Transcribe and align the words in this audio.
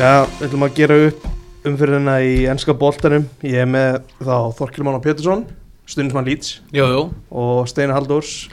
Já, 0.00 0.24
við 0.38 0.46
ætlum 0.46 0.62
að 0.64 0.78
gera 0.78 0.94
upp 1.10 1.24
umfyrirna 1.68 2.14
í 2.24 2.46
ennska 2.48 2.72
boltanum. 2.72 3.26
Ég 3.44 3.60
er 3.60 3.66
með 3.68 3.98
þá 4.16 4.48
Þorkil 4.56 4.80
Mána 4.86 4.96
Pétursson, 5.04 5.42
stundismann 5.84 6.24
Leeds 6.24 6.64
Jú, 6.72 6.86
jú, 6.88 7.02
og 7.28 7.68
Steina 7.68 7.92
Halldórs, 7.98 8.48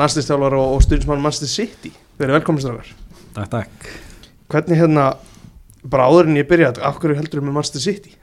landslýstjálfar 0.00 0.56
og, 0.56 0.78
og 0.78 0.80
stundismann 0.86 1.20
Manchester 1.20 1.52
City. 1.52 1.92
Við 2.16 2.24
erum 2.24 2.38
velkominn 2.38 2.64
strafgar. 2.64 2.88
Takk, 3.36 3.52
takk. 3.52 3.76
Hvernig 4.56 4.80
hérna, 4.80 5.20
bara 5.84 6.08
áður 6.08 6.32
en 6.32 6.40
ég 6.40 6.48
byrja, 6.48 6.72
af 6.80 6.96
hverju 7.04 7.20
heldur 7.20 7.44
með 7.44 7.52
Manchester 7.58 7.84
City? 7.84 8.16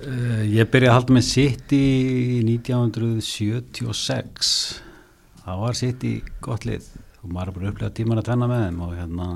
Uh, 0.00 0.48
ég 0.48 0.72
byrjaði 0.72 0.88
að 0.88 0.96
halda 1.02 1.20
með 1.20 1.28
City 1.28 1.84
1976. 2.48 4.56
Það 5.44 5.64
var 5.68 5.76
City 5.84 6.16
gott 6.40 6.64
lið 6.64 6.88
og 7.20 7.28
maður 7.28 7.52
er 7.52 7.56
bara 7.60 7.76
upplegað 7.76 7.98
tíman 8.00 8.24
að 8.24 8.32
tvenna 8.32 8.48
með 8.48 8.70
þeim 8.70 8.84
og 8.88 8.96
hérna 8.96 9.32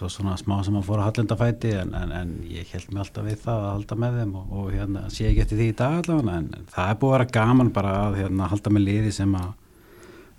svo 0.00 0.08
svona 0.08 0.36
smá 0.40 0.56
sem 0.64 0.76
að 0.78 0.86
fóra 0.86 1.06
hallendafæti 1.06 1.74
en, 1.76 1.90
en, 1.96 2.12
en 2.16 2.30
ég 2.48 2.68
held 2.72 2.92
mig 2.92 3.02
alltaf 3.02 3.26
við 3.26 3.40
það 3.42 3.64
að 3.64 3.72
halda 3.74 3.98
með 4.00 4.14
þeim 4.20 4.36
og, 4.40 4.52
og 4.56 4.68
hérna 4.72 5.02
sé 5.12 5.26
ekki 5.28 5.42
eftir 5.44 5.60
því 5.60 5.66
í 5.68 5.74
dag 5.80 5.96
allavega 5.98 6.36
en 6.40 6.68
það 6.72 6.92
er 6.92 7.00
búið 7.02 7.10
að 7.10 7.16
vera 7.16 7.34
gaman 7.36 7.72
bara 7.76 7.96
að 8.06 8.16
hérna, 8.22 8.48
halda 8.52 8.72
með 8.72 8.86
liði 8.86 9.12
sem 9.18 9.34
að 9.36 9.50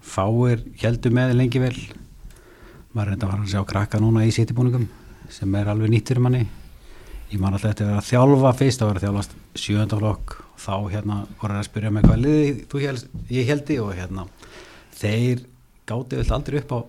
fáir 0.02 0.64
heldur 0.82 1.14
með 1.14 1.36
lengi 1.38 1.62
vel. 1.62 1.76
Maður 2.92 3.04
er 3.04 3.12
reynda 3.12 3.28
að 3.28 3.34
fara 3.36 3.46
að 3.46 3.52
sjá 3.54 3.62
krakka 3.70 4.02
núna 4.02 4.26
í 4.26 4.34
City-búningum 4.34 4.88
sem 5.32 5.60
er 5.60 5.70
alveg 5.72 5.94
nýtt 5.94 6.10
fyrir 6.12 6.26
manni. 6.26 6.42
Ég 7.32 7.40
man 7.40 7.54
alltaf 7.56 7.72
eftir 7.72 7.86
að 7.86 7.94
vera 7.94 8.02
að 8.02 8.10
þjálfa 8.10 8.56
fyrst 8.60 8.82
að 8.82 8.90
vera 8.90 9.00
að 9.00 9.06
þjálfast 9.06 9.38
sjöndaflokk 9.62 10.34
og 10.42 10.58
þá 10.66 10.74
hérna 10.96 11.20
voru 11.40 11.60
að 11.60 11.68
spyrja 11.70 11.94
mig 11.94 12.08
hvað 12.08 12.26
liði 12.26 12.88
held, 12.88 13.06
ég 13.32 13.48
heldi 13.48 13.78
og 13.84 13.94
hérna 13.96 14.26
þeir 14.98 15.46
gáti 15.88 16.20
vel 16.20 16.28
aldrei 16.36 16.60
upp 16.60 16.76
á 16.76 16.80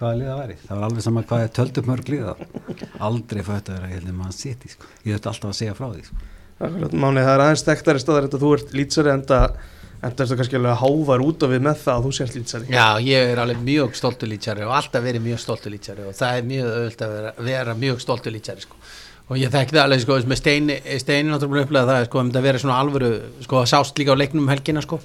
hvaða 0.00 0.18
liða 0.20 0.38
væri, 0.40 0.58
það 0.62 0.76
var 0.78 0.86
alveg 0.88 1.06
sama 1.06 1.24
hvað 1.28 1.44
er 1.44 1.52
töldum 1.58 1.90
mörg 1.90 2.12
liða, 2.12 2.36
aldrei 3.08 3.42
fætt 3.46 3.68
að 3.70 3.76
vera 3.78 3.90
ég 3.92 4.00
heldur 4.00 4.16
maður 4.18 4.38
sitt 4.38 4.66
sko. 4.72 4.90
ég 5.04 5.16
þurfti 5.16 5.30
alltaf 5.32 5.52
að 5.52 5.58
segja 5.60 5.76
frá 5.78 5.88
því 5.92 6.06
sko. 6.08 6.24
Akkurat, 6.62 6.92
Máni, 6.94 7.22
það 7.26 7.34
er 7.34 7.44
aðeins 7.44 7.62
stektari 7.64 8.02
staðar 8.02 8.26
þetta 8.28 8.42
þú 8.42 8.50
ert 8.56 8.74
lýtsari 8.76 9.12
enda 9.12 9.38
enda 10.02 10.24
erstu 10.24 10.36
kannski 10.38 10.58
alveg 10.58 10.72
að 10.72 10.80
hávar 10.82 11.22
út 11.22 11.44
af 11.46 11.52
við 11.52 11.62
með 11.62 11.78
það 11.84 11.94
að 11.94 12.06
þú 12.06 12.12
sést 12.16 12.36
lýtsari. 12.38 12.68
já, 12.72 12.86
ég 13.06 13.32
er 13.32 13.40
alveg 13.42 13.62
mjög 13.62 13.94
stoltur 13.98 14.30
lýtsari 14.30 14.64
og 14.66 14.74
alltaf 14.74 15.04
verið 15.04 15.22
mjög 15.28 15.42
stoltur 15.42 15.74
lýtsari 15.74 16.06
og 16.08 16.16
það 16.18 16.38
er 16.38 16.48
mjög 16.50 16.70
öðvöld 16.72 17.04
að 17.06 17.14
vera, 17.16 17.32
vera 17.48 17.74
mjög 17.78 18.00
stoltur 18.02 18.34
lýtsari 18.34 18.64
sko. 18.64 18.80
og 19.28 19.38
ég 19.38 19.52
þekki 19.54 19.76
það 19.76 19.84
alveg 19.84 20.02
sko, 20.02 20.18
með 20.32 20.40
steini, 20.40 20.78
steini 20.98 21.30
náttúrulega 21.30 21.68
upplega 21.68 21.90
það 21.92 22.06
sko, 22.08 22.24
um 22.24 22.32
að 22.32 22.48
vera 22.48 22.62
svona 22.64 22.80
alvöru, 22.82 23.12
sko, 23.46 23.60
það 23.62 23.70
sást 23.70 24.02
líka 24.02 24.16
á 24.18 24.20
leiknum 24.22 24.42
um 24.42 24.50
helgina 24.50 24.82
sko, 24.82 24.98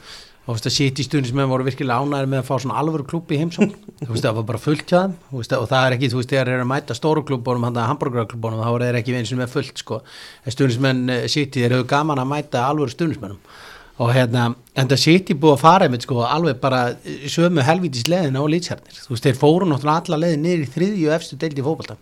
og 0.47 0.55
þú 0.55 0.55
veist 0.55 0.67
að 0.69 0.75
sitt 0.77 0.99
í 1.01 1.03
stundis 1.03 1.33
með 1.35 1.49
voru 1.51 1.65
virkilega 1.67 1.99
ánæður 1.99 2.29
með 2.31 2.39
að 2.39 2.45
fá 2.47 2.53
svona 2.63 2.79
alvöru 2.79 3.05
klúb 3.07 3.31
í 3.35 3.39
heimsókn. 3.41 3.73
Þú 4.05 4.11
veist 4.13 4.23
það 4.23 4.37
var 4.37 4.45
bara 4.47 4.61
fullt 4.63 4.87
hjá 4.87 4.99
þeim. 5.01 5.15
Veist, 5.33 5.55
og 5.57 5.65
það 5.67 5.87
er 5.87 5.95
ekki, 5.97 6.09
þú 6.13 6.19
veist, 6.21 6.31
þegar 6.31 6.47
þeir 6.47 6.53
eru 6.53 6.63
að 6.63 6.69
mæta 6.71 6.95
stóru 6.95 7.23
klúbunum, 7.27 7.65
hann 7.67 7.79
að 7.81 7.89
hambúrgarklúbunum, 7.91 8.61
þá 8.63 8.69
er 8.69 8.85
þeir 8.85 8.99
ekki 9.01 9.17
eins 9.17 9.33
og 9.33 9.41
með 9.41 9.55
fullt 9.57 9.81
sko, 9.83 9.99
en 10.45 10.55
stundismenn 10.55 11.15
sitt 11.27 11.57
í 11.57 11.65
þeir 11.65 11.79
eru 11.79 11.89
gaman 11.89 12.23
að 12.23 12.31
mæta 12.31 12.63
alvöru 12.69 12.95
stundismennum 12.95 13.41
og 13.97 14.11
hérna, 14.13 14.51
en 14.77 14.89
það 14.91 15.07
í 15.17 15.35
búið 15.41 15.55
að 15.55 15.63
fara 15.63 15.87
einmitt 15.87 16.05
sko, 16.05 16.19
alveg 16.21 16.59
bara 16.61 16.81
í 17.01 17.31
sömu 17.33 17.63
helvítis 17.65 18.05
leðin 18.05 18.37
á 18.37 18.45
lýtsjarnir, 18.45 18.99
þú 19.07 19.15
veist, 19.15 19.25
þeir 19.25 19.39
fóru 19.39 19.65
náttúrulega 19.65 20.03
alla 20.05 20.19
leðin 20.21 20.45
niður 20.45 20.65
í 20.67 20.69
þriðju 20.75 21.15
efstu 21.15 21.39
deildi 21.41 21.65
fókbalta 21.65 21.97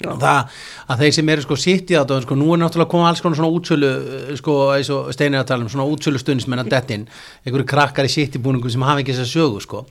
það 0.00 0.60
að 0.90 1.02
þeir 1.02 1.14
sem 1.16 1.32
eru 1.34 1.44
sko 1.44 1.56
sitt 1.60 1.90
í 1.92 1.96
þetta 1.96 2.18
sko, 2.24 2.36
nú 2.38 2.50
er 2.54 2.60
náttúrulega 2.62 2.92
komið 2.92 3.08
alls 3.10 3.22
konar 3.24 3.38
svona 3.40 3.50
útsölu 3.56 3.90
sko, 4.40 4.56
eins 4.74 4.90
og 4.94 5.10
steinir 5.14 5.42
að 5.42 5.48
tala 5.50 5.66
um 5.66 5.72
svona 5.72 5.88
útsölu 5.90 6.20
stundismenn 6.22 6.64
að 6.64 6.70
dettin, 6.74 7.08
einhverju 7.44 7.68
krakkar 7.72 8.08
í 8.08 8.12
sitt 8.12 8.38
í 8.38 8.42
búningum 8.42 8.72
sem 8.72 8.86
hafa 8.86 9.04
ekki 9.04 9.16
þess 9.16 9.26
að 9.26 9.34
sögu 9.34 9.64
sko. 9.64 9.84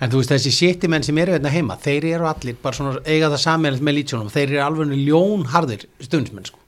En 0.00 0.12
þú 0.12 0.22
veist 0.22 0.34
þessi 0.34 0.54
sitt 0.54 0.86
í 0.86 0.92
menn 0.92 1.06
sem 1.06 1.18
eru 1.22 1.36
hérna 1.36 1.52
heima 1.52 1.78
þeir 1.82 2.10
eru 2.14 2.30
allir 2.30 2.58
bara 2.62 2.78
svona 2.78 3.02
eiga 3.04 3.32
það 3.32 3.42
sammeilegt 3.46 3.86
með 3.86 3.98
lýtsjónum, 4.00 4.32
þeir 4.32 4.46
eru 4.54 4.62
alveg 4.66 4.96
ljónharðir 5.02 5.86
stundismenn 6.06 6.48
sko. 6.48 6.62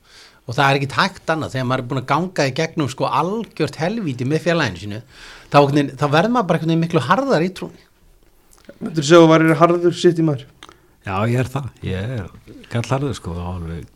Og 0.48 0.56
það 0.56 0.64
er 0.64 0.78
ekki 0.78 0.86
tækt 0.94 1.28
annað. 1.28 1.50
Þegar 1.52 1.66
maður 1.68 1.82
er 1.82 1.88
búin 1.90 1.98
að 2.00 2.06
ganga 2.08 2.44
í 2.48 2.52
gegnum 2.56 2.86
sko 2.88 3.04
algjört 3.04 3.76
helvíti 3.82 4.24
með 4.24 4.46
fjarlæginu 4.46 4.80
sínu 4.80 5.00
þá, 5.52 5.58
þá 6.00 6.06
verður 6.12 6.32
maður 6.32 6.48
bara 6.52 6.78
miklu 6.80 7.02
harðar 7.04 7.44
í 7.44 7.50
trúni 7.52 7.84
þú 8.78 9.02
segja 9.02 9.20
að 9.22 9.26
það 9.26 9.32
var 9.32 9.44
harður 9.62 9.96
sitt 9.96 10.20
í 10.20 10.26
maður? 10.26 10.46
Já, 11.08 11.14
ég 11.24 11.38
er 11.40 11.48
það, 11.48 11.68
ég 11.88 12.10
er 12.18 12.26
gallarður 12.68 13.14
sko, 13.16 13.34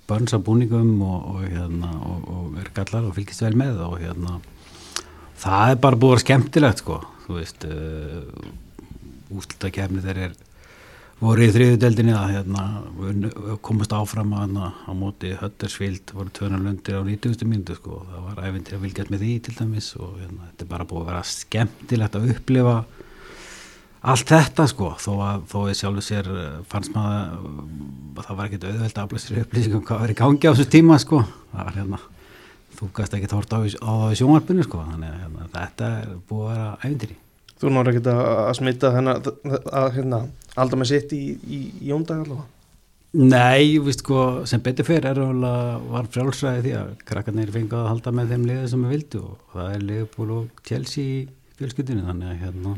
börns 0.08 0.32
af 0.32 0.44
búningum 0.46 0.94
og, 1.04 1.26
og, 1.34 1.42
hérna, 1.44 1.90
og, 2.08 2.22
og 2.32 2.54
er 2.62 2.70
gallarður 2.72 3.10
og 3.10 3.18
fylgist 3.18 3.44
vel 3.44 3.58
með 3.60 3.82
og 3.84 3.98
hérna 4.00 4.38
það 5.42 5.74
er 5.74 5.82
bara 5.82 5.98
búið 5.98 6.08
að 6.08 6.14
vera 6.14 6.24
skemmtilegt 6.24 6.80
sko, 6.80 6.96
þú 7.26 7.36
veist 7.36 7.66
uh, 7.68 9.36
úslutakefni 9.36 10.00
þeir 10.06 10.22
er 10.28 10.40
voru 11.20 11.44
í 11.44 11.52
þriðudeldinni 11.54 12.14
að 12.16 12.32
hérna, 12.38 12.64
komast 13.62 13.92
áfram 13.94 14.32
að, 14.32 14.46
hana, 14.46 14.72
á 14.88 14.92
móti 14.96 15.36
Höttersvild, 15.38 16.16
voru 16.16 16.32
tönarlundir 16.34 16.96
á 16.98 17.02
90. 17.04 17.44
myndu 17.46 17.76
sko, 17.76 18.00
það 18.08 18.26
var 18.30 18.42
æfintir 18.48 18.78
að 18.78 18.88
vilja 18.88 19.06
með 19.12 19.26
því 19.26 19.36
til 19.44 19.58
dæmis 19.60 19.92
og 20.00 20.16
hérna, 20.16 20.48
þetta 20.48 20.66
er 20.66 20.72
bara 20.72 20.88
búið 20.88 21.04
að 21.04 21.12
vera 21.12 21.24
skemmtilegt 21.36 22.18
að 22.18 22.32
upplifa 22.34 22.76
allt 24.02 24.32
þetta 24.32 24.66
sko 24.70 24.92
þó 24.98 25.12
að 25.22 25.44
þó 25.52 25.58
ég 25.70 25.78
sjálfur 25.78 26.06
sér 26.06 26.30
eh, 26.32 26.56
fannst 26.70 26.94
maður 26.96 27.36
að 28.16 28.24
það 28.26 28.38
var 28.38 28.48
ekkert 28.48 28.66
auðvelt 28.68 28.96
að 28.98 29.04
aflæsir 29.04 29.42
upplýsingum 29.44 29.84
hvað 29.86 30.12
í 30.12 30.16
gangi 30.18 30.48
á 30.48 30.52
þessu 30.52 30.68
tíma 30.72 30.98
sko. 31.00 31.22
Það 31.52 31.68
var 31.68 31.78
hérna 31.78 32.00
þú 32.78 32.88
gæst 32.96 33.14
ekki 33.16 33.30
þort 33.30 33.54
á, 33.54 33.58
á 33.62 33.92
sjónvarpinu 34.18 34.64
sko 34.66 34.80
þannig 34.88 35.12
að 35.12 35.20
hérna, 35.22 35.50
þetta 35.52 35.90
er 36.00 36.16
búið 36.28 36.48
að 36.48 36.56
vera 36.56 36.72
ævindir 36.82 37.14
í 37.14 37.18
Þú 37.62 37.70
náður 37.70 37.92
ekki 37.92 38.10
að 38.10 38.48
smita 38.58 38.88
þennan 38.90 39.26
að 39.70 39.84
hérna 39.94 40.18
alltaf 40.58 40.80
með 40.80 40.88
sitt 40.90 41.12
í, 41.14 41.20
í 41.46 41.60
jóndag 41.86 42.24
allavega? 42.24 42.48
Nei, 43.12 43.76
víst 43.84 44.02
sko 44.02 44.22
sem 44.48 44.62
betur 44.64 44.88
fyrir 44.88 45.10
er 45.12 45.20
alveg 45.20 45.84
var 45.92 46.08
frjálsræði 46.10 46.64
því 46.64 46.72
að 46.80 46.92
krakkarnir 47.06 47.52
fengið 47.54 47.76
að 47.78 47.90
halda 47.90 48.14
með 48.16 48.32
þeim 48.32 48.46
liðið 48.48 48.70
sem 48.72 48.86
við 48.86 48.94
vildu 48.96 49.20
og 49.28 49.52
það 49.52 49.76
er 49.76 49.84
liðból 49.90 50.28
og 50.38 50.62
tjelsi 50.66 51.04
í 51.04 51.18
fjölskyldinu 51.60 52.06
þannig 52.08 52.32
að 52.32 52.42
hérna 52.42 52.74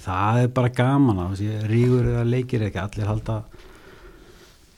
það 0.00 0.42
er 0.44 0.54
bara 0.56 0.72
gaman 0.80 1.20
að 1.26 1.42
rígur 1.70 2.08
eða 2.14 2.24
leikir 2.28 2.64
ekki 2.68 2.80
allir 2.82 3.10
halda 3.10 3.42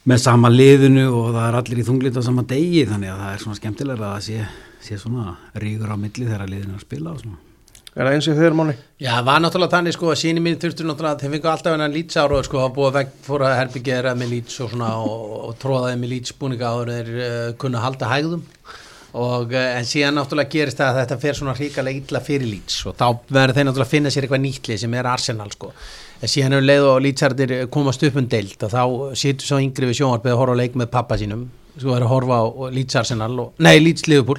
með 0.09 0.19
sama 0.25 0.51
liðinu 0.51 1.07
og 1.13 1.31
það 1.31 1.47
er 1.47 1.61
allir 1.61 1.81
í 1.83 1.87
þunglind 1.87 2.19
á 2.19 2.23
sama 2.27 2.43
degi 2.51 2.83
þannig 2.91 3.13
að 3.13 3.23
það 3.23 3.33
er 3.37 3.45
svona 3.45 3.61
skemmtilega 3.61 4.03
að 4.03 4.13
það 4.17 4.27
sé, 4.27 4.51
sé 4.83 4.99
svona 4.99 5.39
rígur 5.63 5.95
á 5.95 5.97
milli 5.97 6.27
þegar 6.27 6.51
liðinu 6.51 6.75
er 6.75 6.81
að 6.81 6.87
spila 6.89 7.15
og 7.15 7.25
svona 7.25 7.41
Er 7.93 8.09
það 8.09 8.15
eins 8.17 8.27
og 8.33 8.39
þeir 8.39 8.55
mánu? 8.57 8.75
Já, 8.97 9.11
það 9.11 9.27
var 9.27 9.41
náttúrulega 9.45 9.73
þannig 9.75 9.95
sko 9.99 10.07
að 10.09 10.21
síni 10.23 10.41
mín 10.41 10.55
þurftur 10.61 10.87
náttúrulega 10.89 11.21
þeir 11.21 11.33
fengu 11.35 11.49
alltaf 11.53 11.75
hennan 11.75 11.93
lýtsáru 11.93 12.39
sko 12.47 12.63
að 12.63 12.71
búa 12.79 12.93
vegg 12.95 13.11
fór 13.27 13.45
að 13.45 13.57
herbyggera 13.59 14.15
með 14.17 14.31
lýts 14.33 14.55
og 14.65 14.71
svona 14.73 14.89
og, 15.03 15.27
og 15.51 15.59
tróðaði 15.61 15.99
með 16.01 16.13
lýtsbúninga 16.15 16.71
áður 16.73 16.93
þeir 16.95 17.11
uh, 17.19 17.51
kunna 17.61 17.83
halda 17.85 18.09
hægðum 18.09 18.47
og 19.13 19.53
uh, 19.53 19.65
en 19.77 19.89
síðan 19.89 20.17
náttúrulega 20.17 20.53
gerist 20.53 20.79
það 20.81 20.91
að 20.91 20.99
þetta 21.03 21.19
fer 21.21 21.39
svona 21.39 21.55
hríkalega 21.59 22.01
illa 22.01 22.23
fyrir 22.25 22.49
lýts 22.49 22.79
og 22.89 22.97
þá 22.97 23.07
verður 23.29 23.59
þeir 23.59 23.67
náttúrulega 23.69 23.89
að 23.89 23.93
finna 23.93 24.13
sér 24.13 24.27
eitthvað 24.27 24.43
nýtli 24.47 24.79
sem 24.81 24.95
er 24.97 25.09
Arsenal 25.11 25.51
sko. 25.53 25.73
En 26.23 26.31
síðan 26.31 26.57
hefur 26.57 26.69
leið 26.69 26.87
og 26.89 27.01
lýtsardir 27.05 27.55
komast 27.75 28.05
upp 28.09 28.17
um 28.21 28.29
deilt 28.31 28.65
og 28.65 28.73
þá 28.73 28.83
situr 29.19 29.49
svo 29.49 29.59
yngri 29.61 29.91
við 29.91 29.99
sjónvarpið 30.01 30.33
að 30.33 30.41
horfa 30.41 30.57
á 30.57 30.61
leik 30.63 30.79
með 30.81 30.93
pappa 30.95 31.19
sínum. 31.21 31.49
Sko 31.77 31.97
er 31.97 32.07
að 32.07 32.13
horfa 32.13 32.39
á 32.41 32.45
lýtsarsenal 32.73 33.33
og, 33.43 33.51
nei 33.61 33.75
lýtsliðupúl 33.83 34.39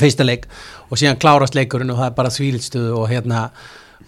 fyrsta 0.00 0.26
leik. 0.26 0.48
Og 0.90 1.00
síðan 1.00 1.20
klárast 1.22 1.56
leikurinn 1.56 1.94
og 1.94 2.02
það 2.02 2.10
er 2.10 2.18
bara 2.18 2.34
þvílitstuð 2.34 2.90
og 2.98 3.06
hérna 3.10 3.46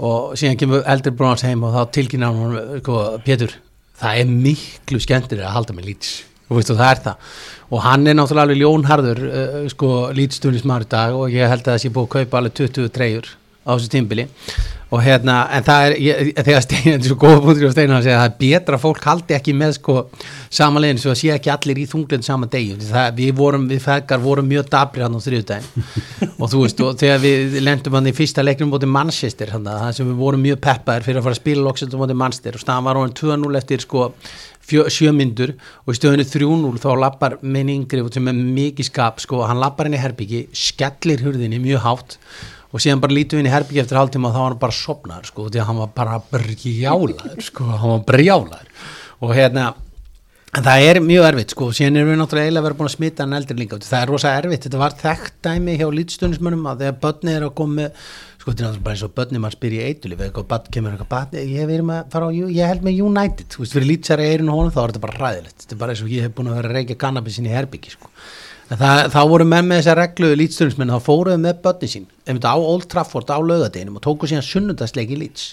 og 0.02 0.34
síðan 0.40 0.58
kemur 0.60 0.84
eldri 0.90 1.14
brónars 1.14 1.46
heim 1.46 1.64
og 1.64 1.76
þá 1.76 1.94
tilkynna 1.96 2.32
hann 2.32 2.60
sko, 2.82 2.98
Pétur, 3.24 3.56
það 4.02 4.20
er 4.20 4.36
miklu 4.48 5.00
skemmtir 5.02 5.42
að 5.44 5.56
halda 5.56 5.76
með 5.78 5.90
lýts 5.92 6.12
og 6.52 6.60
veistu 6.60 6.78
það 6.78 6.94
er 6.94 7.04
það. 7.08 7.28
Og 7.72 7.86
hann 7.86 8.06
er 8.06 8.18
náttúrulega 8.18 8.46
alveg 8.46 8.60
ljónharður 8.60 9.22
uh, 9.28 9.60
sko 9.72 9.92
lýtstunismar 10.16 10.84
í 10.84 10.90
dag 10.92 11.16
og 11.16 11.32
ég 11.32 11.48
held 11.48 11.64
að 11.64 11.72
það 11.72 11.84
sé 11.86 11.92
búið 11.94 12.10
að 12.10 12.14
kaupa 12.18 12.42
alveg 12.42 12.58
20 12.60 12.92
treyjur 12.92 13.32
á 13.62 13.70
þessu 13.78 13.90
tímbili 13.92 14.26
og 14.92 15.00
hérna, 15.00 15.36
en 15.56 15.64
það 15.64 15.84
er 15.86 15.92
ég, 16.02 16.30
þegar 16.36 16.64
Stein, 16.64 16.82
þetta 16.90 16.98
er 16.98 17.08
svo 17.08 17.16
góða 17.22 17.42
punktur 17.44 17.70
á 17.70 17.72
Steinar 17.72 18.00
að 18.00 18.06
segja 18.06 18.16
að 18.18 18.22
það 18.22 18.32
er 18.32 18.40
betra 18.42 18.76
að 18.76 18.82
fólk 18.82 19.06
haldi 19.06 19.36
ekki 19.36 19.54
með 19.56 19.74
sko 19.78 19.94
samanlegin 20.52 21.00
svo 21.00 21.12
að 21.14 21.20
sé 21.22 21.30
ekki 21.32 21.52
allir 21.54 21.80
í 21.80 21.86
þunglinn 21.88 22.26
saman 22.26 22.50
degi, 22.52 22.74
það, 22.90 23.08
við 23.20 23.32
vorum, 23.38 23.68
við 23.70 23.80
fegar 23.86 24.22
vorum 24.22 24.50
mjög 24.50 24.68
dabri 24.74 25.06
hann 25.06 25.16
á 25.16 25.20
þriðdægin 25.24 25.86
og 26.42 26.52
þú 26.52 26.64
veist, 26.64 26.82
og 26.84 26.98
þegar 27.00 27.22
við 27.22 27.58
lendum 27.62 27.98
hann 27.98 28.10
í 28.10 28.14
fyrsta 28.18 28.44
leiknum 28.44 28.74
bótið 28.74 28.92
Manchester 28.98 29.54
hann 29.54 29.70
það 29.70 29.92
sem 30.00 30.10
við 30.10 30.22
vorum 30.26 30.44
mjög 30.50 30.62
peppaðir 30.66 31.08
fyrir 31.08 31.22
að 31.22 31.28
fara 31.28 31.38
að 31.38 31.44
spila 31.44 31.68
loksett 31.68 32.00
bótið 32.02 32.22
Manchester 32.26 32.58
og 32.58 32.66
staðan 32.66 32.88
var 32.90 33.00
hann 33.00 33.16
2-0 33.22 33.62
eftir 33.62 33.86
sko 33.86 34.10
sjömyndur 34.66 35.54
og 35.84 35.92
í 35.92 35.98
stöðunni 35.98 36.26
3-0 36.28 36.80
þá 36.82 36.90
lappar 37.00 37.38
minn 37.42 37.70
yngri 37.72 38.02
sem 38.14 38.30
er 38.30 38.40
mikið 38.40 38.88
skap 38.88 39.22
sko, 39.22 39.42
hann 39.48 39.60
lappar 39.62 39.88
henni 39.88 40.00
herbyggi, 40.00 40.46
skellir 40.56 41.24
hurðinni 41.26 41.60
mjög 41.62 41.86
hátt 41.86 42.18
og 42.72 42.80
síðan 42.80 43.02
bara 43.02 43.16
lítum 43.16 43.38
við 43.38 43.44
inn 43.44 43.50
í 43.50 43.52
herbyggi 43.52 43.84
eftir 43.84 44.00
hálftíma 44.00 44.30
og 44.30 44.34
þá 44.34 44.40
var 44.40 44.52
hann 44.54 44.60
bara 44.62 44.76
sopnaður 44.76 45.28
sko, 45.28 45.46
því 45.50 45.60
að 45.60 45.68
hann 45.68 45.80
var 45.82 45.94
bara 45.96 46.18
brjálaður 46.32 47.46
sko, 47.48 47.68
hann 47.68 47.96
var 47.96 48.04
brjálaður. 48.08 48.70
Og 49.22 49.34
hérna 49.36 49.72
það 50.52 50.86
er 50.88 50.98
mjög 51.00 51.26
erfitt 51.30 51.52
sko, 51.54 51.70
síðan 51.72 52.00
erum 52.00 52.10
við 52.12 52.18
náttúrulega 52.20 52.48
eiginlega 52.48 52.66
verið 52.66 52.80
búin 52.80 52.90
að 52.90 52.94
smita 52.96 53.24
hann 53.24 53.36
eldir 53.38 53.56
líka 53.60 53.78
það 53.80 54.02
er 54.02 54.10
rosa 54.12 54.32
erfitt, 54.36 54.66
þetta 54.66 54.80
var 54.82 54.96
þekkt 55.00 55.38
dæmi 55.46 55.76
hjá 55.80 55.86
lítstunismönnum 55.96 56.66
að 56.68 56.82
þegar 56.84 56.98
börni 57.04 57.32
er 57.32 57.46
að 57.46 57.54
koma 57.60 57.78
með 57.78 58.10
sko 58.42 58.50
þetta 58.50 58.64
er 58.64 58.66
náttúrulega 58.66 58.82
bara 58.82 58.96
eins 58.96 59.04
og 59.06 59.12
börnum 59.14 59.44
mann 59.44 59.54
spyr 59.54 59.74
í 59.76 59.82
eitulif 59.86 60.18
eða 60.18 60.30
eitthvað 60.32 60.64
kemur 60.74 60.94
eitthvað 60.96 61.10
bad 61.12 61.34
ég, 61.38 61.66
verið 61.68 61.84
með 61.86 61.98
að 62.00 62.08
fara 62.10 62.26
á, 62.26 62.30
ég 62.34 62.70
held 62.72 62.86
með 62.86 63.02
United. 63.06 63.50
Þú 63.52 63.62
veist, 63.62 63.74
fyrir 63.76 63.86
lýtsari 63.86 64.24
eirinu 64.32 64.56
honum 64.56 64.72
þá 64.74 64.80
er 64.82 64.92
þetta 64.92 65.02
bara 65.04 65.20
ræðilegt 65.20 65.62
þetta 65.62 65.76
er 65.76 65.80
bara 65.82 65.94
eins 65.94 66.02
og 66.02 66.10
ég 66.10 66.26
hef 66.26 66.34
búin 66.34 66.50
að 66.50 66.58
vera 66.58 66.72
að 66.72 66.78
reykja 66.80 66.98
kannabisin 67.04 67.46
í 67.46 67.52
herbyggi 67.54 67.94
sko. 67.94 68.10
Það, 68.72 69.02
þá 69.12 69.20
voru 69.30 69.46
menn 69.46 69.68
með 69.68 69.82
þessa 69.82 69.94
reglu 70.00 70.32
lýtsturnismenn, 70.40 70.90
þá 70.90 71.06
fóruðu 71.06 71.38
með 71.44 71.58
börnin 71.62 71.92
sín 71.92 72.08
einmitt 72.26 72.48
á 72.48 72.56
Old 72.56 72.88
Trafford 72.90 73.30
á 73.30 73.38
laugadeginum 73.38 74.00
og 74.00 74.04
tóku 74.06 74.30
síðan 74.30 74.46
sunnundagsleik 74.46 75.12
í 75.12 75.18
lýts 75.20 75.52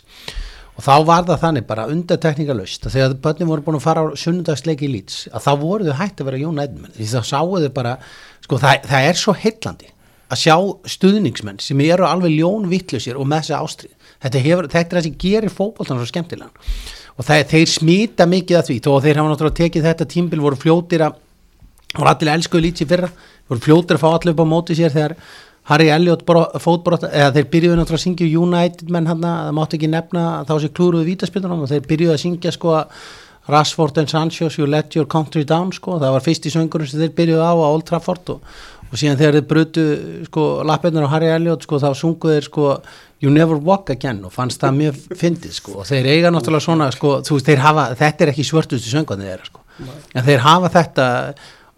og 0.79 0.85
þá 0.85 0.93
var 1.09 1.25
það 1.27 1.41
þannig 1.43 1.67
bara 1.67 1.87
undartekningalöst 1.91 2.87
að 2.87 2.95
þegar 2.95 3.17
börnin 3.25 3.51
voru 3.51 3.65
búin 3.65 3.79
að 3.81 3.85
fara 3.89 4.05
á 4.07 4.15
sunnundagsleik 4.23 4.85
í 4.87 4.91
lýts 4.93 5.25
að 5.33 5.49
þá 5.49 5.51
voru 5.65 5.89
þau 5.89 5.99
hægt 5.99 6.23
að 6.23 6.29
vera 6.29 6.41
United 6.47 6.79
menn 6.79 6.95
því 6.95 7.09
þá 7.11 7.31
sáu 7.33 7.59
þau 7.59 7.73
bara, 7.75 7.97
sko 8.45 8.61
það, 8.63 8.87
það 8.87 9.09
er 9.09 9.19
svo 9.19 9.35
heillandi 9.35 9.91
að 10.29 10.41
sjá 10.43 10.55
stuðningsmenn 10.95 11.61
sem 11.63 11.81
eru 11.85 12.05
alveg 12.07 12.35
ljónvittlusir 12.37 13.17
og 13.17 13.27
með 13.29 13.43
þessi 13.43 13.57
ástrið 13.57 14.13
þetta, 14.23 14.43
hefur, 14.45 14.69
þetta 14.69 14.85
er 14.85 14.99
það 14.99 15.07
sem 15.07 15.17
gerir 15.23 15.53
fótboltan 15.53 15.99
svo 15.99 16.09
skemmtilegan. 16.09 16.69
Og 17.19 17.27
það, 17.27 17.43
þeir 17.51 17.71
smita 17.73 18.27
mikið 18.29 18.59
að 18.59 18.69
því 18.69 18.77
þó 18.85 18.91
að 18.93 19.05
þeir 19.07 19.19
hafa 19.19 19.33
náttúrulega 19.33 19.59
tekið 19.59 19.87
þetta 19.89 20.09
tímbil 20.13 20.41
voru 20.43 20.59
fljótir 20.59 21.05
að 21.07 21.19
voru 21.97 22.11
allir 22.13 22.33
elskuðu 22.35 22.65
lítið 22.67 22.91
fyrra 22.91 23.11
voru 23.49 23.63
fljótir 23.65 23.97
að 23.97 24.03
fá 24.03 24.09
allir 24.11 24.35
upp 24.35 24.43
á 24.45 24.53
móti 24.53 24.77
sér 24.77 24.93
þegar 24.93 25.15
Harry 25.69 25.89
Elliot 25.93 26.21
fótbrot 26.61 27.07
eða 27.09 27.31
þeir 27.35 27.47
byrjuðu 27.53 27.79
náttúrulega 27.79 27.99
að 27.99 28.05
syngja 28.05 28.29
United 28.41 28.93
menn 28.93 29.09
hann 29.09 29.25
það 29.25 29.49
mátti 29.57 29.77
ekki 29.77 29.89
nefna 29.91 30.23
þá 30.49 30.53
sem 30.63 30.73
klúruðu 30.77 31.09
vítaspilunum 31.09 31.65
og 31.65 31.71
þeir 31.71 31.89
byrjuðu 31.89 32.13
að 32.15 32.21
syngja 32.23 32.53
sko 32.55 32.77
Rashford 33.47 33.97
and 33.97 34.09
Sanchez 34.09 34.57
you 34.57 34.67
let 34.67 34.95
your 34.95 35.07
country 35.09 35.45
down 35.45 35.71
sko. 35.73 35.99
Það 36.01 36.15
var 36.17 36.25
fyrst 36.25 36.45
í 36.45 36.53
söngurum 36.53 36.89
sem 36.89 37.01
þeir 37.01 37.13
byrjuðu 37.17 37.45
á 37.45 37.53
á 37.53 37.67
Old 37.69 37.85
Trafford 37.89 38.33
og, 38.35 38.55
og 38.89 38.97
síðan 38.97 39.19
þegar 39.21 39.37
þeir 39.39 39.47
brutu 39.53 39.85
sko 40.29 40.47
lappirnar 40.69 41.07
á 41.09 41.13
Harry 41.13 41.31
Elliot 41.33 41.65
sko 41.65 41.81
þá 41.81 41.89
sunguðu 41.97 42.35
þeir 42.37 42.49
sko 42.49 42.73
you 43.19 43.31
never 43.33 43.57
walk 43.57 43.89
again 43.89 44.21
og 44.23 44.33
fannst 44.35 44.61
það 44.61 44.81
mjög 44.81 44.99
fyndið 45.19 45.55
sko. 45.57 45.79
Og 45.81 45.87
þeir 45.89 46.11
eiga 46.13 46.33
náttúrulega 46.33 46.67
svona 46.67 46.91
sko 46.95 47.19
þú 47.25 47.39
veist 47.39 47.49
þeir 47.49 47.63
hafa 47.65 47.87
þetta 47.99 48.25
er 48.27 48.33
ekki 48.33 48.45
svörtustu 48.47 48.93
söngarnir 48.93 49.33
þeirra 49.33 49.49
sko. 49.49 49.65
En 50.13 50.27
þeir 50.27 50.45
hafa 50.45 50.69
þetta 50.75 51.07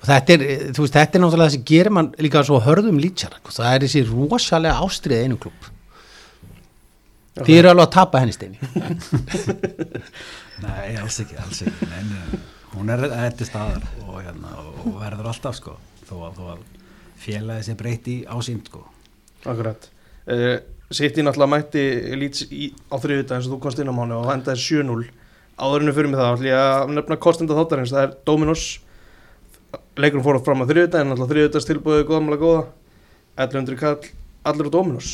og 0.02 0.10
þetta 0.10 0.34
er, 0.34 0.44
þú 0.74 0.86
veist, 0.86 0.96
þetta 0.96 1.18
er 1.18 1.24
náttúrulega 1.24 1.48
það 1.48 1.56
sem 1.56 1.66
gerir 1.70 1.94
mann 1.94 2.10
líka 2.22 2.42
svo 2.46 2.58
hörðum 2.66 2.98
lýtsjara 3.02 3.38
það 3.46 3.76
er 3.76 3.86
þessi 3.86 4.02
rosalega 4.10 4.82
ástriðið 4.82 5.28
einu 5.28 5.38
klub 5.42 5.68
því 7.46 7.58
eru 7.60 7.72
alveg 7.72 7.86
að 7.86 7.94
tapa 7.96 8.22
henni 8.22 8.36
steini 8.36 8.58
Nei, 10.62 10.98
alls 11.02 11.22
ekki, 11.24 11.38
alls 11.42 11.64
ekki. 11.66 11.88
Nei, 11.90 12.42
hún 12.76 12.92
er 12.94 13.06
eftir 13.28 13.50
staðar 13.50 13.86
og, 14.06 14.20
hérna, 14.22 14.54
og 14.62 15.00
verður 15.00 15.32
alltaf 15.32 15.58
sko 15.58 15.78
þó 16.08 16.14
að, 16.28 16.44
að 16.54 16.62
félagi 17.22 17.68
sé 17.68 17.76
breyti 17.80 18.18
ásýnd 18.30 18.70
sko. 18.70 18.84
Akkurat. 19.46 19.90
Uh, 20.28 20.60
Sitt 20.92 21.16
í 21.16 21.24
náttúrulega 21.24 21.54
mætti 21.54 21.82
í, 22.52 22.66
á 22.92 23.00
þriðvita 23.00 23.38
eins 23.38 23.48
og 23.48 23.54
þú 23.56 23.60
komst 23.64 23.80
inn 23.80 23.88
á 23.88 23.96
mánu 23.96 24.18
og 24.18 24.26
það 24.28 24.34
endaði 24.36 24.64
7-0 24.66 25.06
áðurinu 25.62 25.94
fyrir 25.96 26.12
mig 26.12 26.20
það 26.20 26.44
ég 26.50 26.58
að 26.58 26.92
nefna 26.98 27.18
kostenda 27.24 27.56
þáttarins. 27.56 27.94
Það 27.96 28.04
er 28.04 28.16
Dominos. 28.28 28.66
Leikurum 29.96 30.26
fór 30.26 30.42
fram 30.44 30.66
á 30.66 30.68
þriðvita 30.68 31.00
en 31.00 31.14
náttúrulega 31.14 31.32
þriðvitas 31.32 31.70
tilbúið 31.70 32.04
góðamlega 32.10 32.44
góða. 32.44 32.66
1100 33.40 33.80
kall 33.80 34.12
allir 34.52 34.68
á 34.68 34.76
Dominos. 34.76 35.12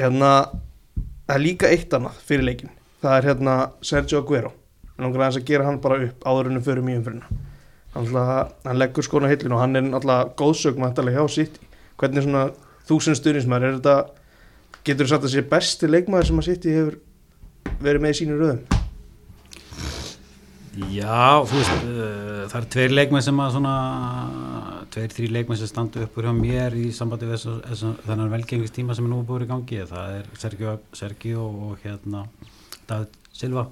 Hérna 0.00 0.32
það 1.28 1.36
er 1.36 1.44
líka 1.44 1.70
eitt 1.70 1.92
annað 2.00 2.22
fyrir 2.24 2.48
leikin 2.48 2.72
það 3.02 3.16
er 3.16 3.28
hérna 3.30 3.54
Sergio 3.82 4.20
Aguero. 4.20 4.52
En 4.96 5.06
langar 5.06 5.26
aðeins 5.26 5.40
að 5.40 5.48
gera 5.48 5.64
hann 5.64 5.80
bara 5.80 6.02
upp 6.04 6.24
áðurinu 6.28 6.60
fyrir 6.64 6.84
mjög 6.84 7.00
umfyrirna 7.00 7.26
hann, 7.94 8.04
náttúrulega- 8.04 8.52
hann 8.64 8.78
leggur 8.78 9.02
skona 9.02 9.28
hillinu 9.28 9.54
og 9.54 9.60
hann 9.60 9.76
er 9.76 9.82
náttúrulega 9.82 10.34
góðsögum 10.36 10.94
hjá 10.94 11.28
sitt 11.30 11.58
hvernig 11.98 12.22
svona 12.24 12.50
þúsund 12.88 13.18
stuðnismæður 13.18 13.64
er 13.64 13.78
þetta 13.78 14.10
getur 14.84 15.06
þú 15.06 15.08
sagt 15.08 15.24
að 15.24 15.34
sé 15.34 15.42
besti 15.42 15.86
leikmaður 15.86 16.26
sem 16.26 16.38
að 16.38 16.48
City 16.48 16.70
hefur 16.70 16.98
verið 17.82 18.00
með 18.00 18.14
í 18.14 18.18
sínu 18.20 18.38
röðum? 18.40 18.62
Já, 20.90 21.42
þú 21.44 21.58
veist, 21.58 21.82
uh, 21.82 22.46
það 22.48 22.60
er 22.60 22.66
tveir 22.72 22.94
leikmenn 22.94 23.22
sem 23.22 23.40
að 23.42 23.50
svona, 23.56 23.74
tveir, 24.94 25.10
þrý 25.16 25.30
leikmenn 25.34 25.58
sem 25.58 25.66
standu 25.66 26.04
upp 26.04 26.16
úr 26.16 26.28
hjá 26.28 26.32
mér 26.32 26.76
í 26.78 26.86
sambandi 26.94 27.26
við 27.26 27.44
þennan 28.06 28.30
velgengistíma 28.30 28.94
sem 28.94 29.04
er 29.04 29.10
nú 29.10 29.18
búið 29.26 29.48
í 29.48 29.50
gangi, 29.50 29.80
það 29.90 30.14
er 30.20 30.30
Sergio, 30.38 30.78
Sergio 30.96 31.48
og 31.66 31.82
hérna 31.82 32.24
David 32.90 33.18
Silva 33.40 33.66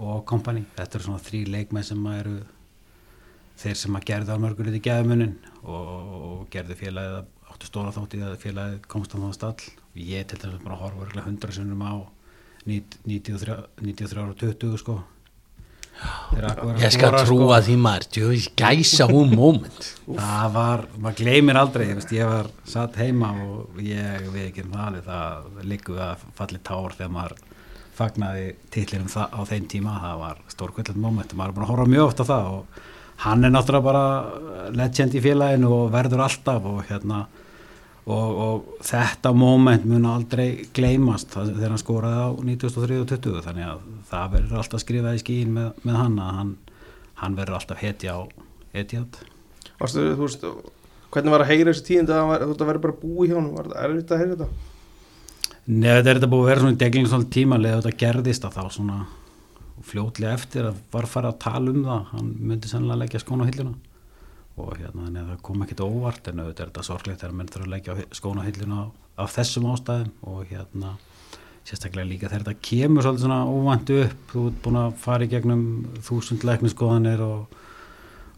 og 0.00 0.24
kompani, 0.28 0.64
þetta 0.76 0.98
eru 0.98 1.08
svona 1.08 1.24
þrý 1.24 1.42
leikmenn 1.50 1.86
sem 1.86 2.08
að 2.08 2.18
eru 2.22 2.38
þeir 3.60 3.76
sem 3.76 3.98
að 3.98 4.06
gerðu 4.08 4.38
mörgulegt 4.40 4.78
í 4.78 4.82
gæðumunin 4.86 5.36
og, 5.60 5.92
og 6.20 6.42
gerðu 6.52 6.78
félagið 6.80 7.20
áttu 7.50 7.68
stóra 7.68 7.92
þátt 7.92 8.16
í 8.16 8.22
að 8.24 8.36
félagið 8.40 8.82
komst 8.88 9.12
á 9.12 9.18
það 9.20 9.36
stall. 9.36 9.70
Ég 10.00 10.28
til 10.30 10.38
þess 10.40 10.54
að 10.54 10.64
bara 10.64 10.80
horfa 10.80 11.04
örugglega 11.04 11.28
100 11.28 11.56
sinnum 11.58 11.84
á 11.84 11.94
93 12.64 13.56
93 13.80 14.22
og 14.24 14.36
20 14.40 14.78
sko. 14.80 15.00
Ég 16.00 16.92
skal 16.94 17.10
skora, 17.10 17.24
trúa 17.26 17.58
sko. 17.58 17.66
því 17.66 17.76
maður. 17.84 18.06
Djöð, 18.14 18.46
gæsa 18.56 19.08
hún 19.10 19.34
moment. 19.36 19.88
Það 20.16 20.54
var, 20.54 20.84
maður 20.96 21.18
gleymir 21.18 21.60
aldrei 21.60 21.88
ég, 21.90 21.98
veist, 21.98 22.14
ég 22.16 22.30
var 22.30 22.48
satt 22.64 22.96
heima 23.00 23.34
og 23.44 23.80
ég 23.84 24.30
við 24.30 24.46
ekki 24.46 24.64
um 24.64 24.76
það 24.78 25.00
það 25.10 25.64
liggur 25.68 26.00
að 26.06 26.24
falli 26.38 26.62
tár 26.64 26.96
þegar 26.96 27.12
maður 27.18 27.36
fagnaði 28.00 28.46
titlinum 28.74 29.10
það, 29.12 29.34
á 29.36 29.40
þeim 29.52 29.68
tíma. 29.70 29.98
Það 30.04 30.22
var 30.24 30.40
stórkvöldlega 30.54 31.04
moment, 31.04 31.34
maður 31.38 31.52
er 31.52 31.58
búin 31.58 31.66
að 31.68 31.72
horfa 31.74 31.90
mjög 31.94 32.08
oft 32.10 32.22
á 32.24 32.30
það 32.30 32.48
og 32.54 32.80
hann 33.20 33.44
er 33.44 33.52
náttúrulega 33.52 33.84
bara 33.84 34.72
legend 34.80 35.14
í 35.14 35.20
félaginu 35.24 35.70
og 35.76 35.90
verður 35.92 36.22
alltaf 36.24 36.64
og 36.70 36.78
hérna 36.88 37.18
og, 38.10 38.30
og 38.40 38.70
þetta 38.88 39.32
moment 39.36 39.84
mun 39.86 40.06
aldrei 40.08 40.46
gleymast 40.74 41.34
þegar 41.36 41.74
hann 41.74 41.82
skoraði 41.82 42.22
á 42.24 42.28
93 42.40 42.96
og 43.02 43.10
20 43.12 43.44
þannig 43.44 43.66
að 43.68 43.82
það 44.08 44.32
verður 44.38 44.62
alltaf 44.62 44.82
skrifað 44.82 45.18
í 45.18 45.22
skín 45.22 45.52
með, 45.58 45.68
með 45.84 45.98
hann 46.00 46.16
að 46.24 46.32
hann, 46.38 46.54
hann 47.20 47.36
verður 47.36 47.58
alltaf 47.60 47.82
hetja 47.84 48.16
á 48.16 48.20
Varstu, 49.80 50.06
þú 50.16 50.24
veist, 50.24 50.48
hvernig 51.12 51.32
var 51.36 51.44
að 51.44 51.52
heyra 51.52 51.72
þessi 51.74 51.86
tíðindi 51.90 52.14
að 52.16 52.20
hann 52.22 52.30
var- 52.32 52.46
þetta 52.54 52.68
verður 52.70 52.84
bara 52.86 52.98
búið 53.04 53.30
hjá 53.30 53.36
hann 53.36 53.52
var 53.58 53.68
þetta 53.68 53.84
erfitt 53.84 54.14
að 54.16 54.20
heyra 54.24 54.36
þetta 54.40 54.48
Nei, 55.70 55.86
þetta 55.86 56.10
er 56.10 56.18
þetta 56.18 56.28
búið 56.32 56.40
að 56.42 56.48
vera 56.50 56.62
svona 56.64 56.74
í 56.74 56.78
deglingin 56.80 57.10
svona 57.12 57.30
tímalega 57.30 57.76
þetta 57.78 57.98
gerðist 58.00 58.46
að 58.46 58.56
þá 58.56 58.72
svona 58.74 58.96
fljótlega 59.86 60.32
eftir 60.34 60.66
að 60.66 60.80
var 60.90 61.06
farið 61.06 61.30
að 61.30 61.36
tala 61.44 61.70
um 61.70 61.84
það 61.84 62.08
hann 62.10 62.32
myndi 62.50 62.70
sennilega 62.70 63.00
leggja 63.04 63.20
skóna 63.22 63.46
á 63.46 63.50
hilluna. 63.50 63.76
Og 64.60 64.72
hérna 64.74 65.04
þannig 65.04 65.20
að 65.20 65.28
það 65.30 65.44
kom 65.46 65.62
ekkit 65.64 65.84
óvart 65.84 66.26
en 66.26 66.42
auðvitað 66.42 66.64
er 66.64 66.72
þetta 66.72 66.86
sorglegt 66.88 67.22
þegar 67.22 67.36
menn 67.38 67.52
þurfa 67.54 67.68
að 67.68 67.74
leggja 67.76 67.96
skóna 68.18 68.42
á 68.42 68.48
hilluna 68.48 68.80
af 69.22 69.36
þessum 69.36 69.68
ástæðum. 69.70 70.10
Og 70.32 70.50
hérna 70.50 70.90
sérstaklega 71.68 72.08
líka 72.08 72.32
þegar 72.32 72.48
þetta 72.48 72.66
kemur 72.66 73.06
svolítið 73.06 73.26
svona 73.28 73.40
óvænt 73.46 73.94
upp 74.00 74.34
þú 74.34 74.44
ert 74.50 74.60
búin 74.64 74.80
að 74.80 75.00
fara 75.06 75.26
í 75.26 75.30
gegnum 75.30 75.64
þúsund 76.02 76.46
lækniskoðanir 76.50 77.22
og, 77.24 77.59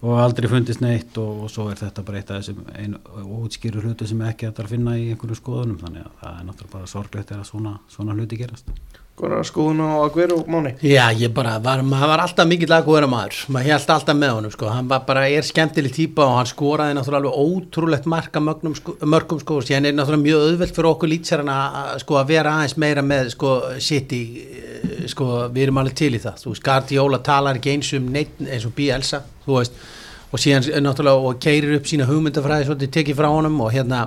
og 0.03 0.19
aldrei 0.19 0.51
fundist 0.51 0.83
neitt 0.83 1.19
og, 1.23 1.45
og 1.47 1.53
svo 1.53 1.69
er 1.71 1.79
þetta 1.79 2.03
bara 2.07 2.19
eitt 2.19 2.33
af 2.33 2.41
þessum 2.43 2.65
ein, 2.75 2.97
útskýru 3.23 3.85
hlutu 3.85 4.09
sem 4.11 4.25
ekki 4.27 4.49
hægt 4.49 4.63
að 4.63 4.73
finna 4.75 4.97
í 4.99 5.13
einhverju 5.13 5.39
skoðunum. 5.39 5.79
Þannig 5.83 6.09
að 6.09 6.17
það 6.25 6.41
er 6.41 6.49
náttúrulega 6.49 6.75
bara 6.75 6.91
sorglegt 6.91 7.31
þegar 7.31 7.47
svona, 7.47 7.77
svona 7.93 8.19
hluti 8.19 8.41
gerast. 8.41 8.75
Góðan 9.13 9.45
skoðun 9.45 9.81
á 9.85 10.03
Aguero 10.03 10.39
Máni? 10.49 10.71
Já, 10.81 11.13
ég 11.13 11.35
bara, 11.37 11.59
var, 11.61 11.83
maður 11.85 12.11
var 12.15 12.23
alltaf 12.25 12.47
mikill 12.49 12.73
aðgóðra 12.73 13.11
maður, 13.13 13.43
maður 13.53 13.69
held 13.69 13.91
alltaf 13.93 14.17
með 14.17 14.31
honum 14.39 14.55
sko, 14.55 14.71
hann 14.73 14.89
var 14.89 15.03
bara, 15.05 15.27
er 15.29 15.45
skemmtileg 15.45 15.93
típa 15.93 16.25
og 16.25 16.39
hann 16.39 16.49
skoraði 16.49 16.97
náttúrulega 16.97 17.21
alveg 17.21 17.69
ótrúlegt 17.69 18.09
marka 18.09 18.41
mögnum, 18.41 18.75
sko, 18.79 18.95
mörgum 19.05 19.43
sko, 19.43 19.59
og 19.61 19.69
síðan 19.69 19.91
er 19.91 19.99
náttúrulega 19.99 20.25
mjög 20.25 20.47
auðvelt 20.47 20.79
fyrir 20.79 20.91
okkur 20.95 21.13
lýtsarana 21.13 21.59
að 21.83 22.01
sko 22.07 22.19
að 22.23 22.33
vera 22.33 22.57
aðeins 22.57 22.77
meira 22.81 23.05
með 23.05 23.31
sko 23.37 23.53
City, 23.85 24.23
eh, 24.49 24.92
sko 25.11 25.29
við 25.53 25.67
erum 25.67 25.83
alveg 25.83 25.97
til 25.99 26.13
í 26.17 26.21
það, 26.23 26.43
þú 26.45 26.53
veist, 26.53 26.65
Guardiola 26.67 27.23
talar 27.25 27.59
ekki 27.59 27.75
eins 27.75 27.93
um 27.99 28.09
neitt 28.15 28.41
eins 28.47 28.67
og 28.69 28.75
Bielsa, 28.77 29.23
þú 29.47 29.59
veist, 29.59 29.79
og 30.33 30.41
síðan 30.41 30.85
náttúrulega 30.87 31.31
og 31.31 31.41
keirir 31.43 31.77
upp 31.77 31.89
sína 31.89 32.09
hugmyndafræði 32.09 32.69
svolítið 32.69 32.95
tekið 32.99 33.19
frá 33.19 33.29
honum 33.33 33.59
og 33.65 33.73
hérna 33.75 34.07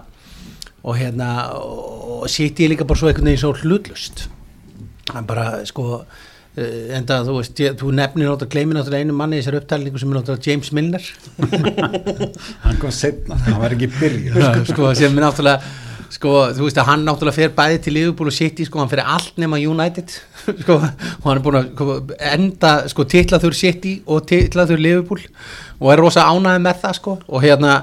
og 0.86 0.98
hérna, 1.00 1.50
og 1.56 2.30
City 2.30 2.66
er 2.66 2.76
líka 2.76 2.86
bara 2.86 3.00
svo 3.00 3.10
einhvern 3.10 3.32
veginn 3.32 3.42
svo 3.42 3.54
hlutlust 3.58 4.28
hann 5.14 5.28
bara 5.30 5.64
sko 5.68 6.02
eh, 6.58 6.94
enda 6.98 7.22
þú 7.26 7.40
veist, 7.40 7.62
ég, 7.62 7.78
þú 7.80 7.92
nefnir 7.98 8.30
náttúrulega 8.30 8.54
gleymir 8.54 8.80
náttúrulega 8.80 9.06
einu 9.06 9.18
manni 9.18 9.40
í 9.40 9.44
þessar 9.44 9.60
upptalningu 9.62 10.02
sem 10.02 10.14
er 10.14 10.20
náttúrulega 10.20 10.50
James 10.50 10.72
Milner. 10.76 11.10
Hann 12.66 12.80
kom 12.82 12.94
setna, 12.94 13.38
hann 13.46 13.60
var 13.62 13.76
ekki 13.76 13.92
byrja 13.94 14.54
sko 14.72 14.94
sem 14.98 15.14
er 15.14 15.28
náttúrulega 15.28 15.85
sko 16.16 16.34
þú 16.56 16.66
veist 16.68 16.80
að 16.80 16.90
hann 16.90 17.06
náttúrulega 17.08 17.36
fer 17.36 17.54
bæði 17.56 17.82
til 17.86 17.96
Liverpool 17.98 18.32
og 18.32 18.38
City 18.38 18.66
sko 18.68 18.82
hann 18.82 18.92
fer 18.92 19.04
allt 19.04 19.38
nema 19.42 19.60
United 19.60 20.16
sko 20.64 20.80
og 20.80 21.28
hann 21.28 21.38
er 21.38 21.44
búin 21.46 21.60
að 21.60 21.70
sko, 21.74 22.00
enda 22.32 22.74
sko 22.92 23.08
titlaður 23.12 23.58
City 23.58 23.98
og 24.06 24.26
titlaður 24.30 24.82
Liverpool 24.82 25.24
og 25.82 25.94
er 25.94 26.04
rosa 26.04 26.28
ánæði 26.32 26.66
með 26.66 26.84
það 26.86 27.00
sko 27.02 27.18
og 27.26 27.46
hérna 27.46 27.80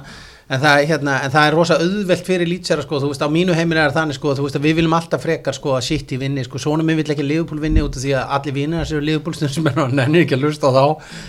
en 0.52 0.60
það, 0.60 0.82
hérna, 0.90 1.16
en 1.24 1.32
það 1.32 1.46
er 1.46 1.56
rosa 1.56 1.76
auðvelt 1.80 2.26
fyrir 2.28 2.50
lýtsera 2.50 2.84
sko, 2.84 2.98
þú 3.00 3.12
veist, 3.12 3.24
á 3.24 3.28
mínu 3.32 3.56
heimil 3.56 3.78
er 3.80 3.94
þannig 3.94 4.18
sko, 4.18 4.34
þú 4.36 4.46
veist 4.46 4.58
að 4.58 4.66
við 4.66 4.78
viljum 4.80 4.96
alltaf 4.98 5.24
frekar 5.24 5.56
sko 5.56 5.76
að 5.78 5.86
City 5.86 6.18
vinni, 6.20 6.44
sko, 6.44 6.60
svona 6.60 6.84
minn 6.86 6.98
vill 7.00 7.08
ekki 7.14 7.24
Liverpool 7.24 7.62
vinni 7.62 7.84
út 7.84 7.96
af 7.96 8.04
því 8.04 8.14
að 8.18 8.34
allir 8.36 8.56
vinnir 8.58 8.82
þessu 8.82 9.00
Liverpool 9.00 9.38
sem 9.38 9.70
er 9.70 9.78
hann 9.80 9.96
nennir 10.00 10.26
ekki 10.26 10.36
að 10.36 10.44
lusta 10.46 10.68
á 10.68 10.76
þá 10.76 10.84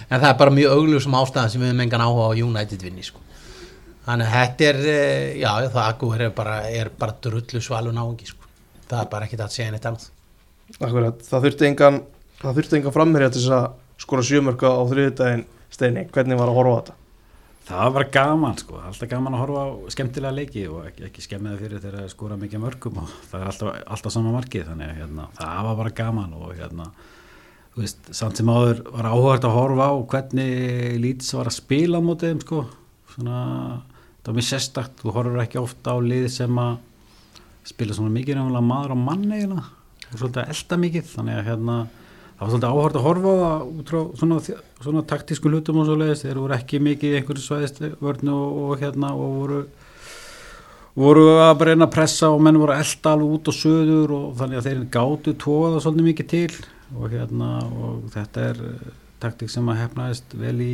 en 0.09 0.17
það 0.17 0.29
er 0.31 0.39
bara 0.41 0.55
mjög 0.57 0.75
augljusum 0.77 1.19
ástæðan 1.21 1.53
sem 1.53 1.63
við 1.63 1.71
höfum 1.71 1.85
engan 1.85 2.03
áhuga 2.03 2.27
á 2.27 2.31
United 2.35 2.83
vinni 2.83 3.07
sko. 3.07 3.23
Þannig 4.07 4.27
að 4.27 4.33
þetta 4.37 4.67
er 4.69 4.81
eh, 4.93 5.29
já, 5.41 5.51
það 5.67 5.83
Aguero 5.85 6.27
er 6.27 6.35
bara, 6.35 6.57
er 6.69 6.91
bara 6.99 7.15
drullu 7.23 7.61
svalun 7.63 8.01
áhengi 8.01 8.27
sko. 8.29 8.49
það 8.89 8.99
er 8.99 9.13
bara 9.13 9.29
það 9.31 9.45
að 9.47 9.55
segja 9.55 9.71
neitt 9.71 9.87
annað. 9.89 10.09
Akkurat, 10.79 11.23
það 11.27 11.47
þurfti 11.47 11.69
engan 11.69 12.01
það 12.41 12.59
þurfti 12.59 12.79
engan 12.79 12.95
framherja 12.95 13.31
til 13.31 13.43
þess 13.43 13.55
að 13.57 14.03
skora 14.03 14.25
sjömörka 14.27 14.73
á 14.73 14.81
þriðudaginn 14.89 15.47
steini, 15.73 16.05
hvernig 16.13 16.39
var 16.39 16.51
að 16.51 16.59
horfa 16.59 16.73
á 16.73 16.79
þetta? 16.81 16.99
Það 17.63 17.93
var 17.95 18.05
gaman 18.11 18.57
sko, 18.59 18.79
alltaf 18.83 19.07
gaman 19.07 19.35
að 19.37 19.41
horfa 19.45 19.61
á 19.63 19.67
skemmtilega 19.95 20.35
leiki 20.35 20.65
og 20.67 20.81
ekki, 20.89 21.05
ekki 21.07 21.23
skemmiða 21.23 21.59
fyrir 21.61 21.79
þegar 21.79 22.01
það 22.01 22.09
skora 22.11 22.37
mikið 22.41 22.63
mörgum 22.65 22.97
og 22.99 23.13
það 23.29 23.37
er 23.39 23.51
alltaf, 23.53 23.77
alltaf 23.95 24.15
sama 24.15 24.33
markið 24.35 24.65
þannig 24.67 24.89
að 24.89 24.99
hérna, 24.99 25.27
það 25.37 25.61
var 25.69 25.77
bara 25.79 25.93
gaman 26.01 26.33
og 26.35 26.49
hérna, 26.57 26.89
þú 27.71 27.85
veist, 27.85 28.11
samt 28.19 28.41
sem 28.41 28.51
áður 28.51 28.83
var 28.89 29.07
áhugart 29.13 29.47
að 29.47 29.55
horfa 29.55 29.87
á 29.87 29.93
hvernig 30.11 30.99
Leeds 31.05 31.31
var 31.37 31.51
að 31.53 31.57
spila 31.61 32.03
á 32.03 32.07
mótið 32.09 32.33
þeim 32.33 32.43
sko, 32.43 32.61
svona, 33.15 33.39
það 34.23 34.31
var 34.31 34.37
mjög 34.39 34.49
sérstakt, 34.49 34.95
þú 35.01 35.15
horfur 35.17 35.43
ekki 35.43 35.61
ofta 35.61 35.95
á 35.95 35.97
lið 36.03 36.29
sem 36.31 36.59
að 36.63 36.77
spila 37.67 37.95
svona 37.97 38.15
mikið 38.15 38.39
nefnilega 38.39 38.69
maður 38.69 38.95
á 38.95 38.97
manni 38.99 39.43
og 39.51 40.17
svolítið 40.19 40.41
að 40.43 40.53
elda 40.53 40.79
mikið, 40.83 41.05
þannig 41.13 41.37
að 41.39 41.47
hérna 41.49 41.77
það 42.33 42.41
var 42.43 42.51
svolítið 42.51 42.69
áhört 42.73 42.97
að 42.99 43.07
horfa 43.07 43.37
út 43.67 43.93
frá 43.93 44.01
svona, 44.19 44.41
svona 44.83 45.05
taktísku 45.13 45.51
hlutum 45.51 45.79
og 45.81 45.87
svo 45.87 45.95
leiðist 45.99 46.27
þeir 46.27 46.41
voru 46.41 46.57
ekki 46.57 46.81
mikið 46.83 47.13
í 47.15 47.19
einhverju 47.19 47.45
svæðist 47.45 47.81
vörnu 48.03 48.35
og, 48.35 48.59
og 48.63 48.83
hérna 48.83 49.13
og 49.15 49.39
voru 49.39 49.63
voru 50.93 51.25
að 51.41 51.53
bara 51.57 51.73
reyna 51.73 51.87
að 51.87 51.95
pressa 51.95 52.29
og 52.29 52.41
menn 52.45 52.59
voru 52.61 52.75
að 52.75 52.83
elda 52.83 53.13
alveg 53.15 53.35
út 53.37 53.49
og 53.49 53.57
söður 53.57 54.15
og 54.17 54.25
þannig 54.37 54.59
að 54.59 54.67
þeir 54.67 54.83
gátu 54.93 55.35
tóða 55.41 55.81
svolítið 55.81 56.09
mikið 56.09 56.29
til. 56.33 56.57
Og 56.93 57.07
hérna 57.09 57.49
og 57.65 58.03
þetta 58.13 58.43
er 58.51 58.59
eh, 58.67 58.89
taktík 59.23 59.49
sem 59.49 59.69
að 59.71 59.79
hefnaðist 59.81 60.35
vel 60.37 60.57
í 60.61 60.73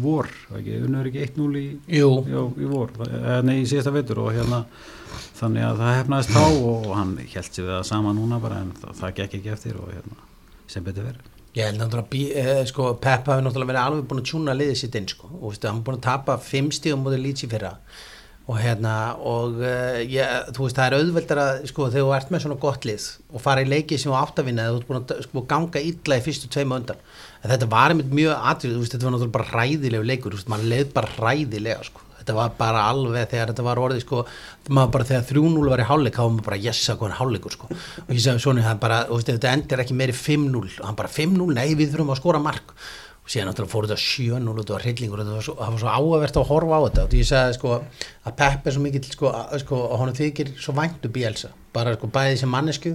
vor, 0.00 0.28
ekki, 0.56 0.78
unnur 0.86 1.08
ekki 1.10 1.24
1-0 1.26 1.60
í, 1.60 1.64
í 1.92 2.68
vor, 2.70 2.92
eh, 3.04 3.40
nei 3.44 3.58
í 3.60 3.68
síðasta 3.68 3.92
veitur 3.94 4.22
og 4.24 4.32
hérna 4.34 4.64
þannig 5.38 5.66
að 5.66 5.82
það 5.82 5.98
hefnaðist 5.98 6.34
þá 6.34 6.44
og 6.70 6.88
hann 6.94 7.12
held 7.20 7.50
sér 7.50 7.66
við 7.66 7.74
það 7.74 7.86
sama 7.90 8.14
núna 8.16 8.40
bara 8.42 8.62
en 8.64 8.72
það, 8.80 8.96
það 9.02 9.14
gekk 9.20 9.38
ekki 9.40 9.54
eftir 9.54 9.78
og 9.80 9.92
hérna 9.92 10.18
sem 10.70 10.86
betur 10.86 11.08
verið. 11.10 11.30
ég 11.54 11.70
held 11.70 11.84
að 11.84 12.08
bí, 12.10 12.24
eh, 12.34 12.64
sko, 12.70 12.94
Pep 13.02 13.28
hafi 13.30 13.44
náttúrulega 13.44 13.72
verið 13.72 13.84
alveg 13.84 14.08
búin 14.10 14.24
að 14.24 14.30
tjúna 14.32 14.56
liðið 14.56 14.80
sitt 14.80 14.98
inn 14.98 15.06
sko. 15.10 15.30
og 15.40 15.52
veistu, 15.52 15.68
hann 15.68 15.82
er 15.82 15.86
búin 15.86 16.00
að 16.00 16.08
tapa 16.08 16.38
fimm 16.38 16.72
stíðum 16.74 17.04
mútið 17.04 17.24
lítsi 17.26 17.50
fyrra. 17.50 17.76
Og 18.44 18.58
hérna 18.60 19.16
og 19.16 19.54
uh, 19.56 20.02
ég, 20.04 20.50
þú 20.52 20.66
veist 20.66 20.76
það 20.76 20.90
er 20.90 20.96
auðveldar 20.98 21.38
að 21.40 21.62
sko 21.70 21.86
þegar 21.88 22.04
þú 22.04 22.10
ert 22.12 22.32
með 22.34 22.42
svona 22.44 22.58
gott 22.60 22.84
lið 22.84 23.06
og 23.32 23.40
fara 23.40 23.62
í 23.64 23.70
leiki 23.70 23.96
sem 23.96 24.10
þú 24.12 24.18
átt 24.18 24.42
að 24.42 24.50
vinna 24.50 24.66
eða 24.66 24.74
þú 24.74 24.80
ert 24.82 24.90
búin 24.90 24.98
að 25.00 25.22
sko, 25.24 25.44
ganga 25.48 25.80
illa 25.80 26.18
í 26.20 26.24
fyrstu 26.26 26.50
tveima 26.52 26.76
undan 26.76 27.00
en 27.44 27.52
þetta 27.52 27.68
var 27.70 27.92
einmitt 27.92 28.16
mjög 28.16 28.48
atrið, 28.50 28.80
þetta 28.88 29.04
var 29.04 29.14
náttúrulega 29.14 29.36
bara 29.36 29.50
hræðilegu 29.52 30.08
leikur, 30.08 30.36
maður 30.48 30.70
leið 30.72 30.90
bara 30.96 31.12
hræðilega 31.18 31.84
sko, 31.90 32.04
þetta 32.18 32.36
var 32.38 32.56
bara 32.56 32.84
alveg 32.88 33.28
þegar 33.34 33.52
þetta 33.52 33.66
var 33.68 33.82
orðið 33.84 34.04
sko, 34.06 34.24
bara 34.80 35.08
þegar 35.10 35.28
3-0 35.28 35.70
var 35.74 35.84
í 35.84 35.88
hálfleik, 35.90 36.16
þá 36.16 36.24
var 36.24 36.34
maður 36.38 36.48
bara 36.48 36.60
jessa 36.64 36.96
hvað 36.96 37.10
hann 37.10 37.18
hálfleikur 37.20 37.56
sko, 37.58 37.70
og 38.06 38.12
ég 38.16 38.24
sagði 38.24 38.44
svona 38.46 38.64
hann 38.64 38.80
bara, 38.82 39.04
þetta 39.12 39.52
endir 39.52 39.84
ekki 39.84 39.98
meiri 40.00 40.16
5-0 40.16 40.62
og 40.80 40.86
hann 40.88 41.00
bara 41.00 41.12
5-0, 41.20 41.50
nei 41.52 41.66
við 41.76 41.92
þurfum 41.92 42.14
að 42.16 42.22
skora 42.22 42.42
mark. 42.42 42.76
Og 43.24 43.32
síðan 43.32 43.46
náttúrulega 43.48 43.72
fór 43.72 43.86
þetta 43.88 44.02
7-0 44.04 44.50
og 44.52 44.58
þetta 44.58 44.74
var 44.74 44.82
hryllingur 44.84 45.20
og 45.22 45.28
það 45.30 45.60
var 45.72 45.78
svo 45.80 45.92
áavert 45.96 46.36
að 46.36 46.50
horfa 46.50 46.76
á 46.76 46.80
þetta. 46.84 47.04
Og 47.06 47.14
ég 47.16 47.28
sagði 47.30 47.54
sko 47.56 47.70
að 47.80 48.34
Pepp 48.36 48.66
er 48.68 48.74
svo 48.74 48.82
mikill 48.84 49.06
sko, 49.08 49.30
sko 49.62 49.78
að 49.86 49.94
honum 50.02 50.18
þykir 50.18 50.50
svo 50.60 50.74
væntu 50.76 51.08
Bielsa. 51.14 51.48
Bara 51.72 51.94
sko 51.96 52.10
bæði 52.12 52.42
sem 52.42 52.52
mannesku 52.52 52.92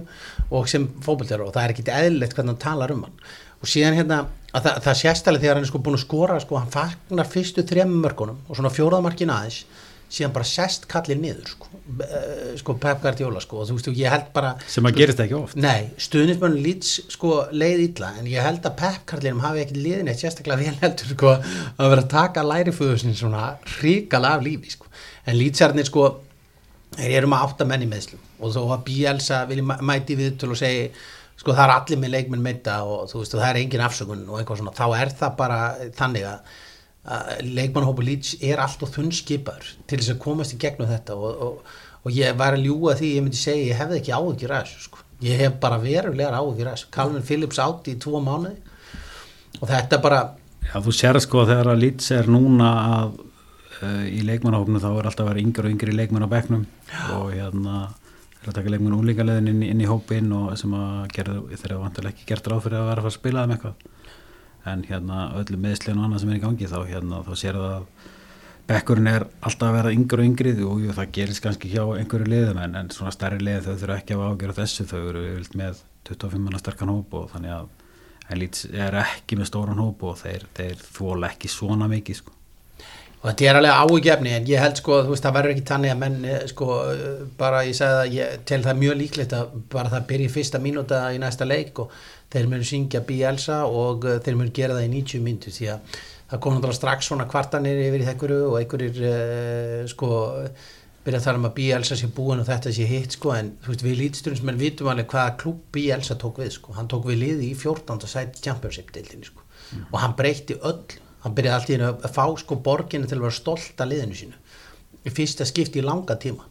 og 0.54 0.70
sem 0.70 0.86
fókbaltjara 1.02 1.48
og 1.48 1.50
það 1.56 1.64
er 1.64 1.74
ekkit 1.74 1.90
eðlilegt 1.96 2.38
hvernig 2.38 2.54
hann 2.54 2.62
talar 2.62 2.94
um 2.94 3.02
hann 3.08 3.18
og 3.60 3.68
síðan 3.68 3.98
hérna 3.98 4.22
að 4.56 4.64
það, 4.66 4.80
það 4.86 4.98
sérstæli 5.04 5.40
þegar 5.42 5.58
hann 5.60 5.66
er 5.66 5.70
sko 5.70 5.78
búin 5.84 5.98
að 5.98 6.04
skora 6.06 6.40
sko 6.42 6.58
hann 6.58 6.72
fagnar 6.74 7.28
fyrstu 7.30 7.62
þrejum 7.68 7.92
mörgunum 8.02 8.38
og 8.48 8.56
svona 8.58 8.72
fjóraðmarkin 8.74 9.30
aðeins 9.34 9.60
síðan 10.10 10.32
bara 10.34 10.46
sest 10.48 10.88
kallið 10.90 11.20
niður 11.22 11.50
sko, 11.52 11.66
Eh, 12.00 12.52
sko 12.58 12.74
Pep 12.78 13.00
Guardiola 13.02 13.40
sko. 13.42 13.60
Og 13.62 13.66
þú 13.68 13.74
veist 13.76 13.88
ég 13.98 14.10
held 14.12 14.28
bara 14.34 14.52
sem 14.70 14.86
að 14.86 14.94
gerist 15.00 15.18
ekki 15.24 15.34
oft. 15.34 15.56
Nei, 15.58 15.88
stuðnismönn 15.98 16.54
lýts 16.62 16.90
sko 17.10 17.32
leið 17.50 17.80
illa 17.88 18.12
en 18.20 18.28
ég 18.30 18.42
held 18.46 18.62
að 18.66 18.76
Pep-karlinum 18.78 19.40
hafi 19.42 19.64
ekki 19.64 19.74
liðin 19.82 20.10
eitt 20.12 20.22
sérstaklega 20.22 20.62
vel 20.62 20.76
heldur 20.84 21.10
sko 21.16 21.32
að 21.34 21.90
vera 21.90 22.04
að 22.04 22.08
taka 22.12 22.44
læriföðu 22.46 22.98
sin 23.02 23.14
svona 23.18 23.56
ríkala 23.80 24.36
af 24.36 24.44
lífi 24.46 24.70
sko. 24.76 24.86
En 25.26 25.34
lýtsarnir 25.38 25.86
sko 25.90 26.04
þeir 26.96 27.16
eru 27.20 27.30
með 27.32 27.44
átta 27.48 27.66
menn 27.70 27.86
í 27.86 27.90
meðslum 27.90 28.22
og 28.38 28.54
þó 28.54 28.60
að 28.76 28.84
Bielsa 28.86 29.42
vilja 29.50 29.66
mæ- 29.72 29.82
mæti 29.90 30.16
við 30.18 30.38
til 30.42 30.50
og 30.54 30.58
segi 30.62 30.86
sko 31.40 31.54
það 31.56 31.64
er 31.64 31.74
allir 31.74 32.00
með 32.02 32.14
leikmenn 32.16 32.42
meita 32.44 32.80
og 32.84 33.06
þú 33.10 33.22
veist 33.22 33.36
og 33.36 33.40
það 33.42 33.50
er 33.50 33.60
engin 33.62 33.84
afsökun 33.84 34.26
og 34.28 34.40
eitthvað 34.40 34.60
svona. 34.60 34.74
Þá 34.76 34.86
er 35.00 35.14
það 35.20 35.38
bara 35.40 35.60
þannig 35.96 36.26
að 36.30 36.58
að 37.10 37.46
leikmannhópu 37.56 38.04
Leeds 38.04 38.34
er 38.44 38.60
allt 38.60 38.82
og 38.84 38.90
þunnskipaður 38.92 39.70
til 39.88 39.98
þess 39.98 40.12
að 40.12 40.18
komast 40.20 40.52
í 40.52 40.58
gegnum 40.60 40.90
þetta 40.90 41.16
og, 41.16 41.44
og, 41.46 41.78
og 42.04 42.12
ég 42.12 42.36
var 42.36 42.56
að 42.56 42.66
ljúga 42.66 42.96
því 42.98 43.14
ég 43.14 43.24
myndi 43.24 43.40
segja 43.40 43.70
ég 43.70 43.80
hefði 43.80 44.00
ekki 44.02 44.12
áhugir 44.12 44.52
að 44.52 44.66
þessu 44.66 44.84
sko. 44.84 45.06
ég 45.24 45.40
hef 45.40 45.56
bara 45.62 45.80
verulegar 45.80 46.36
áhugir 46.36 46.68
að 46.68 46.76
þessu. 46.76 46.90
Calvin 46.92 47.24
Phillips 47.24 47.62
átti 47.64 47.96
í 47.96 48.02
tvo 48.04 48.20
mánuði 48.20 48.60
og 49.60 49.66
þetta 49.72 50.00
bara 50.04 50.20
Já, 50.60 50.76
þú 50.84 50.92
sér 50.94 51.18
sko 51.24 51.46
þegar 51.48 51.72
að 51.72 51.80
Leeds 51.86 52.10
er 52.14 52.28
núna 52.30 52.68
að 53.00 53.16
uh, 53.80 54.04
í 54.06 54.20
leikmannahóknu 54.28 54.82
þá 54.82 54.90
er 54.92 55.08
alltaf 55.08 55.24
að 55.24 55.32
vera 55.32 55.42
yngri 55.42 55.64
og 55.64 55.72
yngri 55.72 55.96
leikmann 55.96 56.26
á 56.28 56.30
bekknum. 56.30 56.66
Og 57.16 57.32
hérna 57.32 57.88
að 58.46 58.56
taka 58.56 58.72
leikmann 58.72 58.96
úlíkaleðin 58.96 59.50
inn, 59.52 59.64
inn 59.66 59.82
í 59.84 59.88
hópin 59.88 60.30
og 60.32 60.54
sem 60.58 60.72
að 60.76 61.10
gera 61.12 61.34
þeir 61.50 61.72
eru 61.72 61.82
vantilega 61.82 62.14
ekki 62.14 62.28
gert 62.30 62.48
ráð 62.48 62.62
fyrir 62.66 62.80
að 62.80 62.86
vera 62.88 63.02
að 63.02 63.04
fara 63.04 63.12
að 63.12 63.18
spila 63.18 63.42
þeim 63.44 63.52
eitthvað. 63.56 63.84
En 64.70 64.86
hérna 64.88 65.18
öllu 65.40 65.60
meðslun 65.60 66.00
og 66.00 66.06
annað 66.06 66.22
sem 66.22 66.32
er 66.32 66.38
í 66.38 66.42
gangi 66.44 66.70
þá 66.70 66.78
hérna 66.88 67.20
þá 67.26 67.30
sér 67.42 67.58
það 67.60 67.74
að 67.74 68.08
bekkurinn 68.70 69.10
er 69.10 69.26
alltaf 69.40 69.68
að 69.68 69.76
vera 69.76 69.92
yngri 69.96 70.24
og 70.24 70.30
yngri. 70.30 70.54
Og 70.64 70.82
jú, 70.86 70.96
það 70.96 71.12
gerist 71.18 71.44
kannski 71.44 71.72
hjá 71.72 71.84
einhverju 71.84 72.30
liðum 72.32 72.62
en, 72.64 72.78
en 72.80 72.90
svona 72.94 73.12
stærri 73.14 73.42
liðin 73.42 73.66
þau 73.66 73.84
þurfa 73.84 74.00
ekki 74.00 74.16
að 74.16 74.26
ágjöra 74.30 74.58
þessu. 74.60 74.88
Þau 74.88 74.98
eru 75.02 75.26
yfirleitt 75.28 75.60
með 75.60 75.84
25 76.08 76.44
manna 76.46 76.62
sterkan 76.62 76.92
hóp 76.94 77.16
og 77.20 77.30
þannig 77.34 77.56
að 77.58 77.70
Leeds 78.30 78.68
er 78.70 78.94
ekki 79.00 79.36
með 79.40 79.48
stóran 79.50 79.80
hóp 79.82 80.04
og 80.06 80.20
þeir, 80.20 80.44
þeir 80.54 80.84
þóla 80.84 81.32
ekki 81.32 81.50
svona 81.50 81.88
mikið 81.90 82.20
sko. 82.20 82.39
Og 83.20 83.26
þetta 83.28 83.46
er 83.46 83.58
alveg 83.58 83.80
áhugjefni 83.82 84.30
en 84.32 84.46
ég 84.48 84.62
held 84.62 84.78
sko 84.80 85.02
veist 85.10 85.26
það 85.26 85.34
verður 85.36 85.54
ekki 85.54 85.64
tannig 85.68 85.92
að 85.92 85.98
menn 86.00 86.22
eh, 86.24 86.44
sko 86.48 86.68
eh, 86.88 87.02
bara 87.40 87.64
ég 87.68 87.76
sagði 87.76 87.98
að 88.00 88.14
ég 88.16 88.46
tel 88.48 88.60
það 88.64 88.80
mjög 88.80 88.96
líklegt 88.96 89.34
að 89.36 89.50
bara 89.74 89.92
það 89.92 90.06
byrji 90.12 90.28
fyrsta 90.36 90.60
mínúta 90.62 91.02
í 91.12 91.20
næsta 91.20 91.48
leik 91.48 91.82
og 91.84 91.92
þeir 92.32 92.48
munu 92.48 92.66
syngja 92.66 93.02
Bielsa 93.04 93.62
og 93.68 94.06
eh, 94.08 94.22
þeir 94.24 94.40
munu 94.40 94.54
gera 94.56 94.78
það 94.78 94.86
í 94.88 94.92
90 94.94 95.24
mínútu 95.26 95.52
því 95.52 95.68
að 95.74 95.98
það 96.30 96.42
kom 96.46 96.56
náttúrulega 96.56 96.78
strax 96.78 97.10
svona 97.10 97.26
kvartanir 97.28 97.82
yfir 97.88 98.04
í 98.04 98.06
þekuru 98.06 98.38
og 98.46 98.56
einhverjir 98.60 99.00
uh, 99.02 99.80
sko 99.90 100.10
byrja 101.02 101.18
að 101.18 101.26
tala 101.26 101.40
um 101.40 101.48
að 101.48 101.56
Bielsa 101.56 101.98
sé 101.98 102.10
búin 102.14 102.38
og 102.38 102.46
þetta 102.46 102.70
sé 102.76 102.86
hitt 102.86 103.16
sko 103.18 103.34
en 103.34 103.50
þú 103.64 103.72
veist 103.72 103.82
við 103.82 103.98
lítsturum 103.98 104.38
sem 104.38 104.60
vitum 104.62 104.92
alveg 104.92 105.10
hvaða 105.10 105.34
klúb 105.42 105.64
Bielsa 105.74 106.14
tók 106.22 106.38
við 106.38 106.54
sko. 106.54 106.76
Hann 106.78 106.86
tók 106.92 107.10
við 107.10 107.18
liði 107.24 107.50
í 107.50 107.58
14. 107.58 108.06
sæti 108.06 108.46
Championship 108.46 108.94
deildinni 108.94 109.26
sko 109.26 109.42
og 109.90 109.98
hann 111.24 111.36
byrjaði 111.36 111.56
alltaf 111.56 111.74
einu 111.76 111.90
að 111.90 112.14
fá 112.16 112.24
sko 112.40 112.58
borginu 112.64 113.08
til 113.08 113.18
að 113.18 113.26
vera 113.26 113.36
stolt 113.36 113.82
af 113.82 113.90
liðinu 113.90 114.18
sínu. 114.18 114.40
Fyrsta 115.10 115.46
skipti 115.48 115.80
í 115.80 115.86
langa 115.86 116.16
tíma. 116.20 116.46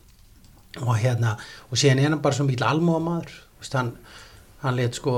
Og 0.86 0.96
hérna 1.02 1.36
og 1.70 1.80
síðan 1.80 2.04
er 2.04 2.12
hann 2.12 2.24
bara 2.24 2.38
svo 2.38 2.46
mikil 2.46 2.68
almúa 2.68 3.00
maður 3.02 3.32
veist, 3.60 3.74
hann, 3.74 3.92
hann 4.62 4.78
let 4.78 4.98
sko 4.98 5.14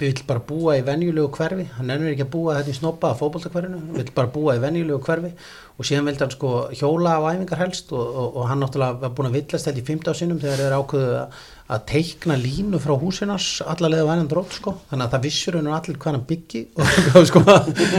vill 0.00 0.22
bara 0.28 0.42
búa 0.48 0.78
í 0.78 0.84
venjulegu 0.86 1.28
hverfi. 1.36 1.66
Hann 1.76 1.92
ennur 1.92 2.12
ekki 2.12 2.26
að 2.26 2.32
búa 2.32 2.56
þetta 2.58 2.72
í 2.72 2.78
snoppa 2.78 3.12
að 3.12 3.20
fótboltakverfinu. 3.20 3.82
Vill 3.98 4.14
bara 4.16 4.32
búa 4.32 4.56
í 4.56 4.62
venjulegu 4.62 5.00
hverfi. 5.04 5.32
Og 5.76 5.88
síðan 5.88 6.08
vildi 6.08 6.24
hann 6.24 6.34
sko 6.34 6.52
hjóla 6.72 7.18
á 7.20 7.28
æfingar 7.32 7.60
helst. 7.66 7.92
Og, 7.92 8.00
og, 8.00 8.38
og 8.40 8.48
hann 8.50 8.64
náttúrulega 8.64 9.02
var 9.04 9.16
búin 9.16 9.28
að 9.28 9.40
villast 9.40 9.68
þetta 9.68 9.82
í 9.82 9.88
15 9.90 10.20
sinum 10.22 10.40
þegar 10.42 10.64
þeir 10.64 10.78
ákveðu 10.78 11.18
að, 11.20 11.42
að 11.70 11.84
teikna 11.92 12.36
línu 12.36 12.80
frá 12.82 12.94
húsinas 12.98 13.60
allarlega 13.62 14.08
vænan 14.08 14.30
drótt 14.30 14.56
sko. 14.58 14.74
Þannig 14.90 15.06
að 15.06 15.14
það 15.14 15.26
vissur 15.28 15.58
hann 15.58 15.70
allir 15.72 16.00
hvað 16.02 16.16
hann 16.16 16.26
byggi 16.32 16.64
og 16.74 17.26
sko, 17.30 17.44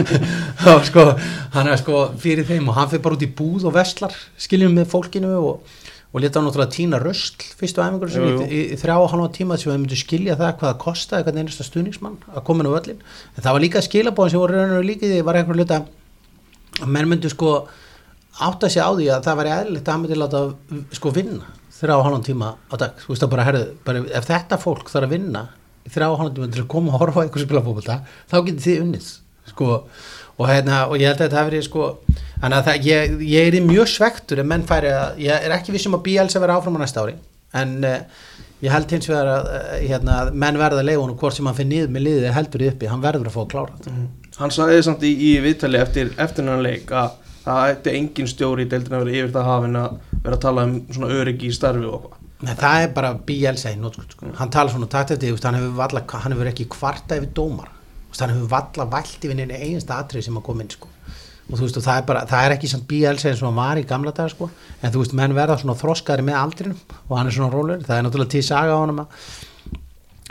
og, 0.74 0.84
sko 0.90 1.06
hann 1.56 1.72
er 1.72 1.80
sko 1.80 2.04
fyrir 2.20 2.46
þeim 2.50 2.68
og 2.68 2.78
hann 2.78 2.92
fyrir 2.92 3.06
bara 3.06 3.18
út 3.18 3.26
í 3.26 3.32
búð 3.40 3.70
og 3.70 3.74
vestlar 3.78 4.14
skiljum 4.36 4.76
með 4.76 4.92
fólkinu 4.92 5.32
og 5.40 5.80
og 6.14 6.22
leta 6.22 6.38
hann 6.38 6.46
náttúrulega 6.46 6.70
tína 6.70 6.98
röstl 7.02 7.42
fyrstu 7.58 7.82
æfingur 7.82 8.10
sem 8.14 8.22
Jú, 8.22 8.34
jú. 8.36 8.44
í, 8.46 8.58
í, 8.70 8.76
þrjá 8.78 8.94
og 9.02 9.08
halva 9.10 9.32
tíma 9.34 9.56
sem 9.58 9.72
við 9.72 9.80
myndum 9.82 9.98
skilja 9.98 10.36
það 10.38 10.52
hvað 10.60 10.68
það 10.68 10.76
kostaði 10.84 11.26
hvernig 11.26 11.42
einasta 11.42 11.66
stuðningsmann 11.66 12.20
að 12.30 12.44
koma 12.46 12.62
inn 12.62 12.70
á 12.70 12.76
völlin 12.76 13.00
en 13.02 13.40
það 13.42 13.56
var 13.56 13.64
líka 13.64 13.82
skilabóðin 13.82 14.34
sem 14.34 14.42
voru 14.44 14.60
rauninu 14.60 14.84
líkið 14.86 15.10
því 15.10 15.24
var 15.26 15.38
einhvern 15.40 15.58
hluta 15.58 15.80
að 16.84 16.92
menn 16.94 17.10
myndu 17.10 17.32
sko 17.34 17.50
átta 18.46 18.70
sig 18.70 18.86
á 18.86 18.90
því 18.94 19.10
að 19.10 19.26
það 19.26 19.40
væri 19.40 19.54
eðlilegt 19.56 19.90
að 19.90 19.96
hann 19.96 20.04
myndi 20.04 20.20
láta 20.22 20.44
sko 21.00 21.14
vinna 21.18 21.50
þrjá 21.74 21.94
og 21.96 22.04
halva 22.06 22.22
tíma 22.24 22.54
á 22.70 22.74
dag. 22.80 22.98
Þú 23.02 23.12
veist 23.12 23.24
það 23.24 23.32
bara, 23.34 23.46
herðu, 23.48 23.64
bara 23.86 24.02
ef 24.20 24.28
þetta 24.28 24.60
fólk 24.62 24.90
þarf 24.92 25.08
að 25.08 25.14
vinna 25.16 25.44
þrjá 25.90 26.06
og 26.08 26.18
halva 26.20 26.34
tíma 26.36 26.50
til 26.52 26.62
að 26.64 26.70
koma 26.74 26.94
og 26.94 27.02
horfa 27.02 27.24
einhver 27.24 27.44
spila 27.44 27.64
fókbalta 27.64 28.00
þá 28.30 28.36
getur 28.46 28.64
þið 28.66 28.84
unnið 28.84 29.10
sko. 29.50 29.70
Og, 30.34 30.48
hérna, 30.50 30.80
og 30.90 30.96
ég 30.98 31.06
held 31.06 31.20
að 31.20 31.28
þetta 31.28 31.38
hafi 31.38 31.50
verið 31.52 31.66
sko 31.68 31.84
þannig 32.08 32.56
að 32.56 32.64
það, 32.68 32.86
ég, 32.88 33.12
ég 33.30 33.48
er 33.48 33.54
í 33.54 33.60
mjög 33.62 33.90
svektur 33.92 34.40
ef 34.42 34.48
menn 34.50 34.64
færi 34.66 34.90
að, 34.90 35.20
ég 35.22 35.46
er 35.46 35.54
ekki 35.54 35.74
vissum 35.74 35.94
að 35.94 36.02
Bielsa 36.08 36.42
vera 36.42 36.56
áfram 36.58 36.74
á 36.74 36.82
næsta 36.82 37.04
ári 37.04 37.14
en 37.54 37.76
uh, 37.86 38.00
ég 38.64 38.72
held 38.74 38.94
hins 38.96 39.06
vegar 39.10 39.30
að 39.30 39.50
uh, 39.52 39.76
hérna, 39.84 40.16
að 40.24 40.40
menn 40.42 40.58
verða 40.58 40.82
að 40.82 40.88
leiða 40.88 41.04
honum 41.04 41.20
hvort 41.20 41.36
sem 41.36 41.46
hann 41.46 41.58
fyrir 41.58 41.70
niður 41.70 41.92
með 41.94 42.06
liðið 42.08 42.34
heldur 42.34 42.64
í 42.64 42.70
uppi, 42.72 42.90
hann 42.90 43.04
verður 43.04 43.30
að 43.30 43.36
fá 43.36 43.40
að 43.44 43.50
klára 43.52 43.76
þetta. 43.76 43.94
Hann 44.40 44.54
sagði 44.56 44.80
samt 44.88 45.06
í, 45.06 45.12
í 45.14 45.30
viðtali 45.44 45.78
eftir, 45.78 46.10
eftir 46.24 46.50
hann 46.50 46.64
leik 46.66 46.90
að 46.90 47.14
það 47.44 47.70
ætti 47.74 47.94
engin 47.98 48.28
stjóri 48.30 48.64
í 48.64 48.70
deildina 48.70 49.00
að 49.00 49.04
vera 49.04 49.20
yfir 49.20 49.34
það 49.34 49.48
hafin 49.50 49.80
að 49.80 49.96
vera 50.24 50.36
að 50.38 50.44
tala 50.44 50.64
um 50.68 50.74
svona 50.88 51.10
öryggi 51.20 51.50
í 51.50 51.56
starfi 51.56 51.88
og 51.88 51.94
eitthvað 51.98 52.20
Nei, 52.44 52.54
það 52.60 52.82
er 52.82 52.90
bara 52.96 53.12
í 53.14 53.76
nótskuld 53.80 54.10
sko. 54.12 54.32
hann 54.36 54.50
tala 54.50 54.72
svona 54.72 54.88
takt 54.90 55.14
eftir, 55.14 55.36
valla, 55.76 56.02
hann 56.08 56.32
hefur 56.32 56.50
ekki 56.50 56.66
kvarta 56.68 57.16
yfir 57.16 57.30
dómar 57.36 57.70
hann 58.18 58.34
hefur 58.34 58.50
valla 58.50 58.88
vælt 58.90 59.24
yfir 59.24 59.38
neina 59.38 59.54
einasta 59.54 60.00
atrið 60.00 60.26
sem 60.26 60.36
að 60.36 60.46
koma 60.48 60.62
inn 60.62 60.70
sko. 60.70 60.88
og 61.44 61.58
þú 61.58 61.62
veist, 61.66 61.78
og 61.78 61.84
það 61.84 62.00
er 62.00 62.06
bara, 62.08 62.26
það 62.26 62.44
er 62.44 62.56
ekki 62.56 62.68
samt 62.72 62.86
BLC 62.88 63.30
eins 63.30 63.42
og 63.42 63.48
hann 63.50 63.58
var 63.60 63.80
í 63.80 63.86
gamla 63.88 64.12
dagar 64.12 64.30
sko. 64.34 64.50
en 64.82 64.92
þú 64.92 65.02
veist, 65.02 65.16
menn 65.16 65.34
verða 65.36 65.58
svona 65.60 65.78
þroskari 65.80 66.24
með 66.24 66.40
aldrinum 66.42 66.78
og 67.08 67.18
hann 67.18 67.26
er 67.26 67.36
svona 67.38 67.52
rólur, 67.52 67.82
það 67.84 67.98
er 67.98 68.06
náttúrulega 68.06 68.34
tíð 68.34 68.46
saga 68.48 68.76
á 68.76 68.80
hann 68.80 69.06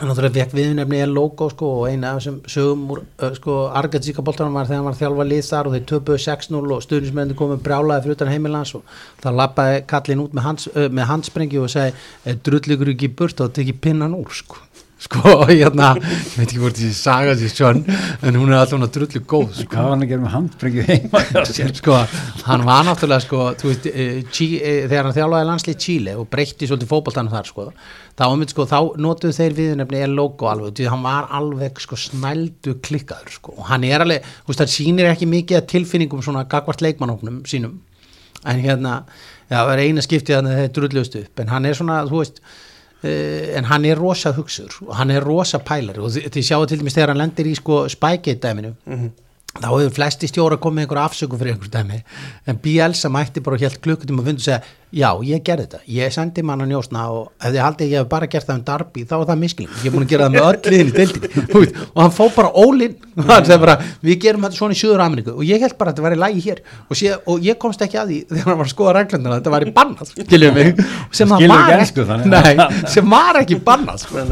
hann 0.04 0.12
náttúrulega 0.12 0.36
vekk 0.36 0.56
viðnefni 0.58 1.00
er 1.00 1.12
logo 1.12 1.48
sko 1.52 1.70
og 1.80 1.86
eina 1.88 2.12
af 2.12 2.20
þessum 2.20 2.40
sögum 2.52 2.90
úr 2.92 3.02
sko 3.38 3.56
Argatíska 3.80 4.26
boltanum 4.26 4.58
var 4.58 4.68
þegar 4.68 4.82
hann 4.82 4.90
var 4.90 4.98
þjálfa 5.00 5.26
lið 5.30 5.44
þar 5.48 5.70
og 5.70 5.76
þeir 5.78 5.86
töpuðu 5.92 6.24
6-0 6.26 6.74
og 6.76 6.84
stuðnismenni 6.84 7.38
komið 7.40 7.64
brjálaði 7.64 8.06
fyrir 8.06 8.18
utan 8.18 8.34
heimilans 8.34 8.76
og 8.76 8.98
það 9.24 9.40
lappaði 9.40 9.80
kallin 9.94 10.26
út 10.26 10.36
með, 10.36 10.48
hans, 10.50 10.68
með 10.76 11.10
handsprengi 11.14 11.62
og 11.64 11.72
segi 11.72 12.36
drulligur 12.44 12.92
ekki 12.94 13.14
burt 13.16 13.46
og 13.46 13.56
tekið 13.56 13.80
pinnan 13.88 14.18
úr 14.18 14.36
sko 14.44 14.60
sko 15.04 15.34
hérna, 15.50 15.94
ég 16.00 16.38
veit 16.38 16.46
ekki 16.46 16.62
hvort 16.62 16.78
þessi 16.78 16.96
saga 16.98 17.34
sér 17.38 17.52
svon 17.52 17.82
en 17.84 18.38
hún 18.40 18.54
er 18.54 18.62
alltaf 18.62 18.94
drullu 18.96 19.22
góð 19.28 19.60
sko. 19.60 19.68
Hvað 19.74 19.88
var 19.88 19.94
hann 19.94 20.06
að 20.06 20.12
gera 20.14 20.24
með 20.24 20.34
handbrengið 20.38 20.90
heima? 20.90 21.24
sko, 21.82 22.00
hann 22.48 22.66
var 22.68 22.88
náttúrulega 22.88 23.26
sko, 23.26 23.44
veist, 23.64 23.90
tí, 24.34 24.48
þegar 24.62 25.10
hann 25.10 25.18
þjálfaði 25.18 25.50
landslið 25.50 25.80
Chile 25.86 26.16
og 26.20 26.30
breytti 26.32 26.70
svolítið 26.70 26.92
fókbaltanum 26.94 27.34
þar 27.34 27.52
sko, 27.52 27.68
þá, 28.20 28.26
sko, 28.54 28.68
þá 28.72 28.78
notuðu 29.04 29.38
þeir 29.40 29.58
viðnefni 29.60 30.04
er 30.06 30.14
logo 30.14 30.50
alveg, 30.52 30.76
því 30.80 30.90
hann 30.94 31.06
var 31.06 31.32
alveg 31.40 31.84
sko, 31.84 32.00
snældu 32.00 32.78
klikkaður 32.84 33.38
sko. 33.38 33.58
og 33.58 33.72
hann 33.72 33.88
er 33.88 34.06
alveg, 34.06 34.28
þú 34.44 34.54
veist, 34.54 34.64
það 34.64 34.76
sýnir 34.78 35.12
ekki 35.12 35.30
mikið 35.30 35.60
að 35.60 35.72
tilfinningum 35.76 36.24
svona 36.26 36.48
gagvart 36.50 36.84
leikmannóknum 36.86 37.44
sínum 37.50 37.82
en 38.44 38.60
hérna, 38.60 39.02
það 39.52 39.70
var 39.70 39.82
eina 39.84 40.04
skiptið 40.04 40.38
að 40.38 40.48
það 40.50 40.62
er 40.62 40.72
drulluðst 40.78 41.18
upp, 41.22 41.42
en 41.44 41.52
hann 41.52 41.68
er 41.68 41.78
svona, 41.78 42.04
þú 42.10 42.20
veist 42.20 42.42
en 43.04 43.66
hann 43.68 43.86
er 43.86 44.00
rosa 44.00 44.32
hugsur 44.32 44.72
og 44.88 44.96
hann 44.96 45.12
er 45.12 45.26
rosa 45.26 45.60
pælari 45.60 46.00
og 46.00 46.12
þið, 46.14 46.44
sjáu 46.48 46.66
til 46.68 46.80
dæmis 46.80 46.96
þegar 46.96 47.14
hann 47.14 47.22
lendir 47.24 47.50
í 47.52 47.56
sko 47.60 47.84
Spygate 47.92 48.40
dæminu 48.40 48.74
mm 48.86 48.94
-hmm. 48.94 49.10
Þá 49.60 49.68
hefur 49.70 49.98
flesti 49.98 50.30
stjóra 50.30 50.58
komið 50.62 50.86
einhver 50.86 51.02
afsöku 51.04 51.40
fyrir 51.40 51.56
einhver 51.56 51.74
dæmi. 51.74 52.00
En 52.50 52.62
Bielsa 52.64 53.12
mætti 53.14 53.44
bara 53.44 53.60
helt 53.62 53.82
klukkutum 53.84 54.22
og 54.22 54.30
fundi 54.30 54.42
að 54.42 54.50
segja 54.50 54.64
já, 54.94 55.10
ég 55.26 55.42
gerði 55.46 55.66
þetta, 55.66 55.80
ég 55.90 56.14
sendi 56.14 56.44
mann 56.46 56.62
að 56.62 56.70
njósna 56.70 57.08
og 57.10 57.32
ef 57.40 57.50
þið 57.50 57.64
haldið 57.64 57.94
ég 57.94 58.04
hef 58.04 58.10
bara 58.12 58.28
gert 58.30 58.46
það 58.46 58.60
um 58.60 58.66
Darby 58.68 59.06
þá 59.10 59.16
er 59.18 59.24
það 59.32 59.40
miskling, 59.42 59.72
ég 59.74 59.88
hef 59.88 59.96
búin 59.96 60.06
að 60.06 60.12
gera 60.12 60.28
það 60.28 60.36
með 60.36 60.50
öll 60.50 60.74
liðin 60.74 60.92
í 60.92 60.98
deildin, 61.00 61.80
og 61.88 62.02
hann 62.04 62.14
fó 62.14 62.28
bara 62.36 62.52
ólinn 62.54 62.94
hann 63.30 63.48
segi 63.48 63.62
bara, 63.62 63.76
við 64.04 64.20
gerum 64.24 64.46
þetta 64.46 64.58
svona 64.58 64.76
í 64.76 64.80
Suður 64.80 65.04
Ameríku. 65.04 65.34
Og 65.38 65.46
ég 65.46 65.62
held 65.62 65.76
bara 65.78 65.92
að 65.92 65.98
þetta 65.98 66.06
var 66.06 66.16
í 66.16 66.20
lægi 66.22 66.44
hér. 66.48 66.62
Og, 66.88 66.98
sé, 66.98 67.12
og 67.30 67.44
ég 67.46 67.60
komst 67.62 67.84
ekki 67.86 68.00
að 68.02 68.12
því 68.12 68.20
þegar 68.32 68.50
hann 68.50 68.60
var 68.60 68.70
að 68.70 68.74
skoða 68.74 68.94
reglundina 68.98 69.38
þetta 69.40 69.54
var 69.56 69.66
í 69.66 69.74
bannað, 69.76 70.14
skiljum 70.14 70.58
mig. 70.58 70.82
Sem, 71.14 71.34
var, 71.34 71.74
ensku, 71.78 72.06
nei, 72.30 72.54
sem 72.94 73.14
var 73.14 73.40
ekki 73.42 73.60
bannað 73.66 74.04
sko. 74.06 74.26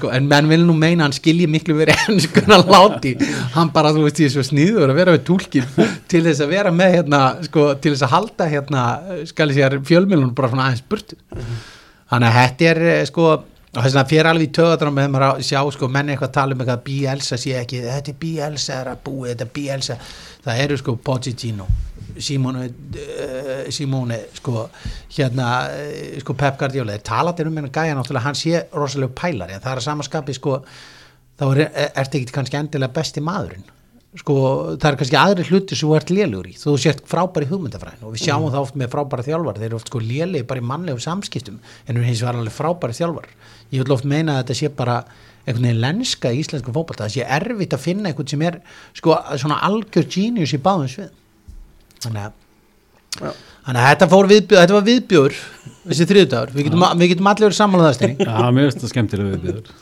sko, 0.00 0.12
en 0.14 0.30
menn 0.30 0.50
vil 0.50 0.60
nú 0.66 0.74
meina 0.78 1.06
hann 1.06 1.14
skilji 1.14 1.46
miklu 1.50 1.76
verið 1.78 2.08
ennsku 2.08 2.42
en 2.42 2.56
hann 2.56 2.66
láti, 2.74 3.14
hann 3.54 3.70
bara 3.74 3.92
þú 3.94 4.06
veist 4.08 4.22
er 4.26 4.47
sníður 4.48 4.92
að 4.92 4.98
vera 4.98 5.14
við 5.14 5.26
tólkin 5.28 5.68
til 6.10 6.24
þess 6.26 6.42
að 6.44 6.54
vera 6.54 6.72
með 6.74 6.96
hérna, 6.96 7.20
sko, 7.46 7.68
til 7.78 7.94
þess 7.94 8.06
að 8.06 8.14
halda 8.14 8.48
hérna, 8.52 8.86
skal 9.28 9.50
ég 9.50 9.58
segja 9.58 9.84
fjölmjölunum 9.90 10.34
bara 10.36 10.50
svona 10.52 10.66
aðeins 10.68 10.88
burtu. 10.88 11.20
Þannig 12.08 12.28
að 12.28 12.38
þetta 12.40 12.68
er 12.72 12.82
eh, 12.88 13.04
sko 13.08 13.28
og 13.68 13.84
þess 13.84 13.98
að 14.00 14.08
fyrir 14.10 14.28
alveg 14.30 14.48
í 14.48 14.52
töðadram 14.56 14.94
með 14.96 15.10
maður 15.12 15.26
að 15.26 15.42
sjá 15.44 15.58
sko 15.74 15.88
menni 15.92 16.14
eitthvað 16.14 16.32
tala 16.38 16.56
um 16.56 16.62
eitthvað 16.64 16.84
Bielsa 16.86 17.36
sé 17.38 17.52
ekki, 17.58 17.82
þetta 17.84 18.12
er 18.14 18.18
Bielsa 18.22 18.78
er 18.80 18.90
að 18.94 19.02
búi 19.04 19.28
þetta 19.28 19.44
er 19.44 19.52
Bielsa, 19.58 19.96
það 20.46 20.62
eru 20.64 20.78
sko 20.80 20.94
Pochettino, 21.04 21.66
Simone 22.16 22.64
uh, 22.64 23.68
Simone, 23.74 24.22
sko 24.40 24.64
hérna, 25.14 25.50
uh, 25.68 26.20
sko 26.24 26.36
Pep 26.40 26.56
Guardiola. 26.62 26.96
Þeir 26.96 27.08
talat 27.10 27.42
um 27.44 27.60
hennar 27.60 27.74
gæja 27.74 27.98
náttúrulega, 27.98 28.24
hann 28.24 28.40
sé 28.40 28.64
rosalega 28.72 29.18
pælari, 29.20 29.60
það 29.60 29.74
er 29.74 29.82
að 29.82 29.90
samaskapi 29.90 30.38
sko 30.38 30.62
þá 31.38 31.50
er, 31.52 31.66
er 31.68 31.92
þetta 32.00 32.22
ekki 32.22 32.38
kannski 32.38 32.58
endilega 32.58 32.96
besti 32.96 33.22
maðurinn 33.24 33.68
sko 34.16 34.34
það 34.80 34.86
er 34.88 34.96
kannski 35.02 35.18
aðri 35.20 35.44
hluti 35.50 35.76
sem 35.76 35.88
þú 35.88 35.96
ert 35.98 36.10
lélugur 36.12 36.48
í 36.48 36.54
þú 36.56 36.74
sért 36.80 37.02
frábæri 37.10 37.48
hugmyndafræðin 37.50 38.06
og 38.08 38.14
við 38.14 38.22
sjáum 38.24 38.46
mm. 38.46 38.54
það 38.54 38.64
oft 38.64 38.78
með 38.80 38.92
frábæri 38.94 39.26
þjálfar 39.26 39.60
þeir 39.60 39.68
eru 39.68 39.78
oft 39.78 39.90
sko 39.92 40.00
léli 40.00 40.42
bara 40.48 40.62
í 40.62 40.68
mannlegu 40.70 41.02
samskiptum 41.04 41.58
en 41.60 42.00
hins 42.00 42.22
vegar 42.24 42.40
alveg 42.40 42.56
frábæri 42.56 42.96
þjálfar 42.96 43.28
ég 43.74 43.84
vil 43.84 43.96
oft 43.98 44.08
meina 44.08 44.38
að 44.38 44.40
þetta 44.40 44.58
sé 44.62 44.72
bara 44.80 44.96
einhvern 45.44 45.68
veginn 45.68 45.84
lenska 45.84 46.32
í 46.32 46.40
íslensku 46.40 46.72
fókbalta 46.72 47.04
það 47.04 47.18
sé 47.18 47.28
erfitt 47.36 47.76
að 47.76 47.84
finna 47.84 48.08
einhvern 48.08 48.32
sem 48.32 48.44
er 48.48 48.60
sko 48.96 49.18
svona 49.36 49.60
algjör 49.68 50.08
genius 50.16 50.56
í 50.56 50.62
báðum 50.64 50.88
svið 50.94 51.12
þannig 52.06 52.24
að 52.30 52.44
Já. 53.18 53.32
Þannig 53.66 53.82
að 53.82 53.88
þetta 53.88 54.06
fór 54.12 54.28
viðbjóður, 54.30 54.60
þetta 54.62 54.74
var 54.76 54.84
viðbjóður 54.86 55.38
þessi 55.88 56.06
þriðdagur, 56.08 56.52
við 56.54 56.66
getum, 56.68 56.84
við 57.00 57.10
getum 57.12 57.30
allir 57.32 57.56
samanlega 57.56 57.88
það 57.88 57.96
Steini. 57.96 58.26
Já, 58.28 58.50
mér 58.54 58.68
finnst 58.68 58.84
það 58.84 58.92
skemmtilega 58.92 59.32
viðbjóður. 59.32 59.72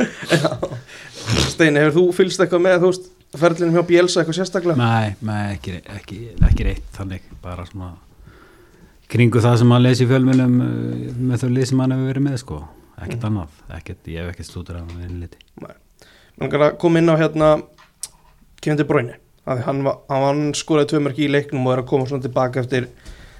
Steini, 1.52 1.82
hefur 1.82 1.94
þú 1.98 2.04
fylgst 2.16 2.42
eitthvað 2.42 2.64
með 2.64 2.78
þú 2.80 2.90
veist 2.92 3.10
ferlinum 3.34 3.76
hjá 3.76 3.86
Bielsa 3.86 4.20
eitthvað 4.20 4.38
sérstaklega? 4.40 4.78
Nei, 4.80 5.14
nei 5.26 5.54
ekki, 5.56 5.78
ekki, 5.96 6.18
ekki 6.48 6.66
reitt 6.68 6.90
þannig, 6.96 7.26
bara 7.42 7.66
svona 7.68 7.94
kringu 9.12 9.42
það 9.42 9.60
sem 9.60 9.70
maður 9.70 9.86
lesi 9.86 10.06
í 10.06 10.10
fjölmunum 10.10 10.56
uh, 10.62 11.02
með 11.30 11.44
þau 11.44 11.50
lið 11.52 11.68
sem 11.70 11.80
maður 11.80 11.96
hefur 11.96 12.10
verið 12.12 12.26
með 12.26 12.38
sko, 12.42 12.60
ekkert 12.96 13.18
mm. 13.18 13.26
annað, 13.30 13.58
ekkert, 13.78 14.10
ég 14.12 14.22
hef 14.22 14.32
ekkert 14.34 14.50
slútur 14.50 14.80
af 14.80 14.88
það 14.90 15.04
einliti. 15.08 15.42
Nei, 15.62 15.76
mér 16.36 16.46
langar 16.46 16.66
að 16.68 16.78
koma 16.82 17.02
inn 17.02 17.12
á 17.12 17.20
hérna 17.20 17.50
Kevindi 18.62 18.88
Bræni, 18.88 19.18
hann 19.46 19.84
var, 19.86 20.00
var 20.10 20.40
skoraði 20.58 20.92
tvömerki 20.94 21.26
í 21.26 21.30
leiknum 21.30 21.66
og 21.66 21.76
er 21.76 21.84
að 21.84 21.90
koma 21.92 22.08
svona 22.10 22.24
tilbaka 22.24 22.62
eftir, 22.64 22.88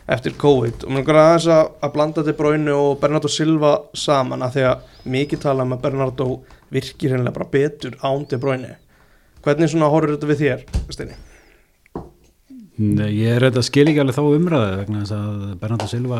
eftir 0.06 0.36
COVID 0.38 0.86
og 0.86 0.92
mér 0.92 1.02
langar 1.02 1.20
að 1.22 1.30
þess 1.32 1.52
að, 1.56 1.70
að 1.82 1.94
blanda 1.96 2.26
til 2.26 2.36
Bræni 2.38 2.74
og 2.74 2.98
Bernardo 3.02 3.30
Silva 3.32 3.72
saman 3.96 4.44
að 4.46 4.58
því 4.58 4.66
að 4.70 5.10
mikið 5.16 5.42
tala 5.46 5.66
um 5.66 5.74
að 5.74 5.86
Bernardo 5.86 6.28
virkir 6.74 7.14
hennilega 7.14 7.34
bara 7.38 7.50
betur 7.50 7.98
án 8.02 8.26
til 8.30 8.42
Bræni 8.42 8.74
Hvernig 9.46 9.70
svona 9.70 9.88
horfur 9.92 10.16
þetta 10.16 10.28
við 10.32 10.40
þér, 10.40 10.62
Steini? 10.90 11.16
Ég 12.76 13.28
er 13.30 13.44
þetta 13.46 13.62
skil 13.64 13.84
ekki 13.86 14.00
alveg 14.02 14.16
þá 14.16 14.24
umræðu 14.26 14.72
vegna 14.80 15.02
þess 15.04 15.14
að 15.16 15.44
Bernardo 15.60 15.86
Silva 15.88 16.18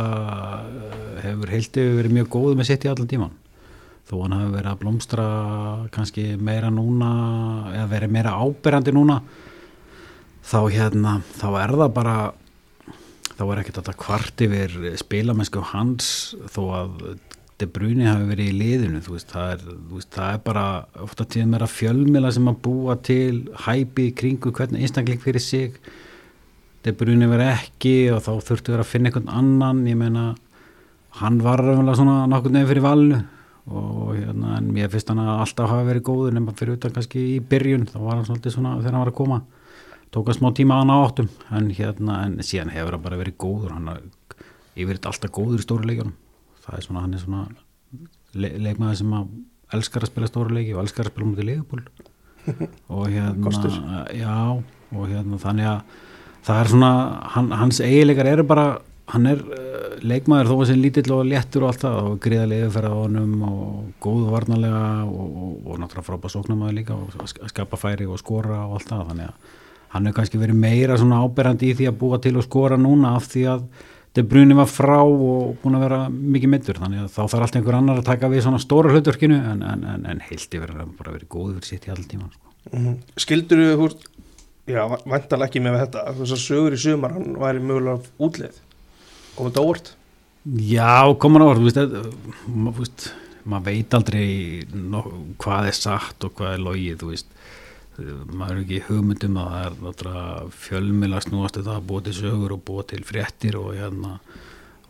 eh, 0.62 1.18
hefur 1.24 1.50
heiltið 1.52 1.90
verið 1.98 2.14
mjög 2.16 2.30
góð 2.32 2.54
með 2.56 2.68
sitt 2.70 2.86
í 2.86 2.90
allan 2.92 3.10
tíman 3.10 3.34
þó 4.06 4.14
hann 4.22 4.36
hefur 4.38 4.54
verið 4.54 4.70
að 4.70 4.80
blómstra 4.84 5.26
kannski 5.92 6.24
meira 6.38 6.70
núna 6.70 7.10
eða 7.74 7.90
verið 7.90 8.14
meira 8.14 8.36
áberandi 8.38 8.94
núna 8.94 9.18
þá 10.46 10.58
hérna 10.70 11.18
þá 11.34 11.46
er 11.64 11.76
það 11.82 11.94
bara 11.98 12.16
þá 13.34 13.44
er 13.44 13.60
ekkert 13.60 13.80
þetta 13.82 13.96
kvart 14.06 14.46
yfir 14.46 14.76
spilamennsku 15.02 15.64
hans 15.74 16.12
þó 16.54 16.62
að 16.78 16.94
De 17.56 17.64
Bruyne 17.64 18.04
hafi 18.04 18.26
verið 18.28 18.48
í 18.50 18.56
liðinu 18.58 18.98
veist, 19.06 19.30
það, 19.32 19.52
er, 19.54 19.76
veist, 19.88 20.10
það 20.12 20.32
er 20.34 20.40
bara 20.44 20.64
ofta 21.00 21.24
tíðan 21.24 21.54
meira 21.54 21.68
fjölmila 21.72 22.32
sem 22.34 22.50
að 22.50 22.58
búa 22.66 22.96
til 23.00 23.46
hæpi 23.64 24.10
kringu 24.18 24.52
hvernig 24.52 24.84
einstakleik 24.84 25.22
fyrir 25.22 25.40
sig. 25.40 25.78
De 26.84 26.92
Bruyne 26.92 27.30
verið 27.30 27.54
ekki 27.54 27.94
og 28.12 28.20
þá 28.26 28.34
þurftu 28.50 28.74
verið 28.74 28.84
að 28.84 28.90
finna 28.90 29.08
einhvern 29.08 29.32
annan 29.38 29.80
ég 29.88 29.96
meina 29.96 30.26
hann 31.22 31.38
var 31.40 31.64
svona 31.96 32.18
nokkur 32.28 32.52
nefn 32.52 32.68
fyrir 32.68 32.84
valinu 32.84 33.22
og 33.72 34.12
hérna 34.18 34.58
en 34.58 34.68
mér 34.76 34.92
finnst 34.92 35.08
hann 35.14 35.24
að 35.24 35.32
alltaf 35.46 35.72
hafa 35.72 35.88
verið 35.88 36.06
góður 36.10 36.36
nema 36.36 36.52
fyrir 36.60 36.76
utan 36.76 36.92
kannski 36.92 37.24
í 37.32 37.40
byrjun 37.40 37.88
þá 37.88 37.96
var 38.02 38.18
hann 38.18 38.28
svolítið 38.28 38.58
svona 38.58 38.74
þegar 38.82 38.98
hann 38.98 39.04
var 39.06 39.14
að 39.14 39.18
koma. 39.22 39.40
Tók 40.12 40.28
að 40.28 40.42
smá 40.42 40.50
tíma 40.52 40.76
að 40.76 40.84
hann 40.84 40.92
á 40.92 40.98
áttum 41.08 41.32
en 41.56 41.72
hérna 41.80 42.20
en 42.28 42.38
síðan 42.44 42.76
hefur 42.76 42.98
hann 42.98 43.08
bara 43.08 43.24
verið 43.24 43.40
góður 43.40 43.74
hann 43.78 43.90
er 43.96 44.06
yfirleitt 44.76 45.08
alltaf 45.08 45.32
góður 45.32 45.64
í 45.64 45.68
stóri 45.70 45.88
leikjunum 45.94 46.14
það 46.66 46.78
er 46.78 46.86
svona, 46.86 47.04
hann 47.04 47.14
er 47.14 47.22
svona 47.22 47.44
le 48.36 48.50
leikmaður 48.66 49.00
sem 49.00 49.14
að 49.16 49.30
elskar 49.76 50.04
að 50.04 50.12
spila 50.12 50.30
stóra 50.30 50.56
leiki 50.56 50.74
og 50.74 50.82
elskar 50.84 51.08
að 51.08 51.14
spila 51.14 51.30
mútið 51.30 51.48
leifból 51.50 51.84
og 52.96 53.06
hérna 53.10 53.70
já, 54.14 54.34
og 54.94 55.08
hérna 55.10 55.40
þannig 55.42 55.70
að 55.70 55.96
það 56.46 56.60
er 56.60 56.70
svona, 56.70 56.90
hann, 57.34 57.48
hans 57.58 57.80
eigileikar 57.82 58.30
eru 58.30 58.44
bara, 58.46 58.66
hann 59.10 59.26
er 59.30 59.42
uh, 59.42 59.76
leikmaður 60.06 60.52
þó 60.52 60.56
að 60.60 60.68
sem 60.70 60.82
lítill 60.82 61.14
og 61.16 61.26
léttur 61.26 61.66
og 61.66 61.72
allt 61.72 61.82
það 61.82 61.98
og 62.10 62.16
gríðarlega 62.22 62.68
yfirferða 62.68 62.92
á 62.94 63.02
honum 63.02 63.34
og 63.48 63.66
góðu 64.04 64.30
varnalega 64.30 64.82
og, 65.06 65.26
og, 65.26 65.52
og 65.64 65.80
náttúrulega 65.82 66.06
frábæð 66.06 66.34
sóknamaður 66.36 66.78
líka 66.78 66.98
og 66.98 67.50
skapa 67.50 67.80
færi 67.80 68.06
og 68.06 68.20
skora 68.22 68.62
og 68.68 68.78
allt 68.78 68.92
það. 68.92 69.10
Þannig 69.10 69.32
að 69.32 69.52
hann 69.94 70.08
hefur 70.08 70.18
kannski 70.20 70.40
verið 70.42 70.62
meira 70.62 70.98
svona 71.00 71.20
áberandi 71.24 71.72
í 71.72 71.76
því 71.78 71.90
að 71.90 72.00
búa 72.02 72.20
til 72.22 72.36
og 72.36 72.46
skora 72.46 72.78
núna 72.78 73.14
af 73.16 73.28
því 73.32 73.44
að 73.54 73.66
De 74.16 74.24
Bruyne 74.24 74.56
var 74.56 74.68
frá 74.70 75.02
og 75.04 75.58
búin 75.60 75.76
að 75.76 75.82
vera 75.84 75.98
mikið 76.08 76.52
myndur 76.52 76.78
þannig 76.80 77.02
að 77.04 77.10
þá 77.12 77.18
þarf 77.20 77.42
alltaf 77.46 77.58
einhver 77.60 77.76
annar 77.76 78.00
að 78.00 78.06
taka 78.08 78.30
við 78.32 78.46
svona 78.46 78.60
stóra 78.62 78.92
hlutverkinu 78.94 79.36
en, 79.36 79.64
en, 79.66 79.82
en, 79.92 80.06
en 80.08 80.22
heilti 80.24 80.60
verið 80.62 80.84
að 80.86 80.94
bara 80.96 81.12
verið 81.18 81.28
góð 81.34 81.50
fyrir 81.58 81.68
sitt 81.68 81.88
í 81.88 81.92
all 81.92 82.06
tíma 82.08 82.30
sko. 82.30 82.54
mm 82.70 82.86
-hmm. 82.86 82.96
Skildur 83.20 83.60
þú 83.60 83.76
húr 83.82 83.98
já, 84.66 84.80
vantalega 85.04 85.50
ekki 85.50 85.60
með 85.60 85.78
þetta 85.82 86.06
þess 86.16 86.36
að 86.38 86.42
sögur 86.46 86.78
í 86.78 86.80
sumar 86.80 87.12
hann 87.12 87.36
væri 87.42 87.60
mögulega 87.60 88.00
útlið 88.18 88.56
komið 89.36 89.52
þetta 89.52 89.66
óvart? 89.66 89.92
Já, 90.46 90.96
komið 91.20 91.40
það 91.42 91.50
óvart 92.72 93.12
maður 93.46 93.68
veit 93.68 93.94
aldrei 93.94 94.28
no, 94.74 95.04
hvað 95.38 95.70
er 95.70 95.76
satt 95.78 96.24
og 96.26 96.34
hvað 96.38 96.56
er 96.56 96.64
logið 96.66 96.98
þú 97.02 97.10
veist 97.12 97.28
maður 98.36 98.62
ekki 98.62 98.82
hugmyndum 98.88 99.38
að 99.40 99.52
það 99.52 99.66
er 99.66 99.76
náttúrulega 99.84 100.50
fjölmila 100.64 101.22
snúast 101.24 101.60
það 101.60 101.72
að 101.76 101.86
búa 101.88 102.04
til 102.06 102.16
sögur 102.16 102.54
og 102.56 102.62
búa 102.66 102.84
til 102.90 103.02
fréttir 103.06 103.56
og 103.60 103.72
hérna 103.76 104.18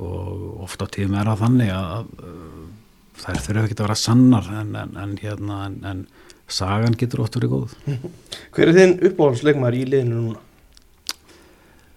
og 0.03 0.65
ofta 0.67 0.89
tíðum 0.93 1.17
er 1.17 1.31
það 1.31 1.43
þannig 1.45 1.73
að, 1.73 1.93
að 1.97 3.23
þær 3.23 3.41
þurfa 3.47 3.65
ekki 3.65 3.77
að 3.79 3.85
vera 3.87 3.99
sannar 4.01 4.51
en, 4.61 4.75
en, 4.83 4.97
en 5.03 5.15
hérna 5.23 5.61
en, 5.69 5.79
en 5.89 6.03
sagan 6.47 6.99
getur 6.99 7.25
oft 7.25 7.39
verið 7.39 7.55
góð 7.55 7.77
Hver 8.57 8.73
er 8.73 8.77
þinn 8.77 8.99
uppáhaldsleikmaður 9.11 9.79
í 9.79 9.87
liðinu 9.93 10.21
núna? 10.21 10.43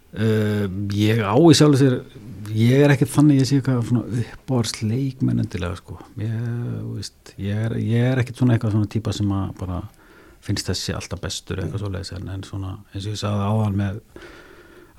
Uh, 0.09 0.65
ég 0.97 1.21
á 1.21 1.37
í 1.37 1.57
sjálf 1.57 1.77
sér 1.81 1.99
ég 2.55 2.81
er 2.81 2.93
ekkert 2.95 3.11
þannig 3.13 3.43
ég 3.43 3.49
sé 3.49 3.59
eitthvað 3.59 3.83
svona 3.91 4.23
uppáhars 4.23 4.79
leikmenn 4.81 5.43
endilega 5.43 5.77
sko 5.77 5.99
ég, 6.17 6.33
ég, 7.37 7.51
er, 7.53 7.75
ég 7.77 8.07
er 8.13 8.21
ekkert 8.23 8.39
svona 8.41 8.55
eitthvað 8.55 8.77
svona 8.77 8.89
típa 8.89 9.13
sem 9.13 9.29
að 9.35 9.51
bara 9.59 9.83
finnst 10.45 10.69
þessi 10.69 10.95
alltaf 10.95 11.21
bestur 11.23 11.61
eitthvað 11.61 11.83
svo 11.83 11.89
leiðis 11.93 12.13
en, 12.15 12.29
en 12.33 12.45
svona 12.47 12.75
eins 12.93 13.05
og 13.05 13.11
ég 13.13 13.19
sagði 13.19 13.49
áðan 13.49 13.79
með 13.79 13.99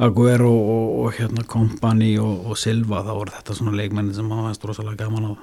Aguero 0.00 0.48
og, 0.48 0.68
og, 0.72 0.92
og 1.05 1.16
hérna 1.18 1.44
Kompany 1.44 2.14
og, 2.22 2.46
og 2.48 2.59
Silva 2.59 3.03
þá 3.05 3.11
voru 3.12 3.35
þetta 3.35 3.57
svona 3.57 3.76
leikmenn 3.76 4.14
sem 4.16 4.31
hafa 4.33 4.46
veist 4.48 4.62
rosalega 4.64 5.05
gaman 5.05 5.26
að, 5.35 5.42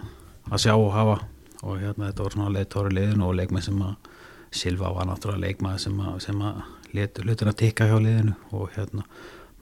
að 0.50 0.64
sjá 0.64 0.74
og 0.74 0.88
hafa. 0.96 1.18
Og 1.62 1.76
hérna 1.82 2.08
þetta 2.08 2.24
voru 2.26 2.38
svona 2.38 2.54
leiðtóri 2.56 2.96
liðinu 2.98 3.28
og 3.28 3.36
leikmenn 3.38 3.66
sem 3.66 3.84
að 3.86 4.10
Silva 4.58 4.90
var 4.96 5.06
náttúrulega 5.10 5.44
leikmenn 5.44 5.78
sem 5.82 6.00
að, 6.02 6.16
sem 6.26 6.42
að 6.42 6.64
letur 6.98 7.28
hlutin 7.28 7.52
að 7.52 7.60
tikka 7.62 7.90
hjá 7.90 8.00
liðinu. 8.02 8.34
Og 8.58 8.74
hérna 8.74 9.06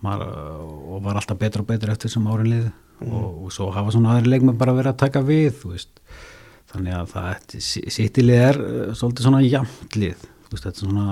maður, 0.05 0.31
og 0.63 1.03
var 1.03 1.19
alltaf 1.19 1.41
betra 1.43 1.65
og 1.65 1.69
betra 1.73 1.95
eftir 1.95 2.13
sem 2.13 2.31
árin 2.31 2.51
liði 2.53 2.71
mm. 2.71 3.11
og, 3.11 3.27
og 3.45 3.53
svo 3.55 3.69
hafa 3.75 3.91
svona 3.95 4.15
aðri 4.15 4.31
leikmenn 4.31 4.59
bara 4.59 4.75
verið 4.77 4.93
að 4.93 5.01
taka 5.03 5.25
við 5.27 5.59
þannig 6.75 6.95
að 6.99 7.11
það 7.15 7.57
sittilið 7.97 8.45
er 8.49 8.61
uh, 8.61 8.93
svolítið 8.93 9.27
svona 9.29 9.43
jamtlið 9.45 10.31
þetta 10.55 10.71
er 10.71 10.79
svona 10.79 11.09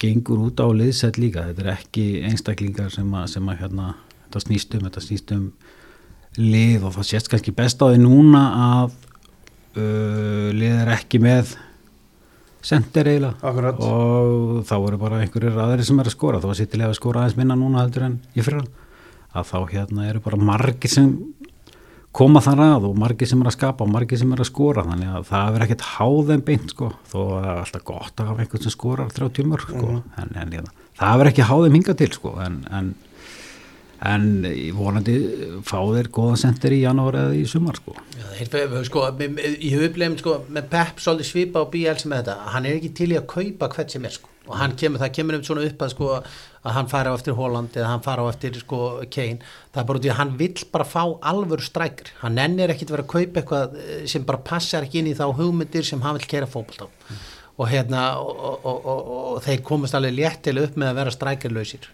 gengur 0.00 0.46
út 0.46 0.60
á 0.62 0.68
liðsett 0.72 1.18
líka, 1.20 1.44
þetta 1.50 1.64
er 1.64 1.72
ekki 1.74 2.06
einstaklingar 2.28 2.92
sem 2.92 3.08
að, 3.12 3.26
sem 3.34 3.48
að 3.50 3.64
hérna, 3.64 3.94
þetta 4.26 4.42
snýst 4.46 4.76
um, 4.76 4.84
þetta 4.86 5.04
snýst 5.04 5.32
um 5.36 5.46
lið 6.38 6.86
og 6.86 6.94
það 6.96 7.08
sést 7.10 7.30
kannski 7.30 7.54
best 7.56 7.82
á 7.82 7.90
því 7.90 8.00
núna 8.04 8.44
að 8.66 8.94
uh, 9.80 10.48
lið 10.56 10.78
er 10.84 10.92
ekki 10.94 11.20
með 11.22 11.56
sendir 12.64 13.08
eiginlega. 13.08 13.36
Akkurat. 13.40 13.80
og 13.80 14.62
þá 14.68 14.74
eru 14.78 15.00
bara 15.00 15.20
einhverjir 15.24 15.58
aðri 15.64 15.86
sem 15.88 16.00
er 16.00 16.10
að 16.10 16.16
skora, 16.16 16.40
þá 16.40 16.50
var 16.50 16.58
sittilega 16.58 16.92
að 16.92 17.00
skora 17.00 17.24
aðeins 17.24 17.38
minna 17.40 17.56
núna 17.58 17.84
heldur 17.84 18.06
en 18.08 18.18
í 18.36 18.44
fyrra. 18.44 18.64
Að 19.30 19.46
þá 19.46 19.58
hérna 19.70 20.08
eru 20.10 20.22
bara 20.24 20.40
margir 20.42 20.90
sem 20.90 21.12
koma 22.12 22.40
þar 22.42 22.60
að 22.64 22.86
og 22.90 22.96
margir 22.98 23.28
sem 23.30 23.40
er 23.44 23.46
að 23.50 23.54
skapa 23.58 23.84
og 23.86 23.90
margir 23.94 24.18
sem 24.18 24.32
er 24.34 24.40
að 24.42 24.48
skora 24.50 24.82
þannig 24.88 25.12
að 25.14 25.28
það 25.30 25.54
er 25.58 25.64
ekkert 25.66 25.84
háðum 25.94 26.40
beint 26.48 26.72
sko 26.74 26.88
þó 27.12 27.18
að 27.20 27.36
það 27.36 27.50
er 27.52 27.60
alltaf 27.64 27.84
gott 27.92 28.16
að 28.24 28.30
hafa 28.32 28.42
einhvern 28.44 28.64
sem 28.66 28.74
skorar 28.74 29.12
30 29.14 29.46
mörg 29.52 29.68
sko 29.68 29.86
Mhm. 29.86 30.02
en, 30.18 30.32
en 30.42 30.50
hérna, 30.56 30.72
það 30.98 31.20
er 31.24 31.30
ekki 31.30 31.46
háðum 31.50 31.78
hinga 31.78 31.94
til 32.00 32.10
sko 32.16 32.32
en, 32.42 32.56
en, 32.80 32.90
en 34.10 34.26
vonandi 34.74 35.14
fá 35.68 35.78
þeir 35.92 36.08
góðan 36.16 36.40
sendir 36.40 36.72
í 36.72 36.80
janúar 36.82 37.18
eða 37.20 37.36
í 37.36 37.44
sumar 37.46 37.76
sko 37.78 37.94
Já, 38.16 38.26
þeir, 38.48 38.84
sko, 38.88 39.06
með- 39.18 39.34
með- 39.36 39.58
ég 39.60 39.74
hef 39.76 39.86
upplegum 39.90 40.18
sko, 40.18 40.36
með 40.50 40.68
Pep 40.72 41.02
svolítið 41.04 41.30
svipa 41.30 41.60
og 41.62 41.70
BL 41.74 41.98
sem 42.00 42.10
þetta 42.16 42.36
hann 42.54 42.66
er 42.66 42.78
ekki 42.80 42.94
til 42.96 43.10
í 43.12 43.18
að 43.20 43.26
kaupa 43.36 43.68
hvert 43.74 43.90
sem 43.92 44.04
er 44.04 44.10
sko. 44.16 44.26
og 44.50 44.56
hann 44.56 44.72
kemur, 44.74 44.98
það 44.98 45.12
kemur 45.14 45.34
um 45.36 45.42
svona 45.46 45.66
upp 45.68 45.78
að, 45.84 45.90
sko, 45.94 46.22
að 46.60 46.76
hann 46.76 46.88
fara 46.90 47.12
á 47.12 47.16
eftir 47.16 47.36
Holland 47.38 47.76
eða 47.76 47.90
hann 47.94 48.02
fara 48.04 48.24
á 48.24 48.30
eftir 48.30 48.56
sko, 48.60 48.80
Kane. 49.12 49.40
Það 49.72 49.82
er 49.82 49.86
bara 49.88 50.00
út 50.00 50.08
í 50.08 50.12
að 50.12 50.18
hann 50.18 50.32
vill 50.40 50.64
bara 50.72 50.88
fá 50.88 51.02
alvöru 51.32 51.64
strækir. 51.64 52.12
Hann 52.20 52.40
ennir 52.40 52.72
ekkit 52.74 52.92
vera 52.92 53.06
að 53.06 53.12
kaupa 53.14 53.40
eitthvað 53.40 53.78
eh, 53.80 54.02
sem 54.10 54.26
bara 54.28 54.42
passar 54.44 54.84
ekki 54.84 55.00
inn 55.00 55.12
í 55.12 55.16
þá 55.16 55.30
hugmyndir 55.38 55.86
sem 55.88 56.02
hann 56.04 56.18
vil 56.18 56.28
kera 56.28 56.50
fókbalt 56.50 56.84
á. 56.84 56.88
Og, 57.60 57.66
hérna, 57.68 58.02
og, 58.20 58.60
og, 58.64 58.84
og, 58.88 59.40
þeir 59.44 59.64
komast 59.64 59.96
alveg 59.96 60.14
léttilega 60.16 60.68
upp 60.68 60.76
með 60.80 60.92
að 60.92 61.00
vera 61.00 61.16
strækirlausir. 61.16 61.88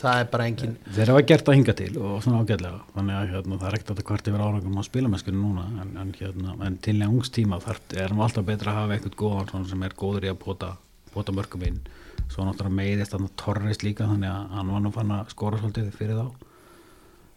Það 0.00 0.18
er 0.22 0.28
bara 0.32 0.44
engin 0.48 0.76
þeir 0.96 1.10
hafa 1.12 1.24
gert 1.28 1.44
það 1.44 1.56
hinga 1.58 1.72
til 1.76 1.90
og 2.00 2.22
svona 2.24 2.38
ágætlega. 2.40 2.78
Þannig 2.94 3.16
að 3.18 3.32
hérna, 3.34 3.58
það 3.60 3.66
er 3.68 3.76
ekkert 3.76 3.90
að 3.92 4.06
hvort 4.08 4.30
yfir 4.30 4.44
árangum 4.46 4.78
á 4.80 4.82
spilameskunum 4.86 5.42
núna 5.44 5.64
en, 5.82 5.90
en, 6.00 6.14
hérna, 6.16 6.54
en 6.64 6.78
til 6.80 6.94
lengstíma 7.02 7.58
þar 7.60 7.82
er 8.00 8.14
nú 8.16 8.24
alltaf 8.24 8.46
betra 8.48 8.72
að 8.72 8.78
hafa 8.80 8.96
eitthvað 8.96 9.18
góðan 9.20 9.68
sem 9.68 9.84
er 9.84 9.96
góður 10.00 10.24
í 10.24 10.32
að 10.32 10.40
pota, 10.40 10.70
pota 11.12 11.36
mörgum 11.36 11.68
inn 11.68 11.82
svo 12.28 12.44
náttúrulega 12.46 12.76
meiðist 12.76 13.14
þannig 13.14 13.34
Torres 13.40 13.82
líka 13.84 14.08
þannig 14.10 14.30
að 14.30 14.54
hann 14.58 14.72
var 14.74 14.84
nú 14.84 14.92
fann 14.94 15.12
að 15.16 15.34
skora 15.34 15.60
svolítið 15.60 15.92
fyrir 15.96 16.20
þá. 16.20 16.46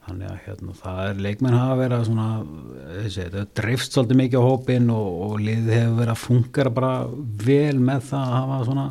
Þannig 0.04 0.28
að 0.28 0.40
hérna, 0.44 0.74
það 0.76 0.98
er 1.08 1.22
leikmenn 1.24 1.56
hafa 1.56 1.76
verið 1.80 1.94
að 1.96 2.10
svona, 2.10 2.26
þessi, 2.90 3.28
það 3.32 3.54
dreifst 3.56 3.96
svolítið 3.96 4.20
mikið 4.20 4.44
á 4.44 4.50
hópin 4.50 4.90
og, 4.92 5.22
og 5.28 5.38
liðið 5.40 5.78
hefur 5.78 5.96
verið 6.02 6.12
að 6.14 6.24
fungera 6.26 6.74
bara 6.76 6.92
vel 7.46 7.80
með 7.80 8.04
það 8.10 8.26
að 8.26 8.36
hafa 8.36 8.58
svona 8.68 8.86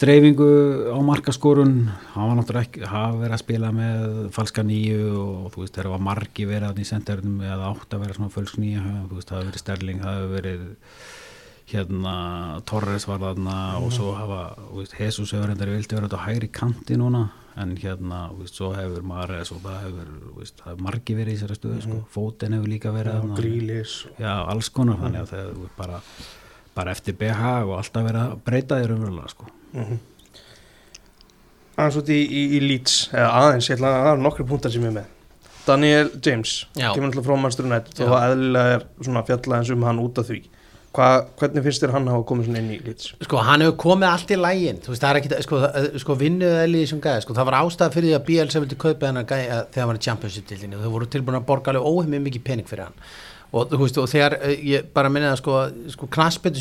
dreifingu 0.00 0.48
á 0.96 0.98
markaskorun. 1.04 1.74
Hann 2.14 2.30
var 2.30 2.38
náttúrulega 2.38 2.68
ekki, 2.70 2.84
hafa 2.88 3.20
verið 3.20 3.36
að 3.36 3.42
spila 3.42 3.72
með 3.76 4.06
falska 4.38 4.64
nýju 4.64 5.10
og 5.20 5.50
þú 5.52 5.66
veist 5.66 5.76
þegar 5.76 5.92
var 5.92 6.06
margi 6.08 6.48
verið 6.48 6.68
að 6.70 6.80
í 6.80 6.86
sendernum 6.88 7.42
eða 7.44 7.68
átt 7.74 7.92
að 7.96 8.06
vera 8.06 8.16
svona 8.16 8.32
fölsk 8.32 8.60
nýja, 8.62 8.84
þú 9.10 9.18
veist 9.18 9.28
það 9.28 9.42
hefur 9.42 9.50
verið 9.50 9.64
Sterling, 9.66 10.00
það 10.00 10.16
hefur 10.16 10.32
verið 10.38 10.64
hérna 11.70 12.14
Torres 12.68 13.06
var 13.08 13.20
þarna 13.22 13.56
og 13.80 13.92
svo 13.94 14.14
hafa, 14.16 14.40
þú 14.70 14.80
veist, 14.80 14.96
Jesus 14.98 15.32
hefur 15.34 15.50
reyndar 15.50 15.70
vildi 15.72 15.96
vera 15.96 16.08
þetta 16.08 16.20
á 16.20 16.26
hægri 16.26 16.48
kanti 16.54 16.98
núna 17.00 17.28
en 17.60 17.72
hérna, 17.80 18.20
þú 18.30 18.44
veist, 18.44 18.58
svo 18.58 18.70
hefur 18.76 19.06
Mares 19.06 19.50
og 19.54 19.62
það 19.64 19.78
hefur, 19.84 20.10
veist, 20.38 20.58
það 20.60 20.70
hefur 20.72 20.84
margi 20.86 21.16
verið 21.18 21.32
í 21.32 21.38
þessari 21.38 21.58
stöðu, 21.58 21.80
sko, 21.86 21.98
fóten 22.14 22.56
hefur 22.56 22.70
líka 22.70 22.92
verið 22.94 23.18
þarna. 23.18 23.38
Grílis 23.40 23.96
Já, 24.20 24.32
alls 24.52 24.70
konar 24.74 25.00
þannig 25.02 25.24
að 25.24 25.32
það 25.32 25.42
er 25.44 25.72
bara, 25.78 26.00
bara 26.78 26.94
eftir 26.94 27.18
BH 27.20 27.54
og 27.66 27.74
alltaf 27.80 28.06
verið 28.06 28.22
að 28.22 28.36
breyta 28.46 28.80
þér 28.80 28.94
umverulega 28.96 29.34
sko. 29.34 29.50
aðeins 31.80 31.98
út 32.02 32.12
í, 32.12 32.20
í, 32.20 32.44
í 32.58 32.62
Leeds 32.66 33.00
eða 33.14 33.32
aðeins, 33.40 33.70
ég 33.70 33.78
ætla 33.80 33.90
að 33.90 34.06
það 34.06 34.14
er 34.14 34.24
nokkru 34.28 34.48
punktar 34.50 34.74
sem 34.74 34.86
ég 34.86 34.92
er 34.92 34.98
með. 35.00 35.16
Daniel 35.66 36.08
James, 36.24 36.54
kemur 36.74 37.10
alltaf 37.10 37.26
frá 37.26 37.36
Manchester 37.36 37.68
United 37.68 38.00
og 38.06 38.16
eðlilega 38.16 38.78
er 38.78 38.86
svona 39.02 39.22
fjallaðins 39.28 39.74
um 39.74 39.84
hann 39.86 40.00
út 40.02 40.18
af 40.22 40.30
því 40.30 40.40
Hva, 40.90 41.06
hvernig 41.38 41.62
finnst 41.62 41.84
þér 41.84 41.92
hann 41.94 42.08
hafa 42.10 42.24
komið 42.26 42.48
svona 42.48 42.58
inn 42.64 42.70
í 42.74 42.78
Leeds? 42.82 43.12
Sko, 43.22 43.38
hann 43.46 43.62
hefur 43.62 43.76
komið 43.78 44.08
allt 44.10 44.32
í 44.34 44.38
lægin, 44.40 44.80
veist, 44.82 45.02
það 45.04 45.10
er 45.12 45.18
ekki, 45.20 45.42
sko, 45.46 45.58
það- 45.62 45.98
sko 46.02 46.16
vinnuð 46.18 46.54
eða 46.64 46.86
sem 46.90 47.00
gæði, 47.04 47.22
sko, 47.22 47.34
það 47.36 47.46
var 47.46 47.56
ástæða 47.60 47.94
fyrir 47.94 48.08
því 48.08 48.16
að 48.16 48.24
BLC 48.26 48.62
vildi 48.64 48.78
kaupa 48.84 49.06
hennar 49.06 49.26
gæði 49.30 49.44
þegar 49.70 49.84
hann 49.84 49.90
var 49.92 50.00
í 50.00 50.06
Championship-dildinni 50.06 50.74
og 50.74 50.82
þau 50.82 50.94
voru 50.96 51.06
tilbúin 51.06 51.38
að 51.38 51.46
borga 51.46 51.70
alveg 51.70 51.86
óheimið 51.92 52.24
mikið 52.26 52.42
pening 52.48 52.66
fyrir 52.66 52.88
hann. 52.88 52.98
Og 53.52 53.70
þú 53.70 53.78
veist, 53.84 53.98
og 54.02 54.08
þegar 54.10 54.36
eh, 54.42 54.56
ég 54.66 54.90
bara 54.94 55.08
minni 55.08 55.30
það, 55.30 55.38
sko, 55.44 55.54
sko 55.94 56.08
knaspit, 56.10 56.58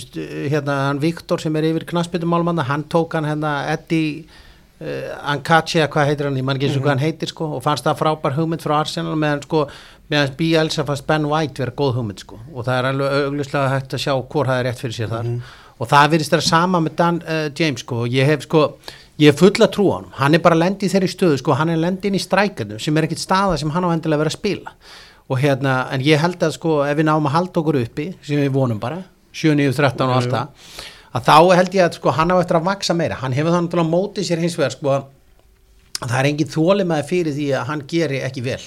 hérna, 0.54 0.78
hann 0.90 1.02
Viktor 1.02 1.42
sem 1.42 1.56
er 1.58 1.64
yfir 1.72 1.88
knaspitumálmanna, 1.90 2.68
hann 2.70 2.84
tók 2.86 3.14
hann 3.18 3.26
hérna 3.26 3.56
Eddie 3.74 4.26
Ankachi, 4.80 5.82
eða 5.82 5.90
hvað 5.92 6.08
heitir 6.08 6.28
hann, 6.30 6.38
ég 6.40 6.46
man 6.48 6.56
ekki 6.56 6.70
eins 6.70 6.78
og 6.80 6.86
hvað 6.86 6.94
hann 6.94 7.04
heitir, 7.04 7.28
sko, 7.34 7.50
og 7.58 7.64
fannst 7.66 7.84
það 7.84 7.98
frábær 8.00 8.38
hugmynd 8.38 8.62
frá 8.64 8.78
Arsenal 8.80 9.18
meðan, 9.20 9.42
sko, 9.44 9.66
meðan 10.10 10.36
BLC 10.40 10.86
fannst 10.88 11.06
Ben 11.10 11.28
White 11.30 11.62
vera 11.62 11.76
góð 11.78 12.00
hugmynd, 12.00 12.24
sko, 12.24 12.40
og 12.54 12.66
það 12.66 12.80
er 12.80 12.88
alveg 12.90 13.18
auglustlega 13.20 13.74
hægt 13.76 13.94
að 13.94 14.04
sjá 14.06 14.14
hvort 14.16 14.50
það 14.50 14.62
er 14.62 14.68
rétt 14.70 14.82
fyrir 14.82 14.96
sér 14.98 15.12
þar. 15.14 15.30
Og 15.80 15.88
það 15.88 16.10
virðist 16.14 16.34
þeirra 16.34 16.48
sama 16.48 16.82
með 16.84 16.96
Dan 17.00 17.22
uh, 17.24 17.44
James 17.56 17.86
sko, 17.86 18.02
og 18.04 18.16
ég 18.16 18.28
hef 18.28 18.44
sko 18.48 18.64
ég 19.20 19.30
hef 19.32 19.40
fulla 19.40 19.68
trú 19.72 19.86
á 19.92 19.94
hann, 20.00 20.10
hann 20.18 20.36
er 20.36 20.44
bara 20.44 20.58
lendi 20.58 20.88
í 20.88 20.92
þeirri 20.92 21.12
stöðu 21.12 21.40
sko, 21.40 21.56
hann 21.60 21.72
er 21.72 21.80
lendi 21.80 22.10
inn 22.10 22.18
í 22.18 22.24
strækjörnum 22.24 22.82
sem 22.82 22.98
er 22.98 23.08
ekkit 23.08 23.22
staða 23.22 23.60
sem 23.60 23.72
hann 23.76 23.88
á 23.88 23.94
endilega 23.94 24.24
verið 24.24 24.34
að 24.34 24.40
spila. 24.40 24.76
Og 25.30 25.40
hérna, 25.44 25.76
en 25.94 26.04
ég 26.04 26.20
held 26.20 26.42
að 26.42 26.56
sko 26.56 26.80
ef 26.88 26.98
við 26.98 27.08
náum 27.08 27.28
að 27.30 27.36
halda 27.36 27.62
okkur 27.62 27.80
uppi, 27.84 28.08
sem 28.26 28.42
við 28.42 28.54
vonum 28.56 28.80
bara 28.82 29.04
7, 29.30 29.54
9, 29.60 29.76
13 29.78 30.08
og 30.08 30.16
allt 30.18 30.34
það 30.34 30.80
að 31.10 31.26
þá 31.26 31.38
held 31.58 31.76
ég 31.78 31.86
að 31.86 31.98
sko 31.98 32.14
hann 32.14 32.34
á 32.34 32.36
eftir 32.38 32.60
að 32.60 32.68
vaksa 32.68 32.96
meira. 32.98 33.18
Hann 33.22 33.36
hefur 33.38 33.56
þannig 33.56 33.82
að 33.82 33.90
móti 33.90 34.26
sér 34.26 34.42
hins 34.44 34.58
vegar 34.58 34.76
sko 34.76 34.92
að 34.94 35.08
það 36.04 36.20
er 36.20 36.30
engin 36.30 36.54
þólimaði 36.54 37.08
fyrir 37.10 37.36
því 37.36 37.48
að 37.60 37.68
hann 37.72 37.86
geri 37.90 38.22
ekki 38.26 38.46
vel 38.46 38.62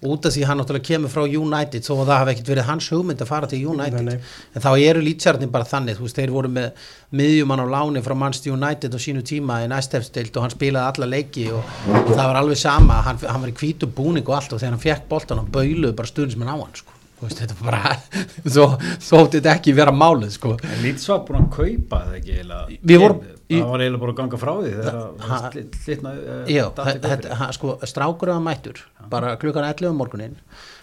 út 0.00 0.24
af 0.24 0.32
því 0.32 0.44
hann 0.48 0.56
náttúrulega 0.62 0.86
kemur 0.88 1.10
frá 1.12 1.22
United 1.28 1.84
þó 1.84 1.90
að 2.00 2.06
það 2.08 2.18
hafi 2.20 2.32
ekkert 2.34 2.50
verið 2.52 2.68
hans 2.70 2.86
hugmynd 2.88 3.20
að 3.20 3.28
fara 3.28 3.48
til 3.50 3.58
United 3.68 3.98
Nei, 4.06 4.14
nei. 4.16 4.30
en 4.56 4.62
þá 4.64 4.68
eru 4.80 5.02
lýtsjarnir 5.04 5.50
bara 5.52 5.66
þannig 5.68 5.98
þú 5.98 6.06
veist, 6.06 6.16
þeir 6.20 6.32
voru 6.32 6.48
með 6.54 6.86
miðjumann 7.20 7.60
á 7.60 7.66
láni 7.74 8.00
frá 8.06 8.14
Manchester 8.16 8.54
United 8.54 8.96
á 8.96 8.98
sínu 9.04 9.20
tíma 9.28 9.58
í 9.64 9.68
næstefstild 9.68 10.36
og 10.40 10.46
hann 10.46 10.54
spilaði 10.54 10.88
alla 10.94 11.10
leiki 11.16 11.44
og, 11.52 11.60
og 11.90 12.14
það 12.14 12.22
var 12.30 12.38
alveg 12.40 12.60
sama, 12.62 13.00
hann, 13.04 13.20
hann 13.28 13.44
var 13.44 13.52
í 13.52 13.56
hvítu 13.60 13.90
búning 13.92 14.24
og 14.30 14.38
allt 14.38 14.54
og 14.56 14.62
þegar 14.62 14.76
hann 14.78 14.84
fekk 14.86 15.04
boltan 15.12 15.42
hann 15.42 15.52
bauluð 15.52 15.92
bara 16.00 16.08
stundismenn 16.14 16.48
á 16.48 16.56
hann 16.56 16.72
sko. 16.80 16.96
Þú 17.20 17.26
veist, 17.28 17.42
þetta 17.42 17.58
var 17.60 17.74
bara 17.74 17.92
svo 18.54 18.66
þótti 19.10 19.36
þetta 19.42 19.52
ekki 19.58 19.74
vera 19.76 19.92
málið 19.92 20.32
sko. 20.38 20.54
En 20.64 20.80
Leeds 20.86 21.04
var 21.12 21.20
búin 21.28 21.42
að 21.42 21.50
kaupa 21.58 22.00
það 22.06 22.16
ekki 22.22 22.80
Við 22.88 23.02
vorum- 23.04 23.20
Það 23.50 23.70
var 23.70 23.84
eiginlega 23.84 24.02
bara 24.04 24.14
að 24.14 24.18
ganga 24.20 24.40
frá 24.40 24.52
því 24.56 24.74
þegar 24.76 24.98
það 25.28 25.56
slitnaði 25.84 27.32
hann, 27.40 27.54
sko, 27.56 27.78
strákur 27.90 28.34
að 28.34 28.44
mættur 28.46 28.84
bara 29.10 29.32
klukkan 29.40 29.66
11 29.66 29.90
um 29.90 29.98
morgunin 30.00 30.36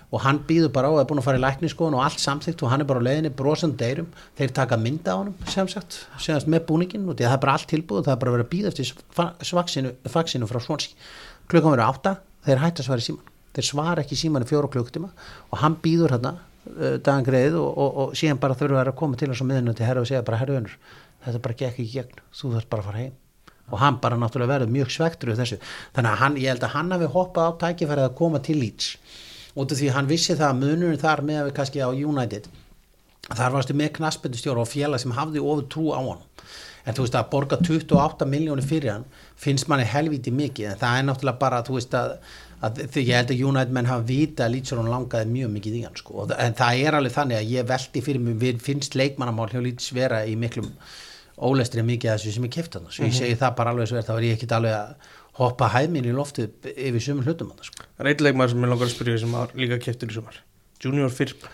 og 0.07 0.23
hann 0.23 0.39
býður 0.47 0.71
bara 0.75 0.87
á 0.87 0.91
að 0.95 1.01
er 1.01 1.07
búin 1.09 1.19
að 1.19 1.25
fara 1.27 1.39
í 1.39 1.43
lækniskoðun 1.43 1.97
og 1.97 2.03
allt 2.05 2.21
samþygt 2.23 2.61
og 2.63 2.71
hann 2.71 2.83
er 2.83 2.87
bara 2.87 3.01
á 3.03 3.07
leiðinni 3.07 3.31
brosandi 3.35 3.81
deyrum. 3.81 4.07
Þeir 4.39 4.53
taka 4.55 4.77
mynda 4.79 5.15
á 5.15 5.19
honum 5.19 5.49
sem 5.51 5.67
sagt 5.71 5.97
semast 6.23 6.47
með 6.47 6.63
búningin 6.69 7.09
og 7.11 7.17
að 7.17 7.25
það 7.25 7.35
er 7.35 7.41
bara 7.43 7.55
allt 7.59 7.67
tilbúð 7.73 8.05
það 8.05 8.13
er 8.13 8.21
bara 8.21 8.35
verið 8.37 8.47
að 8.47 8.53
býða 8.53 8.71
eftir 8.71 8.93
svaxinu, 9.49 9.91
faxinu 10.07 10.47
frá 10.47 10.61
Svonsi 10.63 10.95
klukkan 11.51 11.75
verið 11.75 11.89
átta, 11.91 12.13
þeir 12.47 12.63
hætta 12.63 12.83
að 12.83 12.87
svara 12.87 13.03
í 13.03 13.07
síman 13.09 13.33
þeir 13.57 13.67
svara 13.67 14.03
ekki 14.03 14.15
í 14.15 14.21
síman 14.21 14.45
í 14.45 14.49
fjóra 14.49 14.69
klukkutíma 14.71 15.09
og 15.49 15.59
hann 15.63 15.77
býður 15.83 16.15
hérna 16.15 16.33
uh, 16.37 16.97
dagan 17.01 17.25
greið 17.25 17.57
og, 17.59 17.69
og, 17.73 17.99
og 18.03 18.15
síðan 18.17 18.41
bara 18.41 18.57
þurfa 18.57 18.83
að 18.83 18.95
koma 18.99 19.19
til 19.19 19.31
hans 19.31 19.41
á 19.41 19.47
miðinu 19.49 19.75
til 19.77 19.87
herra 19.87 20.03
og 20.03 20.09
segja 20.09 20.25
bara 20.27 20.41
herra 20.41 20.59
önur 20.61 20.77
þetta 21.27 21.43
bara 21.45 21.57
gekk 21.61 21.71
ekki 21.73 21.87
gegn, 21.93 22.21
þú 22.33 22.51
þarf 22.55 22.69
bara 22.71 22.83
að 22.83 22.89
fara 22.89 23.03
heim. 23.03 23.15
Og 23.67 23.81
hann 23.81 23.97
bara 24.03 24.19
náttúrulega 24.19 24.53
verður 24.53 24.71
mjög 24.71 24.93
svektur 24.95 25.33
þannig 25.35 26.11
að 26.11 26.21
hann, 26.21 26.37
ég 26.39 26.53
held 26.53 26.63
að 26.63 26.75
hann 26.77 26.93
hafi 26.95 27.09
hoppað 27.11 27.49
á 27.51 27.59
tækifærið 27.63 28.07
að 28.07 28.15
koma 28.21 28.39
til 28.39 28.55
Leeds. 28.61 28.93
Út 29.57 29.73
af 29.73 29.81
því 29.81 29.91
hann 29.95 30.07
vissi 30.07 30.37
það 30.37 30.53
að 30.53 30.61
munurinn 30.61 31.01
þar 31.01 31.23
með 31.27 31.41
að 31.41 31.49
við 31.49 31.55
kannski 31.57 31.83
á 31.83 31.89
United. 31.91 32.47
Þar 33.27 33.55
varstu 33.57 33.75
með 33.75 33.93
knaspendustjóra 33.97 34.63
og 34.63 34.71
félag 34.71 35.03
sem 35.03 35.15
hafði 35.17 35.43
ofur 35.43 35.67
trú 35.67 35.89
á 35.91 35.99
hann 35.99 36.23
en 36.87 36.95
þú 36.95 37.03
veist 37.03 37.15
að 37.19 37.31
borga 37.33 37.57
28 37.59 38.27
miljónir 38.31 38.67
fyrir 38.67 38.93
hann 38.93 39.07
finnst 39.35 39.67
manni 39.67 39.87
helviti 39.87 40.31
mikið. 40.31 40.69
En 40.71 40.79
það 40.81 40.99
er 40.99 41.07
náttúrulega 41.09 41.41
bara 41.41 41.63
þú 41.67 41.75
veist 41.75 41.97
að, 41.99 42.13
að 42.63 42.79
ég 43.01 43.11
held 43.11 43.33
að 43.33 43.41
United 43.49 43.73
menn 43.75 43.89
hafa 43.89 44.07
vita 44.07 44.45
að 44.45 44.53
Leeds 44.55 44.75
langaði 44.77 45.33
mjög 45.33 45.51
mikið 45.57 45.75
í 45.75 45.83
hann 45.83 45.99
sko. 45.99 46.27
en 46.37 46.55
það 46.61 46.85
er 46.85 46.99
alveg 46.99 47.17
þannig 47.17 47.41
að 47.41 47.51
ég 47.57 47.67
veldi 47.73 48.05
fyrir 48.05 48.23
mig 48.23 48.63
finnst 48.63 48.95
leikmannamál 48.95 49.49
hjá 49.51 49.59
Leeds 49.59 49.91
vera 49.97 50.23
í 50.25 50.37
miklum 50.39 50.71
ólestri 51.37 51.85
mikið 51.85 52.11
að 52.11 52.19
þessu 52.19 52.35
sem 52.35 52.47
ég 52.47 52.53
kefti 52.57 52.79
hann 52.79 52.91
svo 52.91 53.07
ég 53.07 53.15
segi 53.17 53.37
það 53.37 53.55
bara 53.59 53.73
alveg 53.73 53.89
svo 53.91 53.99
er 53.99 54.05
það 54.07 54.19
var 54.19 54.27
ég 54.27 54.37
ekkit 54.37 54.55
alveg 54.57 54.77
að 54.77 55.15
hoppa 55.37 55.71
hæðminn 55.75 56.09
í 56.09 56.13
loftu 56.17 56.47
yfir 56.73 57.03
sumum 57.03 57.25
hlutum 57.27 57.51
hann 57.53 57.65
sko. 57.67 57.85
Það 57.97 58.05
er 58.05 58.11
eitt 58.11 58.23
leikmaður 58.25 58.53
sem 58.55 58.63
ég 58.63 58.71
langar 58.71 58.89
að 58.89 58.93
spyrja 58.95 59.23
sem 59.23 59.35
var 59.37 59.51
líka 59.57 59.77
keftur 59.83 60.09
í 60.09 60.17
sumar. 60.17 60.39
Junior 60.81 61.13
Firp, 61.13 61.45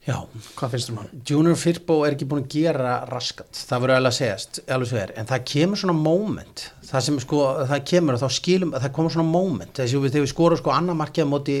Já, 0.00 0.14
hvað 0.56 0.72
finnst 0.72 0.88
þér 0.88 0.94
um 0.94 0.98
hann? 1.02 1.08
Junior 1.28 1.56
Firpo 1.60 1.94
er 2.06 2.14
ekki 2.14 2.24
búin 2.28 2.46
að 2.46 2.54
gera 2.54 2.92
raskat, 3.10 3.52
það 3.68 3.82
verður 3.82 3.98
alveg 3.98 4.14
að 4.14 4.16
segjast 4.16 4.60
alveg 4.72 4.88
svo 4.88 5.00
er, 5.02 5.10
en 5.20 5.28
það 5.28 5.42
kemur 5.50 5.80
svona 5.82 5.96
moment 5.98 6.62
það 6.88 7.04
sem 7.04 7.18
sko, 7.20 7.40
það 7.68 7.82
kemur 7.90 8.16
og 8.16 8.22
þá 8.22 8.36
skilum 8.38 8.72
það 8.78 8.94
komur 8.96 9.12
svona 9.12 9.34
moment, 9.34 9.74
þessi 9.76 10.00
þegar 10.06 10.24
við 10.24 10.32
skorum 10.32 10.60
sko 10.62 10.72
annar 10.72 10.96
markið 11.02 11.28
á 11.28 11.32
móti 11.34 11.58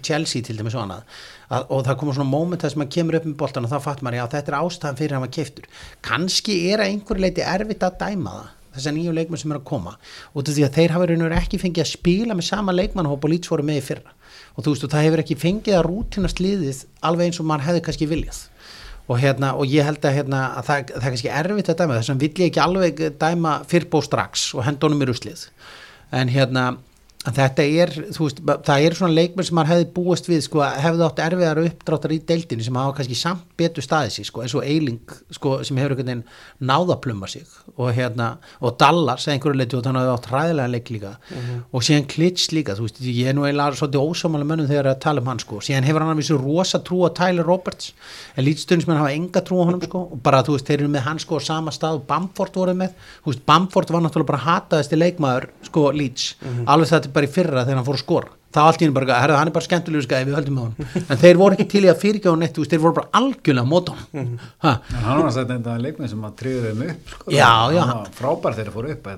Chelsea 0.00 0.46
til 0.48 0.56
dæmis 0.56 0.78
og 0.78 0.86
annað, 0.86 1.20
að, 1.48 1.68
og 1.68 1.84
það 1.86 2.00
komur 2.00 2.18
svona 2.18 2.30
moment 2.30 2.64
þess 2.64 2.76
að 2.76 2.82
maður 2.82 2.94
kemur 2.98 3.20
upp 3.20 3.30
með 3.30 3.38
boltan 3.44 3.68
og 3.68 3.72
þá 3.74 3.78
fattar 3.84 4.08
maður 4.08 4.20
já 4.20 4.26
þetta 4.34 4.52
er 4.52 4.58
ástæðan 4.60 5.00
fyrir 5.00 5.14
að 5.14 5.18
hann 5.18 5.26
var 5.26 5.34
keiftur 5.38 5.70
kannski 6.08 6.58
er 6.72 6.84
að 6.84 6.92
einhverju 6.92 7.26
leiti 7.26 7.48
erfitt 7.54 7.86
að 7.88 7.98
dæma 8.04 8.36
það 8.38 8.52
þessar 8.74 8.94
nýju 8.96 9.14
leikmenn 9.14 9.40
sem 9.40 9.52
er 9.52 9.60
að 9.60 9.68
koma. 9.68 9.94
Út 10.34 10.48
af 10.50 10.56
því 10.56 10.64
að 10.66 10.78
þeir 10.78 10.94
hafa 10.94 11.08
raun 11.10 11.22
og 11.22 11.28
veru 11.28 11.38
ekki 11.38 11.60
fengið 11.62 11.84
að 11.84 11.90
spila 11.92 12.36
með 12.36 12.48
sama 12.48 12.74
leikmannhóp 12.74 13.26
og 13.26 13.32
lýts 13.32 13.52
voru 13.52 13.66
með 13.66 13.80
í 13.80 13.84
fyrra. 13.88 14.14
Og 14.54 14.64
þú 14.64 14.74
veist 14.74 14.86
og 14.86 14.92
það 14.94 15.06
hefur 15.06 15.22
ekki 15.22 15.36
fengið 15.38 15.78
að 15.78 15.86
rútinast 15.88 16.42
liðið 16.42 16.80
alveg 17.06 17.30
eins 17.30 17.40
og 17.42 17.48
mann 17.50 17.64
hefði 17.64 17.84
kannski 17.86 18.08
viljað. 18.10 18.40
Og, 19.04 19.18
hérna, 19.20 19.52
og 19.60 19.68
ég 19.68 19.84
held 19.84 20.00
að, 20.00 20.16
hérna, 20.16 20.40
að 20.58 20.68
það, 20.70 20.90
það 20.94 21.06
er 21.06 21.14
kannski 21.14 21.32
erfitt 21.38 21.70
að 21.70 21.80
dæma 21.82 21.98
þess 21.98 22.14
að 22.14 22.24
vill 22.24 22.32
ég 22.40 22.48
ekki 22.48 22.62
alveg 22.64 23.02
dæma 23.20 23.54
fyrrbó 23.68 24.00
strax 24.04 24.46
og 24.56 24.64
hendunum 24.64 25.04
í 25.04 25.08
ruslið. 25.10 25.44
En 26.14 26.32
hérna 26.32 26.66
að 26.70 26.80
þetta 27.24 27.64
er, 27.64 27.88
þú 28.12 28.26
veist, 28.26 28.40
það 28.66 28.84
er 28.84 28.94
svona 28.98 29.16
leikmenn 29.16 29.46
sem 29.48 29.56
maður 29.56 29.70
hefði 29.72 29.86
búist 29.96 30.26
við, 30.28 30.40
sko, 30.44 30.60
hefði 30.60 31.04
átt 31.06 31.20
erfiðar 31.24 31.60
uppdráttar 31.62 32.12
í 32.12 32.18
deildinu 32.28 32.62
sem 32.66 32.76
hafa 32.76 32.96
kannski 32.98 33.16
samt 33.16 33.44
betur 33.56 33.84
staðið 33.86 34.12
sig, 34.18 34.26
sko, 34.28 34.42
eins 34.44 34.54
og 34.58 34.64
Eiling 34.64 35.00
sko, 35.32 35.50
sem 35.64 35.78
hefur 35.80 35.94
einhvern 35.94 36.10
veginn 36.10 36.24
náðaplumma 36.68 37.26
sig 37.30 37.44
og 37.78 37.86
hérna, 37.96 38.26
og 38.60 38.76
Dallas 38.80 39.24
einhverju 39.32 39.56
leiti 39.56 39.76
og 39.78 39.84
þannig 39.86 40.00
að 40.02 40.08
það 40.10 40.16
átt 40.18 40.30
ræðilega 40.34 40.72
leik 40.74 40.88
líka. 40.92 41.12
Mm 41.14 41.40
-hmm. 41.40 41.58
og 41.72 41.80
síðan 41.82 42.08
Klitsch 42.12 42.52
líka, 42.52 42.76
þú 42.76 42.82
veist 42.84 42.98
ég 43.00 43.26
er 43.28 43.34
nú 43.34 43.42
eiginlega 43.46 43.76
svolítið 43.80 44.04
ósámála 44.04 44.44
mönnum 44.44 44.68
þegar 44.68 44.86
að 44.92 45.00
tala 45.00 45.20
um 45.20 45.26
hann, 45.26 45.38
sko, 45.38 45.60
síðan 45.60 45.84
hefur 45.84 46.00
hann 46.00 46.12
að 46.12 46.20
vissu 46.20 46.36
rosa 46.36 46.78
trú 46.78 47.08
á 47.08 47.10
Tyler 47.14 47.44
Roberts, 47.44 47.94
en 48.36 48.44
lítstundismenn 48.44 48.98
hafa 48.98 49.12
á 57.14 57.16
bara 57.16 57.24
hann, 57.24 57.30
í 57.30 57.34
fyrra 57.34 57.62
þegar 57.64 57.78
hann 57.78 57.86
fór 57.86 57.98
að 57.98 58.02
skora. 58.02 58.32
Það 58.54 58.68
allt 58.68 58.82
í 58.82 58.84
henni 58.84 58.94
bara, 58.94 59.16
herra, 59.18 59.36
hann 59.40 59.48
er 59.50 59.54
bara 59.54 59.66
skemmtilegur 59.66 60.04
skæði 60.06 60.26
við 60.28 60.36
höldum 60.38 60.58
með 60.58 60.66
hann, 60.68 61.06
en 61.10 61.20
þeir 61.24 61.38
voru 61.40 61.56
ekki 61.56 61.64
til 61.72 61.80
í 61.82 61.88
að 61.90 62.02
fyrirgjáða 62.04 62.38
neitt, 62.38 62.60
þeir 62.70 62.82
voru 62.84 62.96
bara 63.00 63.10
algjörlega 63.18 63.66
móta 63.66 63.96
hann 64.14 64.28
hann 64.62 65.08
var 65.18 65.24
að 65.24 65.32
setja 65.34 65.56
þetta 65.56 65.74
leikmið 65.82 66.12
sem 66.12 66.28
að 66.28 66.36
tryggja 66.38 66.68
þeim 66.68 66.84
upp 66.86 67.10
sko, 67.16 67.34
já, 67.34 67.50
já, 67.74 67.82
frábær 68.14 68.54
þegar 68.54 68.60
þeir 68.60 68.76
fóru 68.76 68.94
upp 68.94 69.10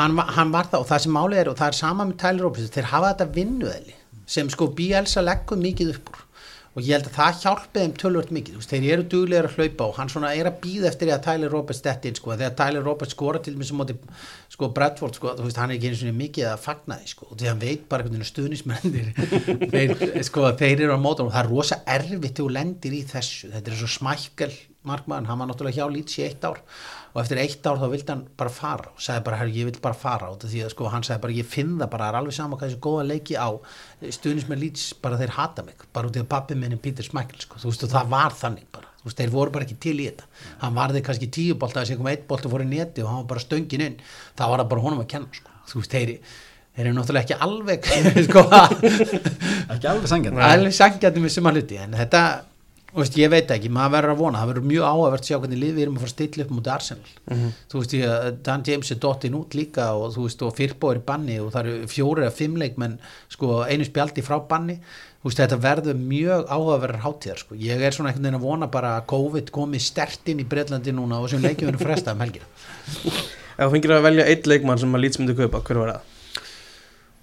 hann, 0.00 0.18
hann 0.40 0.54
var 0.56 0.70
það 0.72 0.82
og 0.82 0.90
það 0.90 1.04
sem 1.06 1.14
málið 1.14 1.42
er 1.44 1.52
og 1.52 1.58
það 1.60 1.70
er 1.70 1.78
sama 1.78 2.08
með 2.10 2.42
Roberts, 2.42 2.74
þeir 2.74 2.90
hafa 2.90 3.12
þetta 3.12 3.30
vinnuðeli 3.38 3.96
sem 4.34 4.50
sko 4.50 4.72
Bielsa 4.74 5.22
leggur 5.22 5.62
mikið 5.62 5.94
upp 5.94 6.10
úr 6.10 6.23
og 6.74 6.82
ég 6.82 6.96
held 6.96 7.06
að 7.06 7.14
það 7.14 7.36
hjálpi 7.44 7.82
þeim 7.82 7.92
tölvört 8.02 8.30
mikið. 8.34 8.56
Veist, 8.58 8.72
þeir 8.72 8.86
eru 8.96 9.04
duglegar 9.12 9.46
að 9.46 9.58
hlaupa 9.58 9.86
og 9.86 9.98
hann 10.00 10.10
svona 10.10 10.32
er 10.34 10.48
að 10.50 10.56
býða 10.64 10.88
eftir 10.90 11.08
því 11.08 11.14
að 11.14 11.22
Tyler 11.28 11.54
Roberts 11.54 11.82
detti 11.84 12.10
inn 12.10 12.18
sko, 12.18 12.32
þegar 12.34 12.56
Tyler 12.58 12.84
Roberts 12.88 13.14
skora 13.14 13.42
til 13.44 13.54
mig 13.58 13.68
sem 13.68 13.78
móti 13.78 13.96
sko 14.50 14.70
Bradford 14.74 15.18
sko, 15.18 15.36
veist, 15.38 15.60
hann 15.62 15.70
er 15.70 15.78
ekki 15.78 15.92
eins 15.92 16.02
og 16.02 16.18
mikið 16.18 16.50
að 16.50 16.64
fagna 16.64 16.98
því 16.98 17.12
sko, 17.12 17.30
því 17.30 17.50
hann 17.50 17.62
veit 17.62 17.86
bara 17.90 18.02
einhvern 18.02 18.18
veginn 18.18 18.30
stuðnismendir 18.32 19.12
þeir, 19.74 19.94
sko, 20.26 20.48
þeir 20.58 20.84
eru 20.88 20.98
á 20.98 21.04
mótan 21.06 21.30
og 21.30 21.34
það 21.36 21.44
er 21.44 21.52
rosa 21.54 21.80
erfitt 21.94 22.34
til 22.34 22.48
að 22.48 22.56
lendir 22.58 22.98
í 22.98 23.04
þessu. 23.06 23.54
Þetta 23.54 23.70
er 23.70 23.78
svo 23.78 23.92
smækkel 23.94 24.52
markmann, 24.84 25.30
hann 25.30 25.40
var 25.40 25.48
náttúrulega 25.48 25.78
hjá 25.78 25.94
lítsi 25.94 26.26
eitt 26.26 26.44
ár 26.44 26.58
og 27.14 27.20
eftir 27.22 27.38
eitt 27.38 27.66
ár 27.70 27.78
þá 27.78 27.84
vildi 27.92 28.10
hann 28.10 28.22
bara 28.34 28.50
fara 28.50 28.88
og 28.90 29.02
sagði 29.02 29.22
bara, 29.28 29.44
ég 29.46 29.68
vil 29.68 29.76
bara 29.82 29.94
fara 29.94 30.30
út 30.34 30.42
því 30.50 30.64
að 30.66 30.72
sko 30.72 30.88
hann 30.90 31.04
sagði 31.06 31.22
bara, 31.22 31.34
ég 31.38 31.46
finn 31.46 31.76
það 31.78 31.90
bara, 31.92 32.08
það 32.08 32.10
er 32.10 32.18
alveg 32.18 32.34
sama 32.34 32.56
hvað 32.58 32.72
þessu 32.72 32.80
góða 32.82 33.04
leiki 33.06 33.36
á. 33.38 33.48
Stuðnis 34.16 34.48
með 34.50 34.64
lýts, 34.64 34.86
bara 35.04 35.20
þeir 35.20 35.34
hata 35.36 35.62
mig. 35.66 35.84
Bara 35.94 36.10
út 36.10 36.18
í 36.18 36.22
að 36.24 36.26
pappi 36.32 36.56
minni 36.58 36.78
Pítur 36.82 37.06
Smækkel 37.06 37.44
sko, 37.44 37.60
þú 37.62 37.70
veist 37.70 37.84
og 37.86 37.92
það 37.92 38.10
var 38.16 38.34
þannig 38.40 38.66
bara, 38.74 38.90
þú 38.98 39.06
veist, 39.06 39.20
þeir 39.20 39.34
voru 39.36 39.54
bara 39.54 39.68
ekki 39.68 39.76
til 39.84 39.94
í 39.94 40.08
þetta, 40.08 40.26
hann 40.64 40.74
varði 40.80 41.04
kannski 41.06 41.28
tíu 41.38 41.58
bólta 41.60 41.84
þessi 41.84 41.98
kom 42.00 42.10
eitt 42.10 42.24
bólta 42.30 42.50
fór 42.50 42.64
í 42.64 42.70
neti 42.72 43.04
og 43.04 43.12
hann 43.12 43.22
var 43.22 43.30
bara 43.36 43.44
stöngin 43.44 43.84
inn, 43.86 44.00
það 44.34 44.50
var 44.54 44.64
það 44.64 44.72
bara 44.74 44.84
honum 44.88 45.04
að 45.04 45.12
kenna 45.14 45.38
sko, 45.38 45.54
þú 45.70 45.82
veist, 45.84 45.94
þeir, 45.94 46.12
þeir 46.74 46.88
eru 46.88 46.96
náttúrulega 46.98 47.24
ekki 47.28 47.38
alveg 47.46 47.86
sko, 48.26 48.42
ekki 49.76 49.92
alveg 49.92 50.74
sangjandi 50.80 51.22
með 51.22 51.36
suma 51.36 51.54
hluti 51.54 51.78
en 51.78 51.94
þetta 52.00 52.24
og 52.24 52.53
veist, 53.00 53.16
ég 53.18 53.30
veit 53.32 53.50
ekki, 53.50 53.70
maður 53.74 53.94
verður 53.96 54.12
að 54.12 54.20
vona 54.20 54.40
það 54.40 54.50
verður 54.52 54.66
mjög 54.70 54.84
áhægvert 54.88 55.24
að 55.24 55.30
sjá 55.30 55.38
hvernig 55.38 55.60
lið 55.60 55.72
við 55.74 55.84
erum 55.84 55.96
að 55.96 56.04
fara 56.04 56.10
að 56.10 56.14
stilla 56.14 56.44
upp 56.44 56.52
mútið 56.54 56.74
Arsenal 56.74 57.08
mm 57.14 57.34
-hmm. 57.38 57.56
þú 57.70 57.80
veist, 57.80 57.94
ég, 57.98 58.36
Dan 58.46 58.62
James 58.66 58.90
er 58.90 59.00
dottin 59.04 59.38
út 59.38 59.54
líka 59.54 59.86
og 59.94 60.14
þú 60.14 60.22
veist, 60.26 60.42
og 60.42 60.60
er 60.60 61.00
í 61.00 61.06
banni 61.06 61.40
og 61.40 61.52
það 61.52 61.60
eru 61.64 61.88
fjóri 61.90 62.26
að 62.26 62.38
fimmleik 62.38 62.78
menn 62.78 62.98
sko, 63.28 63.64
einu 63.66 63.84
spjaldi 63.84 64.22
frá 64.22 64.38
banni 64.48 64.78
þú 64.78 65.28
veist, 65.28 65.40
þetta 65.40 65.56
verður 65.56 65.96
mjög 65.96 66.46
áhægverðar 66.46 67.04
hátíðar 67.04 67.38
sko. 67.38 67.54
ég 67.54 67.80
er 67.80 67.92
svona 67.92 68.10
einhvern 68.10 68.24
veginn 68.24 68.40
að 68.40 68.46
vona 68.46 68.66
bara 68.66 68.98
að 68.98 69.06
COVID 69.06 69.50
komi 69.50 69.78
stert 69.78 70.28
inn 70.28 70.40
í 70.40 70.48
Breitlandi 70.48 70.92
núna 70.92 71.18
og 71.18 71.30
sem 71.30 71.42
leikjum 71.42 71.72
verður 71.72 71.86
fresta 71.86 72.12
um 72.12 72.20
helgina 72.20 72.44
Ef 73.54 73.68
þú 73.68 73.70
fengir 73.70 73.90
að 73.94 74.02
velja 74.02 74.26
eitt 74.26 74.46
leikmann 74.46 74.78
sem 74.78 74.94
að 74.94 75.00
lýtsmyndu 75.00 75.34
kaupa, 75.38 75.62
hver 75.62 75.78
var 75.78 75.92
það? 75.92 76.13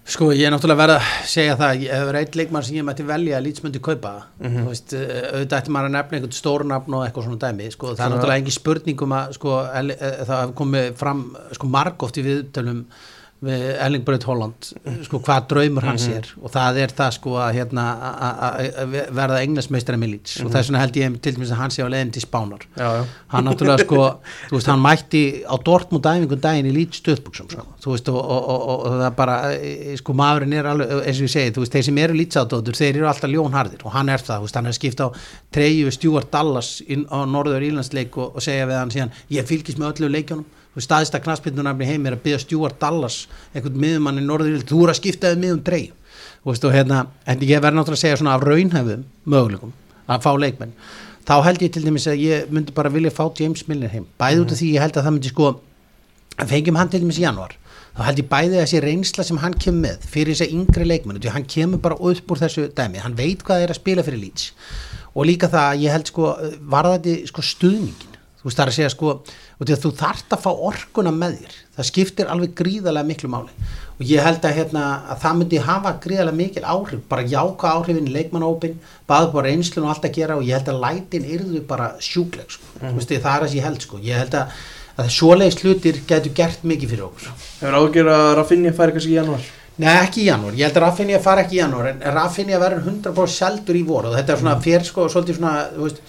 Sko 0.02 0.32
ég 0.34 0.48
er 0.48 0.50
náttúrulega 0.50 0.80
verið 0.80 0.96
að 0.98 1.28
segja 1.30 1.54
það 1.60 1.82
ef 1.86 2.00
það 2.00 2.08
er 2.10 2.16
eitt 2.18 2.36
leikmann 2.40 2.64
sem 2.66 2.76
ég 2.76 2.86
mætti 2.88 3.04
velja 3.06 3.36
að 3.38 3.44
lýtsmyndi 3.46 3.80
kaupa, 3.86 4.12
mm 4.40 4.48
-hmm. 4.48 4.64
þú 4.64 4.72
veist 4.72 4.94
auðvitað 4.98 5.58
ætti 5.58 5.70
maður 5.70 5.88
að 5.88 5.94
nefna 5.96 6.16
einhvern 6.18 6.38
stórnafn 6.38 6.94
og 6.94 7.04
eitthvað 7.06 7.24
svona 7.24 7.42
dæmi, 7.44 7.70
sko 7.70 7.94
það 7.94 8.04
er 8.06 8.10
náttúrulega 8.10 8.40
engin 8.42 8.58
spurning 8.58 9.02
um 9.02 9.12
að 9.12 9.32
sko 9.38 9.50
það 10.26 10.54
komið 10.58 10.94
fram 10.98 11.36
sko 11.52 11.66
margóft 11.66 12.18
í 12.18 12.26
viðtölum 12.26 12.82
við 12.82 13.10
Erling 13.42 14.04
Braut 14.06 14.22
Holland 14.28 14.68
sko 15.02 15.18
hvað 15.18 15.46
draumur 15.50 15.82
hans 15.82 16.04
mm 16.06 16.12
-hmm. 16.12 16.18
er 16.18 16.26
og 16.42 16.50
það 16.54 16.76
er 16.78 16.92
það 16.94 17.10
sko 17.16 17.30
að 17.42 17.54
hérna 17.56 17.84
verða 19.10 19.40
englasmeistari 19.42 19.98
með 19.98 20.10
Leeds 20.12 20.36
mm 20.36 20.42
-hmm. 20.42 20.46
og 20.46 20.52
það 20.52 20.58
er 20.58 20.66
svona 20.68 20.78
held 20.78 20.96
ég 20.96 21.20
til 21.20 21.34
dæmis 21.34 21.50
að 21.50 21.60
hann 21.62 21.70
sé 21.70 21.82
á 21.82 21.88
leðin 21.90 22.12
til 22.12 22.22
Spánar 22.22 22.62
já, 22.76 22.88
já. 22.96 23.04
hann 23.28 23.44
náttúrulega 23.44 23.84
sko 23.84 23.96
þú 24.50 24.54
veist 24.54 24.66
hann 24.66 24.80
mætti 24.80 25.42
á 25.42 25.56
Dortmund 25.64 26.06
æfingun 26.06 26.40
daginn 26.40 26.66
í 26.66 26.72
Leeds 26.72 27.02
stöðbuksum 27.02 27.50
sko 27.50 27.66
þú 27.82 27.90
veist 27.90 28.08
og, 28.08 28.30
og, 28.30 28.48
og, 28.48 28.86
og 28.86 28.92
það 29.02 29.14
bara 29.16 29.36
sko 29.96 30.12
maðurinn 30.12 30.52
er 30.52 30.66
alveg 30.66 30.90
eins 31.06 31.18
og 31.18 31.26
ég 31.26 31.34
segi 31.34 31.50
þú 31.50 31.60
veist 31.60 31.72
þeir 31.72 31.84
sem 31.84 31.98
eru 31.98 32.14
Leeds 32.14 32.36
átóður 32.36 32.78
þeir 32.78 32.96
eru 32.96 33.08
alltaf 33.08 33.30
ljónharðir 33.30 33.82
og 33.84 33.92
hann 33.92 34.08
er 34.08 34.18
það 34.18 34.38
þú 34.38 34.42
veist 34.42 34.56
hann 34.56 34.66
er 34.66 34.72
skipt 34.72 35.00
á 35.00 35.08
treyju 35.50 35.90
Stuart 35.90 36.30
Dallas 36.32 36.82
á 37.10 37.18
Norður 37.26 37.62
Ílandsleik 37.62 38.16
og 38.16 38.42
segja 38.42 38.66
við 38.66 38.78
hann 38.78 38.90
síðan 38.90 39.10
ég 39.30 39.46
fylgis 39.46 39.78
með 39.78 39.92
öllu 39.92 40.08
leikjónum 40.08 40.44
staðista 40.80 41.20
knastbyrnunarfni 41.20 41.84
heim 41.84 42.06
er 42.08 42.16
að 42.16 42.22
byggja 42.24 42.38
Stuart 42.46 42.78
Dallas 42.80 43.26
einhvern 43.52 43.76
miðumann 43.82 44.22
í 44.22 44.24
norður 44.24 44.64
þú 44.64 44.78
eru 44.86 44.94
að 44.94 45.00
skiptaði 45.02 45.40
miðum 45.42 45.60
drey 45.66 45.90
og 46.44 46.56
hérna, 46.72 47.06
en 47.26 47.42
ég 47.44 47.60
verði 47.62 47.78
náttúrulega 47.78 47.98
að 47.98 48.02
segja 48.02 48.18
svona 48.18 48.34
af 48.34 48.42
raunhefðum 48.46 49.04
möguleikum 49.24 49.74
að 50.10 50.24
fá 50.24 50.32
leikmenn. 50.34 50.72
Þá 51.22 51.34
held 51.46 51.62
ég 51.62 51.72
til 51.72 51.84
dæmis 51.84 52.08
að 52.10 52.22
ég 52.24 52.48
myndi 52.50 52.74
bara 52.74 52.90
vilja 52.90 53.12
fá 53.14 53.28
James 53.38 53.62
Milner 53.68 53.92
heim. 53.92 54.08
Bæði 54.18 54.40
mm. 54.40 54.42
út 54.42 54.54
af 54.54 54.58
því 54.58 54.70
ég 54.72 54.82
held 54.82 54.96
að 54.96 55.06
það 55.06 55.14
myndi 55.14 55.30
sko 55.30 55.50
að 56.42 56.50
fengjum 56.50 56.78
hann 56.80 56.90
til 56.90 57.02
dæmis 57.04 57.20
í 57.20 57.26
januar 57.26 57.54
þá 57.92 58.02
held 58.06 58.22
ég 58.22 58.28
bæði 58.30 58.56
að 58.56 58.62
þessi 58.64 58.80
reynsla 58.82 59.24
sem 59.28 59.40
hann 59.42 59.54
kemur 59.60 59.84
með 59.84 60.06
fyrir 60.08 60.32
þessi 60.34 60.56
yngri 60.56 60.86
leikmenn. 60.88 61.20
Því 61.20 61.34
hann 61.34 61.48
kemur 61.54 61.82
bara 61.84 61.98
upp 62.00 62.32
úr 62.32 62.40
þessu 62.40 62.66
dæmi. 62.72 63.02
Hann 63.04 63.18
veit 63.18 63.44
hvað 63.44 63.66
er 63.66 63.74
að 63.74 63.78
spila 63.78 64.04
fyrir 64.06 64.22
Leeds. 64.22 64.52
Og 65.12 65.28
líka 65.28 65.50
það 65.52 65.66
að 65.68 65.84
ég 65.84 65.92
held 65.92 66.08
sko 66.08 66.30
varðandi 66.72 67.18
sko 67.28 67.44
stuðningin 67.44 68.11
þú 68.42 68.48
veist 68.48 68.58
það 68.58 68.64
er 68.64 68.70
að 68.72 68.76
segja 68.76 68.90
sko 68.92 69.12
að 69.62 69.72
þú 69.84 69.90
þart 70.00 70.34
að 70.34 70.42
fá 70.42 70.50
orkuna 70.50 71.12
með 71.14 71.36
þér 71.38 71.58
það 71.76 71.88
skiptir 71.88 72.30
alveg 72.32 72.54
gríðarlega 72.58 73.08
miklu 73.08 73.30
máli 73.30 73.54
og 73.94 74.02
ég 74.10 74.26
held 74.26 74.42
að, 74.42 74.56
hérna, 74.56 74.82
að 75.12 75.22
það 75.22 75.38
myndi 75.38 75.62
hafa 75.62 75.92
gríðarlega 76.02 76.40
mikil 76.40 76.64
áhrif 76.66 77.06
bara 77.12 77.26
jáka 77.30 77.72
áhrifin 77.76 78.10
leikmannópin 78.16 78.76
baða 79.06 79.30
bara 79.36 79.54
einslun 79.54 79.86
og 79.86 79.94
allt 79.94 80.08
að 80.10 80.18
gera 80.18 80.38
og 80.40 80.46
ég 80.48 80.58
held 80.58 80.72
að 80.72 80.82
lætin 80.82 81.30
yrðu 81.36 81.64
bara 81.70 81.92
sjúkleg 82.02 82.50
sko. 82.50 82.66
mm. 82.80 82.98
veist, 82.98 83.14
það 83.14 83.32
er 83.36 83.46
að 83.46 83.58
ég 83.60 83.66
held 83.68 83.86
sko 83.86 84.02
ég 84.02 84.22
held 84.24 84.38
að, 84.42 84.60
að 84.98 85.12
svoleiðis 85.20 85.62
hlutir 85.62 86.02
getur 86.08 86.36
gert 86.42 86.66
mikið 86.66 86.96
fyrir 86.96 87.08
okkur 87.12 87.32
Hefur 87.62 87.78
ágjör 87.78 88.14
að 88.16 88.28
Rafinha 88.40 88.74
færi 88.74 88.96
kannski 88.96 89.14
í 89.14 89.20
januar? 89.20 89.50
Nei, 89.80 89.92
ekki 90.04 90.20
í 90.20 90.26
janúar, 90.28 90.52
ég 90.52 90.66
held 90.68 90.76
að 90.76 90.82
Raffinja 90.84 91.18
fara 91.24 91.42
ekki 91.46 91.56
í 91.56 91.60
janúar 91.62 91.86
en 91.94 92.02
Raffinja 92.12 92.58
verður 92.60 92.82
100% 92.90 93.32
seldur 93.32 93.78
í 93.78 93.84
voru 93.88 94.10
og 94.10 94.16
þetta 94.18 94.34
er 94.34 94.40
svona 94.42 94.56
Mm. 94.58 94.62
fyrir 94.66 94.84
sko 94.84 95.06
svolítið 95.08 95.38
svona, 95.38 95.52
þú 95.72 95.86
veist, 95.86 96.02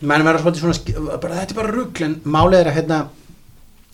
menn 0.00 0.22
verður 0.24 0.44
svolítið 0.44 0.60
svona, 0.60 1.18
bara, 1.20 1.34
þetta 1.40 1.50
er 1.50 1.58
bara 1.58 1.72
rugl 1.74 2.04
en 2.06 2.14
málið 2.24 2.60
er 2.60 2.70
að 2.70 2.76
hérna 2.78 3.00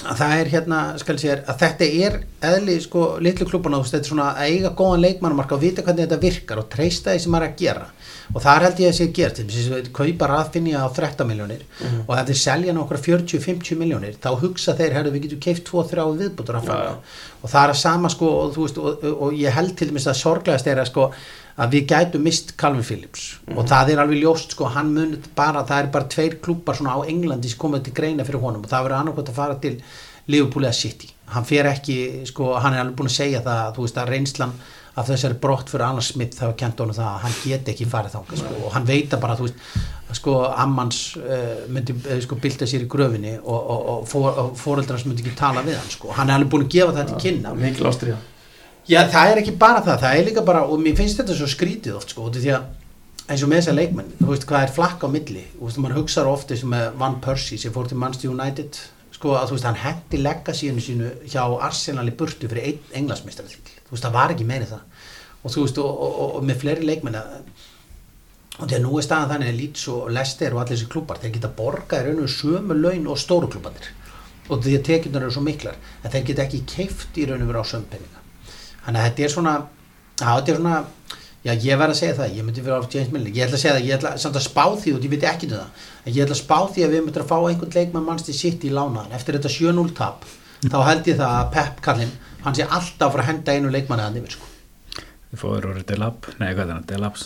að 0.06 0.18
það 0.20 0.32
er 0.40 0.48
hérna, 0.52 0.78
skal 1.00 1.16
segja, 1.18 1.36
að 1.48 1.58
þetta 1.62 1.86
er 2.06 2.18
eðli 2.44 2.74
sko 2.84 3.04
litlu 3.24 3.46
klúbana, 3.48 3.78
þú 3.78 3.86
veist, 3.86 3.94
þetta 3.96 4.04
er 4.04 4.12
svona 4.12 4.26
að 4.36 4.50
eiga 4.50 4.70
góðan 4.76 5.00
leikmannumarka 5.06 5.54
og 5.56 5.62
vita 5.64 5.82
hvernig 5.82 6.04
þetta 6.04 6.20
virkar 6.20 6.58
og 6.60 6.68
treysta 6.68 7.14
því 7.16 7.22
sem 7.24 7.32
maður 7.32 7.46
er 7.46 7.54
að 7.54 7.62
gera 7.64 7.86
og 8.34 8.42
þar 8.42 8.66
held 8.66 8.82
ég 8.82 8.92
að 8.92 8.98
sé 8.98 9.08
gert, 9.14 9.40
þess 9.40 9.72
að 9.76 9.90
kaupa 9.96 10.28
Raffinja 10.30 10.82
á 10.82 10.88
13 10.88 11.28
miljónir 11.28 11.64
og 12.06 12.12
ef 12.16 12.28
þeir 12.30 12.40
selja 12.42 12.76
nokkra 12.76 13.00
40-50 13.02 13.80
miljónir 13.80 14.18
þá 14.22 14.30
hugsa 14.42 14.76
þeir, 14.78 14.98
herru, 14.98 15.14
við 15.14 15.26
getum 15.28 15.42
keift 15.46 15.66
2-3 15.70 16.06
viðbútur 16.20 16.58
Raffinja 16.58 16.92
Já, 16.92 16.94
og 17.42 17.50
það 17.52 17.62
er 17.62 17.74
að 17.74 17.82
sama 17.82 18.12
sko 18.12 18.30
og, 18.42 18.54
veist, 18.58 18.78
og, 18.82 19.02
og, 19.02 19.18
og 19.26 19.40
ég 19.40 19.54
held 19.56 19.76
til 19.78 19.90
dæmis 19.90 20.08
að 20.10 20.20
sorglegast 20.22 20.70
er 20.70 20.82
að 20.82 20.90
sko 20.90 21.10
að 21.56 21.72
við 21.72 21.86
gætum 21.88 22.24
mist 22.26 22.52
Calvin 22.60 22.84
Phillips. 22.84 23.26
Og 23.54 23.62
það 23.68 23.94
er 23.94 24.02
alveg 24.02 24.20
ljóst 24.20 24.52
sko 24.52 24.68
hann 24.74 24.92
mun 24.92 25.16
bara, 25.38 25.64
það 25.64 25.82
er 25.82 25.90
bara 25.94 26.10
tveir 26.12 26.36
klúpar 26.44 26.76
svona 26.76 26.98
á 27.00 27.08
Englandi 27.08 27.48
sem 27.48 27.60
komið 27.62 27.86
til 27.86 27.96
greina 27.96 28.28
fyrir 28.28 28.44
honum. 28.44 28.64
Og 28.66 28.72
það 28.72 28.88
verður 28.88 29.00
annarkvæmt 29.00 29.32
að 29.32 29.40
fara 29.40 29.60
til 29.62 29.78
Liverpool 30.28 30.68
eða 30.68 30.76
City 30.76 31.15
hann 31.34 31.46
fer 31.48 31.68
ekki, 31.70 31.98
sko, 32.28 32.54
hann 32.62 32.76
er 32.76 32.84
alveg 32.84 32.98
búin 32.98 33.10
að 33.10 33.16
segja 33.16 33.42
það 33.44 33.70
þú 33.76 33.86
veist 33.86 34.02
að 34.02 34.12
reynslan 34.14 34.52
af 34.96 35.08
þessari 35.10 35.36
brott 35.40 35.68
fyrir 35.68 35.84
Alan 35.84 36.04
Smith 36.04 36.40
var 36.40 36.54
kent 36.56 36.78
honum 36.80 36.96
það 36.96 37.08
að 37.10 37.24
hann 37.26 37.34
get 37.42 37.66
ekki 37.72 37.88
farið 37.90 38.14
þangað 38.14 38.40
sko, 38.40 38.52
og 38.64 38.72
hann 38.76 38.86
veit 38.88 39.12
að 39.12 39.24
bara, 39.24 39.36
þú 39.36 39.48
veist 39.48 39.58
að 40.06 40.20
sko 40.20 40.36
Ammans 40.48 41.00
uh, 41.20 41.66
myndi 41.68 41.96
uh, 41.98 42.14
sko 42.24 42.38
bylta 42.40 42.68
sér 42.70 42.86
í 42.86 42.88
gröfinni 42.94 43.34
og, 43.42 43.58
og, 43.58 43.82
og, 43.92 44.06
for, 44.08 44.30
og 44.30 44.56
fóreldrars 44.60 45.04
myndi 45.08 45.26
ekki 45.26 45.36
tala 45.36 45.66
við 45.66 45.76
hann 45.76 45.92
sko, 45.92 46.14
hann 46.16 46.32
er 46.32 46.38
alveg 46.38 46.54
búin 46.54 46.64
að 46.64 46.72
gefa 46.78 46.96
það 46.96 47.12
til 47.12 47.20
kynna. 47.26 47.54
Mikil 47.60 47.90
ástriða 47.90 48.22
Já, 48.86 49.00
það 49.10 49.32
er 49.32 49.40
ekki 49.42 49.56
bara 49.58 49.82
það, 49.82 50.02
það 50.04 50.16
er 50.16 50.26
líka 50.28 50.42
bara 50.46 50.64
og 50.70 50.78
mér 50.78 50.94
finnst 50.96 51.18
þetta 51.18 51.34
svo 51.34 51.48
skrítið 51.50 51.96
oft 51.98 52.12
sko, 52.14 52.28
því 52.30 52.52
að 52.54 52.68
eins 53.26 53.42
og 53.42 53.50
með 53.50 53.58
þessar 53.58 53.76
leikmenn, 53.80 54.12
þú 54.20 54.28
veist 54.30 54.44
hvað 54.46 54.64
er 54.68 54.74
flakk 54.76 55.02
á 55.02 55.08
milli, 55.10 55.42
þú 55.56 55.66
veist, 55.66 55.80
maður 55.82 55.98
hugsaður 55.98 56.30
oft 56.30 56.52
eins 56.54 56.62
og 56.62 56.70
með 56.70 56.84
Van 57.00 57.16
Persie 57.24 57.58
sem 57.58 57.74
fór 57.74 57.90
til 57.90 57.98
Manchester 57.98 58.30
United 58.30 58.78
sko, 59.16 59.34
að 59.36 59.50
þú 59.50 59.56
veist, 59.56 59.68
hann 59.68 59.80
hendi 59.80 60.20
legacyinu 60.22 60.84
sínu 60.84 61.12
hjá 61.24 61.42
Arsenal 61.66 62.06
í 62.08 62.14
burtu 62.16 62.50
fyrir 62.50 62.68
einn 62.70 63.00
englasmeistratill, 63.02 63.64
þú 63.86 63.96
veist, 63.96 64.04
það 64.04 64.18
var 64.18 64.34
ekki 64.34 64.48
meiri 64.48 64.68
það. 64.68 65.06
Og 65.42 65.54
þú 65.54 65.64
veist, 65.64 65.80
og, 65.80 66.02
og, 66.06 66.20
og, 66.24 66.36
og 66.38 66.46
með 66.46 66.60
fleiri 66.64 66.88
leikmenn 66.90 67.18
að 67.20 67.40
og 68.56 68.64
þegar 68.64 68.82
nú 68.86 68.96
er 68.96 69.04
staðan 69.04 69.32
þannig 69.34 69.50
að 69.50 69.58
Leeds 69.60 69.82
og 69.92 70.10
Leicester 70.16 70.54
og 70.54 70.62
allir 70.62 70.78
þessi 70.78 70.88
klubbar, 70.92 71.18
þeir 71.20 71.32
geta 71.34 71.50
borgað 71.58 72.06
í 72.06 72.06
raun 72.06 72.22
og 72.24 72.32
sömu 72.32 72.76
laun 72.78 73.08
og 73.12 73.18
stóru 73.20 73.50
klubbanir 73.52 73.90
og 74.46 74.62
því 74.62 74.76
að 74.78 74.86
tekjurnar 74.86 75.26
eru 75.26 75.34
svo 75.34 75.42
miklar 75.44 75.76
en 76.02 76.12
þeir 76.12 76.24
geta 76.30 76.44
ekki 76.46 76.62
keift 76.70 77.18
í 77.20 77.26
raun 77.28 77.44
og 77.44 77.50
veru 77.50 77.64
á 77.66 77.66
sömpenninga 77.72 78.22
þannig 78.86 79.00
að 79.00 79.08
þetta 79.08 79.26
er 79.26 79.34
svona 79.34 79.54
já, 79.58 80.28
þetta 80.30 80.52
er 80.54 80.60
svona, 80.60 80.76
já 81.46 81.52
ég 81.54 81.78
verð 81.78 81.94
að 81.94 82.00
segja 82.00 82.16
það 82.18 82.38
ég 82.40 82.46
myndi 82.46 82.64
vera 82.66 82.80
á 82.82 82.90
James 82.90 83.12
Milner, 83.14 83.30
ég 83.30 83.46
ætla 83.46 83.58
að 83.58 83.62
segja 83.62 83.76
það 83.76 83.86
ég 83.86 83.96
ætla 83.96 84.14
samt 84.18 84.38
að 84.40 84.46
spá 84.48 84.64
því 84.82 84.96
og 84.96 85.06
ég 85.06 85.12
veit 85.12 85.26
ekki 85.30 85.46
um 85.46 85.54
það 85.54 85.84
en 86.02 86.16
ég 86.16 86.24
ætla 86.24 86.36
að 86.36 86.42
spá 86.42 86.58
því 86.74 86.86
að 86.86 86.96
við 86.96 87.04
myndum 87.06 87.22
að 87.22 87.30
fá 87.30 87.36
einhvern 87.38 87.76
leikmann 87.76 88.08
mannstu 88.08 88.34
sitt 88.34 88.66
í 88.66 88.72
lánaðan 88.74 89.14
eftir 89.14 89.38
þetta 89.38 89.52
7-0 89.54 89.94
tap 90.00 90.26
þá 90.66 90.78
held 90.88 91.10
ég 91.10 91.20
það 91.20 91.38
að 91.38 91.48
Pep 91.54 91.80
Kallin 91.84 92.12
hann 92.44 92.58
sé 92.58 92.66
alltaf 92.66 93.08
að 93.08 93.16
fara 93.16 93.24
að 93.24 93.30
henda 93.30 93.56
einu 93.56 93.72
leikmanni 93.74 94.06
að 94.06 94.20
yfir 94.20 94.36
sko. 94.36 94.52
Við 95.26 95.40
fóður 95.42 95.64
orðið 95.72 95.86
Delap, 95.90 96.28
nei 96.38 96.50
hvað 96.52 96.60
er 96.62 96.68
það, 96.70 96.84
Delaps 96.90 97.24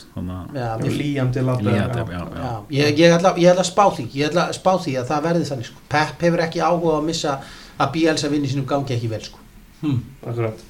já. 2.17 2.23
Já, 2.41 2.53
ég, 2.77 3.01
ég, 3.03 3.15
ætla, 3.17 3.35
ég 3.37 3.53
ætla 3.53 3.65
að 3.67 3.69
spá 3.69 3.83
því 3.97 4.07
ég 4.17 4.31
ætla 4.31 4.47
að 4.49 4.57
spá 4.57 4.71
því 4.81 4.95
að 4.97 5.11
það 5.11 5.27
verði 5.29 5.51
þannig 5.51 5.69
sko. 5.69 5.83
Pep 5.93 6.25
hefur 6.25 6.45
ekki 6.47 6.65
áhuga 6.65 6.97
að 6.97 7.07
missa 7.11 7.37
að 7.77 7.93
Bielsa 7.99 8.33
vinni 8.33 8.51
sínum 8.51 8.67
gangi 8.71 8.97
ekki 8.97 9.13
vel 9.13 9.21
sko. 9.27 9.45
hm. 9.83 10.01
akkurat 10.25 10.65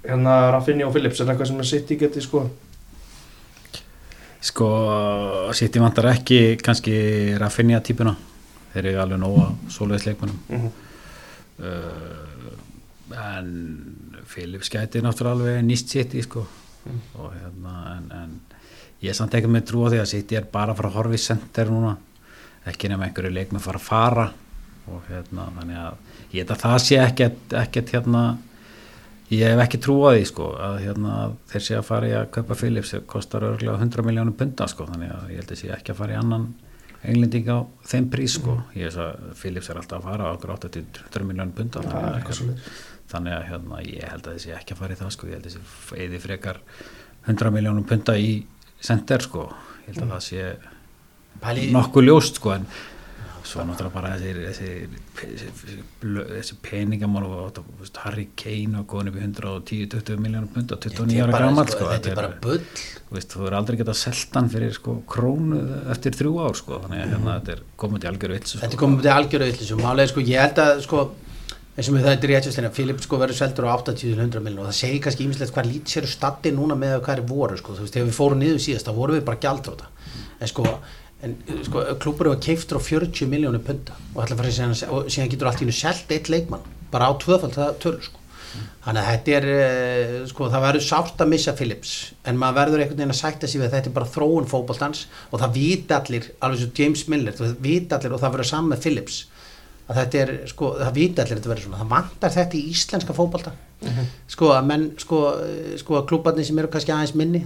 hérna 0.00 0.38
Raffinja 0.54 0.88
og 0.88 0.96
Phillips 0.96 1.20
er 1.20 1.28
það 1.28 1.34
eitthvað 1.34 1.50
sem 1.52 1.60
að 1.60 1.70
City 1.70 2.00
geti 2.00 2.24
sko 2.24 2.46
Sko, 4.40 4.66
City 5.52 5.80
vantar 5.82 6.10
ekki 6.14 6.56
kannski 6.64 6.94
Rafinha 7.40 7.82
típuna. 7.84 8.14
Þeir 8.72 8.86
eru 8.92 9.02
alveg 9.02 9.20
nóga 9.20 9.50
svoleiðis 9.72 10.06
leikmunum 10.08 10.38
mm 10.48 10.70
uh, 11.60 12.30
en 13.10 13.48
Philips 14.30 14.70
gæti 14.70 15.02
náttúrulega 15.02 15.34
alveg 15.34 15.64
nýst 15.66 15.90
City 15.90 16.22
sko. 16.22 16.46
Mm. 16.80 17.00
og 17.20 17.32
hérna 17.34 17.72
en, 17.96 18.04
en 18.16 18.30
ég 19.02 19.10
er 19.12 19.16
samt 19.16 19.34
ekki 19.36 19.50
með 19.52 19.66
trú 19.68 19.82
á 19.84 19.92
því 19.92 19.98
að 20.00 20.12
City 20.14 20.38
er 20.38 20.46
bara 20.48 20.72
horfa 20.72 21.12
í 21.12 21.20
center 21.20 21.68
núna. 21.68 21.96
Ekki 22.64 22.88
nefn 22.88 23.04
einhverju 23.04 23.32
leik 23.34 23.52
með 23.52 23.66
fara 23.66 23.80
að 23.80 23.88
fara. 23.88 24.26
Og 24.88 25.02
hérna 25.10 25.48
þannig 25.58 25.80
að 25.82 25.98
ég 26.32 26.38
held 26.40 26.54
að 26.54 26.62
það 26.64 26.78
sé 26.86 27.00
ekkert, 27.02 27.42
ekkert 27.60 27.92
hérna 27.96 28.22
ég 29.30 29.46
hef 29.46 29.62
ekki 29.64 29.80
trú 29.82 30.00
á 30.06 30.10
því 30.14 30.24
sko 30.30 30.48
að 30.58 30.80
hérna 30.86 31.18
þeir 31.52 31.66
sé 31.66 31.78
að 31.78 31.86
fara 31.86 32.08
í 32.10 32.16
að 32.18 32.30
kaupa 32.34 32.56
Philips 32.58 32.94
það 32.94 33.06
kostar 33.12 33.46
örgulega 33.46 33.78
100 33.78 34.06
miljónum 34.08 34.36
punta 34.38 34.66
sko 34.70 34.88
þannig 34.90 35.14
að 35.14 35.30
ég 35.34 35.42
held 35.42 35.54
að 35.54 35.60
sé 35.62 35.72
ekki 35.76 35.94
að 35.94 36.00
fara 36.02 36.16
í 36.16 36.20
annan 36.20 36.48
englending 37.00 37.46
á 37.48 37.58
þeim 37.88 38.08
prís 38.12 38.34
sko. 38.36 38.58
Ég 38.76 38.90
veist 38.90 39.00
að 39.00 39.30
Philips 39.40 39.70
er 39.72 39.78
alltaf 39.80 40.02
að 40.02 40.08
fara 40.10 40.26
á 40.28 40.34
okkur 40.34 40.54
80-100 40.58 41.28
miljónum 41.30 41.54
það 41.56 41.94
er 41.94 42.18
eitthvað 42.18 42.40
svolítið 42.40 42.80
þannig 43.10 43.34
að 43.34 43.46
hérna, 43.48 43.80
ég 43.86 44.10
held 44.12 44.26
að 44.26 44.36
þessi 44.36 44.52
ekki 44.54 44.74
að 44.74 44.80
fara 44.82 44.94
í 44.94 45.00
það 45.00 45.14
sko, 45.16 45.28
ég 45.28 45.38
held 45.38 45.48
að 45.48 45.54
þessi 45.56 46.04
eði 46.04 46.20
frekar 46.22 46.60
100 47.26 47.54
miljónum 47.56 47.86
punta 47.88 48.14
í 48.18 48.30
sender 48.80 49.24
sko, 49.24 49.48
ég 49.86 49.94
held 49.94 50.04
að 50.04 50.12
það 50.14 50.26
sé 50.28 50.44
Pæli, 51.40 51.68
nokkuð 51.72 52.06
ljóst 52.06 52.40
sko 52.40 52.52
en 52.52 52.66
svo 53.50 53.64
náttúrulega 53.66 53.94
bara 53.94 54.10
þessi, 54.16 54.32
þessi, 54.46 54.98
þessi, 55.20 55.78
þessi 56.00 56.58
peningamál 56.64 57.24
og 57.26 57.60
Harry 58.04 58.28
Kane 58.38 58.80
og 58.80 58.86
góðin 58.90 59.10
upp 59.10 59.18
í 59.70 59.80
110-20 59.86 60.20
miljónum 60.22 60.50
punta 60.54 60.78
29 60.80 61.24
ára 61.26 61.40
gammal 61.46 61.66
sko, 61.70 61.88
þetta 61.90 62.12
er 62.12 62.20
bara 62.20 62.34
bull. 62.44 62.60
þú 63.34 63.48
er 63.48 63.56
aldrei 63.58 63.80
getað 63.80 63.98
seltan 64.00 64.50
fyrir 64.52 64.76
sko 64.76 65.00
krónu 65.10 65.62
eftir 65.94 66.14
þrjú 66.20 66.36
ár 66.44 66.60
sko, 66.60 66.82
þannig 66.84 67.02
að 67.02 67.16
hérna, 67.16 67.40
þetta 67.40 67.56
er 67.56 67.64
komið 67.84 68.04
til 68.04 68.12
algjöru 68.12 68.38
vitt 68.38 68.54
þetta 68.54 68.70
er 68.70 68.84
komið 68.84 69.02
til 69.06 69.16
algjöru 69.16 69.50
yllisum 69.54 69.84
málega 69.84 70.12
sko, 70.12 70.24
ég 70.30 70.46
held 70.46 70.62
að 70.66 70.86
sko 70.86 71.08
eins 71.80 71.88
og 71.88 71.94
með 71.96 72.06
það 72.06 72.14
er 72.14 72.30
réttjastlega, 72.34 72.72
Filip 72.76 73.02
sko 73.04 73.18
verður 73.20 73.38
seldur 73.38 73.68
á 73.70 73.78
80-100 73.78 74.42
miljon 74.44 74.64
og 74.64 74.68
það 74.68 74.78
segir 74.80 75.02
kannski 75.04 75.26
ímislegt 75.26 75.54
hvað 75.54 75.68
lít 75.70 75.92
sér 75.92 76.08
statti 76.10 76.52
núna 76.52 76.76
með 76.76 76.98
hvað 77.06 77.14
er 77.14 77.28
voru 77.30 77.56
sko, 77.60 77.76
þú 77.76 77.86
veist, 77.86 77.94
þegar 77.94 78.08
við 78.10 78.16
fórum 78.18 78.42
niður 78.42 78.58
síðast 78.64 78.90
þá 78.90 78.96
vorum 78.98 79.16
við 79.16 79.24
bara 79.28 79.40
gjaldróta 79.44 79.88
en 80.40 80.50
sko, 80.50 80.66
en, 81.26 81.36
sko 81.66 81.84
klúpur 82.02 82.30
hefur 82.30 82.44
keiftur 82.46 82.80
á 82.80 82.82
40 82.86 83.28
miljónu 83.30 83.60
punta 83.64 83.96
og, 84.14 84.22
að 84.24 84.38
fara 84.38 84.52
að 84.52 84.56
segja- 84.56 84.90
og 84.94 85.10
síðan 85.10 85.32
getur 85.34 85.50
allt 85.50 85.64
í 85.64 85.68
nú 85.68 85.76
selt 85.76 86.14
eitt 86.14 86.30
leikmann 86.32 86.64
bara 86.90 87.10
á 87.10 87.12
tvöfald 87.20 87.54
það 87.56 87.76
tölu 87.84 88.02
sko. 88.02 88.16
Þannig 88.80 89.00
að 89.00 89.10
þetta 89.10 89.34
er 89.36 89.44
eh, 89.54 90.14
sko, 90.26 90.46
það 90.50 90.64
verður 90.64 90.82
sárt 90.82 91.20
að 91.22 91.28
missa 91.30 91.52
Phillips 91.54 91.90
en 92.26 92.38
maður 92.40 92.56
verður 92.58 92.82
einhvern 92.82 92.98
veginn 92.98 93.14
að 93.14 93.20
sætta 93.20 93.50
sig 93.50 93.60
við 93.60 93.68
að 93.68 93.76
þetta 93.76 93.90
er 93.90 93.96
bara 93.98 94.12
þróun 94.14 94.48
fótboltans 94.50 95.04
og 95.30 95.42
það 95.42 95.58
vita 95.58 96.00
allir 96.00 96.30
alveg 96.40 96.62
svo 96.64 96.70
James 96.80 97.04
Miller, 97.12 97.36
það 97.36 97.60
vita 97.62 97.98
allir 97.98 98.16
og 98.16 98.22
það 98.24 98.34
verður 98.34 98.50
saman 98.50 98.72
með 98.72 98.82
Phillips 98.86 99.20
að 99.90 100.00
þetta 100.00 100.20
er, 100.22 100.32
sko, 100.50 100.70
það 100.78 100.98
vita 100.98 101.24
allir 101.24 101.38
þetta 101.38 101.52
verður 101.52 101.66
svona, 101.66 101.80
það 101.82 101.92
vantar 101.94 102.34
þetta 102.36 102.58
í 102.58 102.62
íslenska 102.70 103.16
fótbolta. 103.16 103.52
Sko 104.30 104.50
að 104.54 104.66
menn, 104.68 104.84
sko, 105.02 105.20
eh, 105.40 105.72
sko 105.80 106.02
klúbarnir 106.06 106.46
sem 106.46 106.58
eru 106.62 106.70
kannski 106.70 106.92
aðeins 106.94 107.14
minni, 107.18 107.40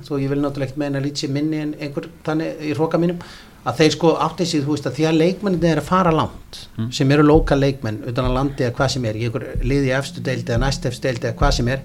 ég 3.64 3.70
að 3.70 3.78
þeir 3.80 3.94
sko 3.96 4.12
átti 4.26 4.46
sig, 4.46 4.60
þú 4.64 4.74
veist 4.74 4.86
að 4.90 4.98
því 4.98 5.06
að 5.08 5.18
leikmennin 5.22 5.64
er 5.70 5.80
að 5.80 5.88
fara 5.88 6.12
langt 6.12 6.60
sem 6.92 7.10
eru 7.16 7.24
lokal 7.24 7.58
leikmenn 7.62 8.02
utan 8.10 8.28
að 8.28 8.36
landi 8.36 8.66
eða 8.66 8.76
hvað 8.76 8.92
sem 8.94 9.04
er, 9.08 9.16
í 9.16 9.24
einhver 9.28 9.46
liði 9.64 9.88
í 9.88 9.94
efstu 9.96 10.20
deild 10.24 10.48
eða 10.50 10.60
næst 10.66 10.86
efstu 10.90 11.08
deild 11.08 11.24
eða 11.24 11.38
hvað 11.40 11.56
sem 11.58 11.68
er 11.72 11.80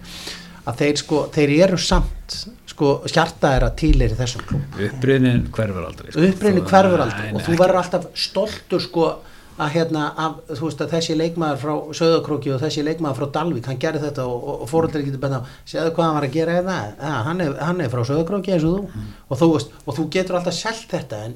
að 0.70 0.82
þeir 0.84 1.00
sko, 1.02 1.22
þeir 1.34 1.54
eru 1.63 1.80
samt 1.82 2.36
sko 2.70 2.92
hjarta 3.08 3.56
er 3.58 3.65
að 3.65 3.76
týlir 3.80 4.12
í 4.13 4.20
þessum 4.20 4.44
klúb 4.50 4.84
uppriðnin 4.89 5.48
hverfur 5.56 5.88
aldrei 5.88 6.12
sko. 6.12 6.28
upprýni 6.28 6.62
Þú- 6.62 6.70
hverfur 6.70 7.04
aldrei 7.06 7.32
og 7.34 7.42
þú 7.48 7.58
verður 7.63 7.80
alltaf 7.82 8.08
stoltur 8.13 8.84
sko 8.84 9.08
að 9.60 9.74
hérna, 9.74 10.04
af, 10.15 10.36
þú 10.56 10.68
veist 10.70 10.82
að 10.86 10.92
þessi 10.94 11.15
leikmaður 11.20 11.58
frá 11.60 11.74
Söðakróki 12.00 12.52
og 12.56 12.62
þessi 12.62 12.84
leikmaður 12.88 13.18
frá 13.18 13.32
Dalvík 13.39 13.65
hann 13.68 13.80
gerði 13.82 14.04
þetta 14.06 14.24
og, 14.30 14.38
og, 14.39 14.62
og 14.63 14.70
fóröldri 14.72 15.02
getur 15.04 15.20
benda 15.26 15.42
séðu 15.68 15.92
hvað 15.98 16.06
hann 16.06 16.15
var 16.15 16.28
að 16.30 16.36
gera 16.38 16.54
eða 16.62 16.78
ja, 16.94 17.15
hann, 17.28 17.42
er, 17.44 17.58
hann 17.68 17.82
er 17.84 17.92
frá 17.92 18.04
Söðakróki 18.08 18.54
eins 18.56 18.63
og 18.70 18.78
þú. 18.78 18.86
Mm. 18.88 19.10
og, 19.28 19.42
þú 19.42 19.50
veist, 19.58 19.74
og 19.84 19.98
þú 19.98 20.06
getur 20.15 20.38
alltaf 20.39 20.56
selt 20.56 20.88
þetta 20.94 21.20
en 21.28 21.36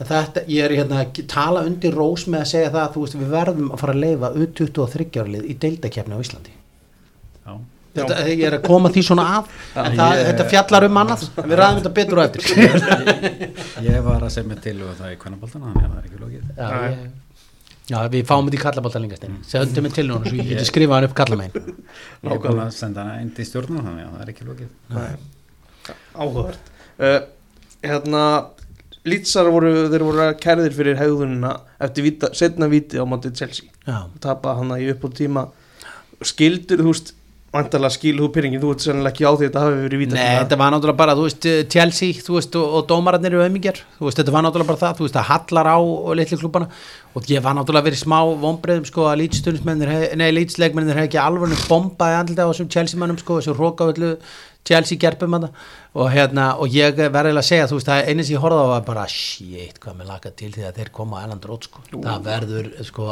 þetta, 0.00 0.42
ég 0.48 0.64
er 0.64 0.74
hérna 0.80 1.02
að 1.04 1.20
tala 1.30 1.62
undir 1.68 1.94
rós 1.94 2.24
með 2.26 2.40
að 2.40 2.50
segja 2.52 2.70
það 2.72 2.82
að 2.86 2.94
þú 2.96 3.02
veist 3.04 3.18
við 3.20 3.30
verðum 3.36 3.68
að 3.72 3.78
fara 3.84 3.92
að 3.92 4.02
leifa 4.02 4.30
U23 4.42 5.20
árlið 5.22 5.44
í 5.52 5.56
deildakefni 5.62 6.16
á 6.16 6.22
Íslandi. 6.24 6.54
Já. 7.46 7.52
Þetta, 7.92 8.20
ég 8.32 8.42
er 8.48 8.54
að 8.56 8.62
koma 8.64 8.88
því 8.88 9.02
svona 9.04 9.24
að. 9.36 9.48
En 9.76 9.96
það, 9.98 10.12
ég- 10.16 10.28
þetta 10.30 10.44
fjallar 10.48 10.86
um 10.88 11.00
annað. 11.02 11.24
En 11.42 11.50
við 11.50 11.58
ræðum 11.60 11.80
þetta 11.82 11.92
betur 11.98 12.16
á 12.16 12.22
eftir. 12.24 12.42
Ég 13.92 13.98
var 14.06 14.22
að 14.24 14.30
segja 14.32 14.48
mig 14.48 14.62
til 14.64 14.78
og 14.86 14.94
það 14.96 15.12
í 15.12 15.18
kvennaboltana 15.20 15.72
þannig 15.74 15.84
að 15.84 15.90
það 15.92 15.98
er 15.98 16.06
ekki 16.06 16.22
lókið 16.22 16.42
Já, 16.56 16.68
ég, 16.88 17.02
já 17.92 17.98
við 18.14 18.24
fáum 18.30 18.46
þetta 18.48 18.56
í 18.56 18.62
kallabólta 18.62 19.02
lengast 19.02 19.24
einn 19.26 19.36
segðu 19.44 19.82
mig 19.84 19.92
til 19.96 20.06
núna 20.08 20.24
svo 20.30 20.38
ég 20.38 20.48
geti 20.54 20.64
skrifað 20.70 20.96
hann 20.96 21.08
upp 21.10 21.16
kallamegin. 21.20 21.68
Ég 22.22 22.32
er 22.32 22.42
búin 22.46 22.62
að 22.64 22.72
senda 22.78 23.04
hana 23.04 23.20
inn 23.20 23.32
til 23.36 23.44
stjórnum 23.50 23.82
þannig 23.84 24.06
að 24.06 24.14
það 24.16 24.24
er 24.24 24.32
ekki 24.32 24.48
lókið 24.48 24.70
áhugavert. 26.16 26.72
Uh, 26.96 27.20
hérna 27.82 28.24
Lítsar 29.08 29.48
voru, 29.50 29.72
þeir 29.90 30.04
voru 30.06 30.28
kærðir 30.38 30.76
fyrir 30.76 31.00
hegðunina 31.00 31.56
eftir 31.82 32.06
vita, 32.06 32.30
setna 32.38 32.68
viti 32.70 33.00
á 33.00 33.04
móti 33.08 33.32
Chelsea. 33.34 33.72
Já, 33.82 34.06
tapa 34.22 34.54
hann 34.60 34.70
í 34.76 34.86
upp 34.92 35.02
á 35.02 35.08
tíma. 35.18 35.48
Skildur, 36.22 36.84
þú 36.84 36.92
veist 36.92 37.10
vantarlega 37.52 37.92
skilu 37.92 38.22
þú 38.24 38.30
pyrringin, 38.32 38.60
þú 38.62 38.70
ert 38.72 38.80
sennilega 38.86 39.12
ekki 39.12 39.26
á 39.28 39.32
því 39.32 39.34
að 39.36 39.42
þetta 39.50 39.62
hafi 39.62 39.80
verið 39.82 40.00
víta 40.00 40.16
Nei, 40.16 40.36
þetta 40.38 40.56
var 40.62 40.70
náttúrulega 40.72 41.00
bara, 41.02 41.16
þú 41.18 41.24
veist, 41.26 41.48
Chelsea 41.74 42.22
þú 42.24 42.36
veist, 42.38 42.54
og, 42.56 42.76
og 42.78 42.86
dómararnir 42.88 43.34
eru 43.34 43.42
auðmingjar 43.44 43.78
þú 43.98 44.06
veist, 44.06 44.18
þetta 44.22 44.32
var 44.32 44.42
náttúrulega 44.46 44.70
bara 44.70 44.80
það, 44.80 44.94
þú 44.96 45.04
veist, 45.04 45.16
það 45.18 45.28
hallar 45.28 45.66
á 45.68 45.76
og 45.76 46.12
litli 46.16 46.38
klúbana 46.40 46.66
og 47.12 47.20
ég 47.28 47.44
var 47.44 47.54
náttúrulega 47.58 47.88
verið 47.90 48.00
smá 48.00 48.18
vonbreiðum, 48.40 48.86
sko, 48.88 49.04
að 49.10 49.20
lýtstundsmennir 49.20 49.88
nei, 50.16 50.30
lýtsleikmennir 50.32 50.96
hef 50.96 51.10
ekki 51.10 51.20
alveg 51.20 51.52
bombaði 51.68 52.16
Chelsea 54.68 54.98
gerpum 55.00 55.36
hann 55.36 55.48
og 55.92 56.10
hérna, 56.12 56.52
og 56.62 56.72
ég 56.72 56.96
verði 56.96 57.34
að 57.34 57.46
segja, 57.46 57.68
þú 57.70 57.78
veist, 57.78 57.88
það 57.90 58.10
einu 58.10 58.26
sem 58.26 58.36
ég 58.36 58.44
horfði 58.44 58.66
á 58.66 58.72
var 58.72 58.84
bara, 58.86 59.06
shit, 59.10 59.80
hvað 59.82 59.96
mér 59.98 60.12
laka 60.12 60.34
til 60.38 60.52
því 60.54 60.68
að 60.68 60.76
þeir 60.80 60.92
koma 60.98 61.18
á 61.18 61.22
Erland 61.26 61.48
Rót, 61.50 61.66
sko, 61.68 61.82
það 61.96 62.28
verður, 62.28 62.70
sko 62.86 63.08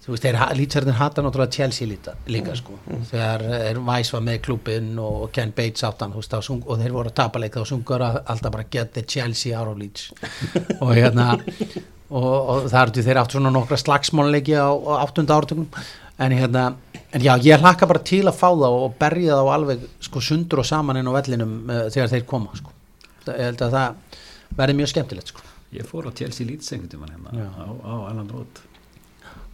þú 0.00 0.14
veist, 0.14 0.26
þeir 0.26 0.56
lýtsarðin 0.58 0.98
hata 0.98 1.24
náttúrulega 1.24 1.54
Chelsea 1.54 1.88
líta, 1.88 2.16
líka 2.32 2.56
sko. 2.58 2.76
Þegar 3.12 3.46
er 3.60 3.80
Væs 3.86 4.12
var 4.14 4.26
með 4.26 4.42
klubin 4.48 4.90
og 5.00 5.28
Ken 5.36 5.54
Bates 5.56 5.86
áttan, 5.86 6.14
þú 6.14 6.24
veist, 6.24 6.36
og, 6.40 6.44
sung, 6.46 6.66
og 6.66 6.82
þeir 6.82 6.96
voru 6.96 7.12
að 7.12 7.18
tapa 7.20 7.42
leik 7.42 7.56
þá 7.60 7.70
sungur 7.70 8.04
að 8.08 8.20
alltaf 8.24 8.54
bara 8.56 8.68
get 8.72 8.92
the 8.96 9.04
Chelsea 9.06 9.56
out 9.56 9.70
of 9.70 9.78
Leeds. 9.80 10.10
Og 10.82 10.94
hérna 10.96 11.34
og, 12.10 12.24
og 12.26 12.64
það 12.70 12.80
eru 12.82 13.04
þeir 13.06 13.20
átt 13.20 13.34
svona 13.36 13.52
nokkra 13.54 13.78
slagsmónleiki 13.78 14.56
á, 14.58 14.66
á 14.66 14.94
áttunda 15.04 15.36
ártögnum 15.36 15.68
en 16.20 16.34
hérna, 16.36 16.64
en 17.10 17.24
já, 17.24 17.32
ég 17.44 17.62
hlakka 17.62 17.88
bara 17.90 18.02
til 18.04 18.22
að 18.28 18.36
fá 18.36 18.48
það 18.50 18.78
og 18.84 18.96
berja 19.00 19.36
það 19.38 19.48
á 19.48 19.54
alveg 19.56 19.84
sko 20.06 20.22
sundur 20.24 20.62
og 20.62 20.68
saman 20.68 21.00
inn 21.00 21.08
á 21.08 21.16
vellinum 21.16 21.54
uh, 21.70 21.84
þegar 21.92 22.12
þeir 22.14 22.26
koma 22.28 22.56
sko, 22.58 22.74
ég 23.30 23.46
held 23.48 23.62
að 23.66 23.76
það 23.76 24.18
verði 24.58 24.80
mjög 24.80 24.92
skemmtilegt 24.94 25.32
sko. 25.32 25.46
Ég 25.70 25.86
fór 25.86 26.10
á 26.10 26.12
Chelsea 26.18 26.46
Leeds 26.48 26.72
einhvern 26.74 26.90
tímann 26.90 27.14
hérna 27.14 27.46
á, 27.54 27.66
á 27.70 27.94
Erland 28.10 28.34
Road. 28.34 28.62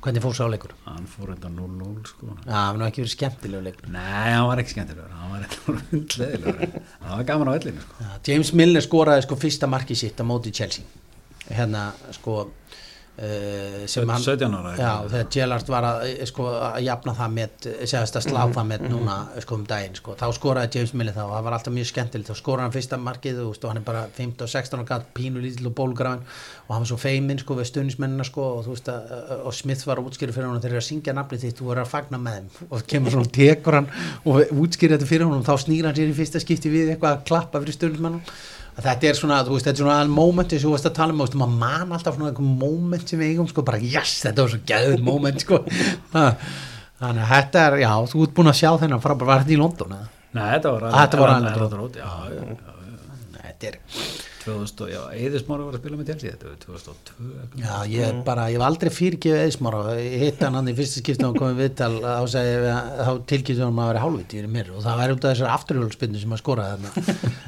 Hvernig 0.06 0.22
fór 0.22 0.34
sá 0.38 0.44
leikur? 0.46 0.72
hann 0.86 1.06
fór 1.10 1.32
þetta 1.34 1.48
0-0 1.50 1.94
sko. 2.06 2.28
Já, 2.44 2.52
það 2.52 2.76
var 2.78 2.84
ekki 2.86 3.02
verið 3.02 3.12
skemmtilegu 3.14 3.62
leikur. 3.66 3.88
Nei, 3.90 4.28
hann 4.30 4.46
var 4.46 4.62
ekki 4.62 4.72
skemmtilegur, 4.74 5.14
hann 5.18 5.32
var 5.32 5.46
eitthvað 5.46 5.80
hundleðilegur, 5.90 6.76
hann 7.00 7.16
var 7.16 7.26
gaman 7.30 7.50
á 7.50 7.52
vellinu 7.56 7.82
sko. 7.82 7.96
Já, 8.04 8.12
James 8.30 8.52
Milner 8.60 8.84
skoraði 8.86 9.24
sko 9.26 9.38
fyrsta 9.42 9.68
marki 9.70 9.96
sitt 9.98 10.22
á 10.22 10.24
móti 10.28 10.52
Chelsea. 10.54 10.86
Hérna 11.50 11.88
sko 12.14 12.36
sem 13.16 14.10
hann 14.12 14.20
17 14.20 14.54
ára 14.58 14.72
já, 14.76 14.90
þegar 15.08 15.28
Gerrard 15.32 15.70
var 15.72 15.84
að, 15.88 16.02
eh, 16.04 16.24
sko, 16.28 16.48
að 16.52 16.82
jafna 16.84 17.14
það 17.16 17.30
með, 17.32 17.68
segast 17.88 18.18
að 18.18 18.24
slá 18.26 18.40
það 18.52 18.66
með 18.68 18.82
núna 18.92 19.14
sko 19.40 19.56
um 19.56 19.62
daginn, 19.64 19.96
sko, 19.96 20.16
þá 20.20 20.26
skoraði 20.36 20.76
James 20.76 20.92
Milner 20.92 21.16
þá. 21.16 21.22
Og 21.24 21.32
það 21.32 21.46
var 21.46 21.56
alltaf 21.56 21.74
mjög 21.76 21.88
skemmtilegt, 21.90 22.28
þá 22.28 22.36
skoraði 22.42 22.66
hann 22.66 22.74
fyrsta 22.74 22.98
markið 23.00 23.40
og, 23.46 23.56
hann 23.64 23.80
er 23.80 23.86
bara 23.86 24.02
15 24.18 24.44
og 24.44 24.52
16 24.52 24.82
og 24.82 24.90
gæt 24.90 25.06
pínu 25.16 25.40
lítil 25.40 25.70
og 25.70 25.74
bólgrafin 25.78 26.26
og 26.66 26.74
hann 26.74 26.84
var 26.84 26.90
svo 26.90 26.98
feiminn 27.00 27.40
sko 27.40 27.56
við 27.56 27.70
stuðnismennina 27.70 28.26
sko 28.26 28.44
og 28.58 28.66
þú 28.66 28.74
veist 28.74 28.90
að 28.92 29.46
og 29.46 29.54
Smith 29.54 29.86
var 29.86 30.02
að 30.02 30.10
útskýra 30.10 30.34
fyrir 30.36 30.50
hann 30.50 30.60
þegar 30.60 30.82
að 30.82 30.88
syngja 30.90 31.14
nafnið 31.16 31.46
þitt 31.46 31.60
þú 31.60 31.70
verður 31.70 31.84
að 31.86 31.92
fagna 31.94 32.20
með 32.20 32.36
þeim. 32.36 32.68
Og 32.68 32.84
kemur 32.90 33.16
svona 33.16 33.32
tekur 33.32 33.78
hann 33.78 33.88
og 34.26 34.52
útskýra 34.66 34.98
þetta 34.98 35.08
fyrir 35.08 35.24
hann 35.24 35.40
og 35.40 35.46
þá 35.46 35.64
snýr 35.64 35.88
hann 35.88 35.96
sér 35.96 36.12
í 36.12 36.16
fyrsta 36.16 36.42
skipti 36.42 36.72
við 36.72 36.92
eitthvað 36.92 37.16
að 37.16 37.26
klappa 37.30 37.62
fyrir 37.62 37.78
stuðnismennum 37.78 38.22
að 38.76 38.88
þetta 38.90 39.08
er 39.08 39.18
svona, 39.20 39.38
þú 39.46 39.54
veist, 39.56 39.66
þetta 39.68 39.80
er 39.80 39.86
svona 39.86 39.98
momenti 40.12 40.58
sem 40.58 40.68
þú 40.68 40.74
veist 40.74 40.88
að 40.90 40.96
tala 40.98 41.14
um, 41.14 41.20
þú 41.22 41.26
veist, 41.26 41.38
maður 41.40 41.56
man 41.62 41.96
alltaf 41.96 42.18
svona 42.18 42.30
eitthvað 42.32 42.50
moment 42.64 43.08
sem 43.12 43.22
við 43.22 43.32
eigum, 43.32 43.48
sko, 43.52 43.64
bara, 43.66 43.80
yes, 43.80 44.18
þetta 44.26 44.44
var 44.44 44.52
svo 44.52 44.60
gæður 44.68 45.06
moment, 45.06 45.46
sko 45.46 45.62
þannig 47.00 47.22
að 47.24 47.32
þetta 47.32 47.64
er, 47.70 47.78
já, 47.84 47.92
þú 48.12 48.26
ert 48.26 48.36
búin 48.36 48.52
að 48.52 48.60
sjá 48.60 48.70
þennan 48.82 49.02
frábær, 49.04 49.30
var 49.30 49.44
þetta 49.44 49.56
í 49.56 49.60
London, 49.62 49.96
eða? 49.96 50.12
Nei, 50.36 50.46
þetta 50.52 50.72
var 50.74 50.86
Þetta 50.92 51.20
var 51.20 51.30
Erland 51.32 51.50
Erland 51.50 51.76
Road 51.80 51.94
Já, 51.96 52.10
já, 52.28 52.42
já, 52.44 52.74
Nei, 53.36 53.42
þetta 53.46 53.68
er, 53.70 53.78
2000, 54.46 54.80
og- 54.86 54.90
já, 54.94 55.00
Eðismári 55.26 55.62
var 55.66 55.74
að 55.76 55.80
spila 55.82 55.96
með 56.00 56.06
Chelsea 56.10 56.30
þetta 56.32 56.46
var 56.46 56.56
2002 56.62 57.12
eitthvað. 57.42 57.58
já, 57.66 57.74
ég 57.96 58.24
bara, 58.26 58.42
ég 58.50 58.56
hef 58.56 58.64
aldrei 58.66 58.90
fyrirgefið 58.96 59.42
eðismára, 59.46 59.80
ég 60.00 60.18
hitt 60.22 60.40
hann 60.46 60.54
hann 60.60 60.70
í 60.70 60.74
fyrsta 60.78 61.02
skiptum 61.02 61.28
og 61.30 61.36
komið 61.40 61.56
viðtal, 61.64 61.94
þá 62.00 62.24
segi 62.34 62.50
ég, 62.54 62.60
við- 62.66 62.90
þá 63.06 63.12
tilkýrði 63.32 63.62
hann 63.66 63.80
að 63.82 63.90
vera 63.90 64.02
hálfviti 64.06 64.34
í 64.40 64.46
mér. 64.56 64.68
Og 64.76 64.80
það 64.86 64.98
væri 65.02 65.12
út 65.16 65.24
af 65.26 65.30
þessar 65.34 65.50
afturhjólspinnu 65.56 66.18
sem 66.22 66.32
að 66.36 66.40
skora 66.42 66.62
þarna. 66.72 66.90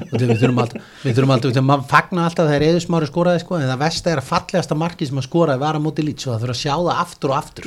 Og 0.09 0.15
við 0.19 0.27
þurfum 0.43 0.61
alltaf, 0.63 0.79
við 1.03 1.13
þurfum 1.19 1.33
alltaf, 1.35 1.49
þegar 1.55 1.67
maður 1.69 1.87
fagna 1.89 2.21
alltaf 2.29 2.45
þegar 2.49 2.67
eðismári 2.69 3.07
skoraði, 3.09 3.39
sko, 3.43 3.53
en 3.59 3.69
það 3.69 3.81
versta 3.85 4.07
er 4.13 4.19
að 4.23 4.29
fallegasta 4.29 4.75
marki 4.79 5.07
sem 5.09 5.17
að 5.21 5.27
skoraði 5.29 5.59
var 5.63 5.73
að 5.79 5.85
móti 5.87 6.01
lít, 6.05 6.19
svo 6.23 6.33
það 6.35 6.41
fyrir 6.43 6.55
að 6.55 6.61
sjá 6.63 6.75
það 6.79 6.99
aftur 7.05 7.29
og 7.29 7.37
aftur. 7.39 7.65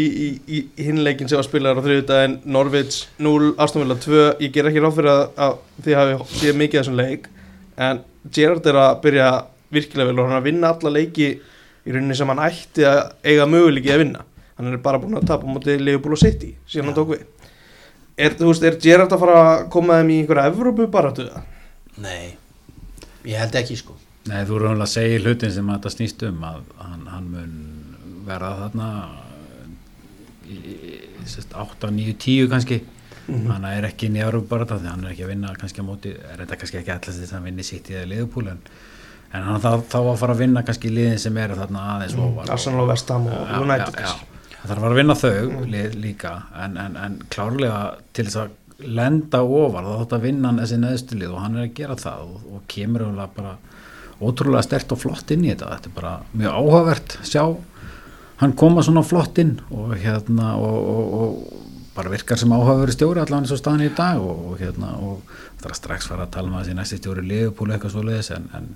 í, 0.01 0.27
í, 0.45 0.59
í 0.59 0.87
hinleikin 0.87 1.29
sem 1.29 1.39
var 1.39 1.47
spilaðar 1.47 1.81
á 1.81 1.85
þriðudaginn 1.85 2.37
Norvits 2.55 3.03
0, 3.21 3.53
Astonvilla 3.61 3.97
2 4.01 4.25
ég 4.43 4.53
ger 4.55 4.69
ekki 4.69 4.83
ráð 4.83 4.97
fyrir 4.97 5.13
að, 5.13 5.23
að 5.45 5.55
þið 5.85 5.97
hafi 5.99 6.39
séð 6.41 6.59
mikið 6.61 6.79
af 6.79 6.85
þessum 6.85 6.99
leik 7.01 7.29
en 7.81 8.01
Gerard 8.35 8.67
er 8.69 8.79
að 8.81 8.99
byrja 9.05 9.29
virkilega 9.71 10.11
vel 10.11 10.19
og 10.19 10.27
hann 10.27 10.35
er 10.35 10.41
að 10.41 10.49
vinna 10.49 10.73
alla 10.75 10.93
leiki 10.93 11.29
í 11.31 11.93
rauninni 11.95 12.17
sem 12.17 12.29
hann 12.29 12.43
ætti 12.45 12.85
að 12.85 12.99
eiga 13.25 13.47
möguleiki 13.49 13.93
að 13.93 14.03
vinna. 14.03 14.25
Hann 14.57 14.69
er 14.69 14.83
bara 14.83 14.99
búin 15.01 15.17
að 15.17 15.29
tapa 15.31 15.49
móti 15.49 15.77
Leopold 15.79 16.17
og 16.17 16.21
City 16.21 16.51
síðan 16.69 16.91
hann 16.91 16.97
tók 16.99 17.15
við. 17.15 17.23
Er, 18.21 18.35
þú 18.37 18.51
veist, 18.51 18.67
er 18.67 18.77
Gerard 18.83 19.15
að 19.15 19.23
fara 19.23 19.39
að 19.41 19.63
koma 19.73 19.97
þeim 20.01 20.11
í 20.13 20.19
einhverja 20.21 20.51
Evrópu 20.51 20.85
bara 20.93 21.13
til 21.17 21.25
það? 21.31 21.47
Nei, 22.03 22.33
ég 23.25 23.41
held 23.41 23.57
ekki 23.57 23.79
sko. 23.79 23.97
Nei, 24.29 24.43
þú 24.45 24.59
erum 24.59 24.75
alveg 24.75 24.85
að 24.85 24.91
segja 24.91 25.21
hlutin 25.23 25.53
sem 25.55 25.71
þetta 25.73 25.93
snýst 25.95 26.25
um 26.27 26.43
að 26.45 26.59
hann, 26.83 27.07
hann 27.09 27.29
mun 27.31 27.55
verða 28.27 28.51
þarna 28.59 28.89
8, 30.51 31.91
9, 31.91 32.15
10 32.17 32.49
kannski. 32.51 32.81
Hann 33.31 33.65
er 33.69 33.85
ekki 33.87 34.09
inn 34.09 34.17
í 34.17 34.23
Európa 34.23 34.57
bara 34.57 34.77
því 34.79 34.89
hann 34.89 35.05
er 35.05 35.13
ekki 35.13 35.25
að 35.25 35.31
vinna 35.31 35.51
kannski 35.59 35.83
á 35.83 35.87
móti, 35.87 36.11
er 36.15 36.41
þetta 36.41 36.57
kannski 36.59 36.79
ekki 36.81 36.93
allast 36.95 37.19
þess 37.21 37.31
að 37.31 37.37
hann 37.37 37.47
vinni 37.47 37.65
sitt 37.65 37.91
í 37.91 37.95
eða 37.95 38.09
liðupúl 38.09 38.47
en, 38.51 38.63
en 39.31 39.45
hann 39.47 39.61
þá, 39.63 39.69
þá 39.91 39.99
að 40.01 40.17
fara 40.23 40.35
að 40.35 40.41
vinna 40.41 40.63
kannski 40.67 40.91
liðin 40.91 41.21
sem 41.21 41.37
eru 41.39 41.59
þarna 41.59 41.83
aðeins 41.93 42.17
ofar 42.25 42.51
Arsenal 42.55 42.81
og 42.83 42.89
Vestham 42.89 43.29
og 43.29 43.53
United. 43.61 43.99
það 44.01 44.73
þarf 44.73 44.81
að 44.81 44.87
að 44.89 44.97
vinna 44.99 45.17
þau 45.21 45.61
lið, 45.75 45.95
líka 46.01 46.33
en, 46.65 46.75
en, 46.81 46.97
en 47.05 47.19
klárlega 47.31 47.81
til 48.11 48.27
þess 48.27 48.41
að 48.41 48.57
lenda 48.99 49.43
ofar 49.45 49.85
þá 49.85 49.93
þátt 50.01 50.17
að 50.17 50.27
vinna 50.27 50.51
hann 50.51 50.63
þessi 50.63 50.81
neðstu 50.81 51.21
lið 51.21 51.35
og 51.35 51.43
hann 51.45 51.59
er 51.59 51.67
að 51.67 51.75
gera 51.77 51.99
það 52.01 52.25
og, 52.25 52.47
og 52.55 52.67
kemur 52.73 53.07
bara 53.37 53.55
ótrúlega 54.21 54.65
stert 54.65 54.91
og 54.93 55.01
flott 55.01 55.31
inn 55.33 55.45
í 55.45 55.51
þetta. 55.51 55.75
Þetta 55.77 55.89
er 55.89 55.95
bara 55.95 56.13
mjög 56.37 56.57
áhugavert 56.57 57.15
sjá 57.25 57.43
hann 58.41 58.55
koma 58.57 58.83
svona 58.85 59.03
flott 59.05 59.37
inn 59.41 59.57
og 59.69 59.93
hérna 60.01 60.55
og, 60.57 60.89
og, 60.93 61.13
og 61.21 61.69
bara 61.95 62.11
virkar 62.13 62.39
sem 62.39 62.51
áhugaveru 62.55 62.95
stjóri 62.95 63.21
allan 63.21 63.45
eins 63.45 63.53
og 63.53 63.59
staðan 63.59 63.85
í 63.85 63.91
dag 63.95 64.21
og, 64.23 64.55
hérna 64.61 64.93
og 64.97 65.21
það 65.61 65.71
er 65.71 65.77
strax 65.77 66.09
fara 66.09 66.25
að 66.25 66.35
tala 66.35 66.49
um 66.49 66.57
að 66.57 66.65
þessi 66.65 66.77
næsti 66.79 67.01
stjóri 67.01 67.25
liðupúli 67.27 67.75
eitthvað 67.75 67.95
svo 67.95 68.05
leiðis 68.07 68.31
en, 68.37 68.47
en 68.57 68.69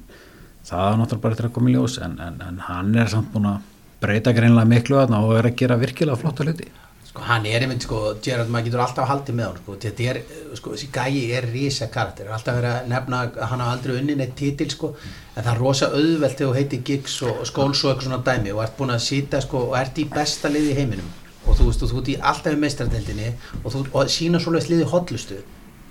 það 0.65 0.89
er 0.89 0.99
náttúrulega 1.01 1.23
bara 1.23 1.37
eftir 1.37 1.49
að 1.49 1.55
koma 1.55 1.71
í 1.71 1.77
ljós 1.77 1.99
en, 2.05 2.17
en, 2.21 2.41
en 2.45 2.59
hann 2.67 2.91
er 2.99 3.11
samt 3.11 3.31
búin 3.33 3.49
að 3.53 3.71
breyta 4.03 4.33
greinlega 4.35 4.69
miklu 4.69 4.99
þarna 4.99 5.21
og 5.25 5.37
er 5.39 5.49
að 5.49 5.57
gera 5.61 5.79
virkilega 5.81 6.19
flotta 6.19 6.45
hluti 6.45 6.67
Sko 7.15 7.23
hann 7.29 7.45
er 7.47 7.63
einmitt 7.63 7.85
sko, 7.85 7.99
Gerard, 8.19 8.49
maður 8.51 8.65
getur 8.67 8.81
alltaf 8.83 9.07
haldið 9.07 9.37
með 9.37 9.45
hann 9.47 9.59
sko, 9.61 9.75
þetta 9.85 10.07
er, 10.11 10.17
sko, 10.59 10.73
þessi 10.75 10.89
gæi 10.91 11.21
er 11.37 11.47
rísa 11.47 11.87
karakter, 11.93 12.27
alltaf 12.27 12.57
verið 12.57 12.73
að 12.73 12.89
nefna 12.91 13.21
hann 13.39 13.63
hafa 13.63 13.77
aldrei 13.77 13.93
unni 14.01 14.17
neitt 14.19 14.35
titil 14.35 14.67
sko. 14.73 14.91
En 15.35 15.45
það 15.45 15.51
er 15.53 15.61
rosa 15.63 15.91
auðvelt 15.95 16.35
þegar 16.35 16.51
þú 16.51 16.57
heitir 16.59 16.83
Giggs 16.89 17.15
og 17.23 17.45
skóls 17.47 17.85
og 17.85 17.93
eitthvað 17.93 18.09
svona 18.09 18.21
dæmi 18.27 18.51
og 18.51 18.65
ert 18.65 18.75
búin 18.75 18.91
að 18.91 19.05
sýta 19.07 19.39
sko 19.47 19.63
og 19.69 19.77
ert 19.79 20.03
í 20.03 20.09
besta 20.11 20.51
liði 20.51 20.73
í 20.73 20.79
heiminum. 20.81 21.13
Og 21.45 21.55
þú 21.55 21.69
veist, 21.69 21.87
og 21.87 21.93
þú 21.93 22.01
ert 22.01 22.11
í 22.11 22.17
alltaf 22.31 22.55
í 22.57 22.59
meistaradeldinni 22.65 23.31
og 23.61 23.69
þú 23.71 23.85
og 23.95 24.11
sína 24.11 24.43
svoleiðis 24.43 24.73
liði 24.73 24.91
hotlustu 24.91 25.39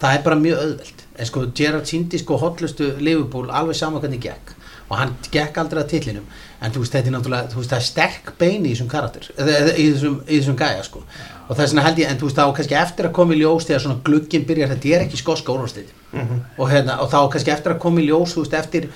það 0.04 0.18
er 0.18 0.24
bara 0.24 0.40
mjög 0.40 0.60
auðvelt. 0.62 1.06
En 1.14 1.28
sko 1.28 1.46
Gerard 1.56 1.88
síndi 1.88 2.20
sko 2.20 2.38
hotlustu 2.42 2.90
Liverpool 3.00 3.50
alveg 3.50 3.78
sama 3.78 4.02
hvernig 4.02 4.22
gekk. 4.24 4.54
Og 4.90 4.98
hann 5.00 5.14
gekk 5.32 5.58
aldrei 5.62 5.80
að 5.80 5.92
titlinum 5.94 6.26
en 6.64 6.74
þú 6.74 6.82
veist 6.82 6.96
þetta 6.96 7.10
er 7.10 7.14
náttúrulega, 7.14 7.50
þú 7.52 7.60
veist 7.60 7.72
það 7.72 7.80
er 7.80 7.86
sterk 7.88 8.30
beini 8.40 8.70
í 8.70 8.74
þessum 8.74 8.90
karakter, 8.92 9.28
í, 9.34 9.86
þessum, 9.92 10.16
í 10.24 10.38
þessum 10.38 10.58
gæja 10.60 10.86
sko. 10.86 11.02
Og 11.44 11.52
það 11.52 11.64
er 11.64 11.70
svona 11.72 11.84
held 11.84 12.00
ég, 12.00 12.10
en 12.10 12.20
þú 12.20 12.30
veist 12.30 12.40
þá 12.40 12.44
kannski 12.58 12.78
eftir 12.80 13.08
að 13.08 13.14
koma 13.18 13.34
í 13.34 13.40
ljós 13.42 13.68
þegar 13.68 13.84
svona 13.84 14.00
glugginn 14.06 14.48
byrjar, 14.48 14.72
þetta 14.72 14.94
er 14.96 15.04
ekki 15.04 15.20
skoska 15.20 15.54
úrvastið 15.54 15.92
og, 16.14 16.66
hérna, 16.70 16.98
og 17.04 17.12
þá 17.12 17.18
kannski 17.34 17.54
eftir 17.54 17.74
að 17.74 17.82
koma 17.84 18.00
í 18.00 18.08
ljós, 18.08 18.34
þú 18.34 18.46
veist 18.46 18.58
eftir 18.62 18.90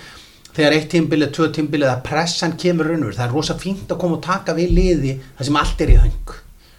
þegar 0.56 0.78
eitt 0.78 0.90
tímbilið, 0.94 1.32
tvö 1.36 1.52
tímbilið 1.54 1.92
að 1.92 2.04
pressan 2.08 2.56
kemur 2.58 2.88
raunur, 2.88 3.14
það 3.14 3.28
er 3.28 3.36
rosa 3.36 3.58
fínt 3.60 3.92
að 3.92 4.00
koma 4.00 4.18
og 4.18 4.24
taka 4.24 4.56
við 4.56 4.74
liði 4.74 5.16
það 5.36 5.50
sem 5.50 5.60
allt 5.60 5.84
er 5.84 5.92
í 5.92 5.98
höng 6.02 6.38